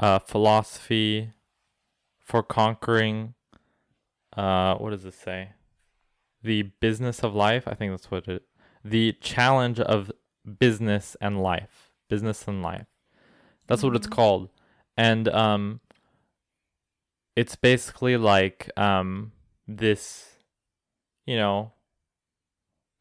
uh 0.00 0.18
Philosophy 0.18 1.32
for 2.18 2.42
Conquering 2.42 3.34
uh 4.36 4.74
what 4.76 4.90
does 4.90 5.04
it 5.04 5.14
say? 5.14 5.50
The 6.44 6.62
Business 6.80 7.24
of 7.24 7.34
Life. 7.34 7.66
I 7.66 7.74
think 7.74 7.92
that's 7.92 8.10
what 8.10 8.28
it 8.28 8.44
The 8.84 9.14
Challenge 9.20 9.80
of 9.80 10.12
Business 10.58 11.16
and 11.20 11.42
Life. 11.42 11.90
Business 12.08 12.46
and 12.46 12.62
Life. 12.62 12.86
That's 13.66 13.82
what 13.82 13.96
it's 13.96 14.06
called. 14.06 14.50
And 14.96 15.28
um 15.28 15.80
it's 17.34 17.56
basically 17.56 18.16
like 18.16 18.70
um 18.76 19.32
this 19.66 20.36
you 21.26 21.36
know 21.36 21.72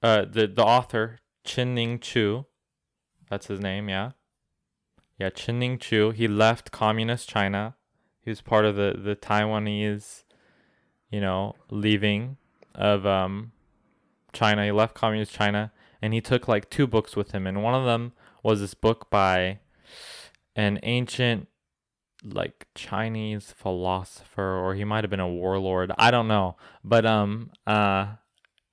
uh 0.02 0.26
the 0.26 0.48
the 0.48 0.64
author 0.64 1.20
Chin 1.44 1.76
Ning 1.76 2.00
Chu 2.00 2.46
that's 3.30 3.48
his 3.48 3.60
name 3.60 3.90
yeah 3.90 4.12
yeah 5.20 5.30
Chin 5.30 5.60
Ning 5.60 5.78
Chu 5.78 6.12
he 6.12 6.28
left 6.28 6.72
communist 6.72 7.30
China 7.30 7.76
he 8.22 8.32
was 8.32 8.42
part 8.42 8.66
of 8.66 8.76
the 8.76 8.96
the 8.98 9.16
Taiwanese 9.16 10.24
you 11.12 11.22
know 11.22 11.56
leaving 11.70 12.38
of 12.76 13.06
um 13.06 13.52
China 14.32 14.66
he 14.66 14.72
left 14.72 14.96
communist 14.96 15.32
China 15.32 15.72
and 16.02 16.14
he 16.14 16.22
took 16.22 16.48
like 16.48 16.70
two 16.70 16.88
books 16.88 17.16
with 17.16 17.32
him 17.32 17.46
and 17.48 17.64
one 17.64 17.76
of 17.76 17.86
them 17.86 18.14
was 18.42 18.60
this 18.60 18.74
book 18.74 19.10
by 19.10 19.60
an 20.56 20.80
ancient 20.84 21.48
like 22.24 22.68
Chinese 22.76 23.54
philosopher 23.56 24.58
or 24.58 24.76
he 24.76 24.84
might 24.84 25.04
have 25.04 25.12
been 25.12 25.20
a 25.20 25.28
warlord. 25.28 25.92
I 25.98 26.10
don't 26.12 26.28
know. 26.28 26.56
But 26.84 27.06
um 27.06 27.52
uh 27.68 28.14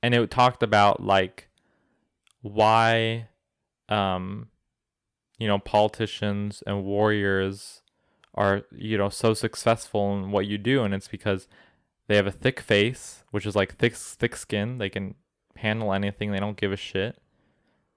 and 0.03 0.15
it 0.15 0.31
talked 0.31 0.63
about 0.63 1.03
like 1.03 1.49
why 2.43 3.29
um 3.89 4.49
you 5.39 5.49
know 5.49 5.59
politicians 5.59 6.63
and 6.67 6.85
warriors 6.85 7.83
are 8.35 8.63
you 8.71 8.97
know 8.97 9.09
so 9.09 9.35
successful 9.35 10.15
in 10.17 10.31
what 10.31 10.47
you 10.47 10.57
do 10.59 10.85
and 10.85 10.95
it's 10.95 11.09
because 11.09 11.49
they 12.11 12.17
have 12.17 12.27
a 12.27 12.33
thick 12.33 12.59
face, 12.59 13.23
which 13.31 13.47
is 13.47 13.55
like 13.55 13.77
thick 13.77 13.95
thick 13.95 14.35
skin. 14.35 14.79
They 14.79 14.89
can 14.89 15.15
handle 15.55 15.93
anything. 15.93 16.33
They 16.33 16.41
don't 16.41 16.57
give 16.57 16.73
a 16.73 16.77
shit. 16.77 17.23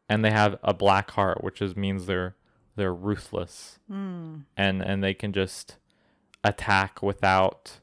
And 0.07 0.23
they 0.23 0.29
have 0.29 0.59
a 0.61 0.71
black 0.71 1.09
heart, 1.09 1.43
which 1.43 1.63
is 1.63 1.75
means 1.75 2.05
they're 2.05 2.35
they're 2.75 2.93
ruthless 2.93 3.79
Mm. 3.91 4.43
and 4.55 4.83
and 4.83 5.03
they 5.03 5.15
can 5.15 5.33
just 5.33 5.77
attack 6.43 7.01
without 7.01 7.79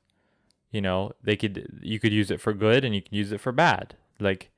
you 0.70 0.80
know 0.80 1.10
they 1.20 1.34
could 1.34 1.80
you 1.82 1.98
could 1.98 2.12
use 2.12 2.30
it 2.30 2.40
for 2.40 2.52
good 2.52 2.84
and 2.84 2.94
you 2.94 3.02
can 3.02 3.12
use 3.16 3.32
it 3.32 3.40
for 3.40 3.50
bad 3.50 3.96
like 4.20 4.50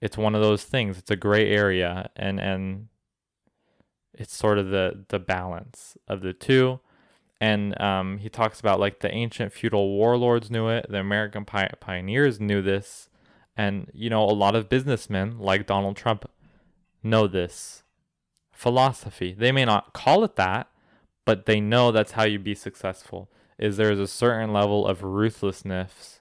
it's 0.00 0.16
one 0.16 0.34
of 0.34 0.40
those 0.40 0.64
things 0.64 0.96
it's 0.96 1.10
a 1.10 1.16
gray 1.16 1.50
area 1.50 2.08
and 2.16 2.40
and 2.40 2.88
it's 4.14 4.34
sort 4.34 4.56
of 4.58 4.70
the 4.70 5.04
the 5.08 5.18
balance 5.18 5.98
of 6.08 6.22
the 6.22 6.32
two 6.32 6.80
and 7.40 7.78
um 7.80 8.18
he 8.18 8.28
talks 8.28 8.60
about 8.60 8.78
like 8.80 9.00
the 9.00 9.10
ancient 9.12 9.52
feudal 9.52 9.88
warlords 9.90 10.50
knew 10.50 10.68
it 10.68 10.86
the 10.88 10.98
american 10.98 11.44
pi- 11.44 11.72
pioneers 11.80 12.38
knew 12.40 12.62
this 12.62 13.08
and 13.56 13.90
you 13.92 14.08
know 14.08 14.22
a 14.24 14.32
lot 14.32 14.54
of 14.54 14.68
businessmen 14.68 15.38
like 15.38 15.66
donald 15.66 15.96
trump 15.96 16.30
know 17.02 17.26
this 17.26 17.82
philosophy 18.52 19.34
they 19.36 19.50
may 19.52 19.64
not 19.64 19.92
call 19.92 20.22
it 20.24 20.36
that 20.36 20.68
but 21.24 21.46
they 21.46 21.60
know 21.60 21.90
that's 21.90 22.12
how 22.12 22.22
you 22.24 22.38
be 22.38 22.54
successful 22.54 23.28
is 23.58 23.76
there's 23.76 23.98
a 23.98 24.06
certain 24.06 24.52
level 24.52 24.86
of 24.86 25.02
ruthlessness 25.02 26.20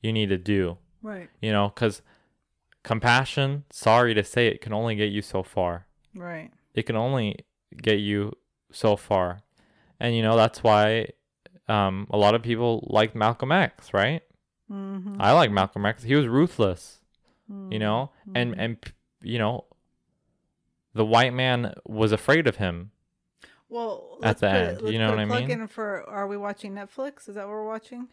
you 0.00 0.12
need 0.12 0.28
to 0.28 0.38
do 0.38 0.78
Right. 1.02 1.28
you 1.40 1.50
know 1.50 1.68
because 1.74 2.02
compassion 2.84 3.64
sorry 3.70 4.14
to 4.14 4.24
say 4.24 4.46
it 4.48 4.60
can 4.60 4.72
only 4.72 4.94
get 4.94 5.10
you 5.12 5.22
so 5.22 5.42
far 5.42 5.86
Right. 6.14 6.50
it 6.74 6.82
can 6.84 6.96
only 6.96 7.36
get 7.76 7.98
you 7.98 8.32
so 8.70 8.96
far 8.96 9.42
and 10.02 10.14
you 10.14 10.20
know 10.22 10.36
that's 10.36 10.62
why 10.62 11.06
um, 11.68 12.06
a 12.10 12.18
lot 12.18 12.34
of 12.34 12.42
people 12.42 12.86
like 12.90 13.14
malcolm 13.14 13.52
x 13.52 13.94
right 13.94 14.22
Mm-hmm. 14.70 15.16
i 15.20 15.32
like 15.32 15.50
malcolm 15.50 15.84
x 15.84 16.02
he 16.02 16.14
was 16.14 16.26
ruthless 16.26 17.00
you 17.68 17.78
know 17.78 18.10
and 18.34 18.54
and 18.58 18.78
you 19.22 19.38
know 19.38 19.64
the 20.94 21.04
white 21.04 21.34
man 21.34 21.74
was 21.84 22.10
afraid 22.12 22.46
of 22.46 22.56
him 22.56 22.90
Well, 23.68 24.18
at 24.22 24.38
the 24.38 24.46
put 24.48 24.56
end, 24.84 24.92
you 24.92 24.98
know 24.98 25.10
what 25.10 25.18
I 25.18 25.24
mean? 25.26 25.50
in 25.50 25.66
for. 25.68 26.08
Are 26.08 26.26
we 26.26 26.36
watching 26.38 26.72
Netflix? 26.74 27.28
Is 27.28 27.34
that 27.34 27.46
what 27.46 27.52
we're 27.52 27.66
watching? 27.66 28.08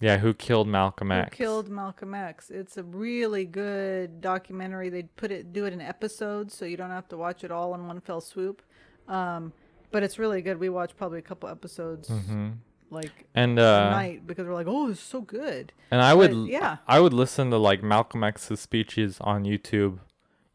yeah 0.00 0.18
who 0.18 0.32
killed 0.32 0.68
malcolm 0.68 1.10
Who 1.10 1.16
x 1.16 1.36
killed 1.36 1.68
Malcolm 1.68 2.14
X? 2.14 2.50
It's 2.50 2.76
a 2.76 2.84
really 2.84 3.44
good 3.44 4.20
documentary. 4.20 4.90
They 4.90 5.02
put 5.02 5.32
it, 5.32 5.52
do 5.52 5.64
it 5.64 5.72
in 5.72 5.80
episodes, 5.80 6.54
so 6.56 6.64
you 6.64 6.76
don't 6.76 6.90
have 6.90 7.08
to 7.08 7.16
watch 7.16 7.42
it 7.42 7.50
all 7.50 7.74
in 7.74 7.88
one 7.88 8.00
fell 8.00 8.20
swoop. 8.20 8.62
Um, 9.08 9.52
but 9.90 10.02
it's 10.02 10.18
really 10.18 10.42
good. 10.42 10.58
We 10.58 10.68
watched 10.68 10.96
probably 10.96 11.18
a 11.18 11.22
couple 11.22 11.48
episodes 11.48 12.08
hmm 12.08 12.50
like 12.90 13.26
and 13.34 13.58
uh 13.58 13.90
night 13.90 14.26
because 14.26 14.46
we're 14.46 14.54
like, 14.54 14.66
oh, 14.68 14.88
it's 14.90 15.00
so 15.00 15.20
good. 15.20 15.72
And 15.90 16.00
I 16.00 16.14
would, 16.14 16.30
But, 16.30 16.44
yeah. 16.46 16.76
I 16.86 17.00
would 17.00 17.12
listen 17.12 17.50
to 17.50 17.58
like 17.58 17.82
Malcolm 17.82 18.24
X's 18.24 18.60
speeches 18.60 19.18
on 19.20 19.44
YouTube, 19.44 19.98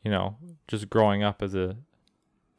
you 0.04 0.12
know, 0.12 0.38
just 0.68 0.90
growing 0.90 1.24
up 1.24 1.42
as 1.42 1.54
a, 1.56 1.78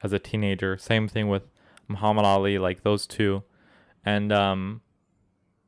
as 0.03 0.13
a 0.13 0.19
teenager. 0.19 0.77
Same 0.77 1.09
thing 1.09 1.29
with 1.29 1.43
Muhammad 1.89 2.25
Ali, 2.25 2.59
like 2.59 2.83
those 2.83 3.07
two, 3.07 3.43
and 4.05 4.33
um, 4.33 4.81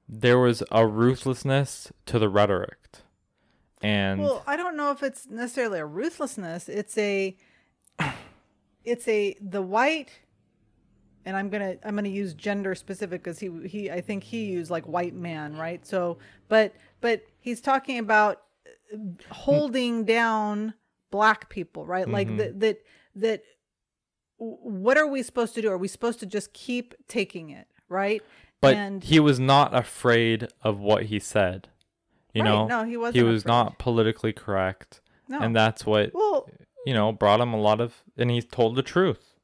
there 0.09 0.39
was 0.39 0.63
a 0.71 0.87
ruthlessness 0.87 1.93
to 2.07 2.19
the 2.19 2.29
rhetoric, 2.29 2.79
and 3.83 4.23
Well, 4.23 4.43
I 4.47 4.57
don't 4.57 4.77
know 4.77 4.93
if 4.93 5.03
it's 5.03 5.27
necessarily 5.29 5.79
a 5.79 5.87
ruthlessness. 5.87 6.69
It's 6.69 6.97
a 6.97 7.37
it's 8.85 9.09
a 9.09 9.37
the 9.41 9.63
white 9.63 10.21
and 11.27 11.37
I'm 11.37 11.51
to 11.51 11.79
I'm 11.87 11.97
to 11.99 12.09
use 12.09 12.33
gender 12.33 12.75
specific 12.75 13.23
cuz 13.25 13.39
he 13.39 13.51
he 13.69 13.91
I 13.91 14.01
think 14.01 14.23
he 14.25 14.47
used 14.47 14.71
like 14.71 14.87
white 14.87 15.15
man, 15.15 15.57
right? 15.57 15.85
So 15.87 16.19
but 16.49 16.73
but 17.03 17.23
he's 17.39 17.61
talking 17.61 17.99
about 17.99 18.43
uh, 18.95 18.99
holding 19.31 20.05
down 20.05 20.73
black 21.11 21.51
people, 21.51 21.85
right? 21.85 22.09
Like 22.09 22.29
Mhm. 22.29 22.39
that 22.39 22.61
that 22.61 22.79
that 23.17 23.43
what 24.39 24.99
are 24.99 25.07
we 25.07 25.23
supposed 25.23 25.55
to 25.55 25.63
do? 25.63 25.71
Are 25.71 25.79
we 25.79 25.89
supposed 25.89 26.21
to 26.21 26.27
just 26.27 26.53
keep 26.53 26.95
taking 27.09 27.51
it, 27.51 27.67
right? 27.89 28.23
but 28.61 28.75
and 28.75 29.05
he 29.05 29.21
was 29.21 29.39
not 29.39 29.75
afraid 29.75 30.49
of 30.63 30.81
what 30.81 31.05
he 31.05 31.19
said. 31.19 31.69
You 32.33 32.43
right, 32.43 32.49
know, 32.51 32.67
no, 32.67 32.85
he 32.85 32.97
wasn't 32.97 33.17
he 33.17 33.23
was 33.23 33.43
afraid. 33.43 33.53
not 33.53 33.79
politically 33.79 34.33
correct, 34.33 35.01
no. 35.29 35.41
and 35.41 35.55
that's 35.55 35.85
what 35.87 36.13
well, 36.15 36.49
you 36.87 36.95
know 36.95 37.13
brought 37.13 37.41
him 37.41 37.53
a 37.53 37.61
lot 37.61 37.81
of, 37.81 38.03
and 38.17 38.31
he 38.31 38.41
told 38.43 38.77
the 38.77 38.83
truth. 38.83 39.36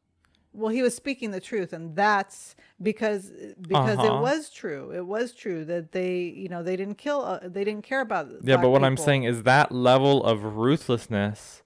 Well, 0.55 0.69
he 0.69 0.83
was 0.83 0.95
speaking 0.95 1.31
the 1.31 1.41
truth, 1.41 1.73
and 1.73 1.97
that's 1.97 2.55
because 2.81 3.31
because 3.61 3.99
Uh-huh. 3.99 4.19
it 4.19 4.21
was 4.21 4.51
true. 4.51 4.91
It 4.93 5.07
was 5.07 5.33
true 5.33 5.65
that 5.65 5.93
they, 5.93 6.21
you 6.21 6.49
know, 6.49 6.63
they 6.63 6.77
didn't 6.77 6.97
kill. 6.99 7.23
Uh, 7.23 7.41
they 7.43 7.65
didn't 7.65 7.85
care 7.85 8.03
about. 8.03 8.29
Yeah, 8.43 8.59
but 8.59 8.69
what 8.71 8.85
I'm 8.85 8.97
saying 8.99 9.25
is 9.25 9.45
that 9.45 9.73
level 9.73 10.23
of 10.25 10.43
ruthlessness, 10.57 11.63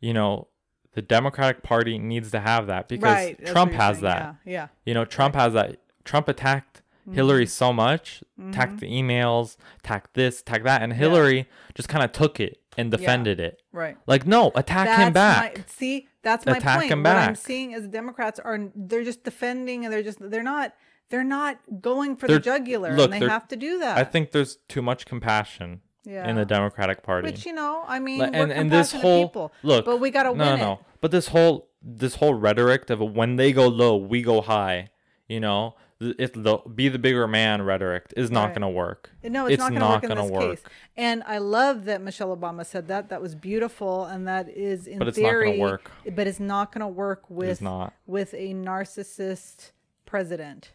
you 0.00 0.12
know, 0.12 0.48
the 0.94 1.02
Democratic 1.02 1.62
Party 1.62 1.96
needs 1.98 2.30
to 2.32 2.40
have 2.40 2.66
that 2.66 2.88
because 2.88 3.02
right? 3.04 3.46
Trump 3.46 3.72
has 3.72 3.98
saying, 3.98 4.04
that. 4.04 4.34
Yeah, 4.44 4.68
You 4.84 4.94
know, 4.94 5.04
Trump 5.04 5.34
has 5.36 5.52
that. 5.52 5.76
Trump 6.04 6.26
attacked 6.26 6.82
Hillary 7.12 7.46
so 7.46 7.72
much, 7.72 8.22
Mhm. 8.38 8.80
the 8.80 8.86
emails, 8.86 9.56
attacked 9.78 10.14
this, 10.14 10.40
attacked 10.40 10.64
that, 10.64 10.82
and 10.82 10.92
Hillary 10.92 11.48
just 11.74 11.88
kind 11.88 12.04
of 12.04 12.12
took 12.12 12.38
it 12.40 12.58
and 12.76 12.90
defended 12.90 13.40
it. 13.40 13.60
right. 13.72 13.96
Like, 14.06 14.26
no, 14.26 14.52
attack 14.54 14.98
him 14.98 15.12
back. 15.12 15.58
My, 15.58 15.64
see, 15.66 16.06
that's 16.22 16.46
my 16.46 16.56
Attack 16.58 16.78
point. 16.80 16.90
him 16.92 17.02
What 17.02 17.16
I'm 17.16 17.34
seeing 17.34 17.72
is 17.72 17.82
the 17.82 17.88
Democrats 17.88 18.38
are 18.40 18.58
they're 18.74 19.04
just 19.04 19.24
defending, 19.24 19.84
and 19.84 19.92
they're 19.92 20.02
just 20.02 20.18
they're 20.20 20.42
not 20.42 20.74
they're 21.10 21.24
not 21.24 21.58
going 21.80 22.16
for 22.16 22.26
They're- 22.26 22.36
the 22.36 22.42
jugular, 22.42 22.94
look, 22.94 23.10
and 23.12 23.22
they 23.22 23.26
have 23.28 23.48
to 23.48 23.56
do 23.56 23.78
that. 23.78 23.96
I 23.96 24.04
think 24.04 24.30
there's 24.32 24.56
too 24.68 24.82
much 24.82 25.06
compassion 25.06 25.80
yeah. 26.04 26.28
in 26.28 26.36
the 26.36 26.44
Democratic 26.44 27.02
Party. 27.02 27.30
Which 27.30 27.46
you 27.46 27.52
know, 27.54 27.82
I 27.88 27.98
mean, 27.98 28.18
we're 28.18 28.26
and 28.26 28.52
and 28.52 28.70
this 28.70 28.92
whole 28.92 29.28
people, 29.28 29.52
look, 29.62 29.84
but 29.86 29.98
we 30.00 30.10
gotta 30.10 30.28
no, 30.28 30.34
win 30.34 30.38
no, 30.38 30.54
it. 30.54 30.58
no. 30.58 30.80
But 31.00 31.10
this 31.12 31.28
whole 31.28 31.68
this 31.82 32.16
whole 32.16 32.34
rhetoric 32.34 32.90
of 32.90 33.00
when 33.00 33.36
they 33.36 33.52
go 33.52 33.66
low, 33.68 33.96
we 33.96 34.20
go 34.22 34.40
high. 34.42 34.90
You 35.28 35.40
know, 35.40 35.76
if 36.00 36.32
the 36.32 36.58
be 36.74 36.88
the 36.88 36.98
bigger 36.98 37.26
man 37.26 37.62
rhetoric 37.62 38.12
is 38.16 38.30
not 38.30 38.44
Right. 38.46 38.48
going 38.54 38.62
to 38.62 38.68
work. 38.68 39.10
No, 39.24 39.46
it's, 39.46 39.54
It's 39.54 39.70
not 39.70 40.02
going 40.02 40.16
to 40.16 40.22
work 40.24 40.32
work. 40.32 40.50
case. 40.56 40.62
And 40.96 41.22
I 41.26 41.38
love 41.38 41.86
that 41.86 42.00
Michelle 42.02 42.36
Obama 42.36 42.64
said 42.64 42.86
that. 42.88 43.08
That 43.08 43.20
was 43.20 43.34
beautiful, 43.34 44.04
and 44.04 44.26
that 44.28 44.48
is 44.48 44.86
in 44.86 44.98
But 45.00 45.08
it's 45.08 45.18
not 45.18 45.28
theory. 45.28 45.50
gonna 45.52 45.60
work. 45.60 45.90
But 46.14 46.26
it's 46.26 46.38
not 46.40 46.70
going 46.72 46.80
to 46.82 46.86
work 46.88 47.28
with 47.28 47.60
not. 47.60 47.94
with 48.06 48.32
a 48.34 48.54
narcissist 48.54 49.72
president. 50.06 50.72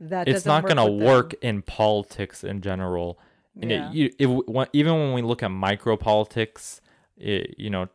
That 0.00 0.28
It's 0.28 0.44
doesn't 0.44 0.62
going 0.62 0.76
to 0.76 0.84
them. 0.96 1.06
work 1.06 1.34
in 1.42 1.62
politics 1.62 2.42
in 2.44 2.60
general. 2.60 3.18
And 3.60 3.70
Yeah. 3.70 3.90
it, 3.90 3.94
you, 3.94 4.10
it, 4.18 4.68
even 4.72 4.92
when 4.94 5.12
we 5.12 5.22
look 5.22 5.42
at 5.42 5.48
micro 5.50 5.96
politics, 5.96 6.80
it, 7.16 7.54
you 7.58 7.70
know, 7.70 7.88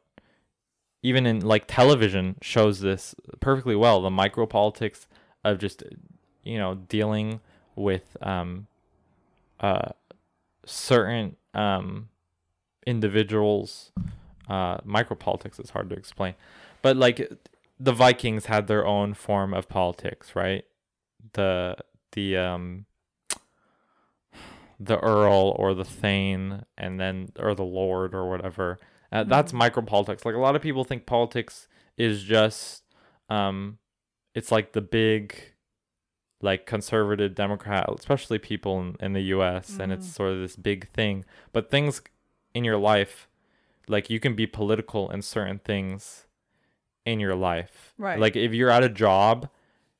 even 1.01 1.25
in 1.25 1.41
like 1.41 1.65
television 1.67 2.35
shows 2.41 2.79
this 2.79 3.15
perfectly 3.41 3.75
well. 3.75 4.01
The 4.01 4.09
micro 4.09 4.45
politics 4.45 5.07
of 5.45 5.59
just, 5.59 5.83
you 6.43 6.57
know, 6.57 6.75
dealing 6.75 7.39
with 7.75 8.17
um, 8.21 8.67
uh, 9.59 9.89
certain 10.65 11.35
um, 11.53 12.09
individuals. 12.85 13.91
Uh, 14.49 14.77
micro 14.83 15.15
politics 15.15 15.57
is 15.57 15.69
hard 15.69 15.89
to 15.89 15.95
explain, 15.95 16.33
but 16.81 16.97
like 16.97 17.31
the 17.79 17.93
Vikings 17.93 18.47
had 18.47 18.67
their 18.67 18.85
own 18.85 19.13
form 19.13 19.53
of 19.53 19.69
politics, 19.69 20.35
right? 20.35 20.65
The 21.31 21.77
the 22.11 22.37
um 22.37 22.85
the 24.79 24.99
earl 24.99 25.55
or 25.57 25.73
the 25.73 25.85
thane 25.85 26.63
and 26.77 26.99
then 26.99 27.29
or 27.39 27.53
the 27.53 27.63
lord 27.63 28.13
or 28.13 28.29
whatever 28.29 28.79
uh, 29.11 29.23
that's 29.23 29.53
micro 29.53 29.83
politics 29.83 30.25
like 30.25 30.35
a 30.35 30.39
lot 30.39 30.55
of 30.55 30.61
people 30.61 30.83
think 30.83 31.05
politics 31.05 31.67
is 31.97 32.23
just 32.23 32.83
um 33.29 33.77
it's 34.33 34.51
like 34.51 34.73
the 34.73 34.81
big 34.81 35.52
like 36.43 36.65
conservative 36.65 37.33
democrat 37.33 37.89
especially 37.97 38.37
people 38.37 38.79
in, 38.79 38.95
in 38.99 39.13
the 39.13 39.21
us 39.21 39.77
and 39.79 39.91
it's 39.91 40.05
mm-hmm. 40.05 40.13
sort 40.13 40.31
of 40.33 40.39
this 40.39 40.55
big 40.55 40.89
thing. 40.89 41.25
But 41.51 41.71
things 41.71 42.01
in 42.53 42.63
your 42.63 42.77
life 42.77 43.27
like 43.87 44.09
you 44.09 44.19
can 44.19 44.35
be 44.35 44.45
political 44.45 45.09
in 45.09 45.21
certain 45.21 45.59
things 45.59 46.27
in 47.05 47.19
your 47.19 47.35
life. 47.35 47.93
Right. 47.97 48.19
like 48.19 48.35
if 48.35 48.53
you're 48.53 48.69
at 48.69 48.83
a 48.83 48.89
job 48.89 49.49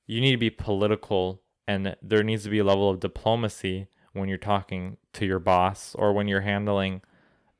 you 0.06 0.22
need 0.22 0.32
to 0.32 0.38
be 0.38 0.49
political 0.49 1.41
and 1.68 1.95
there 2.02 2.24
needs 2.24 2.44
to 2.44 2.49
be 2.49 2.60
a 2.60 2.64
level 2.64 2.90
of 2.90 2.99
diplomacy 2.99 3.88
when 4.11 4.28
you're 4.30 4.38
talking 4.38 4.98
to 5.14 5.26
your 5.26 5.40
boss 5.40 5.95
or 5.95 6.14
when 6.14 6.28
you're 6.28 6.41
handling 6.41 7.02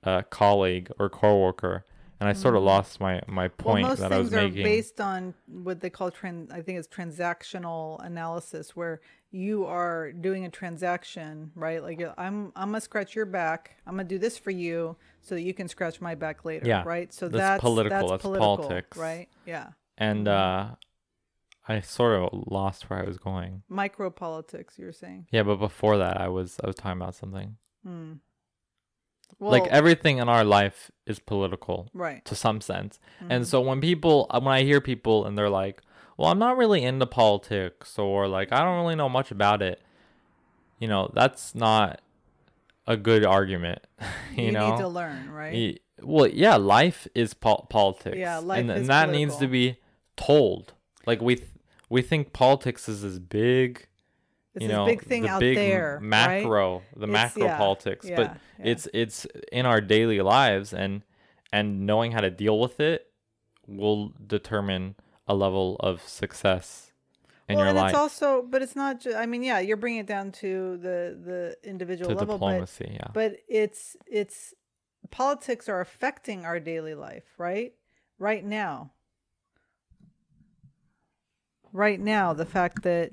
a 0.04 0.24
colleague 0.24 0.92
or 1.00 1.10
coworker 1.10 1.86
and 2.20 2.30
i 2.30 2.34
sort 2.34 2.56
of 2.56 2.64
lost 2.64 3.00
my 3.00 3.22
my 3.28 3.48
point 3.48 3.82
well, 3.84 3.92
most 3.92 4.00
that 4.00 4.12
i 4.14 4.18
was 4.18 4.30
things 4.30 4.42
are 4.44 4.48
making 4.48 4.64
based 4.64 5.02
on 5.02 5.34
what 5.48 5.82
they 5.82 5.90
call 5.90 6.10
trans. 6.12 6.52
I 6.52 6.62
think 6.62 6.78
it's 6.80 6.88
transactional 6.88 8.04
analysis, 8.06 8.76
where 8.76 9.02
you 9.32 9.66
are 9.66 10.12
doing 10.12 10.46
a 10.46 10.50
transaction, 10.50 11.52
right? 11.56 11.82
Like 11.82 12.00
you're- 12.00 12.14
I'm, 12.18 12.52
I'm 12.56 12.70
gonna 12.70 12.82
scratch 12.82 13.16
your 13.16 13.26
back. 13.26 13.78
I'm 13.88 13.94
gonna 13.96 14.08
do 14.08 14.20
this 14.20 14.38
for 14.38 14.52
you, 14.52 14.96
so 15.22 15.34
that 15.36 15.42
you 15.42 15.54
can 15.54 15.68
scratch 15.68 16.00
my 16.02 16.14
back 16.16 16.46
later. 16.46 16.68
Yeah, 16.68 16.84
Right. 16.86 17.12
So 17.12 17.28
that's 17.28 17.40
that's 17.42 17.62
political, 17.62 17.98
That's, 17.98 18.12
that's 18.12 18.22
political, 18.22 18.58
politics. 18.58 18.98
Right. 18.98 19.28
Yeah. 19.46 19.70
and 19.98 20.28
uh 20.28 20.70
i 21.68 21.80
sort 21.80 22.22
of 22.22 22.30
lost 22.52 22.90
where 22.90 23.00
i 23.00 23.06
was 23.06 23.18
going 23.18 23.62
Micro 23.70 24.10
politics. 24.10 24.78
You're 24.78 24.92
saying. 24.92 25.28
yeah 25.32 25.44
but 25.44 25.58
before 25.58 25.98
that 25.98 26.20
i 26.20 26.28
was 26.28 26.60
i 26.64 26.68
was 26.68 26.76
talking 26.76 27.00
about 27.02 27.16
something 27.16 27.56
Hmm. 27.86 28.14
Well, 29.40 29.52
like 29.52 29.68
everything 29.68 30.18
in 30.18 30.30
our 30.30 30.44
life 30.44 30.92
is 31.06 31.20
political 31.20 31.90
right. 31.94 32.24
to 32.26 32.36
some 32.36 32.62
sense. 32.62 33.00
Mm-hmm. 33.22 33.32
And 33.32 33.48
so 33.48 33.62
when 33.62 33.82
people, 33.82 34.28
uh, 34.30 34.40
when 34.40 34.54
I 34.54 34.64
hear 34.64 34.82
people 34.82 35.26
and 35.26 35.38
they're 35.38 35.50
like, 35.50 35.82
well, 36.18 36.30
I'm 36.30 36.40
not 36.40 36.58
really 36.58 36.84
into 36.84 37.06
politics 37.06 37.98
or 37.98 38.28
like, 38.28 38.52
I 38.52 38.64
don't 38.64 38.82
really 38.82 38.96
know 38.96 39.10
much 39.10 39.32
about 39.32 39.62
it, 39.62 39.82
you 40.80 40.88
know, 40.88 41.12
that's 41.14 41.56
not 41.56 42.02
a 42.88 42.98
good 42.98 43.26
argument. 43.26 43.80
you, 44.36 44.46
You, 44.46 44.52
know, 44.52 44.72
need 44.72 44.82
to 44.82 44.88
learn, 44.88 45.30
right? 45.30 45.82
Well, 46.02 46.28
yeah, 46.28 46.56
life 46.56 47.08
is 47.16 47.34
pol- 47.34 47.68
politics. 47.70 48.18
Yeah, 48.18 48.40
life 48.40 48.60
and, 48.60 48.72
is 48.72 48.80
and 48.82 48.90
that 48.90 49.10
needs 49.10 49.38
to 49.38 49.48
be 49.48 49.78
told. 50.16 50.74
Like 51.06 51.22
we, 51.22 51.36
th- 51.36 51.50
we 51.90 52.02
think 52.02 52.34
politics 52.34 52.90
is 52.90 53.02
this 53.02 53.20
big, 53.20 53.88
It's 54.56 54.64
you 54.64 54.68
know, 54.70 54.86
big 54.86 55.02
thing 55.04 55.24
the 55.24 55.30
out 55.30 55.40
big 55.40 55.56
there, 55.56 55.98
right? 56.00 56.04
macro, 56.04 56.84
the 56.96 57.08
It's- 57.08 57.12
macro 57.36 57.46
yeah, 57.46 57.58
politics, 57.58 58.08
yeah, 58.08 58.16
but 58.16 58.38
yeah. 58.60 58.72
it's 58.72 58.88
it's 58.94 59.26
in 59.52 59.66
our 59.66 59.82
daily 59.82 60.22
lives, 60.22 60.74
and 60.74 61.02
and 61.52 61.86
knowing 61.86 62.12
how 62.12 62.22
to 62.22 62.30
deal 62.30 62.60
with 62.60 62.80
it 62.80 63.08
will 63.68 64.14
determine 64.28 64.96
a 65.28 65.34
level 65.34 65.78
of 65.80 66.02
success 66.08 66.92
in 67.50 67.56
well, 67.56 67.66
your 67.66 67.70
and 67.70 67.78
life 67.78 67.90
it's 67.90 67.98
also, 67.98 68.44
but 68.44 68.62
it's 68.62 68.76
not. 68.76 69.02
Just, 69.02 69.18
I 69.18 69.26
mean, 69.26 69.42
yeah, 69.44 69.60
you're 69.60 69.78
bringing 69.78 70.00
it 70.02 70.06
down 70.08 70.32
to 70.34 70.78
the 70.78 71.18
the 71.24 71.58
individual 71.68 72.12
to 72.12 72.16
level, 72.16 72.38
but 72.38 72.46
diplomacy. 72.48 72.92
yeah, 72.94 73.08
but 73.14 73.38
it's 73.48 73.98
it's 74.06 74.54
politics 75.10 75.68
are 75.68 75.82
affecting 75.82 76.46
our 76.46 76.60
daily 76.60 76.94
life 76.96 77.26
right 77.38 77.74
right 78.20 78.46
now 78.46 78.92
right 81.72 82.00
now 82.00 82.34
the 82.34 82.46
fact 82.46 82.84
that 82.84 83.12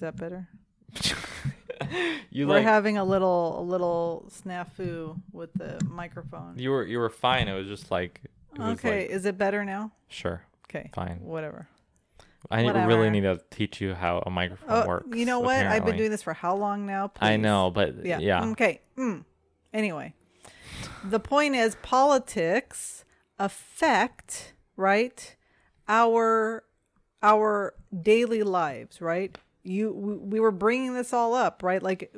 is 0.00 0.02
that 0.02 0.16
better 0.16 0.48
you 2.30 2.46
we're 2.46 2.54
like 2.54 2.64
having 2.64 2.96
a 2.96 3.04
little 3.04 3.60
a 3.60 3.62
little 3.62 4.26
snafu 4.30 5.14
with 5.30 5.52
the 5.54 5.78
microphone 5.86 6.58
you 6.58 6.70
were 6.70 6.86
you 6.86 6.98
were 6.98 7.10
fine. 7.10 7.48
It 7.48 7.52
was 7.52 7.66
just 7.66 7.90
like 7.90 8.20
it 8.54 8.58
was 8.58 8.78
okay 8.78 9.02
like, 9.02 9.10
is 9.10 9.26
it 9.26 9.36
better 9.36 9.62
now 9.62 9.92
sure, 10.08 10.42
okay 10.64 10.90
fine. 10.94 11.18
whatever 11.20 11.68
I 12.50 12.62
Whatever. 12.62 12.88
really 12.88 13.10
need 13.10 13.22
to 13.22 13.38
teach 13.50 13.82
you 13.82 13.92
how 13.92 14.22
a 14.24 14.30
microphone 14.30 14.68
oh 14.70 14.86
works. 14.86 15.16
you 15.16 15.26
know 15.26 15.40
what 15.40 15.66
i've 15.66 15.84
been 15.84 15.98
doing 15.98 16.10
this 16.10 16.22
for 16.22 16.32
how 16.32 16.56
long 16.56 16.86
now 16.86 17.08
Please. 17.08 17.26
I 17.26 17.36
know, 17.36 17.70
but 17.70 18.06
yeah 18.06 18.18
yeah, 18.18 18.46
okay 18.46 18.80
mm. 18.96 19.22
anyway 19.74 20.14
the 21.04 21.20
point 21.20 21.54
is 21.54 21.76
politics 21.82 23.04
affect 23.38 24.54
right 24.78 25.36
our 25.86 26.64
our 27.22 27.74
daily 28.02 28.42
lives 28.42 29.02
right 29.02 29.36
you 29.62 29.92
we, 29.92 30.16
we 30.16 30.40
were 30.40 30.50
bringing 30.50 30.94
this 30.94 31.12
all 31.12 31.34
up 31.34 31.62
right? 31.62 31.82
Like 31.82 32.14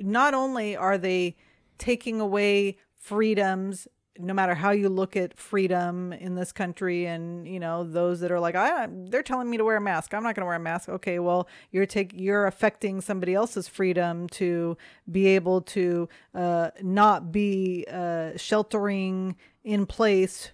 not 0.00 0.34
only 0.34 0.76
are 0.76 0.98
they 0.98 1.36
taking 1.78 2.20
away 2.20 2.78
freedoms 2.98 3.88
no 4.18 4.32
matter 4.32 4.54
how 4.54 4.70
you 4.70 4.88
look 4.88 5.16
at 5.16 5.36
freedom 5.36 6.12
in 6.12 6.34
this 6.34 6.52
country 6.52 7.06
and 7.06 7.46
you 7.46 7.60
know 7.60 7.84
those 7.84 8.20
that 8.20 8.30
are 8.30 8.40
like 8.40 8.54
I 8.54 8.88
they're 9.08 9.22
telling 9.22 9.50
me 9.50 9.56
to 9.56 9.64
wear 9.64 9.76
a 9.76 9.80
mask. 9.80 10.14
I'm 10.14 10.22
not 10.22 10.34
going 10.34 10.42
to 10.42 10.46
wear 10.46 10.56
a 10.56 10.60
mask. 10.60 10.88
Okay 10.88 11.18
well 11.18 11.48
you're 11.70 11.86
take 11.86 12.12
you're 12.14 12.46
affecting 12.46 13.00
somebody 13.00 13.34
else's 13.34 13.68
freedom 13.68 14.28
to 14.30 14.76
be 15.10 15.26
able 15.26 15.60
to 15.62 16.08
uh, 16.34 16.70
not 16.82 17.32
be 17.32 17.84
uh, 17.90 18.30
sheltering 18.36 19.36
in 19.64 19.86
place 19.86 20.50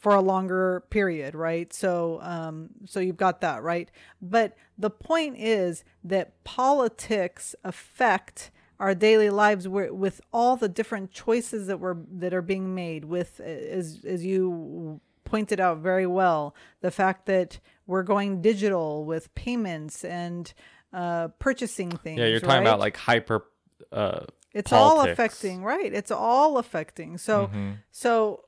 for 0.00 0.14
a 0.14 0.20
longer 0.20 0.82
period 0.90 1.34
right 1.34 1.72
so 1.74 2.18
um 2.22 2.70
so 2.86 2.98
you've 3.00 3.16
got 3.18 3.40
that 3.42 3.62
right 3.62 3.90
but 4.20 4.56
the 4.78 4.88
point 4.90 5.36
is 5.38 5.84
that 6.02 6.42
politics 6.42 7.54
affect 7.64 8.50
our 8.78 8.94
daily 8.94 9.28
lives 9.28 9.68
with 9.68 10.22
all 10.32 10.56
the 10.56 10.68
different 10.68 11.10
choices 11.10 11.66
that 11.66 11.78
were 11.78 11.98
that 12.10 12.32
are 12.32 12.40
being 12.42 12.74
made 12.74 13.04
with 13.04 13.38
as 13.40 14.02
as 14.06 14.24
you 14.24 15.00
pointed 15.24 15.60
out 15.60 15.78
very 15.78 16.06
well 16.06 16.54
the 16.80 16.90
fact 16.90 17.26
that 17.26 17.60
we're 17.86 18.02
going 18.02 18.40
digital 18.40 19.04
with 19.04 19.32
payments 19.34 20.02
and 20.04 20.54
uh, 20.94 21.28
purchasing 21.38 21.90
things 21.90 22.18
yeah 22.18 22.26
you're 22.26 22.40
talking 22.40 22.56
right? 22.56 22.62
about 22.62 22.80
like 22.80 22.96
hyper 22.96 23.44
uh, 23.92 24.20
it's 24.54 24.70
politics. 24.70 24.96
all 24.96 25.00
affecting 25.12 25.62
right 25.62 25.92
it's 25.92 26.10
all 26.10 26.56
affecting 26.58 27.18
so 27.18 27.48
Mhm. 27.52 27.76
so 27.92 28.44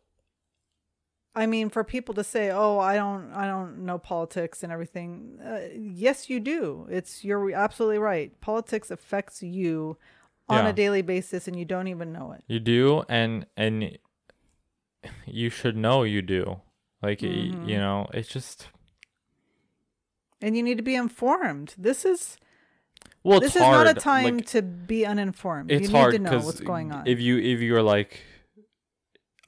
I 1.34 1.46
mean, 1.46 1.70
for 1.70 1.82
people 1.82 2.14
to 2.14 2.24
say, 2.24 2.50
"Oh, 2.50 2.78
I 2.78 2.94
don't, 2.96 3.32
I 3.32 3.46
don't 3.46 3.86
know 3.86 3.98
politics 3.98 4.62
and 4.62 4.70
everything," 4.72 5.38
uh, 5.42 5.60
yes, 5.74 6.28
you 6.28 6.40
do. 6.40 6.86
It's 6.90 7.24
you're 7.24 7.52
absolutely 7.54 7.98
right. 7.98 8.38
Politics 8.42 8.90
affects 8.90 9.42
you 9.42 9.96
on 10.48 10.64
Yeah. 10.64 10.70
a 10.70 10.72
daily 10.74 11.00
basis, 11.02 11.48
and 11.48 11.58
you 11.58 11.64
don't 11.64 11.88
even 11.88 12.12
know 12.12 12.32
it. 12.32 12.44
You 12.48 12.60
do, 12.60 13.04
and 13.08 13.46
and 13.56 13.96
you 15.26 15.48
should 15.48 15.76
know 15.76 16.02
you 16.02 16.20
do. 16.22 16.60
Like 17.02 17.22
y 17.22 17.28
Mhm. 17.28 17.66
you 17.68 17.78
know, 17.78 18.08
it's 18.12 18.28
just 18.28 18.68
And 20.42 20.56
you 20.56 20.62
need 20.62 20.76
to 20.76 20.82
be 20.82 20.94
informed. 20.96 21.74
This 21.78 22.04
is 22.04 22.36
well, 23.24 23.40
this 23.40 23.54
is 23.56 23.62
hard. 23.62 23.86
not 23.86 23.96
a 23.96 24.00
time 24.00 24.36
like, 24.38 24.46
to 24.46 24.60
be 24.62 25.06
uninformed. 25.06 25.70
it's 25.70 25.88
you 25.88 25.96
hard 25.96 26.12
to 26.14 26.18
know 26.18 26.38
what's 26.40 26.60
going 26.60 26.92
on. 26.92 27.06
if 27.06 27.20
you 27.20 27.38
if 27.38 27.60
you're 27.60 27.82
like, 27.82 28.20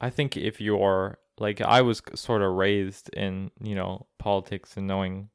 I 0.01 0.09
think 0.09 0.35
if 0.37 0.59
you're 0.61 1.17
like 1.39 1.61
I 1.61 1.81
was 1.81 2.01
sort 2.15 2.41
of 2.41 2.53
raised 2.53 3.09
in 3.13 3.51
you 3.61 3.75
know 3.75 4.07
politics 4.19 4.77
and 4.77 4.87
knowing 4.87 5.29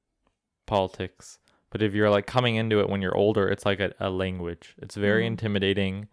politics, 0.66 1.39
but 1.70 1.82
if 1.82 1.94
you're 1.94 2.10
like 2.10 2.27
coming 2.27 2.56
into 2.56 2.81
it 2.81 2.89
when 2.89 3.02
you're 3.02 3.16
older, 3.16 3.48
it's 3.48 3.66
like 3.66 3.81
a, 3.81 3.93
a 4.01 4.10
language. 4.10 4.74
It's 4.78 4.94
very 4.97 5.24
Mhm. 5.24 5.27
intimidating. 5.28 6.09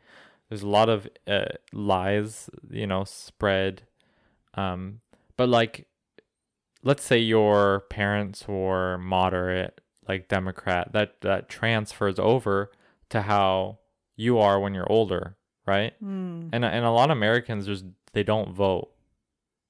There's 0.50 0.64
a 0.64 0.68
lot 0.68 0.90
of 0.90 1.08
uh, 1.28 1.46
lies, 1.74 2.50
you 2.70 2.88
know, 2.88 3.04
spread. 3.04 3.84
Um, 4.54 5.02
but 5.36 5.50
like, 5.50 5.88
let's 6.84 7.04
say 7.04 7.18
your 7.20 7.82
parents 7.90 8.48
were 8.48 8.98
moderate, 8.98 9.82
like 10.08 10.28
Democrat, 10.28 10.94
that 10.94 11.22
that 11.22 11.50
transfers 11.50 12.18
over 12.18 12.72
to 13.10 13.22
how 13.24 13.80
you 14.16 14.40
are 14.40 14.60
when 14.60 14.74
you're 14.74 14.92
older, 14.92 15.36
right? 15.66 15.94
Hmm. 16.00 16.50
And 16.54 16.64
and 16.66 16.86
a 16.86 16.92
lot 16.92 17.12
of 17.12 17.18
Americans 17.18 17.66
just 17.68 17.86
they 18.14 18.24
don't 18.24 18.54
vote 18.54 18.90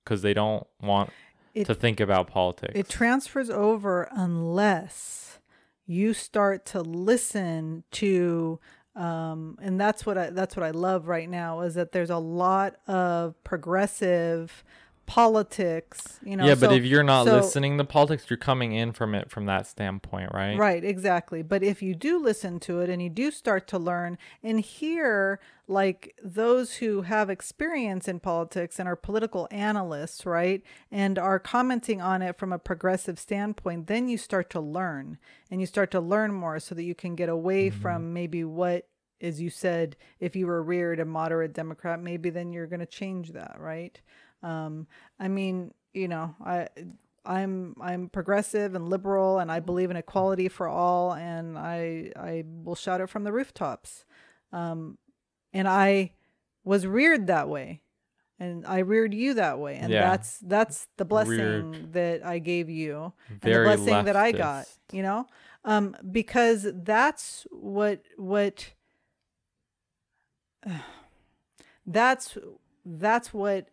because 0.07 0.21
they 0.21 0.33
don't 0.33 0.65
want 0.81 1.11
It- 1.53 1.65
to 1.65 1.75
think 1.75 1.99
about 1.99 2.27
politics. 2.27 2.71
It 2.75 2.87
transfers 2.87 3.49
over 3.49 4.07
unless 4.11 5.39
you 5.85 6.13
start 6.13 6.65
to 6.67 6.81
listen 6.81 7.83
to 7.91 8.59
um, 8.95 9.59
and 9.61 9.79
that's 9.79 10.07
what 10.07 10.17
I 10.17 10.31
that's 10.31 10.55
what 10.55 10.65
I 10.65 10.71
love 10.71 11.07
right 11.07 11.29
now 11.29 11.59
is 11.61 11.75
that 11.75 11.91
there's 11.91 12.09
a 12.09 12.17
lot 12.17 12.77
of 12.87 13.35
progressive 13.43 14.63
politics, 15.07 16.19
you 16.21 16.35
know. 16.35 16.45
yeah, 16.45 16.53
but 16.53 16.69
so- 16.69 16.75
if 16.75 16.83
you're 16.83 17.01
not 17.01 17.25
so- 17.25 17.37
listening 17.37 17.77
to 17.77 17.83
politics, 17.83 18.25
you're 18.29 18.37
coming 18.37 18.73
in 18.73 18.91
from 18.91 19.15
it 19.15 19.31
from 19.31 19.45
that 19.45 19.65
standpoint, 19.65 20.31
right? 20.33 20.57
Right, 20.57 20.83
exactly. 20.83 21.41
But 21.41 21.63
if 21.63 21.81
you 21.81 21.95
do 21.95 22.19
listen 22.19 22.59
to 22.61 22.81
it 22.81 22.89
and 22.89 23.01
you 23.01 23.09
do 23.09 23.31
start 23.31 23.67
to 23.69 23.79
learn 23.79 24.17
and 24.43 24.59
hear 24.59 25.39
like 25.67 26.15
those 26.23 26.75
who 26.75 27.01
have 27.01 27.29
experience 27.29 28.07
in 28.07 28.19
politics 28.19 28.79
and 28.79 28.87
are 28.87 28.95
political 28.95 29.47
analysts, 29.49 30.25
right, 30.25 30.61
and 30.91 31.17
are 31.17 31.39
commenting 31.39 32.01
on 32.01 32.21
it 32.21 32.37
from 32.37 32.53
a 32.53 32.59
progressive 32.59 33.17
standpoint, 33.17 33.87
then 33.87 34.09
you 34.09 34.17
start 34.17 34.49
to 34.49 34.59
learn 34.59 35.17
and 35.49 35.61
you 35.61 35.67
start 35.67 35.89
to 35.91 35.99
learn 35.99 36.33
more 36.33 36.59
so 36.59 36.75
that 36.75 36.83
you 36.83 36.95
can 36.95 37.15
get 37.15 37.29
away 37.29 37.69
mm-hmm. 37.69 37.81
from 37.81 38.13
maybe 38.13 38.43
what 38.43 38.87
as 39.19 39.41
you 39.41 39.49
said, 39.49 39.95
if 40.19 40.35
you 40.35 40.45
were 40.45 40.61
reared 40.61 40.99
a 40.99 41.05
moderate 41.05 41.53
Democrat, 41.53 41.99
maybe 41.99 42.29
then 42.29 42.53
you're 42.53 42.67
going 42.67 42.79
to 42.79 42.85
change 42.85 43.31
that, 43.31 43.55
right? 43.57 43.99
Um, 44.43 44.87
I 45.19 45.27
mean, 45.27 45.73
you 45.93 46.07
know, 46.07 46.35
I 46.43 46.67
I'm 47.25 47.75
I'm 47.81 48.09
progressive 48.09 48.75
and 48.75 48.87
liberal, 48.89 49.39
and 49.39 49.51
I 49.51 49.59
believe 49.59 49.91
in 49.91 49.97
equality 49.97 50.47
for 50.47 50.67
all, 50.67 51.13
and 51.13 51.57
I 51.57 52.11
I 52.15 52.43
will 52.63 52.75
shout 52.75 53.01
it 53.01 53.09
from 53.09 53.23
the 53.23 53.33
rooftops. 53.33 54.05
Um, 54.51 54.97
and 55.53 55.67
I 55.67 56.13
was 56.63 56.85
reared 56.87 57.27
that 57.27 57.49
way, 57.49 57.81
and 58.39 58.65
I 58.65 58.79
reared 58.79 59.13
you 59.13 59.33
that 59.35 59.59
way, 59.59 59.75
and 59.77 59.91
Yeah. 59.91 60.09
that's 60.09 60.37
that's 60.39 60.87
the 60.97 61.05
blessing 61.05 61.37
Reared. 61.37 61.93
that 61.93 62.25
I 62.25 62.39
gave 62.39 62.69
you, 62.69 63.13
Very 63.29 63.55
and 63.55 63.79
the 63.79 63.83
blessing 63.85 64.05
that 64.05 64.15
I 64.15 64.31
got. 64.31 64.67
You 64.91 65.03
know, 65.03 65.27
um, 65.65 65.95
because 66.11 66.65
that's 66.73 67.45
what 67.51 68.03
what 68.15 68.73
that's 71.85 72.37
that's 72.85 73.33
what 73.33 73.67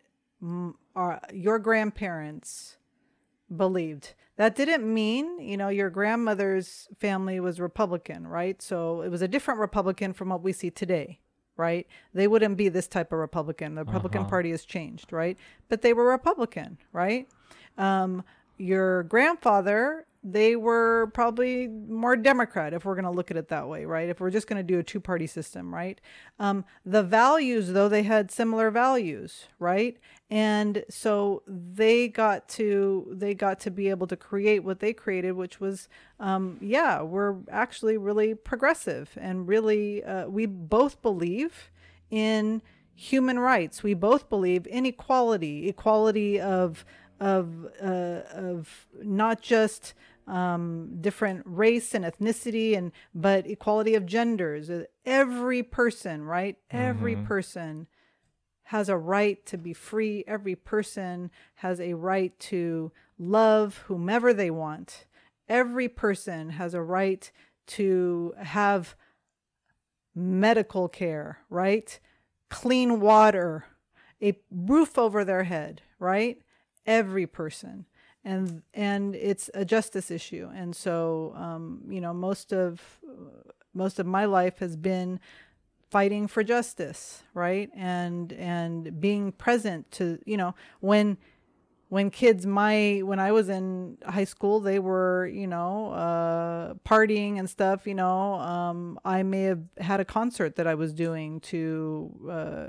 our, 0.95 1.21
your 1.33 1.59
grandparents 1.59 2.77
believed. 3.55 4.13
That 4.37 4.55
didn't 4.55 4.91
mean, 4.91 5.39
you 5.39 5.55
know, 5.57 5.69
your 5.69 5.89
grandmother's 5.89 6.87
family 6.99 7.39
was 7.39 7.59
Republican, 7.59 8.27
right? 8.27 8.61
So 8.61 9.01
it 9.01 9.09
was 9.09 9.21
a 9.21 9.27
different 9.27 9.59
Republican 9.59 10.13
from 10.13 10.29
what 10.29 10.43
we 10.43 10.51
see 10.51 10.69
today, 10.69 11.19
right? 11.55 11.87
They 12.13 12.27
wouldn't 12.27 12.57
be 12.57 12.67
this 12.69 12.87
type 12.87 13.13
of 13.13 13.19
Republican. 13.19 13.75
The 13.75 13.85
Republican 13.85 14.21
Uh-huh. 14.21 14.29
Party 14.29 14.51
has 14.51 14.65
changed, 14.65 15.13
right? 15.13 15.37
But 15.69 15.81
they 15.81 15.93
were 15.93 16.05
Republican, 16.05 16.77
right? 16.91 17.29
Um, 17.77 18.23
your 18.57 19.03
grandfather, 19.03 20.05
they 20.27 20.55
were 20.55 21.11
probably 21.13 21.67
more 21.67 22.15
Democrat, 22.15 22.73
if 22.73 22.83
we're 22.83 22.95
going 22.95 23.05
to 23.05 23.11
look 23.11 23.29
at 23.29 23.37
it 23.37 23.49
that 23.49 23.69
way, 23.69 23.85
right? 23.85 24.09
If 24.09 24.19
we're 24.19 24.31
just 24.31 24.47
going 24.47 24.57
to 24.57 24.63
do 24.63 24.79
a 24.79 24.83
two 24.83 24.99
party 24.99 25.27
system, 25.27 25.73
right? 25.73 26.01
Um, 26.39 26.65
the 26.83 27.03
values, 27.03 27.73
though, 27.73 27.87
they 27.87 28.01
had 28.01 28.31
similar 28.31 28.71
values, 28.71 29.45
right? 29.59 29.97
And 30.31 30.83
so 30.89 31.43
they 31.45 32.07
got 32.07 32.49
to 32.49 33.07
they 33.11 33.35
got 33.35 33.59
to 33.61 33.71
be 33.71 33.89
able 33.91 34.07
to 34.07 34.15
create 34.15 34.63
what 34.63 34.79
they 34.79 34.93
created, 34.93 35.33
which 35.33 35.59
was, 35.59 35.87
um, 36.19 36.57
yeah, 36.59 37.03
we're 37.03 37.35
actually 37.51 37.97
really 37.97 38.33
progressive 38.33 39.15
and 39.21 39.47
really 39.47 40.03
uh, 40.03 40.27
we 40.27 40.47
both 40.47 41.03
believe 41.03 41.69
in 42.09 42.63
human 42.95 43.37
rights. 43.37 43.83
We 43.83 43.93
both 43.93 44.27
believe 44.27 44.65
in 44.65 44.87
equality, 44.87 45.69
equality 45.69 46.39
of 46.41 46.83
of 47.19 47.67
uh, 47.81 48.21
of 48.33 48.87
not 49.01 49.41
just 49.41 49.93
um, 50.27 50.97
different 51.01 51.43
race 51.45 51.93
and 51.93 52.03
ethnicity 52.05 52.75
and 52.77 52.91
but 53.13 53.47
equality 53.47 53.95
of 53.95 54.05
genders. 54.05 54.69
Every 55.05 55.63
person, 55.63 56.23
right? 56.23 56.57
Every 56.71 57.15
Mhm. 57.15 57.25
person 57.25 57.87
has 58.69 58.89
a 58.89 58.97
right 58.97 59.45
to 59.45 59.57
be 59.57 59.73
free. 59.73 60.23
Every 60.27 60.55
person 60.55 61.29
has 61.55 61.79
a 61.79 61.93
right 61.93 62.37
to 62.39 62.91
love 63.19 63.77
whomever 63.87 64.33
they 64.33 64.49
want. 64.49 65.05
Every 65.47 65.87
person 65.87 66.49
has 66.51 66.73
a 66.73 66.81
right 66.81 67.31
to 67.67 68.33
have 68.37 68.95
medical 70.15 70.87
care, 70.87 71.39
right? 71.49 71.99
Clean 72.49 72.99
water, 72.99 73.65
a 74.21 74.39
roof 74.49 74.97
over 74.97 75.23
their 75.23 75.43
head, 75.43 75.81
right? 75.99 76.41
Every 76.85 77.27
person. 77.27 77.85
And 78.25 78.63
and 78.73 79.15
it's 79.15 79.49
a 79.53 79.63
justice 79.63 80.09
issue. 80.11 80.49
And 80.53 80.75
so 80.75 81.33
um, 81.37 81.83
you 81.87 82.01
know, 82.01 82.13
most 82.13 82.51
of 82.51 82.81
most 83.73 83.99
of 83.99 84.05
my 84.05 84.25
life 84.25 84.59
has 84.59 84.75
been 84.75 85.19
fighting 85.91 86.27
for 86.27 86.43
justice, 86.43 87.23
right? 87.33 87.69
And 87.75 88.33
and 88.33 88.99
being 88.99 89.31
present 89.31 89.91
to, 89.91 90.19
you 90.25 90.37
know, 90.37 90.55
when 90.79 91.17
when 91.89 92.09
kids 92.09 92.45
my 92.45 93.01
when 93.03 93.19
I 93.19 93.31
was 93.31 93.47
in 93.47 93.97
high 94.05 94.23
school, 94.23 94.59
they 94.59 94.79
were, 94.79 95.27
you 95.27 95.47
know, 95.47 95.91
uh, 95.91 96.73
partying 96.85 97.37
and 97.37 97.49
stuff. 97.49 97.85
You 97.85 97.95
know, 97.95 98.33
um, 98.35 98.99
I 99.05 99.23
may 99.23 99.43
have 99.43 99.63
had 99.77 99.99
a 99.99 100.05
concert 100.05 100.55
that 100.55 100.67
I 100.67 100.75
was 100.75 100.93
doing 100.93 101.39
to 101.41 102.11
uh, 102.29 102.67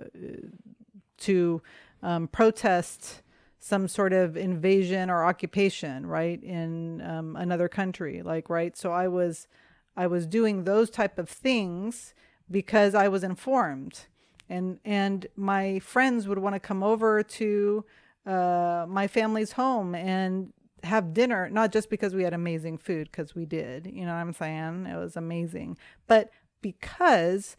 to 1.18 1.62
um, 2.02 2.28
protest 2.28 3.22
some 3.66 3.88
sort 3.88 4.12
of 4.12 4.36
invasion 4.36 5.10
or 5.10 5.24
occupation, 5.24 6.06
right, 6.06 6.40
in 6.42 7.00
um, 7.02 7.34
another 7.36 7.68
country, 7.68 8.22
like 8.22 8.48
right. 8.48 8.76
So 8.76 8.92
I 8.92 9.08
was 9.08 9.48
I 9.96 10.06
was 10.06 10.26
doing 10.26 10.64
those 10.64 10.90
type 10.90 11.18
of 11.18 11.28
things 11.28 12.14
because 12.50 12.94
I 12.94 13.08
was 13.08 13.24
informed. 13.24 14.06
and 14.48 14.78
and 14.84 15.26
my 15.36 15.80
friends 15.80 16.28
would 16.28 16.38
want 16.38 16.54
to 16.54 16.60
come 16.60 16.82
over 16.82 17.22
to 17.22 17.84
uh, 18.26 18.86
my 18.88 19.06
family's 19.08 19.52
home 19.52 19.94
and 19.94 20.52
have 20.84 21.12
dinner 21.12 21.50
not 21.50 21.72
just 21.72 21.90
because 21.90 22.14
we 22.14 22.22
had 22.22 22.34
amazing 22.34 22.78
food 22.78 23.08
because 23.10 23.34
we 23.34 23.44
did 23.44 23.86
you 23.92 24.04
know 24.06 24.12
what 24.14 24.20
i'm 24.20 24.32
saying 24.32 24.86
it 24.86 24.96
was 24.96 25.16
amazing 25.16 25.76
but 26.06 26.30
because 26.62 27.56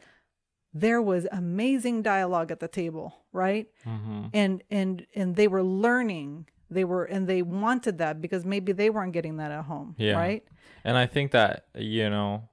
there 0.79 1.01
was 1.01 1.27
amazing 1.31 2.01
dialogue 2.01 2.49
at 2.51 2.59
the 2.59 2.67
table 2.67 3.07
right 3.31 3.67
Mm-hmm. 3.85 4.21
and 4.33 4.63
and 4.79 5.05
and 5.19 5.35
they 5.35 5.47
were 5.47 5.63
learning 5.63 6.47
they 6.69 6.83
were 6.91 7.05
and 7.05 7.27
they 7.27 7.41
wanted 7.41 7.97
that 8.03 8.15
because 8.21 8.43
maybe 8.45 8.71
they 8.73 8.89
weren't 8.89 9.13
getting 9.13 9.37
that 9.37 9.51
at 9.51 9.65
home 9.65 9.95
Yeah. 9.97 10.17
right 10.23 10.43
And 10.83 10.95
I 10.97 11.05
think 11.05 11.31
that, 11.31 11.65
you 11.75 12.09
know, 12.09 12.47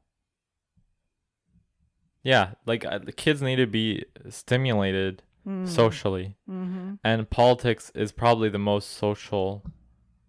yeah, 2.23 2.53
like 2.67 2.85
uh, 2.85 2.99
the 2.99 3.13
kids 3.13 3.43
need 3.43 3.57
to 3.57 3.67
be 3.67 4.05
stimulated 4.29 5.23
Mm. 5.47 5.69
socially. 5.69 6.37
mm-hmm. 6.49 6.95
And 7.05 7.29
politics 7.29 7.93
is 7.95 8.13
probably 8.13 8.49
the 8.49 8.59
most 8.59 8.89
social 8.93 9.63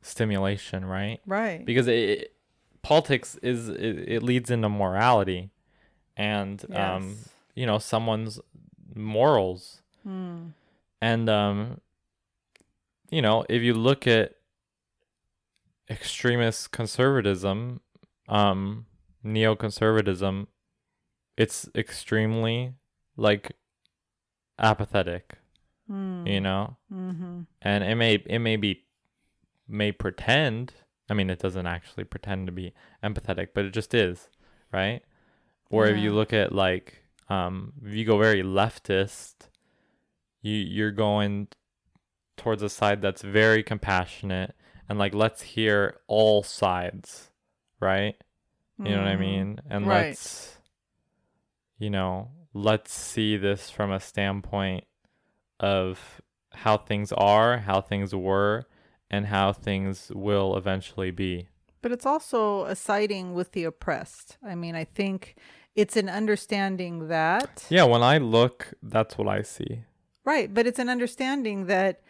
stimulation, 0.02 0.84
right? 0.84 1.22
right 1.26 1.64
Because 1.66 1.88
it, 1.88 1.94
it- 2.10 2.32
politics 2.82 3.38
is 3.42 3.70
it, 3.70 3.96
it 4.16 4.22
leads 4.24 4.52
into 4.52 4.68
morality 4.70 5.52
and 6.18 6.64
um 6.76 7.16
Yes. 7.16 7.30
You 7.56 7.66
know 7.66 7.80
someone's 7.80 8.40
morals 8.96 9.82
Mm. 10.06 10.52
and 11.02 11.30
um 11.30 11.82
you 13.10 13.22
know 13.24 13.44
if 13.50 13.64
you 13.64 13.74
look 13.74 14.06
at 14.06 14.36
extremist 15.90 16.72
conservatism 16.72 17.82
um 18.30 18.86
neoconservatism 19.26 20.48
it's 21.38 21.68
extremely 21.76 22.74
like 23.18 23.54
apathetic 24.60 25.38
Mm. 25.90 26.28
you 26.28 26.42
know 26.42 26.78
mm-hmm. 26.92 27.42
and 27.62 27.84
it 27.84 27.94
may 27.94 28.16
it 28.16 28.40
may 28.40 28.56
be 28.56 28.86
may 29.68 29.92
pretend 29.92 30.74
i 31.10 31.14
mean 31.14 31.30
it 31.30 31.38
doesn't 31.38 31.68
actually 31.68 32.04
pretend 32.06 32.48
to 32.48 32.52
be 32.52 32.74
empathetic 33.04 33.50
but 33.54 33.66
it 33.66 33.72
just 33.74 33.94
is 33.94 34.28
right 34.74 35.04
or 35.70 35.86
if 35.86 35.98
you 36.00 36.12
look 36.12 36.34
at 36.34 36.52
like 36.52 37.04
um 37.30 37.74
if 37.84 37.94
you 37.94 38.06
go 38.06 38.18
very 38.18 38.44
leftist 38.44 39.50
you 40.42 40.54
you're 40.56 40.92
going 40.92 41.48
towards 42.38 42.62
a 42.62 42.70
side 42.70 43.02
that's 43.02 43.22
very 43.22 43.64
compassionate 43.64 44.54
and 44.88 45.00
like 45.00 45.14
let's 45.16 45.42
hear 45.42 45.98
all 46.08 46.44
sides 46.44 47.32
right 47.80 48.16
you 48.78 48.92
know 48.92 49.00
what 49.02 49.08
i 49.08 49.16
Mhm. 49.16 49.20
mean 49.20 49.62
and 49.70 49.88
Right. 49.88 50.08
let's 50.10 50.58
you 51.78 51.90
know 51.90 52.30
let's 52.54 52.94
see 52.94 53.38
this 53.38 53.70
from 53.70 53.92
a 53.92 54.00
standpoint 54.00 54.86
of 55.60 56.22
how 56.54 56.78
things 56.78 57.12
are 57.14 57.58
how 57.60 57.82
things 57.82 58.14
were 58.14 58.66
and 59.10 59.26
how 59.28 59.52
things 59.54 60.12
will 60.14 60.56
eventually 60.58 61.12
be 61.12 61.48
But 61.82 61.92
it's 61.92 62.06
also 62.06 62.66
a 62.66 62.76
siding 62.76 63.36
with 63.36 63.52
the 63.52 63.64
oppressed. 63.64 64.38
I 64.44 64.56
mean, 64.56 64.74
I 64.74 64.86
think 64.86 65.36
it's 65.76 65.98
an 65.98 66.10
understanding 66.10 67.08
that 67.08 67.66
yeah 67.70 67.84
when 67.84 68.02
i 68.02 68.18
look 68.18 68.74
that's 68.82 69.18
what 69.18 69.28
i 69.28 69.42
see 69.42 69.84
right, 70.26 70.54
but 70.54 70.68
it's 70.68 70.80
an 70.80 70.90
understanding 70.90 71.68
that 71.68 72.02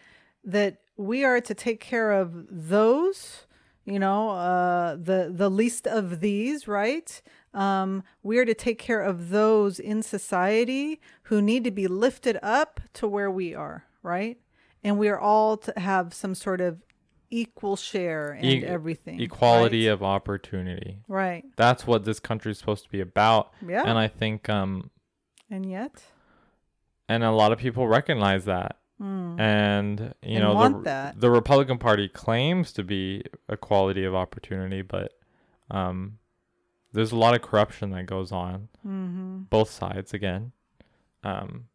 that 0.43 0.77
we 0.97 1.23
are 1.23 1.41
to 1.41 1.53
take 1.53 1.79
care 1.79 2.11
of 2.11 2.45
those, 2.49 3.45
you 3.83 3.99
know, 3.99 4.29
uh, 4.29 4.95
the 4.95 5.31
the 5.33 5.49
least 5.49 5.85
of 5.85 6.21
these, 6.21 6.67
right? 6.67 7.21
Um, 7.53 8.03
we 8.23 8.37
are 8.37 8.45
to 8.45 8.53
take 8.53 8.79
care 8.79 9.01
of 9.01 9.29
those 9.29 9.79
in 9.79 10.01
society 10.01 10.99
who 11.23 11.41
need 11.41 11.63
to 11.65 11.71
be 11.71 11.87
lifted 11.87 12.37
up 12.41 12.79
to 12.93 13.07
where 13.07 13.31
we 13.31 13.53
are, 13.53 13.85
right? 14.01 14.37
And 14.83 14.97
we 14.97 15.07
are 15.07 15.19
all 15.19 15.57
to 15.57 15.73
have 15.77 16.13
some 16.13 16.35
sort 16.35 16.61
of 16.61 16.81
equal 17.29 17.75
share 17.75 18.31
and 18.31 18.45
E- 18.45 18.63
everything. 18.65 19.19
equality 19.19 19.87
right? 19.87 19.93
of 19.93 20.03
opportunity 20.03 20.99
right. 21.07 21.43
that's 21.55 21.85
what 21.87 22.05
this 22.05 22.19
country 22.19 22.51
is 22.51 22.57
supposed 22.59 22.83
to 22.83 22.89
be 22.89 23.01
about 23.01 23.51
Yeah. 23.67 23.83
and 23.85 23.97
i 23.97 24.07
think 24.07 24.49
um 24.49 24.91
And 25.49 25.65
yet, 25.69 26.03
and 27.09 27.23
a 27.23 27.31
lot 27.31 27.51
of 27.51 27.59
people 27.59 27.87
recognize 27.87 28.45
that 28.45 28.77
mm, 29.01 29.39
and 29.39 30.13
you 30.23 30.37
And 30.37 30.43
know 30.43 30.69
the, 30.73 30.79
that. 30.83 31.19
the 31.19 31.29
republican 31.31 31.77
party 31.77 32.07
claims 32.07 32.71
to 32.73 32.83
be 32.83 33.23
equality 33.49 34.03
of 34.05 34.13
opportunity 34.15 34.81
but 34.81 35.13
um 35.71 36.17
there's 36.93 37.11
a 37.11 37.17
lot 37.17 37.35
of 37.35 37.41
corruption 37.41 37.89
that 37.91 38.05
goes 38.05 38.31
on 38.31 38.69
hmm 38.81 39.41
both 39.49 39.69
sides 39.69 40.13
again 40.13 40.51
um 41.23 41.65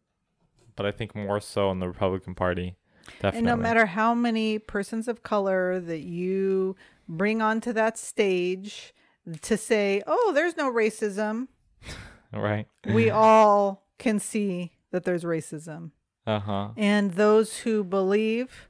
but 0.75 0.85
i 0.85 0.91
think 0.91 1.13
more 1.15 1.39
so 1.39 1.69
in 1.71 1.79
the 1.79 1.87
republican 1.87 2.33
party 2.35 2.75
definitely 3.21 3.37
and 3.39 3.45
no 3.47 3.55
matter 3.55 3.85
how 3.87 4.13
many 4.13 4.59
persons 4.59 5.07
of 5.07 5.23
color 5.23 5.79
that 5.79 6.01
you 6.01 6.75
bring 7.07 7.41
onto 7.41 7.73
that 7.73 7.97
stage 7.97 8.93
to 9.41 9.57
say, 9.57 10.01
"Oh, 10.07 10.31
there's 10.33 10.57
no 10.57 10.71
racism," 10.71 11.47
right 12.33 12.67
we 12.85 13.09
all 13.09 13.87
can 13.97 14.19
see 14.19 14.71
that 14.91 15.03
there's 15.03 15.23
racism. 15.23 15.91
uh-huh 16.25 16.69
And 16.77 17.11
those 17.13 17.59
who 17.59 17.83
believe 17.83 18.69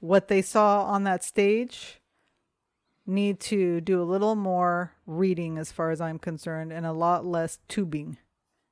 what 0.00 0.28
they 0.28 0.42
saw 0.42 0.84
on 0.84 1.04
that 1.04 1.24
stage 1.24 2.00
need 3.06 3.38
to 3.40 3.80
do 3.80 4.02
a 4.02 4.04
little 4.04 4.34
more 4.34 4.92
reading, 5.06 5.58
as 5.58 5.70
far 5.70 5.90
as 5.90 6.00
I'm 6.00 6.18
concerned, 6.18 6.72
and 6.72 6.84
a 6.84 6.92
lot 6.92 7.24
less 7.24 7.58
tubing. 7.68 8.18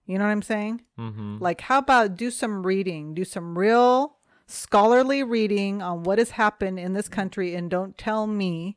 You 0.06 0.18
know 0.18 0.24
what 0.24 0.32
I'm 0.32 0.42
saying? 0.42 0.82
mm-hmm 0.98 1.38
Like, 1.40 1.62
how 1.62 1.78
about 1.78 2.16
do 2.16 2.30
some 2.30 2.66
reading, 2.66 3.14
do 3.14 3.24
some 3.24 3.56
real 3.58 4.13
scholarly 4.46 5.22
reading 5.22 5.82
on 5.82 6.02
what 6.02 6.18
has 6.18 6.30
happened 6.30 6.78
in 6.78 6.92
this 6.92 7.08
country, 7.08 7.54
and 7.54 7.70
don't 7.70 7.96
tell 7.98 8.26
me 8.26 8.76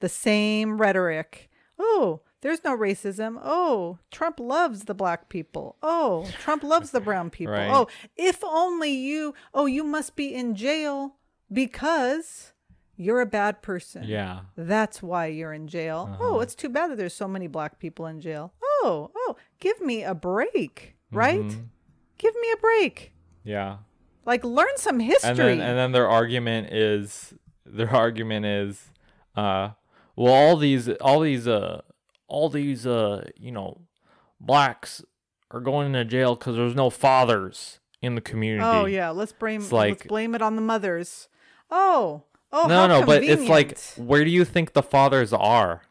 the 0.00 0.08
same 0.08 0.78
rhetoric. 0.80 1.48
Oh, 1.78 2.20
there's 2.42 2.64
no 2.64 2.76
racism. 2.76 3.38
Oh, 3.42 3.98
Trump 4.10 4.38
loves 4.40 4.84
the 4.84 4.94
black 4.94 5.28
people. 5.28 5.76
Oh, 5.82 6.28
Trump 6.40 6.62
loves 6.62 6.90
the 6.90 7.00
brown 7.00 7.30
people. 7.38 7.54
Right. 7.54 7.70
Oh, 7.70 7.88
if 8.16 8.42
only 8.44 8.90
you, 8.90 9.34
oh, 9.54 9.66
you 9.66 9.84
must 9.84 10.16
be 10.16 10.34
in 10.34 10.54
jail 10.54 11.16
because 11.52 12.52
you're 12.96 13.20
a 13.20 13.26
bad 13.26 13.62
person. 13.62 14.04
yeah 14.04 14.40
That's 14.56 15.02
why 15.02 15.26
you're 15.26 15.52
in 15.52 15.68
jail. 15.68 16.16
Oh, 16.20 16.40
it's 16.40 16.54
too 16.54 16.68
bad 16.68 16.90
that 16.90 16.96
there's 16.98 17.14
so 17.14 17.28
many 17.28 17.46
black 17.46 17.78
people 17.78 18.06
in 18.06 18.20
jail. 18.20 18.52
Oh, 18.62 19.10
oh, 19.16 19.36
give 19.60 19.80
me 19.80 20.02
a 20.02 20.14
break, 20.14 20.96
right? 21.10 21.40
Mhm. 21.42 21.68
Give 22.18 22.34
me 22.36 22.52
a 22.52 22.56
break. 22.56 23.12
yeah 23.44 23.78
Like 24.24 24.44
learn 24.44 24.76
some 24.76 25.00
history. 25.00 25.30
and 25.30 25.38
then 25.38 25.60
and 25.60 25.78
then 25.78 25.92
their 25.92 26.08
argument 26.08 26.72
is 26.72 27.34
their 27.66 27.90
argument 27.90 28.46
is 28.46 28.90
uh 29.36 29.70
well 30.16 30.32
all 30.32 30.56
these 30.56 30.88
all 31.00 31.20
these 31.20 31.48
uh 31.48 31.80
all 32.28 32.48
these 32.48 32.86
uh 32.86 33.28
you 33.36 33.50
know 33.52 33.80
blacks 34.40 35.02
are 35.50 35.60
going 35.60 35.86
into 35.88 36.04
jail 36.04 36.34
because 36.34 36.56
there's 36.56 36.74
no 36.74 36.90
fathers 36.90 37.80
in 38.00 38.14
the 38.14 38.20
community 38.20 38.64
oh 38.66 38.84
yeah, 38.86 39.10
let's 39.10 39.32
blame 39.32 39.60
It's 39.62 39.72
let's 39.72 40.02
blame 40.04 40.34
it 40.34 40.42
on 40.42 40.56
the 40.56 40.62
mothers. 40.62 41.28
Oh, 41.70 42.24
oh 42.52 42.66
no 42.68 42.86
no 42.86 43.04
but 43.06 43.22
it's 43.22 43.48
like 43.48 43.78
where 43.96 44.24
do 44.24 44.30
you 44.30 44.44
think 44.44 44.72
the 44.72 44.82
fathers 44.82 45.32
are 45.32 45.82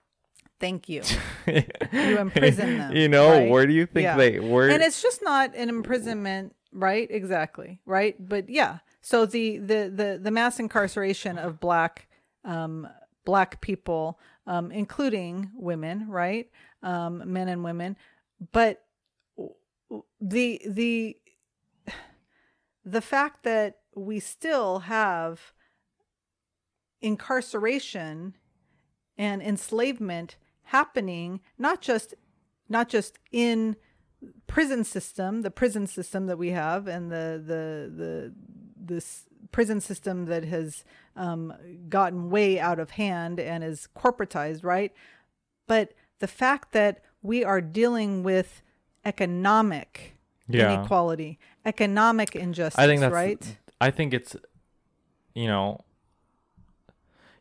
thank 0.60 0.88
you. 0.90 1.02
You 1.48 2.20
imprison 2.20 2.78
them, 2.78 2.95
you 2.95 3.10
know 3.10 3.32
right? 3.32 3.49
where 3.49 3.66
do 3.66 3.74
you 3.74 3.86
think 3.88 4.03
Yeah. 4.03 4.16
they 4.18 4.40
where 4.40 4.70
and 4.70 4.82
it's 4.84 5.02
just 5.02 5.22
not 5.24 5.56
an 5.56 5.70
imprisonment 5.70 6.56
right? 6.72 7.07
Exactly. 7.10 7.80
Right? 7.85 8.15
But 8.19 8.49
yeah. 8.49 8.80
So 9.02 9.26
the 9.26 9.57
the 9.57 9.91
the, 9.93 10.19
the 10.22 10.31
mass 10.31 10.60
incarceration 10.60 11.38
of 11.38 11.60
black 11.60 12.07
um 12.43 12.88
black 13.26 13.61
people 13.61 14.19
um 14.48 14.72
including 14.72 15.52
women 15.56 16.07
right? 16.10 16.49
Um 16.84 17.31
men 17.31 17.48
and 17.48 17.64
women. 17.64 17.98
But 18.52 18.84
the 20.19 20.61
the 20.65 21.18
the 22.84 23.02
fact 23.02 23.43
that 23.43 23.80
we 23.95 24.19
still 24.19 24.80
have 24.80 25.53
incarceration 27.02 28.35
and 29.18 29.41
enslavement 29.41 30.38
happening 30.65 31.41
not 31.57 31.81
just 31.81 32.14
not 32.69 32.88
just 32.88 33.19
in 33.31 33.76
prison 34.48 34.84
system, 34.84 35.41
the 35.41 35.52
prison 35.52 35.88
system 35.88 36.27
that 36.27 36.38
we 36.38 36.52
have, 36.52 36.88
and 36.88 37.11
the 37.11 37.41
the 37.45 37.91
the 38.03 38.34
this 38.76 39.26
prison 39.52 39.81
system 39.81 40.26
that 40.26 40.43
has 40.45 40.84
um, 41.15 41.53
gotten 41.89 42.30
way 42.30 42.60
out 42.60 42.80
of 42.80 42.91
hand 42.91 43.39
and 43.39 43.64
is 43.64 43.88
corporatized, 43.98 44.64
right? 44.64 44.93
But 45.68 45.93
the 46.19 46.27
fact 46.27 46.72
that 46.73 47.03
we 47.22 47.43
are 47.43 47.61
dealing 47.61 48.23
with 48.23 48.61
economic 49.06 50.15
Yeah. 50.48 50.73
inequality, 50.73 51.39
economic 51.65 52.35
injustice, 52.35 52.80
I 52.80 52.88
think 52.88 53.02
that's 53.02 53.14
right. 53.14 53.57
I 53.80 53.91
think 53.91 54.14
it's 54.14 54.35
you 55.34 55.48
know 55.48 55.80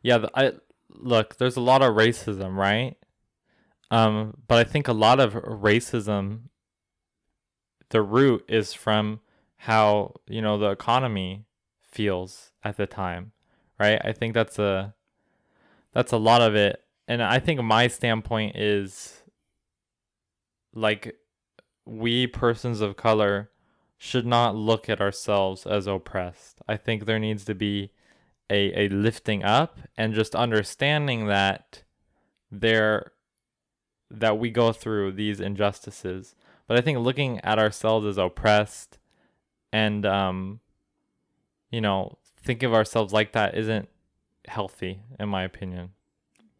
yeah, 0.03 0.17
the, 0.17 0.31
I 0.33 0.53
look, 0.89 1.37
there's 1.37 1.57
a 1.57 1.61
lot 1.61 1.81
of 1.81 1.95
racism, 1.95 2.55
right? 2.55 2.95
Um 3.91 4.37
but 4.47 4.57
I 4.57 4.63
think 4.63 4.87
a 4.87 4.93
lot 4.93 5.19
of 5.19 5.33
racism 5.33 6.49
the 7.91 8.01
root 8.01 8.43
is 8.47 8.73
from 8.73 9.19
how 9.57 10.15
you 10.27 10.41
know 10.41 10.57
the 10.57 10.71
economy 10.71 11.45
feels 11.83 12.51
at 12.63 12.77
the 12.77 12.87
time, 12.87 13.31
right? 13.79 14.01
I 14.03 14.11
think 14.11 14.33
that's 14.33 14.57
a 14.59 14.95
that's 15.93 16.11
a 16.11 16.17
lot 16.17 16.41
of 16.41 16.55
it, 16.55 16.81
and 17.07 17.21
I 17.21 17.39
think 17.39 17.61
my 17.61 17.87
standpoint 17.87 18.55
is 18.55 19.21
like 20.73 21.15
we 21.85 22.27
persons 22.27 22.81
of 22.81 22.95
color 22.95 23.51
should 23.97 24.25
not 24.25 24.55
look 24.55 24.89
at 24.89 25.01
ourselves 25.01 25.67
as 25.67 25.85
oppressed. 25.85 26.59
I 26.67 26.77
think 26.77 27.05
there 27.05 27.19
needs 27.19 27.45
to 27.45 27.53
be 27.53 27.91
a, 28.49 28.85
a 28.85 28.89
lifting 28.89 29.43
up 29.43 29.79
and 29.95 30.13
just 30.13 30.35
understanding 30.35 31.27
that 31.27 31.83
there 32.51 33.11
that 34.09 34.37
we 34.37 34.49
go 34.49 34.73
through 34.73 35.11
these 35.13 35.39
injustices. 35.39 36.35
But 36.71 36.77
I 36.77 36.81
think 36.83 36.99
looking 36.99 37.41
at 37.41 37.59
ourselves 37.59 38.05
as 38.07 38.17
oppressed 38.17 38.97
and 39.73 40.05
um 40.05 40.61
you 41.69 41.81
know, 41.81 42.17
think 42.41 42.63
of 42.63 42.73
ourselves 42.73 43.11
like 43.11 43.33
that 43.33 43.57
isn't 43.57 43.89
healthy 44.47 45.01
in 45.19 45.27
my 45.27 45.43
opinion. 45.43 45.89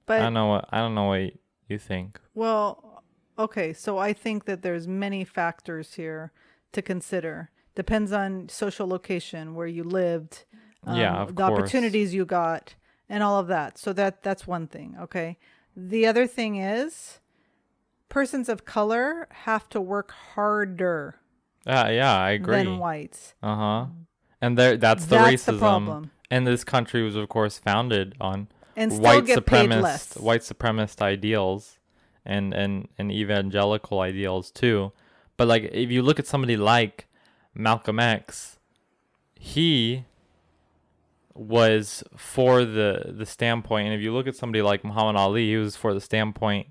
But 0.05 0.19
I 0.19 0.23
don't 0.23 0.33
know 0.33 0.47
what 0.47 0.65
I 0.69 0.79
don't 0.79 0.95
know 0.95 1.05
what 1.05 1.31
you 1.69 1.77
think. 1.77 2.19
Well, 2.33 3.03
okay, 3.39 3.71
so 3.71 3.99
I 3.99 4.11
think 4.11 4.43
that 4.47 4.63
there's 4.63 4.85
many 4.85 5.23
factors 5.23 5.93
here 5.93 6.33
to 6.73 6.81
consider. 6.81 7.49
Depends 7.73 8.11
on 8.11 8.49
social 8.49 8.87
location, 8.87 9.55
where 9.55 9.67
you 9.67 9.81
lived, 9.85 10.43
um, 10.85 10.97
Yeah, 10.97 11.21
of 11.21 11.37
the 11.37 11.47
course. 11.47 11.57
opportunities 11.57 12.13
you 12.13 12.25
got, 12.25 12.75
and 13.07 13.23
all 13.23 13.39
of 13.39 13.47
that. 13.47 13.77
So 13.77 13.93
that 13.93 14.23
that's 14.23 14.45
one 14.45 14.67
thing. 14.67 14.97
Okay. 14.99 15.37
The 15.73 16.05
other 16.05 16.27
thing 16.27 16.57
is, 16.57 17.21
persons 18.11 18.47
of 18.49 18.65
color 18.65 19.27
have 19.47 19.67
to 19.69 19.81
work 19.81 20.11
harder 20.35 21.15
Yeah, 21.65 21.89
yeah, 21.89 22.15
I 22.15 22.31
agree. 22.31 22.57
than 22.57 22.77
whites. 22.77 23.33
Uh 23.41 23.55
huh. 23.55 23.85
And 24.41 24.57
there, 24.57 24.77
that's 24.77 25.05
the 25.05 25.15
That's 25.15 25.45
the 25.45 25.53
racism. 25.53 25.59
problem. 25.59 26.11
And 26.29 26.45
this 26.45 26.63
country 26.63 27.01
was, 27.03 27.15
of 27.15 27.27
course, 27.29 27.57
founded 27.57 28.15
on 28.21 28.47
white 28.75 29.25
supremacist, 29.25 30.19
white 30.21 30.41
supremacist 30.41 31.01
ideals, 31.01 31.79
and 32.25 32.53
and 32.53 32.87
and 32.97 33.11
evangelical 33.11 33.99
ideals 33.99 34.51
too. 34.51 34.91
But 35.37 35.47
like, 35.47 35.63
if 35.71 35.89
you 35.91 36.01
look 36.01 36.19
at 36.19 36.27
somebody 36.27 36.55
like 36.57 37.07
Malcolm 37.53 37.99
X, 37.99 38.59
he 39.35 40.05
was 41.33 42.03
for 42.15 42.65
the 42.65 43.13
the 43.17 43.25
standpoint, 43.25 43.87
and 43.87 43.95
if 43.95 44.01
you 44.01 44.13
look 44.13 44.27
at 44.27 44.35
somebody 44.35 44.61
like 44.61 44.83
Muhammad 44.83 45.15
Ali, 45.15 45.47
he 45.49 45.57
was 45.57 45.75
for 45.75 45.93
the 45.93 46.01
standpoint 46.01 46.67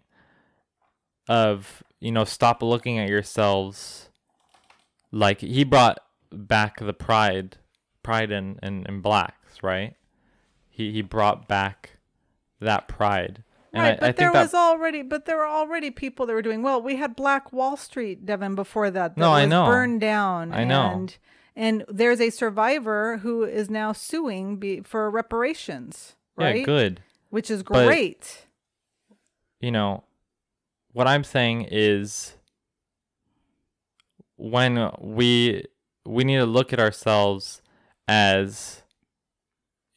of 1.29 1.83
you 2.01 2.11
know 2.13 2.25
stop 2.25 2.63
looking 2.63 2.99
at 2.99 3.09
yourselves 3.09 4.09
like 5.13 5.41
he 5.41 5.65
brought 5.65 5.99
back 6.33 6.79
the 6.79 6.93
pride 6.93 7.57
pride 8.03 8.31
in 8.31 8.59
in, 8.63 8.85
in 8.87 9.01
blacks 9.01 9.63
right 9.63 9.97
he 10.69 10.93
he 10.93 11.03
brought 11.03 11.47
back 11.49 11.99
that 12.61 12.89
pride 12.89 13.45
and 13.73 13.83
right, 13.83 13.93
I, 13.93 13.95
but 13.95 14.03
I 14.03 14.13
there 14.13 14.13
think 14.13 14.33
that 14.33 14.43
was 14.43 14.55
already, 14.55 15.03
but 15.03 15.27
there 15.27 15.37
were 15.37 15.47
already 15.47 15.91
people 15.93 16.27
that 16.27 16.33
were 16.33 16.43
doing 16.43 16.63
well. 16.63 16.83
We 16.83 16.97
had 16.97 17.15
Black 17.15 17.53
Wall 17.53 17.77
Street, 17.77 18.27
Devin, 18.27 18.57
before 18.57 18.91
that. 18.91 19.15
that 19.15 19.21
No, 19.21 19.33
I 19.33 19.45
know. 19.45 19.67
Burned 19.67 20.01
down. 20.01 20.53
I 20.53 20.65
know. 20.65 20.91
And, 20.91 21.17
and 21.55 21.85
there's 21.89 22.21
a 22.21 22.31
survivor 22.31 23.19
who 23.19 23.45
is 23.45 23.71
now 23.71 23.93
suing 23.93 24.57
be, 24.57 24.81
for 24.81 25.09
reparations, 25.09 26.17
right? 26.37 26.57
yeah 26.57 26.65
good 26.65 27.01
Which 27.29 27.49
is 27.51 27.63
But- 27.63 27.87
great. 27.87 28.47
you 29.61 29.71
know 29.71 30.03
what 30.93 31.07
i'm 31.07 31.25
saying 31.25 31.67
is 31.71 32.35
when 34.37 34.91
we 35.01 35.65
we 36.07 36.25
need 36.25 36.39
to 36.39 36.47
look 36.47 36.73
at 36.73 36.81
ourselves 36.81 37.63
as 38.09 38.83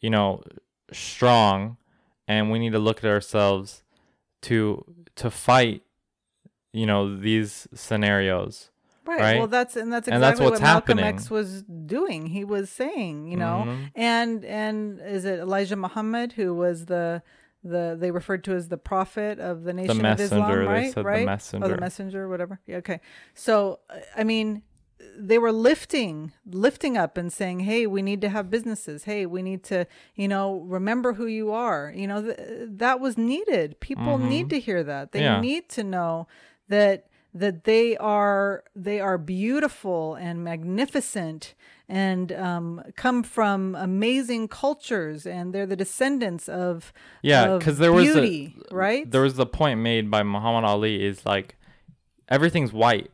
you 0.01 0.09
know 0.09 0.41
strong 0.91 1.77
and 2.27 2.51
we 2.51 2.59
need 2.59 2.71
to 2.73 2.79
look 2.79 2.99
at 3.03 3.09
ourselves 3.09 3.83
to 4.41 4.83
to 5.15 5.29
fight 5.31 5.81
you 6.73 6.85
know 6.85 7.15
these 7.17 7.67
scenarios 7.73 8.69
Right. 9.05 9.19
right? 9.19 9.37
Well, 9.37 9.47
that's 9.47 9.75
and 9.75 9.91
that's 9.91 10.07
exactly 10.07 10.13
And 10.15 10.23
that's 10.23 10.39
what 10.39 10.61
Malcolm 10.61 10.97
happening. 10.97 11.15
X 11.15 11.29
was 11.29 11.63
doing. 11.63 12.27
He 12.27 12.45
was 12.45 12.69
saying, 12.69 13.27
you 13.27 13.35
know, 13.35 13.65
Mhm. 13.67 13.91
and 13.95 14.45
and 14.45 15.01
is 15.01 15.25
it 15.25 15.39
Elijah 15.39 15.75
Muhammad 15.75 16.31
who 16.31 16.53
was 16.53 16.85
the 16.85 17.21
the 17.63 17.95
they 17.99 18.11
referred 18.11 18.43
to 18.45 18.53
as 18.53 18.67
the 18.69 18.77
prophet 18.77 19.39
of 19.39 19.63
the 19.63 19.73
nation 19.73 20.05
of 20.05 20.19
Islam, 20.19 20.39
messenger, 20.41 20.59
they 20.65 20.67
right? 20.71 20.95
the 20.95 21.03
right? 21.03 21.21
Oh, 21.23 21.25
messenger. 21.25 21.67
the 21.69 21.77
messenger, 21.81 22.27
whatever. 22.27 22.59
Yeah, 22.67 22.77
okay. 22.77 22.99
So 23.33 23.79
I 24.15 24.23
mean, 24.23 24.63
they 25.17 25.37
were 25.37 25.51
lifting 25.51 26.31
lifting 26.45 26.97
up 26.97 27.17
and 27.17 27.31
saying, 27.31 27.61
"Hey, 27.61 27.87
we 27.87 28.01
need 28.01 28.21
to 28.21 28.29
have 28.29 28.49
businesses. 28.49 29.03
Hey, 29.05 29.25
we 29.25 29.41
need 29.41 29.63
to, 29.65 29.85
you 30.15 30.27
know, 30.27 30.59
remember 30.59 31.13
who 31.13 31.25
you 31.25 31.51
are." 31.51 31.91
You 31.95 32.07
know, 32.07 32.21
th- 32.21 32.37
that 32.69 32.99
was 32.99 33.17
needed. 33.17 33.79
People 33.79 34.17
need 34.17 34.49
to 34.51 34.59
hear 34.59 34.83
that. 34.83 35.11
They 35.11 35.19
Mm-hmm. 35.21 35.35
Yeah. 35.35 35.41
need 35.41 35.69
to 35.69 35.83
know 35.83 36.27
that 36.69 37.07
that 37.33 37.63
they 37.63 37.97
are 37.97 38.63
they 38.75 38.99
are 38.99 39.17
beautiful 39.17 40.15
and 40.15 40.43
magnificent 40.43 41.53
and 41.89 42.31
um, 42.31 42.81
come 42.95 43.23
from 43.23 43.75
amazing 43.75 44.47
cultures 44.47 45.25
and 45.25 45.53
they're 45.53 45.65
the 45.65 45.75
descendants 45.75 46.47
of 46.47 46.93
Yeah, 47.21 47.57
because 47.57 47.77
there 47.77 47.91
was 47.91 48.09
a, 48.09 48.13
beauty, 48.21 48.57
right? 48.71 49.09
There 49.09 49.21
was 49.21 49.35
the 49.35 49.45
point 49.45 49.79
made 49.81 50.09
by 50.09 50.23
Muhammad 50.23 50.63
Ali 50.63 51.03
is 51.03 51.25
like 51.25 51.55
everything's 52.29 52.71
white, 52.71 53.11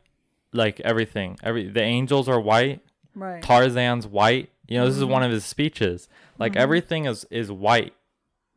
like 0.52 0.80
everything. 0.80 1.36
Every 1.42 1.68
the 1.68 1.82
angels 1.82 2.28
are 2.28 2.40
white. 2.40 2.80
right. 3.14 3.42
Tarzan's 3.42 4.06
white. 4.06 4.50
You 4.68 4.78
know, 4.78 4.86
this 4.86 4.96
is 4.96 5.02
Mm-hmm. 5.02 5.12
one 5.12 5.22
of 5.24 5.32
his 5.32 5.44
speeches. 5.44 6.08
Like 6.38 6.56
everything 6.56 7.06
is 7.06 7.26
is 7.30 7.50
white. 7.50 7.94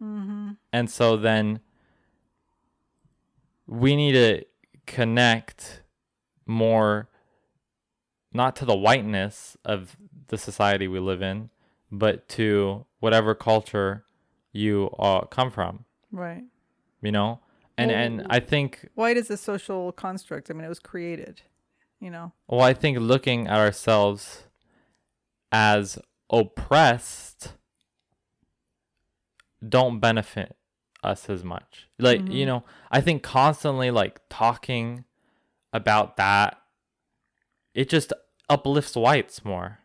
Mm-hmm. 0.01 0.51
And 0.71 0.91
so 0.91 1.17
then 1.17 1.59
we 3.67 3.95
need 3.95 4.11
to 4.13 4.43
connect 4.85 5.81
more 6.45 7.09
not 8.33 8.55
to 8.57 8.65
the 8.65 8.75
whiteness 8.75 9.55
of 9.63 9.95
the 10.27 10.37
society 10.37 10.87
we 10.87 10.99
live 10.99 11.21
in, 11.21 11.49
but 11.91 12.27
to 12.27 12.85
whatever 12.99 13.35
culture 13.35 14.05
you 14.51 14.89
uh, 14.99 15.21
come 15.25 15.51
from, 15.51 15.85
right. 16.11 16.43
you 17.01 17.11
know? 17.11 17.39
And 17.77 17.89
Well- 17.91 17.99
and 17.99 18.27
I 18.29 18.39
think 18.39 18.87
White 18.95 19.17
is 19.17 19.29
a 19.29 19.37
social 19.37 19.91
construct. 19.91 20.49
I 20.49 20.53
mean, 20.53 20.65
it 20.65 20.69
was 20.69 20.79
created, 20.79 21.41
you 21.99 22.09
know. 22.11 22.33
well, 22.47 22.61
I 22.61 22.73
think 22.73 22.99
looking 22.99 23.47
at 23.47 23.57
ourselves 23.59 24.43
as 25.51 25.99
oppressed 26.31 27.53
don't 29.67 29.99
benefit 29.99 30.55
us 31.03 31.29
as 31.29 31.43
much. 31.43 31.87
Like, 31.99 32.21
Mm-hmm. 32.21 32.31
you 32.31 32.45
know, 32.45 32.63
I 32.91 33.01
think 33.01 33.23
constantly 33.23 33.91
like 33.91 34.21
talking 34.29 35.05
about 35.71 36.17
that 36.17 36.57
it 37.73 37.89
just 37.89 38.13
uplifts 38.49 38.95
whites 38.95 39.43
more. 39.43 39.79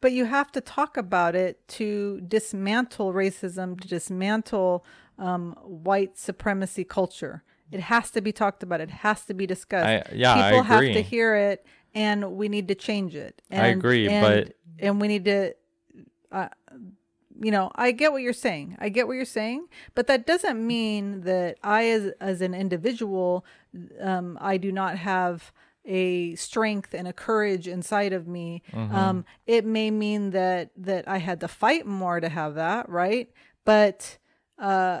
But 0.00 0.10
you 0.12 0.24
have 0.24 0.50
to 0.52 0.60
talk 0.60 0.96
about 0.96 1.34
it 1.36 1.66
to 1.68 2.20
dismantle 2.26 3.12
racism, 3.12 3.80
to 3.80 3.86
dismantle 3.88 4.84
um, 5.18 5.52
white 5.62 6.18
supremacy 6.18 6.82
culture. 6.84 7.42
It 7.70 7.80
has 7.80 8.10
to 8.12 8.20
be 8.20 8.32
talked 8.32 8.62
about. 8.62 8.80
It 8.80 8.90
has 8.90 9.24
to 9.26 9.34
be 9.34 9.46
discussed. 9.46 9.86
I- 9.86 10.14
yeah, 10.14 10.50
People 10.50 10.64
have 10.64 10.80
to 10.82 11.00
hear 11.02 11.34
it, 11.36 11.64
and 11.94 12.32
we 12.32 12.48
need 12.48 12.68
to 12.68 12.74
change 12.74 13.14
it. 13.14 13.40
And, 13.50 13.62
I 13.62 13.66
agree, 13.68 14.08
and, 14.08 14.22
but- 14.46 14.56
and 14.78 15.00
we 15.00 15.08
need 15.08 15.24
to, 15.26 15.54
uh, 16.32 16.48
you 17.40 17.50
know, 17.50 17.70
I 17.74 17.92
get 17.92 18.12
what 18.12 18.22
you're 18.22 18.32
saying. 18.32 18.76
I 18.80 18.88
get 18.88 19.06
what 19.06 19.14
you're 19.14 19.24
saying, 19.24 19.68
but 19.94 20.06
that 20.06 20.26
doesn't 20.26 20.64
mean 20.64 21.22
that 21.22 21.58
I, 21.62 21.84
as 21.86 22.12
as 22.20 22.40
an 22.40 22.54
individual, 22.54 23.44
um, 24.00 24.38
I 24.40 24.56
do 24.56 24.72
not 24.72 24.98
have 24.98 25.52
a 25.84 26.34
strength 26.34 26.94
and 26.94 27.06
a 27.06 27.12
courage 27.12 27.68
inside 27.68 28.12
of 28.12 28.26
me. 28.26 28.62
Mm-hmm. 28.72 28.94
Um, 28.94 29.24
it 29.46 29.64
may 29.64 29.90
mean 29.90 30.30
that 30.30 30.70
that 30.76 31.08
I 31.08 31.18
had 31.18 31.40
to 31.40 31.48
fight 31.48 31.86
more 31.86 32.20
to 32.20 32.28
have 32.28 32.54
that, 32.54 32.88
right? 32.88 33.30
But 33.64 34.18
uh, 34.58 35.00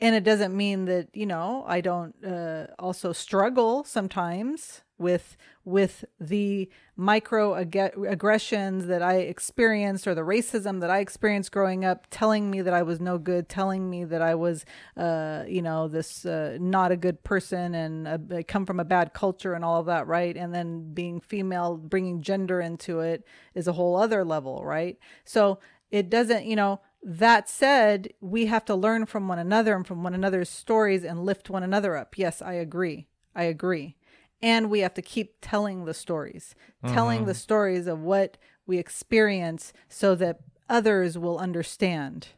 and 0.00 0.14
it 0.14 0.24
doesn't 0.24 0.56
mean 0.56 0.84
that 0.86 1.08
you 1.14 1.26
know 1.26 1.64
I 1.66 1.80
don't 1.80 2.14
uh, 2.24 2.68
also 2.78 3.12
struggle 3.12 3.84
sometimes 3.84 4.82
with 4.98 5.36
with 5.68 6.04
the 6.18 6.68
micro 6.96 7.54
ag- 7.54 7.94
aggressions 8.08 8.86
that 8.86 9.02
I 9.02 9.16
experienced 9.16 10.06
or 10.06 10.14
the 10.14 10.22
racism 10.22 10.80
that 10.80 10.90
I 10.90 10.98
experienced 10.98 11.52
growing 11.52 11.84
up, 11.84 12.06
telling 12.10 12.50
me 12.50 12.62
that 12.62 12.72
I 12.72 12.82
was 12.82 13.00
no 13.00 13.18
good, 13.18 13.48
telling 13.48 13.88
me 13.88 14.04
that 14.04 14.22
I 14.22 14.34
was, 14.34 14.64
uh, 14.96 15.44
you 15.46 15.62
know, 15.62 15.86
this 15.86 16.24
uh, 16.24 16.56
not 16.60 16.90
a 16.90 16.96
good 16.96 17.22
person 17.22 17.74
and 17.74 18.08
uh, 18.08 18.42
come 18.48 18.64
from 18.66 18.80
a 18.80 18.84
bad 18.84 19.12
culture 19.12 19.52
and 19.52 19.64
all 19.64 19.78
of 19.78 19.86
that, 19.86 20.06
right? 20.06 20.36
And 20.36 20.54
then 20.54 20.94
being 20.94 21.20
female, 21.20 21.76
bringing 21.76 22.22
gender 22.22 22.60
into 22.60 23.00
it 23.00 23.24
is 23.54 23.68
a 23.68 23.72
whole 23.74 23.96
other 23.96 24.24
level, 24.24 24.64
right? 24.64 24.98
So 25.24 25.60
it 25.90 26.10
doesn't, 26.10 26.46
you 26.46 26.56
know. 26.56 26.80
That 27.00 27.48
said, 27.48 28.12
we 28.20 28.46
have 28.46 28.64
to 28.64 28.74
learn 28.74 29.06
from 29.06 29.28
one 29.28 29.38
another 29.38 29.76
and 29.76 29.86
from 29.86 30.02
one 30.02 30.14
another's 30.14 30.50
stories 30.50 31.04
and 31.04 31.24
lift 31.24 31.48
one 31.48 31.62
another 31.62 31.96
up. 31.96 32.18
Yes, 32.18 32.42
I 32.42 32.54
agree. 32.54 33.06
I 33.36 33.44
agree. 33.44 33.94
And 34.42 34.70
we 34.70 34.80
have 34.80 34.94
to 34.94 35.02
keep 35.02 35.36
telling 35.40 35.84
the 35.84 35.94
stories, 35.94 36.54
telling 36.86 37.24
the 37.24 37.34
stories 37.34 37.86
of 37.86 38.00
what 38.00 38.36
we 38.66 38.78
experience 38.78 39.72
so 39.88 40.14
that 40.14 40.40
others 40.68 41.16
will 41.18 41.38
understand, 41.38 42.28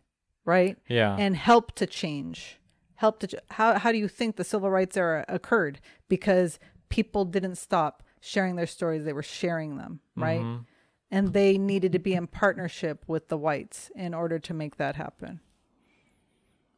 right? 0.44 0.78
Yeah. 0.88 1.16
And 1.18 1.36
help 1.36 1.72
to 1.76 1.86
change. 1.86 2.58
Help 2.94 3.18
to 3.20 3.26
ch- 3.26 3.34
how 3.50 3.78
how 3.78 3.92
do 3.92 3.98
you 3.98 4.08
think 4.08 4.36
the 4.36 4.44
civil 4.44 4.70
rights 4.70 4.96
era 4.96 5.24
occurred? 5.28 5.80
Because 6.08 6.58
people 6.88 7.24
didn't 7.24 7.56
stop 7.56 8.02
sharing 8.20 8.56
their 8.56 8.66
stories, 8.66 9.04
they 9.04 9.12
were 9.12 9.22
sharing 9.22 9.76
them, 9.76 10.00
right? 10.16 10.40
Mhm. 10.40 10.66
And 11.10 11.32
they 11.32 11.58
needed 11.58 11.92
to 11.92 11.98
be 11.98 12.14
in 12.14 12.26
partnership 12.26 13.04
with 13.08 13.28
the 13.28 13.36
whites 13.38 13.90
in 13.96 14.14
order 14.14 14.38
to 14.38 14.54
make 14.54 14.76
that 14.76 14.96
happen. 14.96 15.40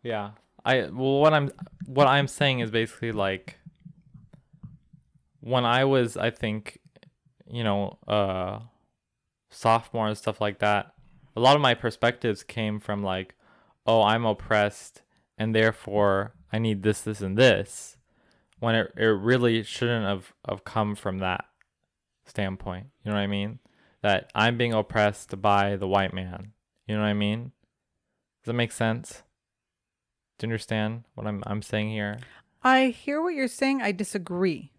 Yeah. 0.02 0.30
I 0.64 0.82
well 0.90 1.18
what 1.20 1.34
I'm 1.34 1.50
what 1.86 2.06
I'm 2.06 2.28
saying 2.28 2.60
is 2.60 2.70
basically 2.70 3.12
like 3.12 3.58
when 5.42 5.64
I 5.64 5.84
was 5.84 6.16
I 6.16 6.30
think 6.30 6.78
you 7.50 7.64
know 7.64 7.98
uh 8.06 8.60
sophomore 9.50 10.08
and 10.08 10.16
stuff 10.16 10.40
like 10.40 10.60
that 10.60 10.94
a 11.36 11.40
lot 11.40 11.56
of 11.56 11.62
my 11.62 11.74
perspectives 11.74 12.42
came 12.42 12.80
from 12.80 13.02
like 13.02 13.34
oh 13.86 14.02
I'm 14.02 14.24
oppressed 14.24 15.02
and 15.36 15.54
therefore 15.54 16.34
I 16.52 16.58
need 16.58 16.82
this 16.82 17.02
this 17.02 17.20
and 17.20 17.36
this 17.36 17.96
when 18.60 18.76
it, 18.76 18.92
it 18.96 19.04
really 19.04 19.64
shouldn't 19.64 20.06
have, 20.06 20.32
have 20.48 20.64
come 20.64 20.94
from 20.94 21.18
that 21.18 21.44
standpoint 22.24 22.86
you 23.04 23.10
know 23.10 23.16
what 23.16 23.22
I 23.22 23.26
mean 23.26 23.58
that 24.02 24.30
I'm 24.34 24.56
being 24.56 24.72
oppressed 24.72 25.40
by 25.42 25.76
the 25.76 25.88
white 25.88 26.14
man 26.14 26.52
you 26.86 26.94
know 26.94 27.02
what 27.02 27.08
I 27.08 27.14
mean 27.14 27.52
does 28.42 28.46
that 28.46 28.54
make 28.54 28.72
sense 28.72 29.22
do 30.42 30.46
you 30.46 30.48
understand 30.48 31.04
what 31.14 31.26
I'm 31.28 31.42
I'm 31.46 31.62
saying 31.62 31.90
here? 31.90 32.18
I 32.64 32.86
hear 32.86 33.22
what 33.22 33.34
you're 33.34 33.46
saying. 33.46 33.80
I 33.80 33.92
disagree. 33.92 34.72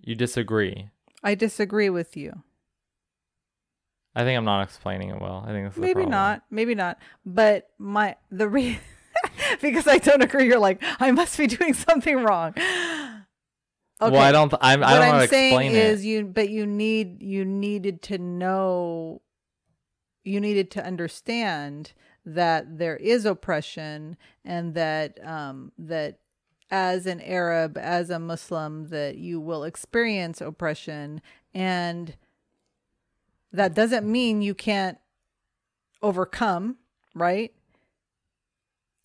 You 0.00 0.14
disagree. 0.14 0.90
I 1.22 1.34
disagree 1.34 1.90
with 1.90 2.16
you. 2.16 2.42
I 4.14 4.24
think 4.24 4.36
I'm 4.36 4.44
not 4.44 4.62
explaining 4.62 5.10
it 5.10 5.20
well. 5.20 5.44
I 5.46 5.52
think 5.52 5.76
maybe 5.76 6.06
not. 6.06 6.42
Maybe 6.50 6.74
not. 6.74 6.98
But 7.24 7.70
my 7.78 8.16
the 8.30 8.48
re 8.48 8.80
because 9.60 9.86
I 9.86 9.98
don't 9.98 10.22
agree. 10.22 10.46
You're 10.46 10.58
like 10.58 10.82
I 10.98 11.10
must 11.12 11.36
be 11.38 11.46
doing 11.46 11.74
something 11.74 12.16
wrong. 12.16 12.54
Okay. 14.00 14.12
Well, 14.12 14.22
I 14.22 14.32
don't. 14.32 14.52
I'm. 14.60 14.82
I 14.82 14.92
what 14.92 14.98
don't 14.98 15.08
know 15.08 15.22
I'm 15.22 15.28
saying 15.28 15.72
is 15.72 16.04
it. 16.04 16.08
you, 16.08 16.24
but 16.24 16.50
you 16.50 16.66
need 16.66 17.22
you 17.22 17.44
needed 17.44 18.02
to 18.02 18.18
know. 18.18 19.22
You 20.24 20.40
needed 20.40 20.70
to 20.72 20.84
understand 20.84 21.92
that 22.24 22.78
there 22.78 22.96
is 22.96 23.24
oppression 23.24 24.16
and 24.44 24.74
that 24.74 25.18
um, 25.26 25.72
that 25.78 26.18
as 26.70 27.06
an 27.06 27.20
Arab, 27.20 27.78
as 27.78 28.10
a 28.10 28.18
Muslim, 28.18 28.88
that 28.88 29.16
you 29.16 29.40
will 29.40 29.64
experience 29.64 30.40
oppression, 30.40 31.20
and 31.54 32.16
that 33.52 33.74
doesn't 33.74 34.10
mean 34.10 34.42
you 34.42 34.54
can't 34.54 34.98
overcome, 36.02 36.76
right? 37.14 37.52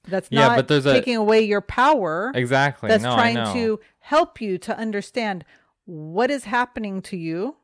That's 0.07 0.27
Yeah, 0.29 0.47
not 0.49 0.55
but 0.57 0.67
there's 0.67 0.85
a- 0.85 0.93
taking 0.93 1.15
away 1.15 1.41
your 1.41 1.61
power 1.61 2.31
Exactly. 2.35 2.89
that's 2.89 3.03
no, 3.03 3.13
trying 3.15 3.35
to 3.53 3.79
help 3.99 4.41
you 4.41 4.57
to 4.59 4.77
understand 4.77 5.45
what 5.85 6.29
is 6.29 6.43
happening 6.43 7.01
to 7.03 7.17
you. 7.17 7.55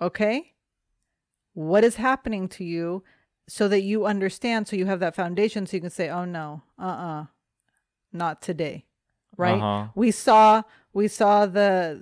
Okay? 0.00 0.52
What 1.54 1.84
is 1.84 1.96
happening 1.96 2.48
to 2.50 2.64
you 2.64 3.02
so 3.48 3.66
that 3.68 3.80
you 3.82 4.04
understand, 4.06 4.68
so 4.68 4.76
you 4.76 4.86
have 4.86 5.00
that 5.00 5.16
foundation, 5.16 5.66
so 5.66 5.76
you 5.76 5.80
can 5.80 5.90
say, 5.90 6.08
oh 6.10 6.24
no, 6.26 6.62
uh 6.78 6.82
uh 6.82 7.24
not 8.12 8.42
today. 8.42 8.84
Right? 9.36 9.54
Uh-huh. 9.54 9.88
We 9.94 10.10
saw, 10.10 10.62
we 10.92 11.08
saw 11.08 11.46
the, 11.46 12.00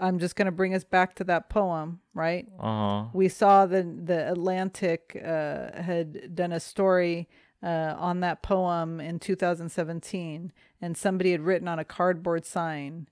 I'm 0.00 0.18
just 0.18 0.36
going 0.36 0.46
to 0.46 0.52
bring 0.52 0.74
us 0.74 0.84
back 0.84 1.14
to 1.16 1.24
that 1.24 1.48
poem, 1.48 2.00
right? 2.14 2.46
Uh 2.58 2.62
huh. 2.62 3.04
we 3.12 3.28
saw 3.28 3.66
the 3.66 3.82
the 3.82 4.30
Atlantic 4.30 5.20
uh, 5.24 5.80
had 5.80 6.34
done 6.34 6.52
a 6.52 6.60
story 6.60 7.28
uh, 7.62 7.94
on 7.98 8.20
that 8.20 8.42
poem 8.42 9.00
in 9.00 9.18
2017, 9.18 10.52
and 10.80 10.96
somebody 10.96 11.32
had 11.32 11.40
written 11.40 11.68
on 11.68 11.78
a 11.78 11.84
cardboard 11.84 12.46
sign, 12.46 13.08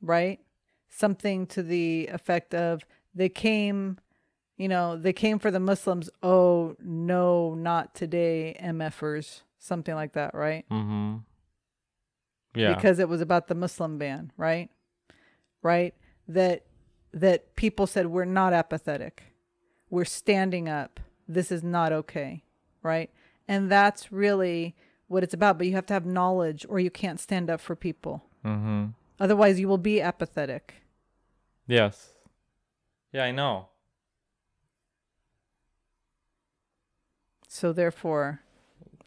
right? 0.00 0.40
Something 0.88 1.46
to 1.48 1.62
the 1.62 2.08
effect 2.12 2.54
of 2.54 2.82
they 3.14 3.28
came, 3.28 3.98
you 4.56 4.68
know, 4.68 4.96
they 4.96 5.12
came 5.12 5.38
for 5.38 5.50
the 5.50 5.60
Muslims. 5.60 6.08
Oh 6.22 6.76
no, 6.82 7.54
not 7.54 7.94
today, 7.94 8.56
MFers, 8.62 9.42
something 9.58 9.94
like 9.94 10.14
that, 10.14 10.34
right? 10.34 10.64
Mm-hmm. 10.70 11.16
Yeah. 12.54 12.74
because 12.74 12.98
it 12.98 13.08
was 13.08 13.20
about 13.20 13.48
the 13.48 13.54
Muslim 13.54 13.98
ban, 13.98 14.32
right? 14.36 14.70
Right? 15.62 15.94
That 16.26 16.64
that 17.12 17.54
people 17.56 17.86
said 17.86 18.06
we're 18.06 18.24
not 18.24 18.52
apathetic. 18.52 19.22
We're 19.90 20.04
standing 20.04 20.68
up. 20.68 21.00
This 21.26 21.50
is 21.50 21.62
not 21.62 21.92
okay, 21.92 22.44
right? 22.82 23.10
And 23.46 23.70
that's 23.70 24.12
really 24.12 24.76
what 25.08 25.22
it's 25.22 25.34
about, 25.34 25.56
but 25.56 25.66
you 25.66 25.74
have 25.74 25.86
to 25.86 25.94
have 25.94 26.04
knowledge 26.04 26.66
or 26.68 26.78
you 26.78 26.90
can't 26.90 27.18
stand 27.18 27.48
up 27.50 27.60
for 27.60 27.74
people. 27.74 28.24
mm-hmm. 28.44 28.86
Otherwise, 29.20 29.58
you 29.58 29.66
will 29.66 29.78
be 29.78 30.00
apathetic. 30.00 30.74
Yes. 31.66 32.12
Yeah, 33.12 33.24
I 33.24 33.32
know. 33.32 33.68
So 37.48 37.72
therefore, 37.72 38.42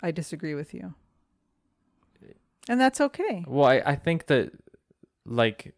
I 0.01 0.11
disagree 0.11 0.55
with 0.55 0.73
you. 0.73 0.95
And 2.69 2.79
that's 2.79 3.01
okay. 3.01 3.43
Well, 3.47 3.65
I, 3.65 3.81
I 3.85 3.95
think 3.95 4.27
that, 4.27 4.51
like, 5.25 5.73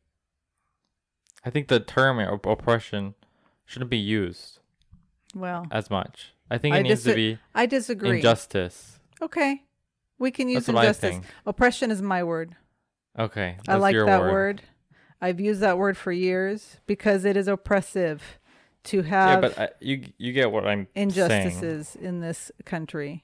I 1.45 1.49
think 1.49 1.67
the 1.67 1.79
term 1.79 2.19
op- 2.19 2.45
oppression 2.45 3.15
shouldn't 3.65 3.89
be 3.89 3.97
used 3.97 4.59
Well, 5.35 5.65
as 5.71 5.89
much. 5.89 6.33
I 6.49 6.57
think 6.57 6.75
it 6.75 6.79
I 6.79 6.81
needs 6.81 7.03
to 7.03 7.15
be 7.15 7.39
I 7.55 7.65
disagree. 7.65 8.17
injustice. 8.17 8.99
okay. 9.21 9.63
We 10.19 10.29
can 10.31 10.47
use 10.47 10.67
That's 10.67 10.77
injustice. 10.77 11.25
Oppression 11.45 11.89
is 11.91 12.01
my 12.01 12.23
word. 12.23 12.55
Okay. 13.17 13.57
I 13.67 13.75
like 13.75 13.95
that 13.95 14.21
word. 14.21 14.31
word. 14.31 14.61
I've 15.19 15.39
used 15.39 15.61
that 15.61 15.77
word 15.77 15.97
for 15.97 16.11
years 16.11 16.77
because 16.85 17.25
it 17.25 17.35
is 17.35 17.47
oppressive 17.47 18.21
to 18.85 19.01
have. 19.01 19.29
Yeah, 19.43 19.49
but 19.49 19.59
I, 19.59 19.69
you 19.81 20.03
you 20.17 20.31
get 20.33 20.51
what 20.51 20.65
I'm 20.67 20.87
saying. 20.95 21.07
injustices 21.09 21.95
in 21.95 22.19
this 22.21 22.51
country. 22.65 23.23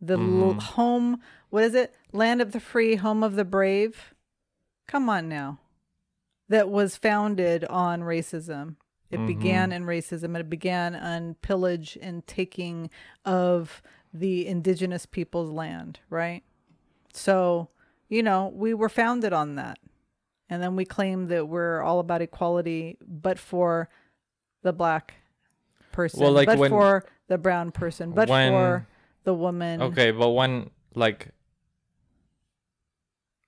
The 0.00 0.14
l- 0.14 0.54
Mhm. 0.54 0.60
home, 0.60 1.20
what 1.50 1.64
is 1.64 1.74
it? 1.74 1.94
Land 2.12 2.42
of 2.42 2.52
the 2.52 2.60
free, 2.60 2.96
home 2.96 3.22
of 3.22 3.34
the 3.34 3.44
brave. 3.44 4.14
Come 4.86 5.08
on 5.08 5.28
now. 5.28 5.58
That 6.48 6.68
was 6.68 6.96
founded 6.96 7.64
on 7.64 8.02
racism. 8.02 8.76
It 9.10 9.20
Mhm. 9.20 9.26
began 9.26 9.72
in 9.72 9.84
racism. 9.84 10.24
and 10.24 10.36
It 10.38 10.50
began 10.50 10.94
on 10.94 11.34
pillage 11.36 11.96
and 12.00 12.26
taking 12.26 12.90
of 13.24 13.82
the 14.12 14.46
indigenous 14.46 15.06
people's 15.06 15.50
land, 15.50 16.00
right? 16.10 16.42
So, 17.12 17.68
you 18.08 18.22
know, 18.22 18.48
we 18.48 18.74
were 18.74 18.88
founded 18.88 19.32
on 19.32 19.54
that. 19.56 19.78
And 20.48 20.62
then 20.62 20.76
we 20.76 20.84
claim 20.84 21.26
that 21.28 21.48
we're 21.48 21.80
all 21.82 21.98
about 21.98 22.22
equality, 22.22 22.98
but 23.04 23.38
for 23.38 23.88
the 24.62 24.72
black 24.72 25.14
person, 25.92 26.20
Well, 26.20 26.32
like 26.32 26.46
but 26.46 26.58
when- 26.58 26.70
for 26.70 27.04
the 27.26 27.38
brown 27.38 27.72
person, 27.72 28.12
but 28.12 28.28
when- 28.28 28.52
for 28.52 28.86
the 29.26 29.34
woman. 29.34 29.82
Okay, 29.82 30.10
but 30.12 30.30
when 30.30 30.70
like 30.94 31.28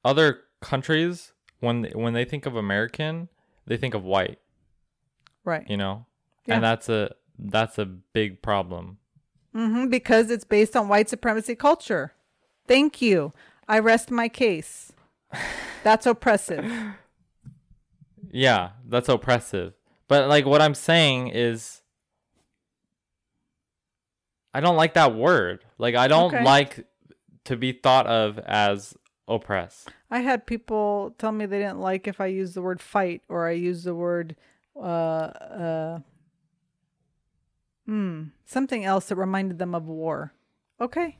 other 0.04 0.40
countries 0.60 1.32
when 1.60 1.84
when 1.94 2.12
they 2.12 2.24
think 2.26 2.44
of 2.46 2.54
American, 2.56 3.28
they 3.66 3.76
think 3.78 3.94
of 3.94 4.04
white, 4.04 4.38
Right. 5.44 5.64
you 5.70 5.76
know? 5.76 6.04
Yeah. 6.46 6.56
And 6.56 6.64
that's 6.64 6.88
a 6.90 7.14
that's 7.38 7.78
a 7.78 7.86
big 7.86 8.42
problem. 8.42 8.98
hmm 9.54 9.86
because 9.88 10.30
it's 10.30 10.44
based 10.44 10.76
on 10.76 10.88
white 10.88 11.08
supremacy 11.08 11.54
culture. 11.54 12.12
Thank 12.66 13.00
you. 13.00 13.32
I 13.66 13.78
rest 13.78 14.10
my 14.10 14.28
case. 14.28 14.92
That's 15.84 16.06
oppressive. 16.06 16.64
Yeah, 18.30 18.70
that's 18.86 19.08
oppressive. 19.08 19.72
But 20.08 20.28
like 20.28 20.44
what 20.44 20.60
I'm 20.60 20.74
saying 20.74 21.28
is 21.28 21.82
I 24.52 24.60
don't 24.60 24.76
like 24.76 24.94
that 24.94 25.14
word. 25.14 25.64
Like 25.78 25.94
I 25.94 26.08
don't 26.08 26.34
Okay. 26.34 26.44
like 26.44 26.86
to 27.44 27.56
be 27.56 27.72
thought 27.72 28.06
of 28.06 28.38
as 28.40 28.94
oppressed. 29.26 29.90
I 30.10 30.20
had 30.20 30.46
people 30.46 31.14
tell 31.18 31.32
me 31.32 31.46
they 31.46 31.58
didn't 31.58 31.80
like 31.80 32.06
if 32.08 32.20
I 32.20 32.26
used 32.26 32.54
the 32.54 32.62
word 32.62 32.80
fight 32.80 33.22
or 33.28 33.46
I 33.48 33.52
used 33.52 33.84
the 33.84 33.94
word 33.94 34.36
uh 34.76 34.80
uh 34.80 35.98
hmm, 37.86 38.24
something 38.44 38.84
else 38.84 39.06
that 39.06 39.16
reminded 39.16 39.58
them 39.58 39.74
of 39.74 39.86
war. 39.86 40.32
Okay. 40.80 41.18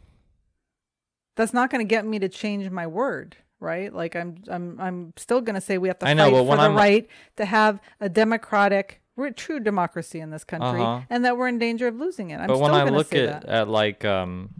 That's 1.37 1.55
not 1.55 1.71
going 1.71 1.85
to 1.85 1.89
get 1.89 2.05
me 2.05 2.19
to 2.19 2.29
change 2.29 2.69
my 2.71 2.87
word, 2.87 3.37
right? 3.61 3.93
Like 3.93 4.17
I'm 4.17 4.43
I'm 4.51 4.81
I'm 4.81 5.13
still 5.17 5.41
going 5.41 5.55
to 5.55 5.61
say 5.61 5.79
we 5.79 5.89
have 5.89 5.99
to 6.01 6.09
I 6.09 6.15
know, 6.15 6.31
fight 6.35 6.47
for 6.47 6.57
the 6.57 6.63
I'm- 6.63 6.77
right 6.77 7.09
to 7.37 7.45
have 7.45 7.81
a 8.01 8.09
democratic 8.09 9.01
re- 9.19 9.33
true 9.33 9.61
democracy 9.61 10.21
in 10.21 10.31
this 10.31 10.45
country 10.45 10.81
Uh-huh. 10.81 11.03
and 11.11 11.25
that 11.25 11.37
we're 11.37 11.49
in 11.49 11.59
danger 11.59 11.87
of 11.89 11.97
losing 11.97 12.31
it. 12.31 12.37
I'm 12.41 12.47
but 12.47 12.55
still 12.57 12.63
when 12.63 12.75
I 12.75 12.85
look 12.85 13.13
at, 13.15 13.43
that. 13.43 13.45
at 13.49 13.69
like 13.69 14.05
um 14.05 14.55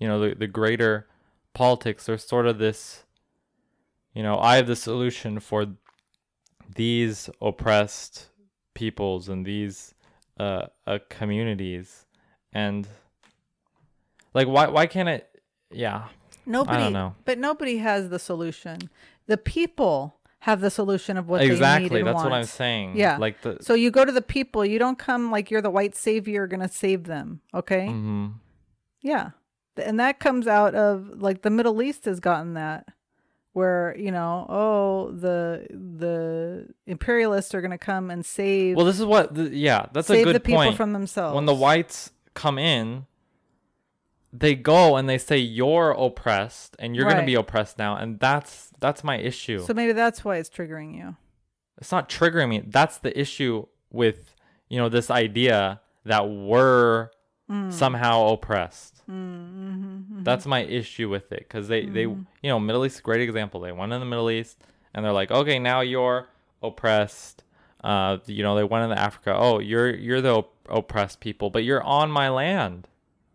you 0.00 0.08
know 0.08 0.18
the, 0.20 0.34
the 0.34 0.46
greater 0.46 1.06
politics 1.54 2.06
there's 2.06 2.24
sort 2.24 2.46
of 2.46 2.58
this 2.58 3.04
you 4.14 4.22
know 4.22 4.38
i 4.38 4.54
have 4.56 4.68
the 4.68 4.76
solution 4.76 5.40
for 5.40 5.66
these 6.76 7.28
oppressed 7.42 8.26
peoples 8.74 9.28
and 9.28 9.44
these 9.44 9.94
uh, 10.38 10.66
uh 10.86 10.98
communities 11.08 12.06
and 12.52 12.86
like 14.34 14.46
why 14.46 14.68
why 14.68 14.86
can't 14.86 15.08
it 15.08 15.28
yeah 15.72 16.04
Nobody, 16.46 16.78
I 16.78 16.80
don't 16.84 16.92
know. 16.94 17.14
but 17.26 17.38
nobody 17.38 17.76
has 17.78 18.08
the 18.08 18.18
solution. 18.18 18.88
The 19.26 19.36
people 19.36 20.14
have 20.40 20.60
the 20.60 20.70
solution 20.70 21.16
of 21.16 21.28
what 21.28 21.42
exactly 21.42 22.02
that's 22.02 22.22
what 22.22 22.32
i'm 22.32 22.44
saying 22.44 22.96
Yeah. 22.96 23.16
like 23.18 23.40
the 23.42 23.58
So 23.60 23.74
you 23.74 23.90
go 23.90 24.04
to 24.04 24.12
the 24.12 24.22
people. 24.22 24.64
You 24.64 24.78
don't 24.78 24.98
come 24.98 25.30
like 25.30 25.50
you're 25.50 25.60
the 25.62 25.70
white 25.70 25.96
savior 25.96 26.46
gonna 26.46 26.68
save 26.68 27.04
them. 27.04 27.40
Okay. 27.52 27.88
Mhm. 27.88 28.34
Yeah. 29.02 29.30
And 29.76 29.98
that 30.00 30.18
comes 30.20 30.46
out 30.46 30.74
of 30.74 31.20
like 31.20 31.42
the 31.42 31.50
Middle 31.50 31.80
East 31.82 32.04
has 32.04 32.18
gotten 32.20 32.54
that 32.54 32.86
where, 33.52 33.96
you 33.98 34.12
know, 34.12 34.46
oh, 34.48 35.10
the 35.12 35.66
the 35.70 36.68
imperialists 36.86 37.54
are 37.54 37.60
going 37.60 37.70
to 37.72 37.78
come 37.78 38.10
and 38.10 38.24
save 38.24 38.76
well 38.76 38.86
this 38.86 38.98
is 39.00 39.06
what 39.06 39.34
the, 39.34 39.50
yeah 39.54 39.86
that's 39.92 40.08
a 40.10 40.14
save 40.14 40.24
good 40.26 40.36
the 40.36 40.40
people 40.40 40.62
point 40.62 40.76
from 40.76 40.92
themselves. 40.92 41.34
when 41.34 41.46
the 41.46 41.54
whites 41.54 42.12
come 42.34 42.58
in 42.58 43.06
they 44.38 44.54
go 44.54 44.96
and 44.96 45.08
they 45.08 45.18
say 45.18 45.38
you're 45.38 45.90
oppressed 45.92 46.76
and 46.78 46.94
you're 46.94 47.04
going 47.06 47.16
Right. 47.16 47.22
to 47.22 47.26
be 47.26 47.34
oppressed 47.34 47.78
now 47.78 47.96
and 47.96 48.18
that's 48.20 48.70
that's 48.80 49.02
my 49.02 49.16
issue 49.18 49.60
So 49.60 49.72
maybe 49.74 49.92
that's 49.92 50.24
why 50.24 50.36
it's 50.36 50.50
triggering 50.50 50.94
you. 50.94 51.16
it's 51.80 51.90
not 51.92 52.08
triggering 52.08 52.48
me 52.48 52.62
that's 52.66 52.98
the 52.98 53.12
issue 53.18 53.66
with 53.90 54.34
you 54.68 54.78
know 54.78 54.88
this 54.88 55.10
idea 55.10 55.80
that 56.04 56.28
we're 56.28 57.10
Mm. 57.50 57.72
somehow 57.72 58.26
oppressed 58.34 59.00
Mm-hmm. 59.10 60.22
that's 60.22 60.44
my 60.44 60.60
issue 60.64 61.08
with 61.08 61.32
it 61.32 61.40
because 61.48 61.66
they 61.68 61.86
they 61.86 62.02
you 62.02 62.26
know 62.44 62.60
middle 62.60 62.84
east 62.84 62.96
is 62.96 63.00
a 63.00 63.02
great 63.02 63.22
example 63.22 63.60
they 63.60 63.72
went 63.72 63.90
in 63.94 64.00
the 64.00 64.06
middle 64.06 64.30
east 64.30 64.58
and 64.92 65.02
they're 65.02 65.12
like 65.14 65.30
okay 65.30 65.58
now 65.58 65.80
you're 65.80 66.28
oppressed 66.62 67.44
uh 67.84 68.18
you 68.26 68.42
know 68.42 68.54
they 68.54 68.64
went 68.64 68.84
into 68.84 69.00
africa 69.00 69.32
oh 69.34 69.60
you're 69.60 69.88
you're 69.96 70.20
the 70.20 70.34
op- 70.34 70.54
oppressed 70.68 71.20
people 71.20 71.48
but 71.48 71.64
you're 71.64 71.82
on 71.82 72.10
my 72.10 72.28
land 72.28 72.86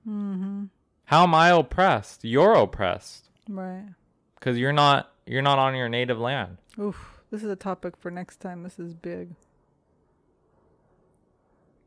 Mm-hmm. 0.08 0.66
How 1.06 1.24
am 1.24 1.34
i 1.36 1.50
oppressed 1.50 2.24
you're 2.24 2.54
oppressed 2.54 3.30
Right. 3.50 3.86
because 4.36 4.58
you're 4.58 4.74
not 4.74 5.12
you're 5.26 5.42
not 5.42 5.60
on 5.60 5.76
your 5.76 5.90
native 5.90 6.20
land 6.20 6.58
Oof. 6.80 7.10
This 7.32 7.44
is 7.44 7.50
a 7.50 7.56
topic 7.56 7.98
for 7.98 8.12
next 8.12 8.38
time. 8.42 8.62
This 8.62 8.78
is 8.78 8.94
big. 8.94 9.34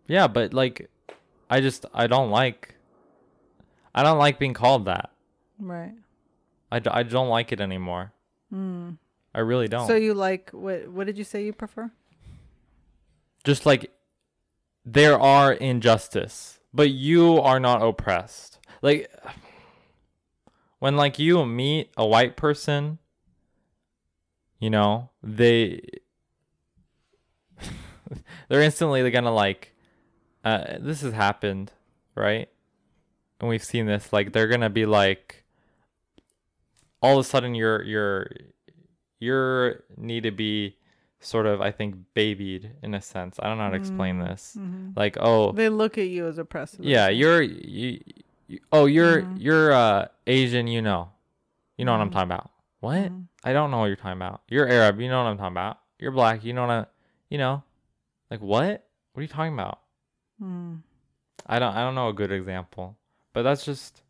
yeah 0.09 0.27
but 0.29 0.53
like 0.55 0.89
i 1.51 1.61
just 1.61 1.87
i 1.95 2.07
don't 2.07 2.31
like 2.31 2.75
i 3.95 4.03
don't 4.03 4.19
like 4.19 4.39
being 4.39 4.55
called 4.55 4.85
that 4.87 5.11
Right. 5.59 5.95
i, 6.71 6.79
d- 6.79 6.91
I 6.93 7.03
don't 7.03 7.29
like 7.29 7.53
it 7.53 7.61
anymore 7.61 8.13
Mm. 8.53 8.99
i 9.35 9.41
really 9.41 9.67
don't 9.67 9.89
So 9.89 9.97
you 9.97 10.15
like 10.15 10.51
what 10.51 10.89
what 10.89 11.07
did 11.07 11.19
you 11.19 11.25
say 11.25 11.45
you 11.45 11.53
prefer? 11.53 11.91
just 13.45 13.67
like 13.67 13.91
there 14.85 15.19
are 15.19 15.53
injustice 15.53 16.61
but 16.73 16.91
you 16.91 17.41
are 17.41 17.59
not 17.59 17.83
oppressed 17.83 18.61
like 18.83 19.11
when 20.79 20.97
like 20.97 21.19
you 21.19 21.45
meet 21.47 21.91
a 21.97 22.07
white 22.07 22.37
person 22.37 22.99
you 24.59 24.71
know 24.71 25.11
they 25.23 25.81
they're 28.49 28.63
instantly 28.63 29.09
gonna 29.11 29.33
like 29.35 29.73
uh, 30.45 30.77
this 30.79 31.01
has 31.01 31.13
happened 31.13 31.73
right 32.15 32.49
and 33.41 33.49
we've 33.49 33.65
seen 33.65 33.87
this 33.87 34.13
like 34.13 34.33
they're 34.33 34.49
gonna 34.49 34.71
be 34.71 34.87
like 34.87 35.45
all 37.03 37.19
of 37.19 37.25
a 37.25 37.29
sudden 37.29 37.55
you're 37.55 37.83
you're 37.83 38.27
you're 39.19 39.83
need 39.97 40.23
to 40.23 40.31
be 40.31 40.77
sort 41.21 41.47
of 41.47 41.61
i 41.61 41.71
think 41.71 41.97
babied 42.15 42.71
in 42.83 42.95
a 42.95 43.01
sense 43.01 43.37
i 43.43 43.49
don't 43.49 43.59
know 43.59 43.65
how 43.65 43.71
to 43.71 43.77
explain 43.77 44.19
this 44.19 44.57
Mm-hmm. 44.59 44.91
like 44.95 45.17
oh 45.19 45.53
They 45.53 45.69
look 45.69 45.99
at 45.99 46.09
you 46.09 46.27
as 46.27 46.39
oppressive. 46.39 46.85
yeah 46.85 47.09
you're 47.09 47.43
you, 47.43 48.01
you 48.05 48.23
oh 48.73 48.87
you're 48.87 49.23
Mhm. 49.23 49.41
you're 49.41 49.73
uh 49.73 50.07
asian 50.27 50.67
you 50.67 50.81
know 50.83 51.11
you 51.77 51.85
know 51.85 51.93
what 51.93 52.01
i'm 52.01 52.09
Mhm. 52.11 52.13
talking 52.13 52.31
about 52.31 52.51
what 52.81 53.11
Mhm. 53.11 53.27
i 53.45 53.53
don't 53.53 53.71
know 53.71 53.79
what 53.79 53.87
you're 53.87 53.97
talking 53.97 54.13
about 54.21 54.43
you're 54.49 54.69
arab 54.69 55.01
you 55.01 55.09
know 55.09 55.23
what 55.23 55.31
i'm 55.31 55.37
talking 55.37 55.53
about 55.53 55.79
you're 55.99 56.13
black 56.13 56.45
you 56.45 56.53
know 56.53 56.63
what 56.67 56.71
i 56.71 56.87
you 57.29 57.39
know 57.39 57.63
like 58.31 58.41
what 58.41 58.87
what 59.13 59.21
are 59.21 59.23
you 59.23 59.29
talking 59.29 59.55
about 59.55 59.81
Mm. 60.41 60.83
i 61.47 61.59
don't 61.59 61.75
i 61.75 61.81
don't 61.81 61.95
know 61.95 62.09
a 62.09 62.13
good 62.13 62.31
example 62.31 62.97
but 63.33 63.43
that's 63.43 63.65
just 63.65 64.03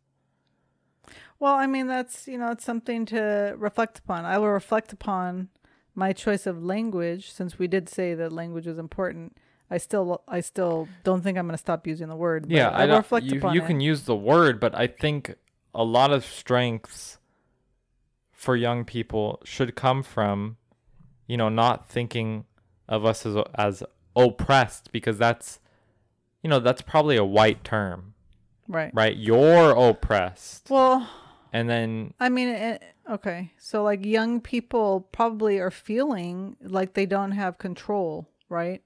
Well, 1.39 1.53
I 1.53 1.67
mean, 1.67 1.85
that's, 1.85 2.27
you 2.27 2.37
know, 2.39 2.49
it's 2.49 2.65
something 2.65 3.05
to 3.07 3.53
reflect 3.57 3.99
upon. 3.99 4.25
I 4.25 4.39
will 4.39 4.49
reflect 4.49 4.91
upon 4.91 5.49
my 5.93 6.11
choice 6.11 6.47
of 6.47 6.63
language 6.63 7.31
since 7.31 7.59
we 7.59 7.67
did 7.67 7.87
say 7.89 8.15
that 8.15 8.31
language 8.33 8.65
is 8.65 8.79
important. 8.79 9.37
I 9.69 9.77
still, 9.77 10.23
I 10.27 10.39
still 10.41 10.87
don't 11.03 11.21
think 11.21 11.37
I'm 11.37 11.45
going 11.45 11.53
to 11.53 11.57
stop 11.57 11.85
using 11.87 12.07
the 12.07 12.15
word. 12.15 12.43
but 12.43 12.51
yeah 12.51 12.69
I, 12.69 12.87
i, 12.87 12.97
reflect 12.97 13.25
you, 13.25 13.39
upon 13.39 13.53
you 13.55 13.61
it. 13.61 13.67
can 13.67 13.79
use 13.79 14.03
the 14.03 14.15
word 14.15 14.59
but 14.59 14.73
i 14.75 14.87
think 14.87 15.35
a 15.75 15.83
lot 15.83 16.11
of 16.11 16.25
strengths 16.25 17.17
for 18.31 18.55
young 18.55 18.85
people 18.85 19.41
should 19.43 19.75
come 19.75 20.03
from 20.03 20.57
you 21.27 21.37
know 21.37 21.49
not 21.49 21.89
thinking 21.89 22.45
of 22.87 23.05
us 23.05 23.25
as 23.25 23.35
as 23.55 23.83
oppressed 24.15 24.91
because 24.91 25.17
that's 25.17 25.59
you 26.41 26.49
know 26.49 26.59
that's 26.59 26.81
probably 26.81 27.17
a 27.17 27.25
white 27.25 27.63
term 27.63 28.13
right. 28.67 28.91
right 28.93 29.17
you're 29.17 29.71
oppressed 29.71 30.69
Well, 30.69 31.07
and 31.53 31.69
then 31.69 32.13
I 32.19 32.29
mean, 32.29 32.49
it, 32.49 32.83
okay. 33.09 33.51
So, 33.57 33.83
like, 33.83 34.05
young 34.05 34.41
people 34.41 35.07
probably 35.11 35.59
are 35.59 35.71
feeling 35.71 36.57
like 36.61 36.93
they 36.93 37.05
don't 37.05 37.31
have 37.31 37.57
control, 37.57 38.27
right? 38.49 38.81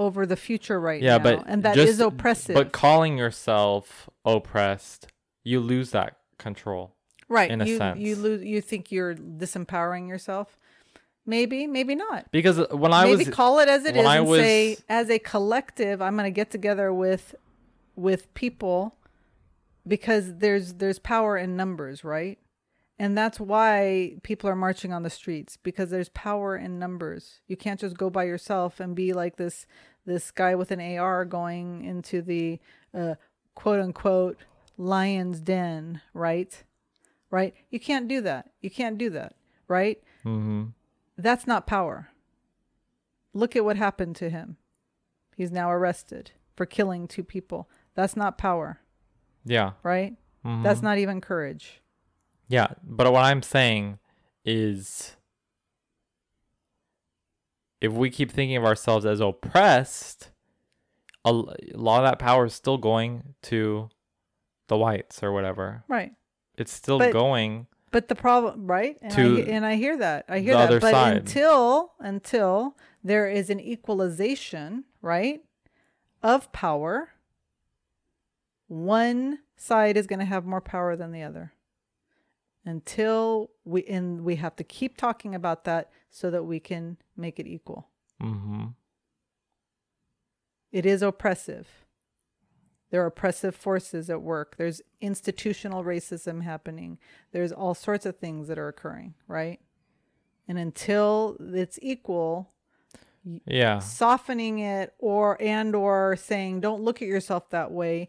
Over 0.00 0.24
the 0.24 0.36
future 0.36 0.80
right 0.80 1.02
yeah 1.02 1.18
now. 1.18 1.22
but 1.22 1.44
and 1.46 1.62
that 1.62 1.76
is 1.76 1.98
just- 1.98 2.00
oppressive. 2.00 2.54
but 2.54 2.72
calling 2.72 3.18
yourself 3.18 4.08
oppressed 4.24 5.08
you 5.44 5.60
lose 5.60 5.90
that 5.90 6.16
control 6.38 6.94
right. 7.28 7.50
in 7.50 7.60
a 7.60 7.66
you, 7.66 7.76
sense. 7.76 7.98
You, 8.00 8.16
lose, 8.16 8.42
you 8.42 8.60
think 8.62 8.90
you're 8.90 9.14
disempowering 9.14 10.08
yourself. 10.08 10.56
Maybe, 11.26 11.66
maybe 11.66 11.94
not. 11.94 12.30
because 12.32 12.58
when 12.70 12.92
i 12.92 13.04
was 13.04 13.18
maybe 13.18 13.28
was 13.28 13.36
call 13.36 13.58
it 13.60 13.68
as 13.68 13.84
it 13.84 13.94
is 13.94 14.06
I 14.06 14.16
and 14.18 14.28
say 14.28 14.78
as 14.88 15.10
a 15.10 15.18
collective 15.18 16.00
i'm 16.00 16.14
going 16.16 16.24
to 16.24 16.30
get 16.42 16.50
together 16.50 16.92
with 16.92 17.34
with 17.94 18.32
people 18.34 18.94
because 19.86 20.36
there's 20.38 20.74
there's 20.74 20.98
power 20.98 21.36
in 21.36 21.56
numbers 21.56 22.04
right 22.04 22.38
and 23.00 23.16
that's 23.16 23.40
why 23.40 24.14
people 24.22 24.48
are 24.48 24.54
marching 24.56 24.92
on 24.92 25.02
the 25.02 25.10
streets 25.10 25.56
because 25.56 25.90
there's 25.90 26.10
power 26.10 26.56
in 26.56 26.78
numbers 26.78 27.40
you 27.48 27.56
can't 27.56 27.80
just 27.80 27.96
go 27.96 28.10
by 28.10 28.24
yourself 28.24 28.78
and 28.78 28.94
be 28.94 29.12
like 29.12 29.36
this 29.36 29.66
this 30.06 30.30
guy 30.30 30.54
with 30.54 30.70
an 30.70 30.80
ar 30.98 31.24
going 31.24 31.84
into 31.84 32.22
the 32.22 32.60
uh, 32.94 33.14
quote 33.54 33.80
unquote 33.80 34.38
lion's 34.76 35.40
den 35.40 36.00
right 36.14 36.64
right 37.30 37.54
you 37.70 37.80
can't 37.80 38.06
do 38.08 38.20
that 38.20 38.50
you 38.60 38.70
can't 38.70 38.98
do 38.98 39.10
that 39.10 39.34
right 39.66 40.02
hmm 40.22 40.66
that's 41.22 41.46
not 41.46 41.66
power. 41.66 42.08
Look 43.34 43.54
at 43.54 43.64
what 43.64 43.76
happened 43.76 44.16
to 44.16 44.30
him. 44.30 44.56
He's 45.36 45.50
now 45.52 45.70
arrested 45.70 46.32
for 46.56 46.66
killing 46.66 47.06
two 47.06 47.22
people. 47.22 47.68
That's 47.94 48.16
not 48.16 48.38
power, 48.38 48.80
yeah 49.44 49.72
right? 49.82 50.16
mhm. 50.44 50.62
That's 50.62 50.82
not 50.82 50.98
even 50.98 51.20
courage. 51.20 51.79
Yeah, 52.50 52.66
but 52.82 53.10
what 53.12 53.22
I'm 53.24 53.42
saying 53.42 54.00
is 54.44 55.16
if 57.80 57.92
we 57.92 58.10
keep 58.10 58.32
thinking 58.32 58.56
of 58.56 58.64
ourselves 58.64 59.06
as 59.06 59.20
oppressed, 59.20 60.32
a, 61.24 61.32
lot 61.32 62.04
of 62.04 62.10
that 62.10 62.18
power 62.18 62.46
is 62.46 62.52
still 62.54 62.76
going 62.76 63.34
to 63.42 63.88
the 64.66 64.76
whites 64.76 65.22
or 65.22 65.30
whatever. 65.30 65.84
Right. 65.86 66.12
It's 66.58 66.72
still 66.72 66.98
But- 66.98 67.12
going. 67.12 67.68
But 67.92 68.08
the 68.08 68.16
problem, 68.16 68.66
right? 68.68 68.98
And, 69.00 69.12
I, 69.12 69.16
To 69.16 69.36
he- 69.36 69.50
and 69.50 69.64
I 69.64 69.76
hear 69.76 69.96
that. 69.98 70.24
I 70.28 70.40
hear 70.40 70.54
that. 70.54 70.80
but 70.80 70.90
side. 70.90 71.16
until 71.18 71.92
until 72.00 72.76
there 73.02 73.28
is 73.28 73.48
an 73.48 73.58
equalization, 73.60 74.84
right, 75.02 75.40
of 76.22 76.50
power, 76.52 77.10
one 78.68 79.38
side 79.56 79.96
is 79.96 80.06
going 80.08 80.18
to 80.20 80.24
have 80.24 80.44
more 80.44 80.60
power 80.60 80.94
than 80.96 81.12
the 81.12 81.22
other. 81.22 81.52
Until 82.64 83.50
we 83.64 83.84
and 83.84 84.22
we 84.22 84.36
have 84.36 84.54
to 84.56 84.64
keep 84.64 84.96
talking 84.98 85.34
about 85.34 85.64
that 85.64 85.90
so 86.10 86.30
that 86.30 86.44
we 86.44 86.60
can 86.60 86.98
make 87.16 87.38
it 87.40 87.46
equal. 87.46 87.88
hmm 88.20 88.66
It 90.70 90.84
is 90.86 91.02
oppressive. 91.02 91.68
There 92.90 93.02
are 93.02 93.06
oppressive 93.06 93.54
forces 93.54 94.10
at 94.10 94.20
work. 94.20 94.56
There's 94.56 94.82
institutional 95.00 95.84
racism 95.84 96.42
happening. 96.42 96.98
There's 97.32 97.52
all 97.52 97.74
sorts 97.74 98.04
of 98.04 98.16
things 98.16 98.48
that 98.48 98.58
are 98.58 98.68
occurring, 98.68 99.14
right? 99.28 99.60
And 100.48 100.58
until 100.58 101.36
it's 101.40 101.78
equal, 101.80 102.52
Yeah. 103.44 103.78
softening 103.78 104.58
it 104.58 104.94
or 104.98 105.36
and 105.40 105.74
or 105.76 106.16
saying 106.16 106.60
don't 106.60 106.82
look 106.82 107.00
at 107.00 107.08
yourself 107.08 107.48
that 107.50 107.70
way 107.70 108.08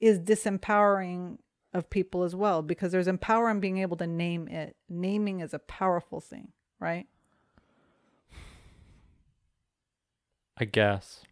is 0.00 0.18
disempowering 0.18 1.38
of 1.72 1.88
people 1.90 2.22
as 2.22 2.34
well 2.34 2.62
because 2.62 2.92
there's 2.92 3.08
empower 3.08 3.50
in 3.50 3.60
being 3.60 3.78
able 3.78 3.96
to 3.96 4.06
name 4.06 4.48
it. 4.48 4.76
Naming 4.88 5.40
is 5.40 5.54
a 5.54 5.58
powerful 5.58 6.20
thing, 6.20 6.48
right? 6.78 7.06
I 10.58 10.64
guess. 10.66 11.22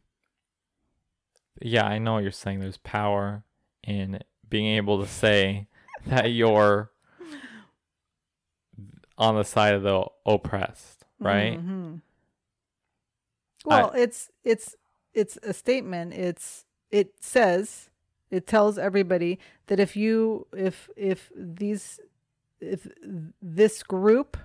Yeah, 1.61 1.85
I 1.85 1.99
know 1.99 2.15
what 2.15 2.23
you're 2.23 2.33
saying. 2.33 2.61
There's 2.61 2.79
power 2.79 3.45
in 3.85 4.21
being 4.49 4.67
able 4.77 5.01
to 5.01 5.07
say 5.07 5.69
that 6.07 6.33
you're 6.33 6.91
on 9.19 9.37
the 9.37 9.45
side 9.45 9.75
of 9.75 9.83
the 9.83 10.05
oppressed, 10.25 11.05
right? 11.19 11.59
Mhm. 11.61 12.01
Well, 13.67 13.91
it's 13.95 14.31
it's 14.43 14.75
it's 15.13 15.37
a 15.43 15.53
statement. 15.53 16.15
It's 16.15 16.65
it 16.91 17.13
says 17.21 17.90
it 18.31 18.47
tells 18.47 18.79
everybody 18.79 19.39
that 19.67 19.81
if 19.81 19.97
you 19.97 20.47
if 20.53 20.89
if 20.97 21.31
these 21.37 22.01
if 22.61 22.87
this 23.43 23.83
group 23.83 24.37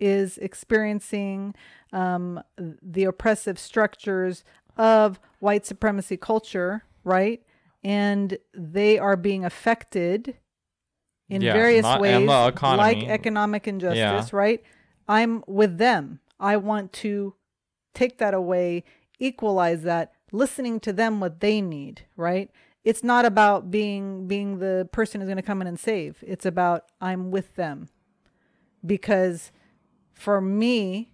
is 0.00 0.38
experiencing 0.38 1.54
um, 1.92 2.42
the 2.82 3.04
oppressive 3.04 3.58
structures 3.58 4.44
of 4.76 5.20
white 5.38 5.64
supremacy 5.64 6.16
culture, 6.16 6.82
right? 7.04 7.42
And 7.84 8.38
they 8.52 8.98
are 8.98 9.16
being 9.16 9.44
affected 9.44 10.36
in 11.28 11.42
Yeah, 11.42 11.52
various 11.52 11.82
not- 11.84 12.00
ways, 12.00 12.26
like 12.78 12.98
economic 13.04 13.68
injustice, 13.68 14.32
right? 14.32 14.62
I'm 15.08 15.44
with 15.46 15.78
them. 15.78 16.20
I 16.40 16.56
want 16.56 16.92
to 16.94 17.34
take 17.94 18.18
that 18.18 18.34
away, 18.34 18.84
equalize 19.18 19.82
that, 19.82 20.12
listening 20.32 20.80
to 20.80 20.92
them 20.92 21.20
what 21.20 21.40
they 21.40 21.60
need, 21.60 22.02
right? 22.16 22.50
It's 22.84 23.02
not 23.02 23.24
about 23.24 23.70
being 23.70 24.26
being 24.28 24.58
the 24.58 24.88
person 24.92 25.20
who's 25.20 25.28
going 25.28 25.36
to 25.36 25.42
come 25.42 25.60
in 25.62 25.66
and 25.66 25.78
save. 25.78 26.22
It's 26.26 26.44
about 26.44 26.84
I'm 27.00 27.30
with 27.30 27.56
them. 27.56 27.88
Because 28.84 29.50
for 30.12 30.40
me, 30.40 31.10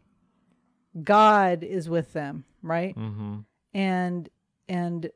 God 1.02 1.62
is 1.62 1.88
with 1.88 2.12
them, 2.12 2.44
right? 2.62 2.96
Mm-hmm. 2.96 3.38
and 3.72 4.28
and 4.68 5.10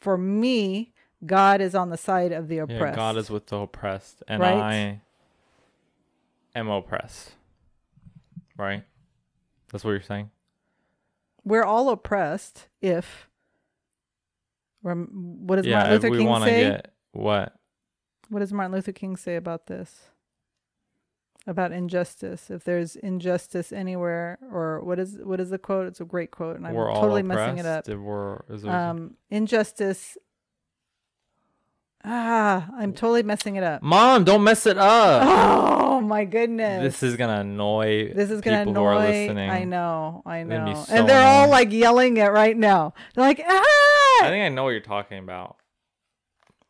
for 0.00 0.18
me 0.18 0.92
god 1.24 1.60
is 1.60 1.74
on 1.74 1.88
the 1.90 1.96
side 1.96 2.32
of 2.32 2.48
the 2.48 2.56
Yeah, 2.56 2.62
oppressed 2.64 2.96
God 2.96 3.16
is 3.16 3.30
with 3.30 3.46
the 3.46 3.56
oppressed, 3.56 4.22
and 4.28 4.40
Right? 4.42 4.54
I 4.54 5.00
am 6.54 6.68
oppressed. 6.68 7.32
Right? 8.58 8.84
That's 9.72 9.84
what 9.84 9.92
you're 9.92 10.00
saying. 10.02 10.30
we're 11.44 11.64
all 11.64 11.88
oppressed 11.88 12.68
if 12.82 13.28
what 14.94 15.56
does 15.56 15.66
yeah, 15.66 15.76
martin 15.78 15.92
luther 15.94 16.10
king 16.16 16.40
say 16.44 16.60
get 16.60 16.94
what 17.12 17.52
what 18.28 18.38
does 18.40 18.52
martin 18.52 18.72
luther 18.74 18.92
king 18.92 19.16
say 19.16 19.36
about 19.36 19.66
this 19.66 20.10
about 21.46 21.70
injustice 21.72 22.50
if 22.50 22.64
there's 22.64 22.96
injustice 22.96 23.72
anywhere 23.72 24.38
or 24.52 24.82
what 24.82 24.98
is 24.98 25.18
what 25.22 25.38
is 25.40 25.50
the 25.50 25.58
quote 25.58 25.86
it's 25.86 26.00
a 26.00 26.04
great 26.04 26.30
quote 26.30 26.56
and 26.56 26.66
i'm 26.66 26.74
we're 26.74 26.92
totally 26.92 27.22
all 27.22 27.26
messing 27.28 27.58
it 27.58 27.66
up 27.66 27.86
we're 27.88 28.40
um 28.66 29.14
injustice 29.30 30.18
ah 32.04 32.68
i'm 32.74 32.92
totally 32.92 33.22
messing 33.22 33.56
it 33.56 33.62
up 33.64 33.82
Mom, 33.82 34.24
don't 34.24 34.42
mess 34.44 34.66
it 34.66 34.76
up. 34.78 35.22
oh 35.24 36.00
my 36.00 36.24
goodness 36.24 36.82
This 36.82 37.02
is 37.02 37.16
gonna 37.16 37.40
annoy 37.40 38.12
This 38.12 38.30
is 38.30 38.40
gonna 38.40 38.58
people 38.64 38.74
who 38.74 38.82
are 38.82 38.94
annoy. 38.94 39.08
listening. 39.08 39.50
I 39.50 39.64
know, 39.64 40.22
I 40.26 40.38
It's 40.40 40.48
gonna 40.50 40.64
be 40.66 40.72
know, 40.72 40.84
so 40.84 40.94
and 40.94 41.08
they're 41.08 41.26
all 41.26 41.48
like 41.48 41.72
yelling 41.72 42.16
it 42.18 42.26
right 42.30 42.56
now. 42.56 42.92
They're 43.14 43.24
like, 43.24 43.40
ah! 43.46 43.62
I 44.22 44.28
think 44.28 44.44
I 44.44 44.48
know 44.48 44.64
what 44.64 44.70
you're 44.70 44.80
talking 44.80 45.18
about. 45.18 45.56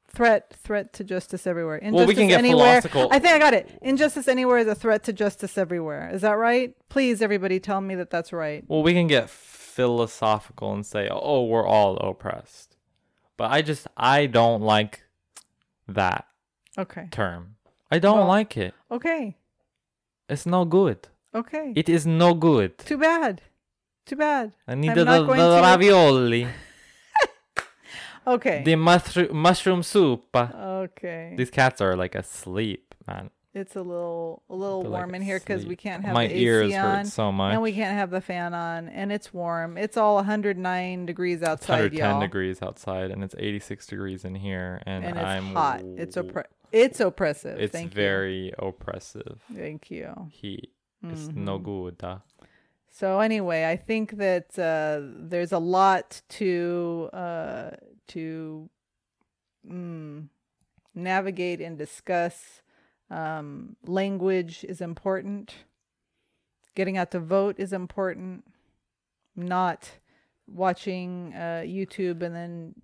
threat, 0.08 0.54
threat 0.62 0.92
to 0.94 1.04
justice 1.04 1.46
everywhere. 1.46 1.76
Injustice 1.76 1.96
Well, 1.98 2.06
we 2.06 2.14
can 2.14 2.28
get 2.28 2.38
anywhere. 2.38 2.80
philosophical. 2.80 3.08
I 3.12 3.18
think 3.18 3.34
I 3.34 3.38
got 3.38 3.54
it. 3.54 3.78
Injustice 3.82 4.28
anywhere 4.28 4.58
is 4.58 4.66
a 4.66 4.74
threat 4.74 5.02
to 5.04 5.12
justice 5.12 5.58
everywhere. 5.58 6.08
Is 6.12 6.22
that 6.22 6.32
right? 6.38 6.74
Please, 6.88 7.20
everybody, 7.20 7.60
tell 7.60 7.80
me 7.80 7.94
that 7.96 8.08
that's 8.10 8.32
right. 8.32 8.64
Well, 8.66 8.82
we 8.82 8.92
can 8.94 9.06
get 9.08 9.28
philosophical 9.28 10.72
and 10.72 10.86
say, 10.86 11.08
"Oh, 11.10 11.44
we're 11.44 11.66
all 11.66 11.96
oppressed," 11.98 12.76
but 13.36 13.50
I 13.50 13.60
just 13.62 13.86
I 13.96 14.24
don't 14.26 14.62
like 14.62 15.02
that 15.86 16.26
Okay. 16.78 17.08
term. 17.10 17.56
I 17.90 17.98
don't 17.98 18.18
Well- 18.18 18.26
like 18.28 18.56
it. 18.56 18.74
Okay. 18.90 19.36
It's 20.28 20.46
no 20.46 20.64
good. 20.64 21.08
Okay. 21.34 21.72
It 21.76 21.88
is 21.88 22.06
no 22.06 22.32
good. 22.34 22.78
Too 22.78 22.96
bad. 22.98 23.42
Too 24.06 24.16
bad. 24.16 24.52
I 24.66 24.74
need 24.74 24.90
I'm 24.90 24.96
the, 24.96 25.04
the, 25.04 25.22
the 25.26 25.60
ravioli, 25.62 26.48
Okay. 28.26 28.62
the 28.64 28.74
mushroom 28.76 29.36
mushroom 29.36 29.82
soup. 29.82 30.24
okay. 30.36 31.34
These 31.36 31.50
cats 31.50 31.80
are 31.80 31.96
like 31.96 32.14
asleep, 32.14 32.94
man. 33.06 33.30
it's 33.54 33.74
a 33.76 33.80
little 33.82 34.42
a 34.50 34.54
little 34.54 34.82
They're, 34.82 34.90
like, 34.90 34.98
warm 35.00 35.14
in 35.14 35.22
here 35.22 35.38
because 35.38 35.64
we 35.64 35.76
can't 35.76 36.04
have 36.04 36.12
My 36.12 36.26
the 36.26 36.34
AC 36.34 36.42
ears 36.44 36.74
on. 36.74 36.80
hurt 36.80 37.06
so 37.06 37.32
much. 37.32 37.52
And 37.54 37.62
we 37.62 37.72
can't 37.72 37.94
have 37.96 38.10
the 38.10 38.20
fan 38.20 38.52
on, 38.52 38.88
and 38.88 39.10
it's 39.12 39.32
warm. 39.32 39.78
It's 39.78 39.96
all 39.96 40.16
109 40.16 41.06
degrees 41.06 41.40
It's 41.40 41.48
outside, 41.48 41.74
110 41.92 42.10
y'all, 42.10 42.20
degrees 42.20 42.60
outside, 42.62 43.10
and 43.10 43.24
it's 43.24 43.34
86 43.38 43.86
degrees 43.86 44.24
in 44.24 44.34
here, 44.34 44.82
and, 44.86 45.04
and 45.04 45.16
it's 45.16 45.24
I'm 45.26 45.54
hot. 45.54 45.80
It's 45.96 46.16
oppre- 46.16 46.44
It's 46.72 47.00
oppressive. 47.00 47.58
It's 47.60 47.72
Thank 47.72 47.92
very 47.94 48.52
oppressive. 48.58 49.40
Thank 49.54 49.90
you. 49.90 50.28
heat. 50.30 50.72
It's 51.02 51.28
no 51.28 51.58
Mhm. 51.58 51.62
good. 51.64 52.04
uh. 52.04 52.18
So 52.90 53.20
anyway, 53.20 53.64
I 53.66 53.76
think 53.76 54.16
that 54.18 54.58
uh, 54.58 55.00
there's 55.30 55.52
a 55.52 55.58
lot 55.58 56.22
to 56.30 57.08
uh, 57.12 57.70
to 58.08 58.68
mm, 59.68 60.28
navigate 60.94 61.60
and 61.60 61.76
discuss. 61.78 62.62
Um, 63.10 63.76
language 63.86 64.64
is 64.68 64.80
important. 64.80 65.54
Getting 66.74 66.96
out 66.98 67.10
to 67.12 67.20
vote 67.20 67.56
is 67.58 67.72
important. 67.72 68.44
Not 69.36 69.90
watching 70.46 71.32
uh, 71.34 71.62
YouTube 71.64 72.22
and 72.22 72.34
then 72.34 72.74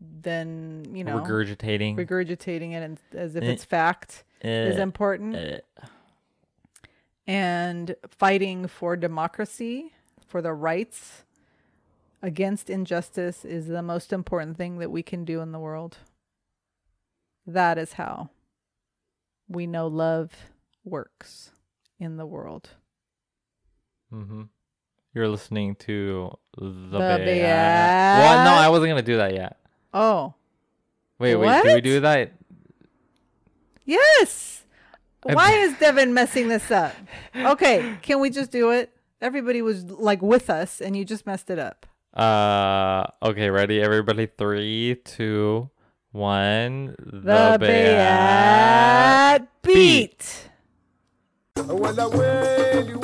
then 0.00 0.84
you 0.92 1.02
know 1.02 1.18
regurgitating. 1.20 1.96
regurgitating 1.96 2.72
it 2.72 2.82
and, 2.82 2.98
as 3.14 3.34
if 3.34 3.42
Eh. 3.42 3.46
it's 3.46 3.64
fact 3.64 4.24
is 4.42 4.76
Eh, 4.76 4.82
important 4.82 5.34
eh. 5.34 5.60
and 7.26 7.96
fighting 8.08 8.66
for 8.68 8.96
democracy, 8.96 9.92
for 10.26 10.42
the 10.42 10.52
rights 10.52 11.24
against 12.26 12.70
injustice 12.70 13.44
is 13.44 13.66
the 13.66 13.82
most 13.82 14.12
important 14.12 14.56
thing 14.56 14.78
that 14.78 14.90
we 14.90 15.02
can 15.02 15.24
do 15.24 15.40
in 15.40 15.52
the 15.52 15.58
world. 15.58 15.98
That 17.46 17.78
is 17.78 17.94
how 17.94 18.30
we 19.48 19.66
know 19.66 19.86
love 19.86 20.32
works 20.84 21.52
in 21.98 22.16
the 22.16 22.26
world. 22.26 22.70
Mm-hmm. 24.12 24.42
You're 25.14 25.28
listening 25.28 25.74
to 25.76 26.36
the, 26.58 26.64
The. 26.66 27.16
Beat. 27.18 27.42
What? 27.42 28.44
No, 28.44 28.54
I 28.54 28.68
wasn't 28.68 28.90
gonna 28.90 29.02
do 29.02 29.16
that 29.16 29.32
yet. 29.34 29.56
Oh, 29.94 30.34
Wait, 31.18 31.34
wait. 31.36 31.62
Did 31.62 31.74
we 31.74 31.80
do 31.80 32.00
that? 32.00 32.32
yes. 33.84 34.64
Why 35.22 35.52
is 35.52 35.76
Devin 35.78 36.12
messing 36.14 36.48
this 36.48 36.70
up? 36.70 36.92
Okay, 37.36 37.96
can 38.02 38.20
we 38.20 38.30
just 38.30 38.50
do 38.50 38.70
it? 38.70 38.90
Everybody 39.20 39.60
was 39.62 39.84
like 39.84 40.22
with 40.22 40.48
us 40.50 40.80
and 40.80 40.96
you 40.96 41.04
just 41.04 41.26
messed 41.26 41.50
it 41.50 41.58
up. 41.58 41.86
Uh. 42.16 43.06
Okay. 43.22 43.50
Ready, 43.50 43.80
everybody. 43.80 44.26
Three, 44.26 44.96
two, 45.04 45.70
one. 46.12 46.94
The, 46.98 47.58
Beat. 47.60 47.68
Beat 49.38 49.46
beat. 49.62 50.50
Well, 51.56 52.10
well, 52.10 52.86
you 52.86 52.98